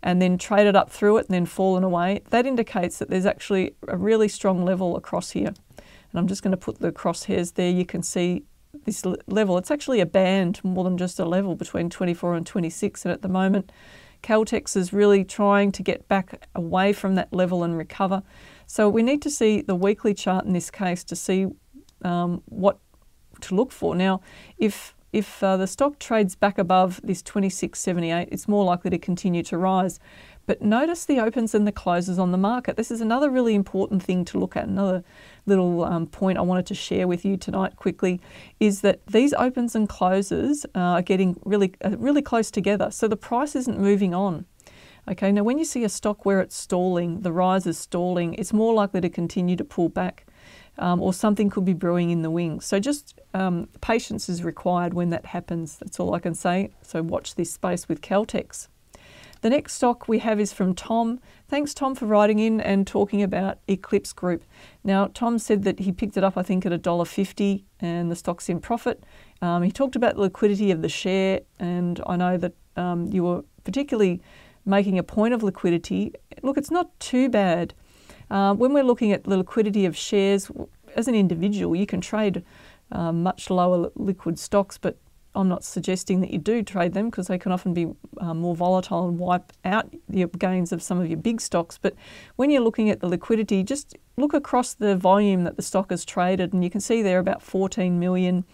and 0.03 0.20
then 0.20 0.38
traded 0.38 0.74
up 0.74 0.90
through 0.90 1.18
it 1.18 1.26
and 1.26 1.34
then 1.34 1.46
fallen 1.46 1.84
away. 1.84 2.22
That 2.30 2.46
indicates 2.46 2.99
that 2.99 3.11
there's 3.11 3.26
actually 3.26 3.76
a 3.86 3.96
really 3.96 4.28
strong 4.28 4.64
level 4.64 4.96
across 4.96 5.30
here. 5.30 5.55
And 6.11 6.18
I'm 6.18 6.26
just 6.26 6.42
going 6.42 6.53
to 6.53 6.57
put 6.57 6.78
the 6.78 6.90
crosshairs 6.90 7.55
there. 7.55 7.70
You 7.70 7.84
can 7.84 8.03
see 8.03 8.44
this 8.84 9.05
level. 9.26 9.59
It's 9.59 9.70
actually 9.70 10.01
a 10.01 10.07
band 10.07 10.62
more 10.64 10.84
than 10.84 10.99
just 10.99 11.18
a 11.18 11.24
level 11.24 11.55
between 11.55 11.90
24 11.90 12.34
and 12.34 12.46
26. 12.46 13.05
And 13.05 13.12
at 13.12 13.22
the 13.22 13.28
moment, 13.28 13.70
Caltex 14.22 14.76
is 14.76 14.92
really 14.92 15.24
trying 15.24 15.70
to 15.72 15.82
get 15.82 16.09
back 16.09 16.46
away 16.55 16.92
from 16.92 17.14
that 17.14 17.32
level 17.32 17.62
and 17.62 17.76
recover. 17.76 18.22
So 18.66 18.88
we 18.88 19.03
need 19.03 19.22
to 19.22 19.30
see 19.30 19.61
the 19.61 19.74
weekly 19.74 20.14
chart 20.14 20.44
in 20.44 20.53
this 20.53 20.70
case 20.70 21.05
to 21.05 21.16
see 21.16 21.46
um, 22.03 22.42
what 22.46 22.78
to 23.40 23.55
look 23.55 23.72
for. 23.72 23.94
Now, 23.94 24.20
if 24.59 24.94
if 25.11 25.42
uh, 25.42 25.57
the 25.57 25.66
stock 25.66 25.99
trades 25.99 26.34
back 26.34 26.59
above 26.59 27.01
this 27.03 27.22
26.78, 27.22 28.28
it's 28.30 28.46
more 28.46 28.62
likely 28.64 28.90
to 28.90 28.99
continue 28.99 29.42
to 29.44 29.57
rise. 29.57 29.99
But 30.44 30.62
notice 30.62 31.05
the 31.05 31.18
opens 31.18 31.55
and 31.55 31.66
the 31.66 31.72
closes 31.72 32.18
on 32.18 32.30
the 32.30 32.38
market. 32.38 32.76
This 32.76 32.90
is 32.90 33.01
another 33.01 33.30
really 33.30 33.55
important 33.55 34.03
thing 34.03 34.24
to 34.26 34.38
look 34.38 34.57
at. 34.57 34.66
Another 34.66 35.05
little 35.46 35.84
um, 35.84 36.07
point 36.07 36.38
I 36.38 36.42
wanted 36.42 36.66
to 36.66 36.74
share 36.74 37.07
with 37.07 37.24
you 37.24 37.36
tonight 37.36 37.76
quickly 37.76 38.20
is 38.61 38.80
that 38.82 39.01
these 39.07 39.32
opens 39.34 39.74
and 39.74 39.88
closes 39.88 40.66
uh, 40.74 40.78
are 40.78 41.03
getting 41.03 41.38
really, 41.44 41.74
uh, 41.84 41.96
really 41.99 42.22
close 42.22 42.51
together. 42.51 42.90
So 42.90 43.09
the 43.09 43.16
price 43.16 43.57
isn't 43.57 43.78
moving 43.78 44.14
on. 44.14 44.46
Okay, 45.11 45.32
now 45.32 45.42
when 45.42 45.59
you 45.59 45.64
see 45.64 45.84
a 45.84 45.88
stock 45.88 46.26
where 46.26 46.40
it's 46.40 46.57
stalling, 46.57 47.22
the 47.22 47.32
rise 47.32 47.66
is 47.66 47.78
stalling, 47.78 48.34
it's 48.34 48.53
more 48.53 48.74
likely 48.74 49.01
to 49.01 49.09
continue 49.09 49.57
to 49.57 49.64
pull 49.64 49.88
back 49.88 50.26
um, 50.79 51.01
or 51.01 51.12
something 51.12 51.51
could 51.51 51.64
be 51.64 51.72
brewing 51.72 52.11
in 52.11 52.22
the 52.22 52.31
wings. 52.31 52.64
So 52.64 52.79
just 52.79 53.20
um, 53.35 53.68
patience 53.81 54.29
is 54.29 54.45
required 54.45 54.95
when 54.95 55.11
that 55.11 55.26
happens. 55.26 55.76
That's 55.76 55.99
all 55.99 56.14
I 56.14 56.18
can 56.18 56.35
say. 56.35 56.70
So 56.83 57.03
watch 57.03 57.35
this 57.35 57.53
space 57.53 57.89
with 57.89 58.01
Caltex. 58.01 58.68
The 59.41 59.51
next 59.51 59.74
stock 59.74 60.09
we 60.09 60.18
have 60.18 60.41
is 60.41 60.53
from 60.53 60.74
Tom. 60.74 61.20
Thanks, 61.49 61.72
Tom, 61.72 61.95
for 61.95 62.07
writing 62.07 62.41
in 62.41 62.61
and 62.61 62.87
talking 62.87 63.22
about 63.22 63.59
Eclipx 63.68 64.14
Group. 64.14 64.43
Now, 64.83 65.11
Tom 65.14 65.39
said 65.39 65.62
that 65.62 65.79
he 65.79 65.93
picked 65.93 66.16
it 66.16 66.24
up, 66.24 66.37
I 66.37 66.43
think, 66.43 66.66
at 66.66 66.72
$1.50 66.72 67.62
and 67.81 68.11
the 68.11 68.16
stock's 68.16 68.49
in 68.49 68.59
profit. 68.61 69.05
Um, 69.41 69.62
he 69.62 69.70
talked 69.70 69.95
about 69.95 70.16
the 70.16 70.22
liquidity 70.22 70.72
of 70.72 70.83
the 70.83 70.89
share, 70.89 71.41
and 71.61 72.03
I 72.07 72.16
know 72.16 72.37
that 72.37 72.55
um, 72.76 73.07
you 73.12 73.22
were 73.22 73.45
particularly 73.62 74.20
making 74.66 74.99
a 74.99 75.05
point 75.05 75.35
of 75.35 75.45
liquidity. 75.45 76.12
Look, 76.43 76.59
it's 76.59 76.70
not 76.70 76.99
too 76.99 77.29
bad. 77.29 77.74
Uh, 78.31 78.55
when 78.55 78.72
we're 78.72 78.85
looking 78.85 79.12
at 79.12 79.24
the 79.24 79.37
liquidity 79.37 79.87
of 79.87 79.97
shares, 79.97 80.51
as 80.97 81.09
an 81.09 81.14
individual, 81.14 81.74
you 81.74 81.87
can 81.87 82.01
trade 82.01 82.45
uh, 82.93 83.12
much 83.12 83.51
lower 83.51 83.91
liquid 83.95 84.39
stocks, 84.39 84.79
but 84.79 84.97
I'm 85.35 85.49
not 85.49 85.62
suggesting 85.62 86.20
that 86.20 86.31
you 86.31 86.39
do 86.39 86.62
trade 86.62 86.95
them 86.95 87.11
because 87.11 87.29
they 87.29 87.39
can 87.39 87.53
often 87.53 87.72
be 87.74 87.87
uh, 88.18 88.35
more 88.35 88.57
volatile 88.57 89.07
and 89.07 89.18
wipe 89.18 89.53
out 89.64 89.95
the 90.09 90.26
gains 90.26 90.72
of 90.72 90.83
some 90.83 90.99
of 90.99 91.07
your 91.07 91.18
big 91.18 91.41
stocks. 91.41 91.79
But 91.79 91.95
when 92.37 92.51
you're 92.51 92.62
looking 92.62 92.91
at 92.91 93.01
the 93.01 93.09
liquidity, 93.09 93.62
just 93.62 93.97
look 94.16 94.35
across 94.35 94.74
the 94.74 94.97
volume 94.97 95.45
that 95.45 95.57
the 95.57 95.62
stock 95.62 95.91
has 95.91 96.05
traded, 96.05 96.53
and 96.53 96.64
you 96.64 96.70
can 96.70 96.81
see 96.81 97.03
there 97.03 97.18
about 97.18 97.43
14 97.43 97.99
million 97.99 98.45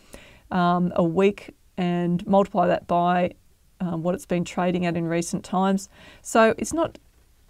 um, 0.50 0.92
a 0.96 1.02
week, 1.02 1.54
and 1.76 2.26
multiply 2.26 2.66
that 2.66 2.86
by 2.86 3.32
um, 3.80 4.02
what 4.02 4.14
it's 4.14 4.26
been 4.26 4.44
trading 4.44 4.84
at 4.84 4.96
in 4.96 5.06
recent 5.06 5.44
times. 5.44 5.88
So 6.22 6.54
it's 6.58 6.72
not 6.72 6.98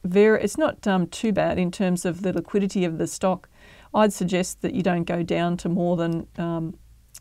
very, 0.05 0.43
it's 0.43 0.59
not 0.59 0.87
um, 0.87 1.07
too 1.07 1.33
bad 1.33 1.59
in 1.59 1.71
terms 1.71 2.05
of 2.05 2.23
the 2.23 2.33
liquidity 2.33 2.85
of 2.85 2.99
the 2.99 3.07
stock. 3.07 3.49
I'd 3.95 4.13
suggest 4.13 4.63
that 4.63 4.75
you 4.75 4.83
don't 4.83 5.05
go 5.05 5.23
down 5.23 5.57
to 5.59 5.69
more 5.69 5.97
than 5.97 6.27
um, 6.37 6.75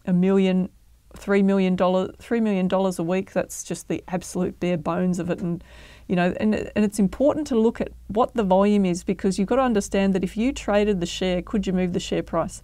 a 0.05 0.13
million, 0.13 0.69
three 1.15 1.41
million 1.41 1.75
dollars, 1.75 2.11
three 2.19 2.41
million 2.41 2.67
dollars 2.67 2.99
a 2.99 3.03
week. 3.03 3.31
That's 3.31 3.63
just 3.63 3.87
the 3.87 4.03
absolute 4.07 4.59
bare 4.59 4.77
bones 4.77 5.19
of 5.19 5.29
it, 5.29 5.39
and 5.39 5.63
you 6.07 6.15
know, 6.15 6.33
and 6.39 6.55
and 6.75 6.83
it's 6.83 6.99
important 6.99 7.47
to 7.47 7.59
look 7.59 7.79
at 7.79 7.89
what 8.07 8.33
the 8.33 8.43
volume 8.43 8.85
is 8.85 9.03
because 9.03 9.37
you've 9.39 9.47
got 9.47 9.57
to 9.57 9.61
understand 9.61 10.13
that 10.15 10.23
if 10.23 10.35
you 10.35 10.51
traded 10.51 10.99
the 10.99 11.05
share, 11.05 11.41
could 11.41 11.65
you 11.67 11.73
move 11.73 11.93
the 11.93 11.99
share 11.99 12.23
price? 12.23 12.61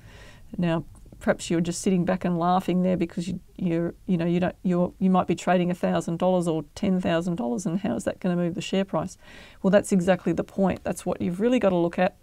Now, 0.57 0.83
perhaps 1.19 1.49
you're 1.49 1.61
just 1.61 1.81
sitting 1.81 2.05
back 2.05 2.25
and 2.25 2.39
laughing 2.39 2.81
there 2.81 2.97
because 2.97 3.27
you 3.27 3.39
you 3.57 3.93
you 4.05 4.17
know 4.17 4.25
you 4.25 4.39
don't 4.39 4.55
you 4.63 4.93
you 4.99 5.09
might 5.09 5.27
be 5.27 5.35
trading 5.35 5.73
thousand 5.73 6.17
dollars 6.17 6.47
or 6.47 6.63
ten 6.75 6.99
thousand 6.99 7.35
dollars, 7.35 7.65
and 7.65 7.79
how 7.79 7.95
is 7.95 8.03
that 8.05 8.19
going 8.19 8.35
to 8.35 8.41
move 8.41 8.55
the 8.55 8.61
share 8.61 8.85
price? 8.85 9.17
Well, 9.61 9.71
that's 9.71 9.91
exactly 9.91 10.33
the 10.33 10.43
point. 10.43 10.83
That's 10.83 11.05
what 11.05 11.21
you've 11.21 11.39
really 11.39 11.59
got 11.59 11.69
to 11.69 11.75
look 11.75 11.99
at, 11.99 12.17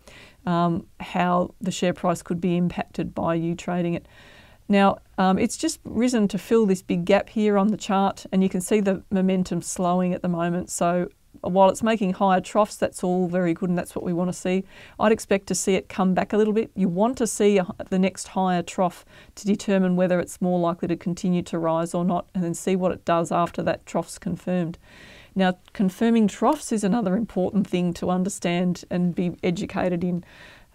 um, 0.47 0.87
how 1.01 1.55
the 1.61 1.71
share 1.71 1.93
price 1.93 2.23
could 2.23 2.41
be 2.41 2.57
impacted 2.57 3.15
by 3.15 3.35
you 3.35 3.55
trading 3.55 3.95
it. 3.95 4.07
Now, 4.69 4.99
um, 5.17 5.39
it's 5.39 5.57
just 5.57 5.79
risen 5.85 6.27
to 6.29 6.39
fill 6.39 6.67
this 6.67 6.83
big 6.83 7.05
gap 7.05 7.29
here 7.29 7.57
on 7.57 7.69
the 7.69 7.77
chart, 7.77 8.27
and 8.33 8.43
you 8.43 8.49
can 8.49 8.61
see 8.61 8.81
the 8.81 9.03
momentum 9.11 9.63
slowing 9.63 10.13
at 10.13 10.23
the 10.23 10.29
moment. 10.29 10.71
So 10.71 11.09
while 11.49 11.69
it's 11.69 11.83
making 11.83 12.15
higher 12.15 12.41
troughs, 12.41 12.77
that's 12.77 13.03
all 13.05 13.29
very 13.29 13.55
good 13.55 13.69
and 13.69 13.79
that's 13.79 13.95
what 13.95 14.05
we 14.05 14.13
want 14.13 14.29
to 14.29 14.33
see. 14.33 14.65
I'd 14.99 15.13
expect 15.13 15.47
to 15.49 15.55
see 15.55 15.75
it 15.75 15.89
come 15.89 16.15
back 16.15 16.33
a 16.33 16.37
little 16.37 16.53
bit. 16.53 16.71
You 16.75 16.89
want 16.89 17.19
to 17.19 17.27
see 17.27 17.59
a, 17.59 17.67
the 17.91 17.99
next 17.99 18.29
higher 18.29 18.63
trough 18.63 19.05
to 19.35 19.47
determine 19.47 19.97
whether 19.97 20.21
it's 20.21 20.41
more 20.41 20.59
likely 20.59 20.89
to 20.89 20.97
continue 20.97 21.43
to 21.43 21.59
rise 21.59 21.95
or 21.95 22.05
not, 22.05 22.27
and 22.35 22.43
then 22.43 22.55
see 22.55 22.77
what 22.77 22.93
it 22.93 23.05
does 23.05 23.33
after 23.33 23.63
that 23.63 23.87
trough's 23.87 24.19
confirmed. 24.19 24.79
Now, 25.35 25.59
confirming 25.75 26.29
troughs 26.29 26.73
is 26.73 26.83
another 26.83 27.15
important 27.15 27.67
thing 27.67 27.93
to 27.95 28.11
understand 28.11 28.85
and 28.91 29.15
be 29.15 29.37
educated 29.43 30.03
in. 30.03 30.25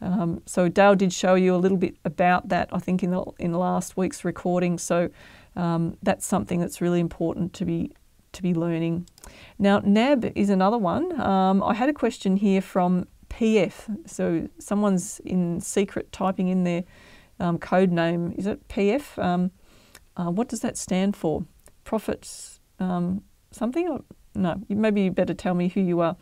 Um, 0.01 0.41
so 0.45 0.67
Dale 0.67 0.95
did 0.95 1.13
show 1.13 1.35
you 1.35 1.55
a 1.55 1.57
little 1.57 1.77
bit 1.77 1.95
about 2.05 2.49
that, 2.49 2.69
I 2.71 2.79
think, 2.79 3.03
in 3.03 3.11
the 3.11 3.23
in 3.39 3.53
last 3.53 3.97
week's 3.97 4.23
recording. 4.23 4.77
So 4.77 5.09
um, 5.55 5.97
that's 6.01 6.25
something 6.25 6.59
that's 6.59 6.81
really 6.81 6.99
important 6.99 7.53
to 7.53 7.65
be 7.65 7.91
to 8.33 8.41
be 8.41 8.53
learning. 8.53 9.07
Now, 9.59 9.79
NAB 9.79 10.31
is 10.35 10.49
another 10.49 10.77
one. 10.77 11.19
Um, 11.19 11.63
I 11.63 11.73
had 11.73 11.89
a 11.89 11.93
question 11.93 12.37
here 12.37 12.61
from 12.61 13.07
PF. 13.29 14.09
So 14.09 14.49
someone's 14.59 15.19
in 15.25 15.61
secret 15.61 16.11
typing 16.11 16.49
in 16.49 16.63
their 16.63 16.83
um, 17.39 17.57
code 17.57 17.91
name. 17.91 18.33
Is 18.37 18.45
it 18.45 18.67
PF? 18.67 19.21
Um, 19.23 19.51
uh, 20.17 20.29
what 20.29 20.49
does 20.49 20.61
that 20.61 20.77
stand 20.77 21.15
for? 21.15 21.45
Profits 21.83 22.59
um, 22.79 23.23
something? 23.51 23.87
Or, 23.87 24.01
no, 24.35 24.61
maybe 24.69 25.01
you 25.01 25.11
better 25.11 25.33
tell 25.33 25.53
me 25.53 25.69
who 25.69 25.81
you 25.81 25.99
are. 26.01 26.15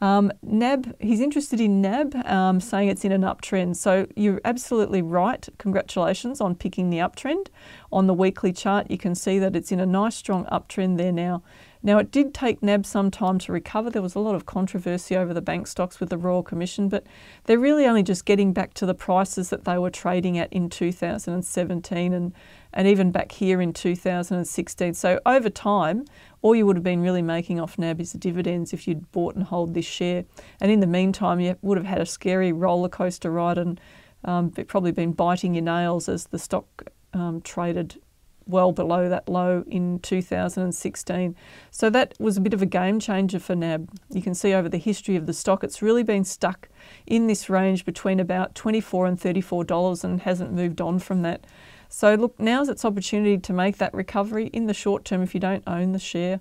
Um, 0.00 0.32
NAB, 0.42 0.94
he's 1.00 1.20
interested 1.20 1.60
in 1.60 1.80
NAB, 1.80 2.14
um, 2.26 2.60
saying 2.60 2.88
it's 2.88 3.04
in 3.04 3.12
an 3.12 3.22
uptrend. 3.22 3.76
So 3.76 4.06
you're 4.14 4.40
absolutely 4.44 5.02
right. 5.02 5.48
Congratulations 5.58 6.40
on 6.40 6.54
picking 6.54 6.90
the 6.90 6.98
uptrend. 6.98 7.48
On 7.90 8.06
the 8.06 8.14
weekly 8.14 8.52
chart, 8.52 8.90
you 8.90 8.98
can 8.98 9.14
see 9.14 9.38
that 9.38 9.56
it's 9.56 9.72
in 9.72 9.80
a 9.80 9.86
nice 9.86 10.14
strong 10.14 10.44
uptrend 10.46 10.98
there 10.98 11.12
now. 11.12 11.42
Now, 11.82 11.98
it 11.98 12.10
did 12.10 12.34
take 12.34 12.62
NAB 12.62 12.84
some 12.84 13.10
time 13.10 13.38
to 13.40 13.52
recover. 13.52 13.88
There 13.88 14.02
was 14.02 14.14
a 14.14 14.20
lot 14.20 14.34
of 14.34 14.46
controversy 14.46 15.16
over 15.16 15.32
the 15.32 15.40
bank 15.40 15.66
stocks 15.66 16.00
with 16.00 16.08
the 16.08 16.18
Royal 16.18 16.42
Commission, 16.42 16.88
but 16.88 17.06
they're 17.44 17.58
really 17.58 17.86
only 17.86 18.02
just 18.02 18.24
getting 18.24 18.52
back 18.52 18.74
to 18.74 18.86
the 18.86 18.94
prices 18.94 19.50
that 19.50 19.64
they 19.64 19.78
were 19.78 19.90
trading 19.90 20.38
at 20.38 20.52
in 20.52 20.68
2017 20.68 22.12
and, 22.12 22.32
and 22.72 22.88
even 22.88 23.12
back 23.12 23.32
here 23.32 23.60
in 23.60 23.72
2016. 23.72 24.94
So, 24.94 25.20
over 25.24 25.48
time, 25.48 26.04
all 26.42 26.54
you 26.54 26.66
would 26.66 26.76
have 26.76 26.84
been 26.84 27.00
really 27.00 27.22
making 27.22 27.60
off 27.60 27.78
NAB 27.78 28.00
is 28.00 28.12
the 28.12 28.18
dividends 28.18 28.72
if 28.72 28.88
you'd 28.88 29.10
bought 29.12 29.36
and 29.36 29.44
hold 29.44 29.74
this 29.74 29.86
share. 29.86 30.24
And 30.60 30.72
in 30.72 30.80
the 30.80 30.86
meantime, 30.86 31.38
you 31.38 31.56
would 31.62 31.78
have 31.78 31.86
had 31.86 32.00
a 32.00 32.06
scary 32.06 32.52
roller 32.52 32.88
coaster 32.88 33.30
ride 33.30 33.58
and 33.58 33.80
um, 34.24 34.50
probably 34.50 34.92
been 34.92 35.12
biting 35.12 35.54
your 35.54 35.64
nails 35.64 36.08
as 36.08 36.26
the 36.26 36.38
stock 36.38 36.90
um, 37.14 37.40
traded 37.40 38.00
well 38.48 38.72
below 38.72 39.08
that 39.08 39.28
low 39.28 39.62
in 39.68 40.00
2016. 40.00 41.36
So 41.70 41.90
that 41.90 42.14
was 42.18 42.36
a 42.36 42.40
bit 42.40 42.54
of 42.54 42.62
a 42.62 42.66
game 42.66 42.98
changer 42.98 43.38
for 43.38 43.54
NAB. 43.54 43.90
You 44.10 44.22
can 44.22 44.34
see 44.34 44.54
over 44.54 44.68
the 44.68 44.78
history 44.78 45.16
of 45.16 45.26
the 45.26 45.32
stock, 45.32 45.62
it's 45.62 45.82
really 45.82 46.02
been 46.02 46.24
stuck 46.24 46.68
in 47.06 47.26
this 47.26 47.48
range 47.48 47.84
between 47.84 48.18
about 48.18 48.54
24 48.54 49.06
and 49.06 49.20
$34 49.20 50.04
and 50.04 50.22
hasn't 50.22 50.52
moved 50.52 50.80
on 50.80 50.98
from 50.98 51.22
that. 51.22 51.46
So 51.88 52.14
look, 52.14 52.38
now's 52.40 52.68
its 52.68 52.84
opportunity 52.84 53.38
to 53.38 53.52
make 53.52 53.78
that 53.78 53.94
recovery 53.94 54.48
in 54.48 54.66
the 54.66 54.74
short 54.74 55.04
term 55.04 55.22
if 55.22 55.34
you 55.34 55.40
don't 55.40 55.62
own 55.66 55.92
the 55.92 55.98
share. 55.98 56.40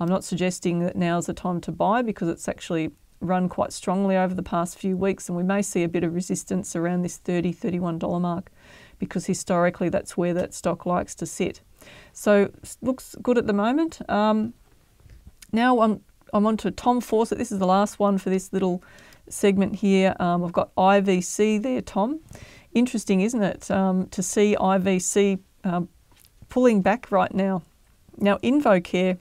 I'm 0.00 0.08
not 0.08 0.24
suggesting 0.24 0.80
that 0.80 0.96
now's 0.96 1.26
the 1.26 1.34
time 1.34 1.60
to 1.62 1.72
buy 1.72 2.02
because 2.02 2.28
it's 2.28 2.48
actually 2.48 2.90
run 3.20 3.48
quite 3.48 3.72
strongly 3.72 4.16
over 4.16 4.34
the 4.34 4.42
past 4.42 4.78
few 4.78 4.96
weeks 4.96 5.28
and 5.28 5.36
we 5.36 5.44
may 5.44 5.62
see 5.62 5.84
a 5.84 5.88
bit 5.88 6.02
of 6.02 6.14
resistance 6.14 6.74
around 6.74 7.02
this 7.02 7.18
$30, 7.18 7.56
$31 7.56 8.20
mark 8.20 8.50
because 9.02 9.26
historically 9.26 9.88
that's 9.88 10.16
where 10.16 10.32
that 10.34 10.54
stock 10.54 10.86
likes 10.86 11.14
to 11.16 11.26
sit. 11.26 11.60
So 12.12 12.50
looks 12.80 13.16
good 13.22 13.38
at 13.38 13.46
the 13.46 13.52
moment. 13.52 14.00
Um, 14.08 14.54
now 15.52 15.80
I'm, 15.80 16.00
I'm 16.32 16.46
on 16.46 16.56
to 16.58 16.70
Tom 16.70 17.00
Fawcett. 17.00 17.38
This 17.38 17.50
is 17.50 17.58
the 17.58 17.66
last 17.66 17.98
one 17.98 18.18
for 18.18 18.30
this 18.30 18.52
little 18.52 18.82
segment 19.28 19.76
here. 19.76 20.14
Um, 20.20 20.44
I've 20.44 20.52
got 20.52 20.74
IVC 20.76 21.62
there, 21.62 21.82
Tom 21.82 22.20
interesting, 22.74 23.20
isn't 23.20 23.42
it, 23.42 23.70
um, 23.70 24.06
to 24.08 24.22
see 24.22 24.56
IVC 24.58 25.38
um, 25.64 25.88
pulling 26.48 26.82
back 26.82 27.10
right 27.10 27.32
now. 27.32 27.62
Now, 28.18 28.38
InvoCare, 28.38 29.18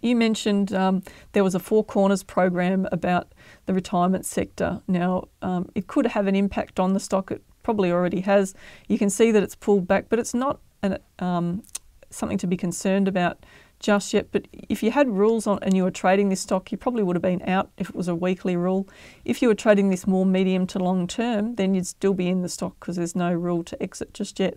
you 0.00 0.16
mentioned 0.16 0.72
um, 0.72 1.02
there 1.32 1.44
was 1.44 1.54
a 1.54 1.58
Four 1.58 1.84
Corners 1.84 2.22
program 2.22 2.88
about 2.92 3.32
the 3.66 3.74
retirement 3.74 4.24
sector. 4.24 4.80
Now, 4.86 5.28
um, 5.42 5.70
it 5.74 5.86
could 5.86 6.06
have 6.06 6.26
an 6.26 6.36
impact 6.36 6.78
on 6.78 6.94
the 6.94 7.00
stock. 7.00 7.30
It 7.30 7.42
probably 7.68 7.92
already 7.92 8.22
has. 8.22 8.54
You 8.88 8.96
can 8.96 9.10
see 9.10 9.30
that 9.30 9.42
it's 9.42 9.54
pulled 9.54 9.86
back, 9.86 10.06
but 10.08 10.18
it's 10.18 10.32
not 10.32 10.58
an, 10.82 10.96
um, 11.18 11.62
something 12.08 12.38
to 12.38 12.46
be 12.46 12.56
concerned 12.56 13.06
about 13.06 13.44
just 13.78 14.14
yet. 14.14 14.28
But 14.32 14.48
if 14.70 14.82
you 14.82 14.90
had 14.90 15.06
rules 15.10 15.46
on 15.46 15.58
and 15.60 15.76
you 15.76 15.82
were 15.82 15.90
trading 15.90 16.30
this 16.30 16.40
stock, 16.40 16.72
you 16.72 16.78
probably 16.78 17.02
would 17.02 17.14
have 17.14 17.22
been 17.22 17.42
out 17.46 17.70
if 17.76 17.90
it 17.90 17.94
was 17.94 18.08
a 18.08 18.14
weekly 18.14 18.56
rule. 18.56 18.88
If 19.26 19.42
you 19.42 19.48
were 19.48 19.54
trading 19.54 19.90
this 19.90 20.06
more 20.06 20.24
medium 20.24 20.66
to 20.68 20.78
long 20.78 21.06
term, 21.06 21.56
then 21.56 21.74
you'd 21.74 21.86
still 21.86 22.14
be 22.14 22.28
in 22.28 22.40
the 22.40 22.48
stock 22.48 22.74
because 22.80 22.96
there's 22.96 23.14
no 23.14 23.34
rule 23.34 23.62
to 23.64 23.82
exit 23.82 24.14
just 24.14 24.40
yet. 24.40 24.56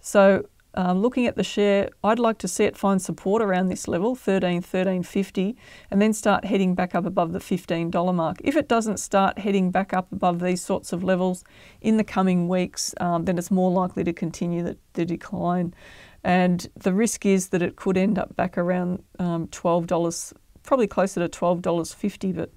So 0.00 0.48
um, 0.78 1.02
looking 1.02 1.26
at 1.26 1.34
the 1.34 1.42
share, 1.42 1.90
I'd 2.04 2.20
like 2.20 2.38
to 2.38 2.46
see 2.46 2.62
it 2.62 2.76
find 2.76 3.02
support 3.02 3.42
around 3.42 3.66
this 3.66 3.88
level, 3.88 4.14
13, 4.14 4.62
13.50, 4.62 5.56
and 5.90 6.00
then 6.00 6.12
start 6.12 6.44
heading 6.44 6.76
back 6.76 6.94
up 6.94 7.04
above 7.04 7.32
the 7.32 7.40
$15 7.40 8.14
mark. 8.14 8.36
If 8.44 8.54
it 8.54 8.68
doesn't 8.68 8.98
start 8.98 9.40
heading 9.40 9.72
back 9.72 9.92
up 9.92 10.12
above 10.12 10.38
these 10.38 10.62
sorts 10.62 10.92
of 10.92 11.02
levels 11.02 11.42
in 11.80 11.96
the 11.96 12.04
coming 12.04 12.46
weeks, 12.46 12.94
um, 13.00 13.24
then 13.24 13.38
it's 13.38 13.50
more 13.50 13.72
likely 13.72 14.04
to 14.04 14.12
continue 14.12 14.62
the, 14.62 14.78
the 14.92 15.04
decline. 15.04 15.74
And 16.22 16.64
the 16.76 16.92
risk 16.92 17.26
is 17.26 17.48
that 17.48 17.60
it 17.60 17.74
could 17.74 17.96
end 17.96 18.16
up 18.16 18.36
back 18.36 18.56
around 18.56 19.02
um, 19.18 19.48
$12, 19.48 20.32
probably 20.62 20.86
closer 20.86 21.26
to 21.26 21.40
$12.50. 21.40 22.36
But, 22.36 22.52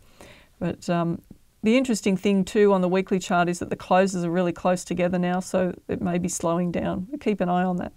but 0.60 0.88
um, 0.92 1.24
the 1.64 1.76
interesting 1.76 2.18
thing 2.18 2.46
too 2.46 2.72
on 2.72 2.82
the 2.82 2.88
weekly 2.88 3.18
chart 3.18 3.50
is 3.50 3.58
that 3.58 3.72
the 3.72 3.76
closes 3.76 4.24
are 4.24 4.30
really 4.30 4.54
close 4.54 4.84
together 4.84 5.18
now, 5.18 5.40
so 5.40 5.74
it 5.88 6.04
may 6.04 6.20
be 6.20 6.30
slowing 6.30 6.72
down. 6.72 7.08
Keep 7.20 7.42
an 7.42 7.50
eye 7.50 7.64
on 7.64 7.78
that. 7.78 7.94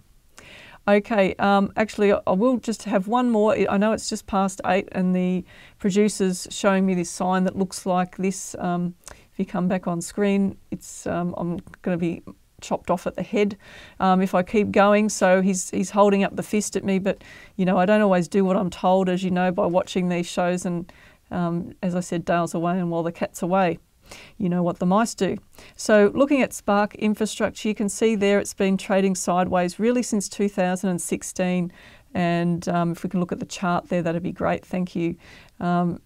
Okay, 0.87 1.35
um, 1.39 1.72
actually, 1.76 2.12
I 2.12 2.32
will 2.32 2.59
just 2.59 2.82
have 2.82 3.09
one 3.09 3.30
more. 3.30 3.57
I 3.70 3.78
know 3.78 3.93
it's 3.93 4.11
just 4.11 4.26
past 4.26 4.61
eight, 4.66 4.87
and 4.93 5.16
the 5.16 5.43
producer's 5.78 6.47
showing 6.51 6.85
me 6.85 6.95
this 6.95 7.09
sign 7.09 7.45
that 7.45 7.57
looks 7.57 7.87
like 7.87 8.18
this. 8.18 8.55
Um, 8.59 8.95
if 9.32 9.39
you 9.39 9.47
come 9.47 9.66
back 9.66 9.87
on 9.87 10.03
screen, 10.03 10.59
it's 10.70 11.07
um, 11.07 11.35
I'm 11.39 11.61
going 11.80 11.99
to 11.99 12.01
be 12.01 12.22
chopped 12.61 12.91
off 12.91 13.07
at 13.07 13.16
the 13.16 13.22
head 13.22 13.57
um, 13.99 14.20
if 14.20 14.35
I 14.35 14.43
keep 14.43 14.72
going. 14.72 15.09
So 15.09 15.41
he's 15.41 15.70
he's 15.70 15.91
holding 15.91 16.22
up 16.22 16.37
the 16.37 16.43
fist 16.43 16.76
at 16.76 16.85
me, 16.85 16.99
but 16.99 17.24
you 17.57 17.64
know 17.64 17.78
I 17.78 17.87
don't 17.87 18.03
always 18.03 18.28
do 18.28 18.45
what 18.45 18.57
I'm 18.57 18.70
told, 18.70 19.09
as 19.09 19.24
you 19.24 19.30
know, 19.30 19.51
by 19.51 19.64
watching 19.64 20.11
these 20.11 20.26
shows. 20.26 20.66
And 20.66 20.93
um, 21.30 21.74
as 21.82 21.95
I 21.95 22.01
said, 22.01 22.26
Dale's 22.26 22.53
away, 22.53 22.78
and 22.78 22.91
while 22.91 23.03
the 23.03 23.12
cat's 23.12 23.41
away, 23.41 23.78
you 24.39 24.49
know 24.49 24.63
what 24.63 24.79
the 24.79 24.87
mice 24.87 25.15
do. 25.15 25.37
So 25.77 26.11
looking 26.15 26.43
at 26.43 26.53
Spark 26.53 26.95
Infrastructure, 26.97 27.69
you 27.69 27.75
can 27.75 27.89
see 27.89 28.15
there 28.15 28.39
it's 28.39 28.55
been 28.55 28.77
trading 28.77 29.15
sideways 29.15 29.79
really 29.79 30.03
since 30.03 30.29
2016. 30.29 31.73
And 32.15 32.69
um, 32.69 32.93
if 32.93 33.03
we 33.03 33.11
can 33.11 33.21
look 33.21 33.33
at 33.33 33.41
the 33.41 33.47
chart 33.47 33.89
there, 33.89 34.03
that'd 34.03 34.23
be 34.23 34.33
great. 34.33 34.65
Thank 34.65 34.95
you. 34.95 35.17
Um, 35.61 36.01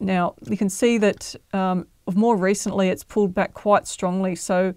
now 0.00 0.34
you 0.48 0.56
can 0.56 0.70
see 0.70 0.98
that 0.98 1.34
um, 1.52 1.86
more 2.14 2.36
recently 2.36 2.88
it's 2.88 3.04
pulled 3.04 3.34
back 3.34 3.54
quite 3.54 3.86
strongly. 3.86 4.36
So 4.36 4.74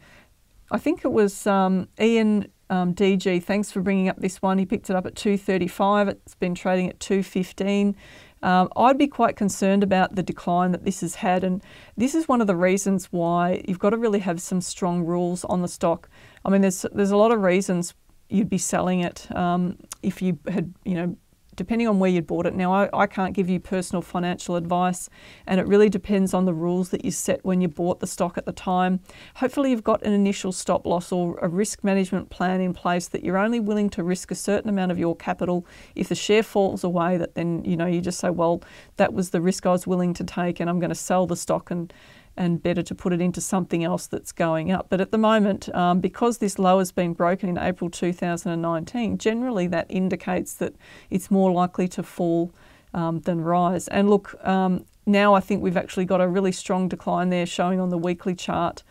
I 0.71 0.77
think 0.77 1.05
it 1.05 1.11
was 1.11 1.45
um, 1.45 1.87
Ian 1.99 2.47
um, 2.69 2.95
DG. 2.95 3.43
Thanks 3.43 3.71
for 3.71 3.81
bringing 3.81 4.09
up 4.09 4.19
this 4.19 4.41
one. 4.41 4.57
He 4.57 4.65
picked 4.65 4.89
it 4.89 4.95
up 4.95 5.05
at 5.05 5.15
235. 5.15 6.07
It's 6.07 6.35
been 6.35 6.55
trading 6.55 6.89
at 6.89 6.99
215. 6.99 7.95
Um, 8.43 8.69
I'd 8.75 8.97
be 8.97 9.07
quite 9.07 9.35
concerned 9.35 9.83
about 9.83 10.15
the 10.15 10.23
decline 10.23 10.71
that 10.71 10.83
this 10.83 11.01
has 11.01 11.15
had, 11.15 11.43
and 11.43 11.63
this 11.95 12.15
is 12.15 12.27
one 12.27 12.41
of 12.41 12.47
the 12.47 12.55
reasons 12.55 13.05
why 13.11 13.63
you've 13.67 13.79
got 13.79 13.91
to 13.91 13.97
really 13.97 14.19
have 14.19 14.41
some 14.41 14.61
strong 14.61 15.03
rules 15.05 15.45
on 15.45 15.61
the 15.61 15.67
stock. 15.67 16.09
I 16.43 16.49
mean, 16.49 16.61
there's 16.61 16.85
there's 16.93 17.11
a 17.11 17.17
lot 17.17 17.31
of 17.31 17.41
reasons 17.41 17.93
you'd 18.29 18.49
be 18.49 18.57
selling 18.57 19.01
it 19.01 19.27
um, 19.35 19.77
if 20.01 20.21
you 20.21 20.39
had 20.47 20.73
you 20.85 20.95
know 20.95 21.15
depending 21.61 21.87
on 21.87 21.99
where 21.99 22.09
you 22.09 22.23
bought 22.23 22.47
it. 22.47 22.55
Now, 22.55 22.73
I, 22.73 22.89
I 22.91 23.05
can't 23.05 23.35
give 23.35 23.47
you 23.47 23.59
personal 23.59 24.01
financial 24.01 24.55
advice, 24.55 25.11
and 25.45 25.59
it 25.59 25.67
really 25.67 25.89
depends 25.89 26.33
on 26.33 26.45
the 26.45 26.55
rules 26.55 26.89
that 26.89 27.05
you 27.05 27.11
set 27.11 27.45
when 27.45 27.61
you 27.61 27.67
bought 27.67 27.99
the 27.99 28.07
stock 28.07 28.35
at 28.35 28.47
the 28.47 28.51
time. 28.51 28.99
Hopefully, 29.35 29.69
you've 29.69 29.83
got 29.83 30.01
an 30.01 30.11
initial 30.11 30.51
stop 30.51 30.87
loss 30.87 31.11
or 31.11 31.37
a 31.39 31.47
risk 31.47 31.83
management 31.83 32.31
plan 32.31 32.61
in 32.61 32.73
place 32.73 33.07
that 33.09 33.23
you're 33.23 33.37
only 33.37 33.59
willing 33.59 33.91
to 33.91 34.03
risk 34.03 34.31
a 34.31 34.35
certain 34.35 34.71
amount 34.71 34.91
of 34.91 34.97
your 34.97 35.15
capital. 35.15 35.67
If 35.93 36.09
the 36.09 36.15
share 36.15 36.41
falls 36.41 36.83
away, 36.83 37.17
that 37.17 37.35
then 37.35 37.63
you 37.63 37.77
know 37.77 37.85
you 37.85 38.01
just 38.01 38.19
say, 38.19 38.31
well, 38.31 38.63
that 38.97 39.13
was 39.13 39.29
the 39.29 39.39
risk 39.39 39.67
I 39.67 39.71
was 39.71 39.85
willing 39.85 40.15
to 40.15 40.23
take, 40.23 40.59
and 40.59 40.67
I'm 40.67 40.79
going 40.79 40.89
to 40.89 40.95
sell 40.95 41.27
the 41.27 41.35
stock 41.35 41.69
and 41.69 41.93
and 42.37 42.63
better 42.63 42.81
to 42.81 42.95
put 42.95 43.13
it 43.13 43.21
into 43.21 43.41
something 43.41 43.83
else 43.83 44.07
that's 44.07 44.31
going 44.31 44.71
up. 44.71 44.87
But 44.89 45.01
at 45.01 45.11
the 45.11 45.17
moment, 45.17 45.73
um, 45.75 45.99
because 45.99 46.37
this 46.37 46.57
low 46.57 46.79
has 46.79 46.91
been 46.91 47.13
broken 47.13 47.49
in 47.49 47.57
April 47.57 47.89
2019, 47.89 49.17
generally 49.17 49.67
that 49.67 49.85
indicates 49.89 50.53
that 50.55 50.73
it's 51.09 51.29
more 51.29 51.51
likely 51.51 51.87
to 51.89 52.03
fall 52.03 52.53
um, 52.93 53.19
than 53.21 53.41
rise. 53.41 53.87
And 53.89 54.09
look, 54.09 54.35
um, 54.45 54.85
now 55.05 55.33
I 55.33 55.39
think 55.39 55.61
we've 55.61 55.77
actually 55.77 56.05
got 56.05 56.21
a 56.21 56.27
really 56.27 56.51
strong 56.51 56.87
decline 56.87 57.29
there 57.29 57.45
showing 57.45 57.79
on 57.79 57.89
the 57.89 57.97
weekly 57.97 58.35
chart. 58.35 58.83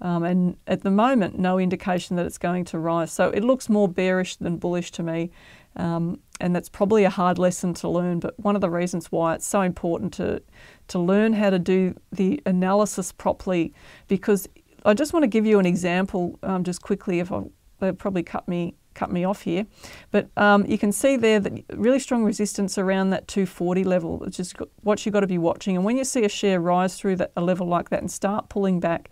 Um, 0.00 0.24
and 0.24 0.56
at 0.66 0.82
the 0.82 0.90
moment, 0.90 1.38
no 1.38 1.58
indication 1.58 2.16
that 2.16 2.26
it's 2.26 2.38
going 2.38 2.64
to 2.66 2.78
rise. 2.78 3.12
So 3.12 3.30
it 3.30 3.42
looks 3.42 3.68
more 3.68 3.88
bearish 3.88 4.36
than 4.36 4.58
bullish 4.58 4.90
to 4.92 5.02
me. 5.02 5.30
Um, 5.76 6.20
and 6.40 6.54
that's 6.54 6.68
probably 6.68 7.04
a 7.04 7.10
hard 7.10 7.38
lesson 7.38 7.74
to 7.74 7.88
learn, 7.88 8.20
but 8.20 8.38
one 8.38 8.54
of 8.54 8.60
the 8.60 8.70
reasons 8.70 9.10
why 9.10 9.34
it's 9.34 9.46
so 9.46 9.60
important 9.60 10.12
to 10.14 10.42
to 10.88 10.98
learn 10.98 11.32
how 11.32 11.50
to 11.50 11.58
do 11.58 11.94
the 12.12 12.40
analysis 12.44 13.12
properly. 13.12 13.72
Because 14.08 14.48
I 14.84 14.94
just 14.94 15.12
want 15.12 15.22
to 15.22 15.28
give 15.28 15.46
you 15.46 15.58
an 15.58 15.66
example, 15.66 16.38
um, 16.42 16.64
just 16.64 16.82
quickly. 16.82 17.20
If 17.20 17.32
I, 17.32 17.42
they 17.80 17.92
probably 17.92 18.22
cut 18.22 18.46
me 18.48 18.74
cut 18.94 19.10
me 19.10 19.24
off 19.24 19.42
here, 19.42 19.66
but 20.12 20.28
um, 20.36 20.64
you 20.66 20.78
can 20.78 20.92
see 20.92 21.16
there 21.16 21.40
that 21.40 21.52
really 21.72 21.98
strong 21.98 22.22
resistance 22.22 22.78
around 22.78 23.10
that 23.10 23.26
240 23.26 23.82
level, 23.82 24.18
which 24.18 24.38
is 24.38 24.54
what 24.82 25.04
you've 25.04 25.12
got 25.12 25.20
to 25.20 25.26
be 25.26 25.38
watching. 25.38 25.74
And 25.74 25.84
when 25.84 25.96
you 25.96 26.04
see 26.04 26.24
a 26.24 26.28
share 26.28 26.60
rise 26.60 26.96
through 26.96 27.16
that, 27.16 27.32
a 27.36 27.40
level 27.40 27.66
like 27.66 27.90
that 27.90 28.00
and 28.00 28.10
start 28.10 28.48
pulling 28.48 28.78
back, 28.78 29.10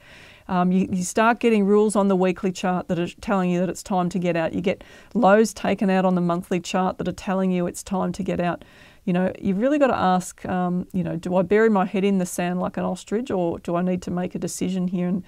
um, 0.53 0.70
you, 0.70 0.88
you, 0.90 1.03
start 1.03 1.40
getting 1.40 1.64
rules 1.64 1.96
on 1.96 2.09
the 2.09 2.16
weekly 2.16 2.53
chart 2.53 2.88
that 2.88 2.98
are 2.98 3.09
telling 3.20 3.50
you 3.50 3.61
that 3.61 3.70
it's 3.70 3.82
time 3.82 4.09
to 4.11 4.18
get 4.18 4.36
out. 4.36 4.53
You 4.53 4.61
get 4.61 4.84
lows 5.14 5.55
taken 5.55 5.88
out 5.88 6.05
on 6.05 6.14
the 6.14 6.20
monthly 6.20 6.61
chart 6.61 6.98
that 6.98 7.09
are 7.09 7.12
telling 7.12 7.50
you 7.50 7.66
it's 7.66 7.82
time 7.82 8.12
to 8.12 8.22
get 8.22 8.38
out 8.38 8.64
you 9.05 9.12
know, 9.12 9.32
you've 9.40 9.59
really 9.59 9.78
got 9.78 9.88
to 9.88 9.96
ask, 9.96 10.44
um, 10.46 10.86
you 10.92 11.03
know, 11.03 11.16
do 11.16 11.34
I 11.36 11.42
bury 11.42 11.68
my 11.68 11.84
head 11.84 12.05
in 12.05 12.18
the 12.18 12.26
sand 12.26 12.61
like 12.61 12.76
an 12.76 12.84
ostrich 12.84 13.30
or 13.30 13.59
do 13.59 13.74
I 13.74 13.82
need 13.82 14.03
to 14.03 14.11
make 14.11 14.34
a 14.34 14.38
decision 14.38 14.88
here? 14.88 15.09
And 15.09 15.24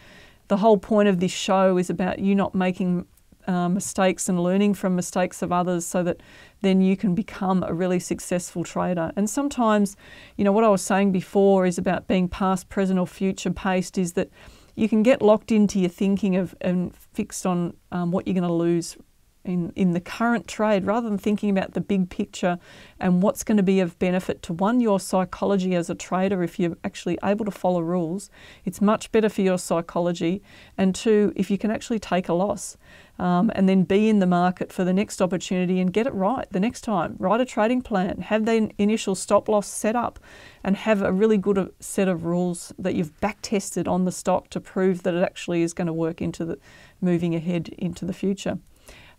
the 0.49 0.59
whole 0.59 0.79
point 0.79 1.09
of 1.09 1.19
this 1.19 1.33
show 1.33 1.77
is 1.77 1.91
about 1.91 2.21
you 2.21 2.35
not 2.35 2.55
making 2.55 3.07
uh, 3.49 3.69
mistakes 3.69 4.29
and 4.29 4.41
learning 4.41 4.75
from 4.75 4.95
mistakes 4.95 5.43
of 5.43 5.51
others 5.51 5.85
so 5.85 6.03
that 6.05 6.21
then 6.63 6.81
you 6.81 6.97
can 6.97 7.15
become 7.15 7.65
a 7.65 7.75
really 7.75 7.99
successful 7.99 8.63
trader. 8.63 9.13
And 9.17 9.29
sometimes, 9.29 9.97
you 10.37 10.45
know, 10.45 10.53
what 10.53 10.65
I 10.65 10.69
was 10.69 10.83
saying 10.83 11.11
before 11.11 11.67
is 11.67 11.77
about 11.77 12.07
being 12.07 12.29
past, 12.29 12.69
present, 12.69 12.99
or 12.99 13.07
future 13.07 13.51
paced 13.51 13.99
is 13.99 14.13
that 14.13 14.31
you 14.75 14.89
can 14.89 15.03
get 15.03 15.23
locked 15.23 15.53
into 15.53 15.79
your 15.79 15.91
thinking 15.91 16.37
of 16.37 16.55
and 16.61 16.95
fixed 16.95 17.47
on 17.47 17.77
um, 17.93 18.11
what 18.11 18.27
you're 18.27 18.35
going 18.35 18.49
to 18.49 18.53
lose 18.53 18.97
in, 19.45 19.73
in 19.77 19.93
the 19.93 20.01
current 20.01 20.49
trade 20.49 20.85
rather 20.87 21.09
than 21.09 21.19
thinking 21.19 21.51
about 21.51 21.75
the 21.75 21.81
big 21.81 22.09
picture 22.09 22.59
and 22.99 23.23
what's 23.23 23.45
going 23.45 23.57
to 23.57 23.63
be 23.63 23.81
of 23.81 23.99
benefit 23.99 24.43
to 24.43 24.53
one, 24.53 24.81
your 24.81 24.99
psychology 24.99 25.75
as 25.75 25.91
a 25.91 25.95
trader, 25.95 26.43
if 26.43 26.59
you're 26.59 26.77
actually 26.83 27.19
able 27.23 27.45
to 27.45 27.51
follow 27.51 27.81
rules, 27.81 28.31
it's 28.65 28.81
much 28.81 29.13
better 29.13 29.29
for 29.29 29.43
your 29.43 29.59
psychology. 29.59 30.43
And 30.79 30.95
two, 30.95 31.33
if 31.37 31.51
you 31.51 31.59
can 31.59 31.71
actually 31.71 31.99
take 31.99 32.29
a 32.29 32.35
loss 32.35 32.77
um, 33.19 33.51
and 33.55 33.69
then 33.69 33.85
be 33.85 34.09
in 34.09 34.19
the 34.19 34.27
market 34.27 34.73
for 34.73 34.85
the 34.85 34.93
next 34.93 35.23
opportunity 35.23 35.81
and 35.81 35.93
get 35.93 36.07
it 36.07 36.15
right 36.15 36.47
the 36.51 36.61
next 36.61 36.81
time. 36.81 37.17
Write 37.19 37.41
a 37.41 37.45
trading 37.45 37.83
plan, 37.83 38.23
have 38.23 38.45
the 38.45 38.71
initial 38.79 39.15
stop 39.15 39.49
loss 39.49 39.69
set 39.69 39.95
up, 39.95 40.19
and 40.63 40.77
have 40.77 41.03
a 41.03 41.13
really 41.13 41.39
good 41.39 41.59
uh, 41.59 41.67
set 41.81 42.09
of 42.09 42.25
rules 42.25 42.73
that 42.79 42.95
you've 42.95 43.19
back 43.21 43.39
tested 43.43 43.87
on 43.87 44.05
the 44.05 44.13
stock 44.13 44.51
to 44.51 44.61
prove 44.61 45.03
that 45.05 45.15
it 45.15 45.23
actually 45.23 45.63
is 45.63 45.73
going 45.73 45.87
to 45.87 45.93
work 45.93 46.21
into 46.21 46.45
the 46.45 46.59
moving 47.01 47.35
ahead 47.35 47.69
into 47.79 48.05
the 48.05 48.13
future. 48.13 48.59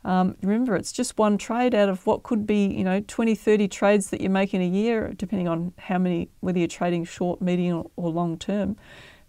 Um, 0.03 0.35
remember, 0.43 0.75
it's 0.75 0.91
just 0.91 1.17
one 1.17 1.37
trade 1.37 1.73
out 1.73 1.89
of 1.89 2.05
what 2.05 2.21
could 2.21 2.45
be, 2.45 2.67
you 2.67 2.83
know, 2.83 3.01
20, 3.07 3.33
30 3.33 3.67
trades 3.67 4.11
that 4.11 4.21
you 4.21 4.29
make 4.29 4.53
in 4.53 4.61
a 4.61 4.67
year, 4.67 5.11
depending 5.15 5.47
on 5.47 5.73
how 5.79 5.97
many, 5.97 6.29
whether 6.41 6.59
you're 6.59 6.67
trading 6.67 7.05
short, 7.05 7.41
medium, 7.41 7.87
or 7.95 8.09
long 8.11 8.37
term. 8.37 8.77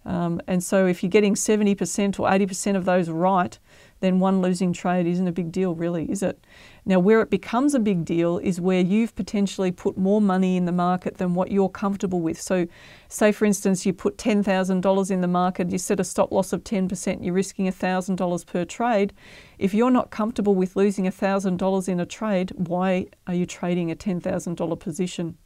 Um, 0.05 0.39
and 0.47 0.63
so 0.63 0.85
if 0.85 1.01
you're 1.01 1.09
getting 1.09 1.33
70% 1.33 2.19
or 2.19 2.29
80% 2.29 2.75
of 2.75 2.85
those 2.85 3.09
right, 3.09 3.57
then 3.99 4.19
one 4.19 4.41
losing 4.41 4.73
trade 4.73 5.07
isn't 5.07 5.27
a 5.27 5.31
big 5.31 5.51
deal, 5.51 5.73
really, 5.73 6.09
is 6.11 6.21
it? 6.21 6.43
Now, 6.85 6.99
where 6.99 7.21
it 7.21 7.29
becomes 7.29 7.73
a 7.73 7.79
big 7.79 8.05
deal 8.05 8.37
is 8.37 8.61
where 8.61 8.79
you've 8.79 9.15
potentially 9.15 9.71
put 9.71 9.97
more 9.97 10.21
money 10.21 10.55
in 10.55 10.65
the 10.65 10.71
market 10.71 11.17
than 11.17 11.33
what 11.33 11.51
you're 11.51 11.69
comfortable 11.69 12.21
with. 12.21 12.39
So, 12.39 12.67
say 13.09 13.31
for 13.31 13.45
instance, 13.45 13.85
you 13.85 13.93
put 13.93 14.17
$10,000 14.17 15.11
in 15.11 15.21
the 15.21 15.27
market, 15.27 15.71
you 15.71 15.77
set 15.77 15.99
a 15.99 16.03
stop 16.03 16.31
loss 16.31 16.53
of 16.53 16.63
10%, 16.63 17.23
you're 17.23 17.33
risking 17.33 17.67
$1,000 17.67 18.45
per 18.45 18.65
trade. 18.65 19.13
If 19.57 19.73
you're 19.73 19.91
not 19.91 20.11
comfortable 20.11 20.55
with 20.55 20.75
losing 20.75 21.05
$1,000 21.05 21.89
in 21.89 21.99
a 21.99 22.05
trade, 22.05 22.51
why 22.55 23.07
are 23.25 23.33
you 23.33 23.45
trading 23.45 23.91
a 23.91 23.95
$10,000 23.95 24.79
position? 24.79 25.37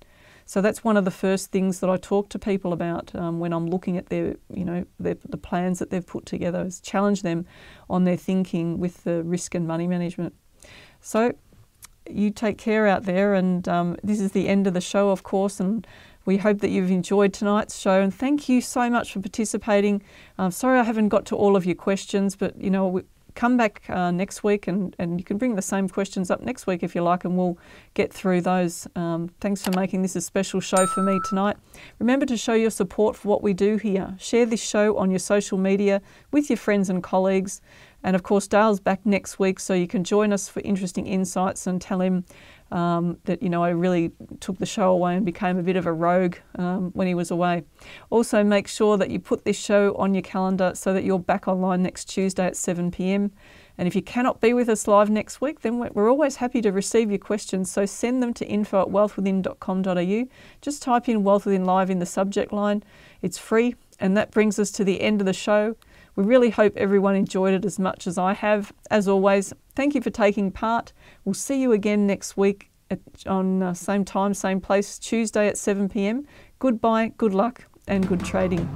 So 0.51 0.59
that's 0.59 0.83
one 0.83 0.97
of 0.97 1.05
the 1.05 1.11
first 1.11 1.49
things 1.53 1.79
that 1.79 1.89
I 1.89 1.95
talk 1.95 2.27
to 2.27 2.37
people 2.37 2.73
about 2.73 3.15
um, 3.15 3.39
when 3.39 3.53
I'm 3.53 3.67
looking 3.67 3.95
at 3.95 4.07
their, 4.07 4.35
you 4.53 4.65
know, 4.65 4.85
their, 4.99 5.15
the 5.29 5.37
plans 5.37 5.79
that 5.79 5.91
they've 5.91 6.05
put 6.05 6.25
together. 6.25 6.65
Is 6.65 6.81
challenge 6.81 7.21
them 7.21 7.45
on 7.89 8.03
their 8.03 8.17
thinking 8.17 8.77
with 8.77 9.05
the 9.05 9.23
risk 9.23 9.55
and 9.55 9.65
money 9.65 9.87
management. 9.87 10.33
So 10.99 11.33
you 12.09 12.31
take 12.31 12.57
care 12.57 12.85
out 12.85 13.05
there, 13.05 13.33
and 13.33 13.65
um, 13.69 13.95
this 14.03 14.19
is 14.19 14.33
the 14.33 14.49
end 14.49 14.67
of 14.67 14.73
the 14.73 14.81
show, 14.81 15.11
of 15.11 15.23
course, 15.23 15.61
and 15.61 15.87
we 16.25 16.35
hope 16.35 16.59
that 16.59 16.69
you've 16.69 16.91
enjoyed 16.91 17.31
tonight's 17.31 17.79
show, 17.79 18.01
and 18.01 18.13
thank 18.13 18.49
you 18.49 18.59
so 18.59 18.89
much 18.89 19.13
for 19.13 19.21
participating. 19.21 20.03
I'm 20.37 20.51
sorry 20.51 20.79
I 20.79 20.83
haven't 20.83 21.07
got 21.07 21.25
to 21.27 21.35
all 21.37 21.55
of 21.55 21.65
your 21.65 21.75
questions, 21.75 22.35
but 22.35 22.61
you 22.61 22.69
know 22.69 22.89
we, 22.89 23.03
come 23.35 23.57
back 23.57 23.83
uh, 23.89 24.11
next 24.11 24.43
week 24.43 24.67
and, 24.67 24.95
and 24.99 25.19
you 25.19 25.23
can 25.23 25.37
bring 25.37 25.55
the 25.55 25.61
same 25.61 25.89
questions 25.89 26.29
up 26.29 26.41
next 26.41 26.67
week 26.67 26.83
if 26.83 26.95
you 26.95 27.01
like, 27.01 27.25
and 27.25 27.37
we'll 27.37 27.57
get 27.93 28.13
through 28.13 28.41
those. 28.41 28.87
Um, 28.95 29.29
thanks 29.39 29.63
for 29.63 29.71
making 29.75 30.01
this 30.01 30.15
a 30.15 30.21
special 30.21 30.59
show 30.59 30.85
for 30.87 31.01
me 31.01 31.19
tonight. 31.29 31.57
Remember 31.99 32.25
to 32.25 32.37
show 32.37 32.53
your 32.53 32.69
support 32.69 33.15
for 33.15 33.27
what 33.27 33.41
we 33.41 33.53
do 33.53 33.77
here. 33.77 34.15
Share 34.19 34.45
this 34.45 34.61
show 34.61 34.97
on 34.97 35.09
your 35.09 35.19
social 35.19 35.57
media 35.57 36.01
with 36.31 36.49
your 36.49 36.57
friends 36.57 36.89
and 36.89 37.01
colleagues. 37.01 37.61
And 38.03 38.15
of 38.15 38.23
course, 38.23 38.47
Dale's 38.47 38.79
back 38.79 39.05
next 39.05 39.37
week, 39.37 39.59
so 39.59 39.73
you 39.73 39.87
can 39.87 40.03
join 40.03 40.33
us 40.33 40.49
for 40.49 40.59
interesting 40.61 41.05
insights 41.05 41.67
and 41.67 41.79
tell 41.79 42.01
him 42.01 42.25
um, 42.71 43.17
that 43.25 43.41
you 43.43 43.49
know 43.49 43.63
I 43.63 43.69
really 43.69 44.11
took 44.39 44.57
the 44.57 44.65
show 44.65 44.91
away 44.91 45.15
and 45.15 45.25
became 45.25 45.57
a 45.57 45.63
bit 45.63 45.75
of 45.75 45.85
a 45.85 45.93
rogue 45.93 46.37
um, 46.55 46.91
when 46.91 47.07
he 47.07 47.13
was 47.13 47.31
away. 47.31 47.63
Also, 48.09 48.43
make 48.43 48.67
sure 48.67 48.97
that 48.97 49.09
you 49.09 49.19
put 49.19 49.45
this 49.45 49.57
show 49.57 49.95
on 49.95 50.13
your 50.13 50.23
calendar 50.23 50.71
so 50.75 50.93
that 50.93 51.03
you're 51.03 51.19
back 51.19 51.47
online 51.47 51.83
next 51.83 52.05
Tuesday 52.05 52.45
at 52.45 52.55
7 52.55 52.91
p.m. 52.91 53.31
And 53.77 53.87
if 53.87 53.95
you 53.95 54.01
cannot 54.01 54.41
be 54.41 54.53
with 54.53 54.69
us 54.69 54.87
live 54.87 55.09
next 55.09 55.41
week, 55.41 55.61
then 55.61 55.79
we're 55.79 56.09
always 56.09 56.35
happy 56.35 56.61
to 56.61 56.71
receive 56.71 57.09
your 57.09 57.17
questions. 57.17 57.71
So 57.71 57.85
send 57.85 58.21
them 58.21 58.33
to 58.35 58.45
info 58.45 58.81
at 58.81 58.89
wealthwithin.com.au. 58.89 60.27
Just 60.61 60.83
type 60.83 61.09
in 61.09 61.23
Wealth 61.23 61.45
Within 61.45 61.65
Live 61.65 61.89
in 61.89 61.99
the 61.99 62.05
subject 62.05 62.53
line. 62.53 62.83
It's 63.21 63.37
free. 63.37 63.75
And 63.99 64.15
that 64.17 64.31
brings 64.31 64.59
us 64.59 64.71
to 64.71 64.83
the 64.83 65.01
end 65.01 65.21
of 65.21 65.25
the 65.25 65.33
show. 65.33 65.75
We 66.21 66.27
really 66.27 66.51
hope 66.51 66.77
everyone 66.77 67.15
enjoyed 67.15 67.55
it 67.55 67.65
as 67.65 67.79
much 67.79 68.05
as 68.05 68.19
I 68.19 68.33
have. 68.33 68.71
As 68.91 69.07
always, 69.07 69.53
thank 69.75 69.95
you 69.95 70.01
for 70.01 70.11
taking 70.11 70.51
part. 70.51 70.93
We'll 71.25 71.33
see 71.33 71.59
you 71.59 71.71
again 71.71 72.05
next 72.05 72.37
week 72.37 72.69
at, 72.91 72.99
on 73.25 73.63
uh, 73.63 73.73
same 73.73 74.05
time, 74.05 74.35
same 74.35 74.61
place, 74.61 74.99
Tuesday 74.99 75.47
at 75.47 75.57
7 75.57 75.89
pm. 75.89 76.27
Goodbye, 76.59 77.13
good 77.17 77.33
luck, 77.33 77.65
and 77.87 78.07
good 78.07 78.23
trading. 78.23 78.69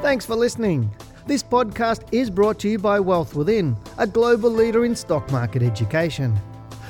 Thanks 0.00 0.24
for 0.24 0.34
listening. 0.34 0.90
This 1.26 1.42
podcast 1.42 2.08
is 2.10 2.30
brought 2.30 2.58
to 2.60 2.70
you 2.70 2.78
by 2.78 2.98
Wealth 2.98 3.34
Within, 3.34 3.76
a 3.98 4.06
global 4.06 4.48
leader 4.48 4.86
in 4.86 4.96
stock 4.96 5.30
market 5.30 5.62
education. 5.62 6.34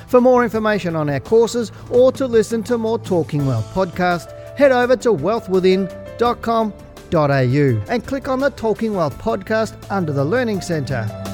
For 0.07 0.21
more 0.21 0.45
information 0.45 0.95
on 0.95 1.09
our 1.09 1.19
courses 1.19 1.73
or 1.89 2.13
to 2.13 2.25
listen 2.25 2.63
to 2.63 2.77
more 2.77 2.99
Talking 2.99 3.45
Wealth 3.45 3.69
podcast, 3.73 4.57
head 4.57 4.71
over 4.71 4.95
to 4.95 5.09
wealthwithin.com.au 5.09 6.90
and 7.89 8.05
click 8.05 8.27
on 8.27 8.39
the 8.39 8.49
Talking 8.51 8.93
Wealth 8.93 9.17
podcast 9.19 9.75
under 9.91 10.13
the 10.13 10.25
Learning 10.25 10.61
Centre. 10.61 11.30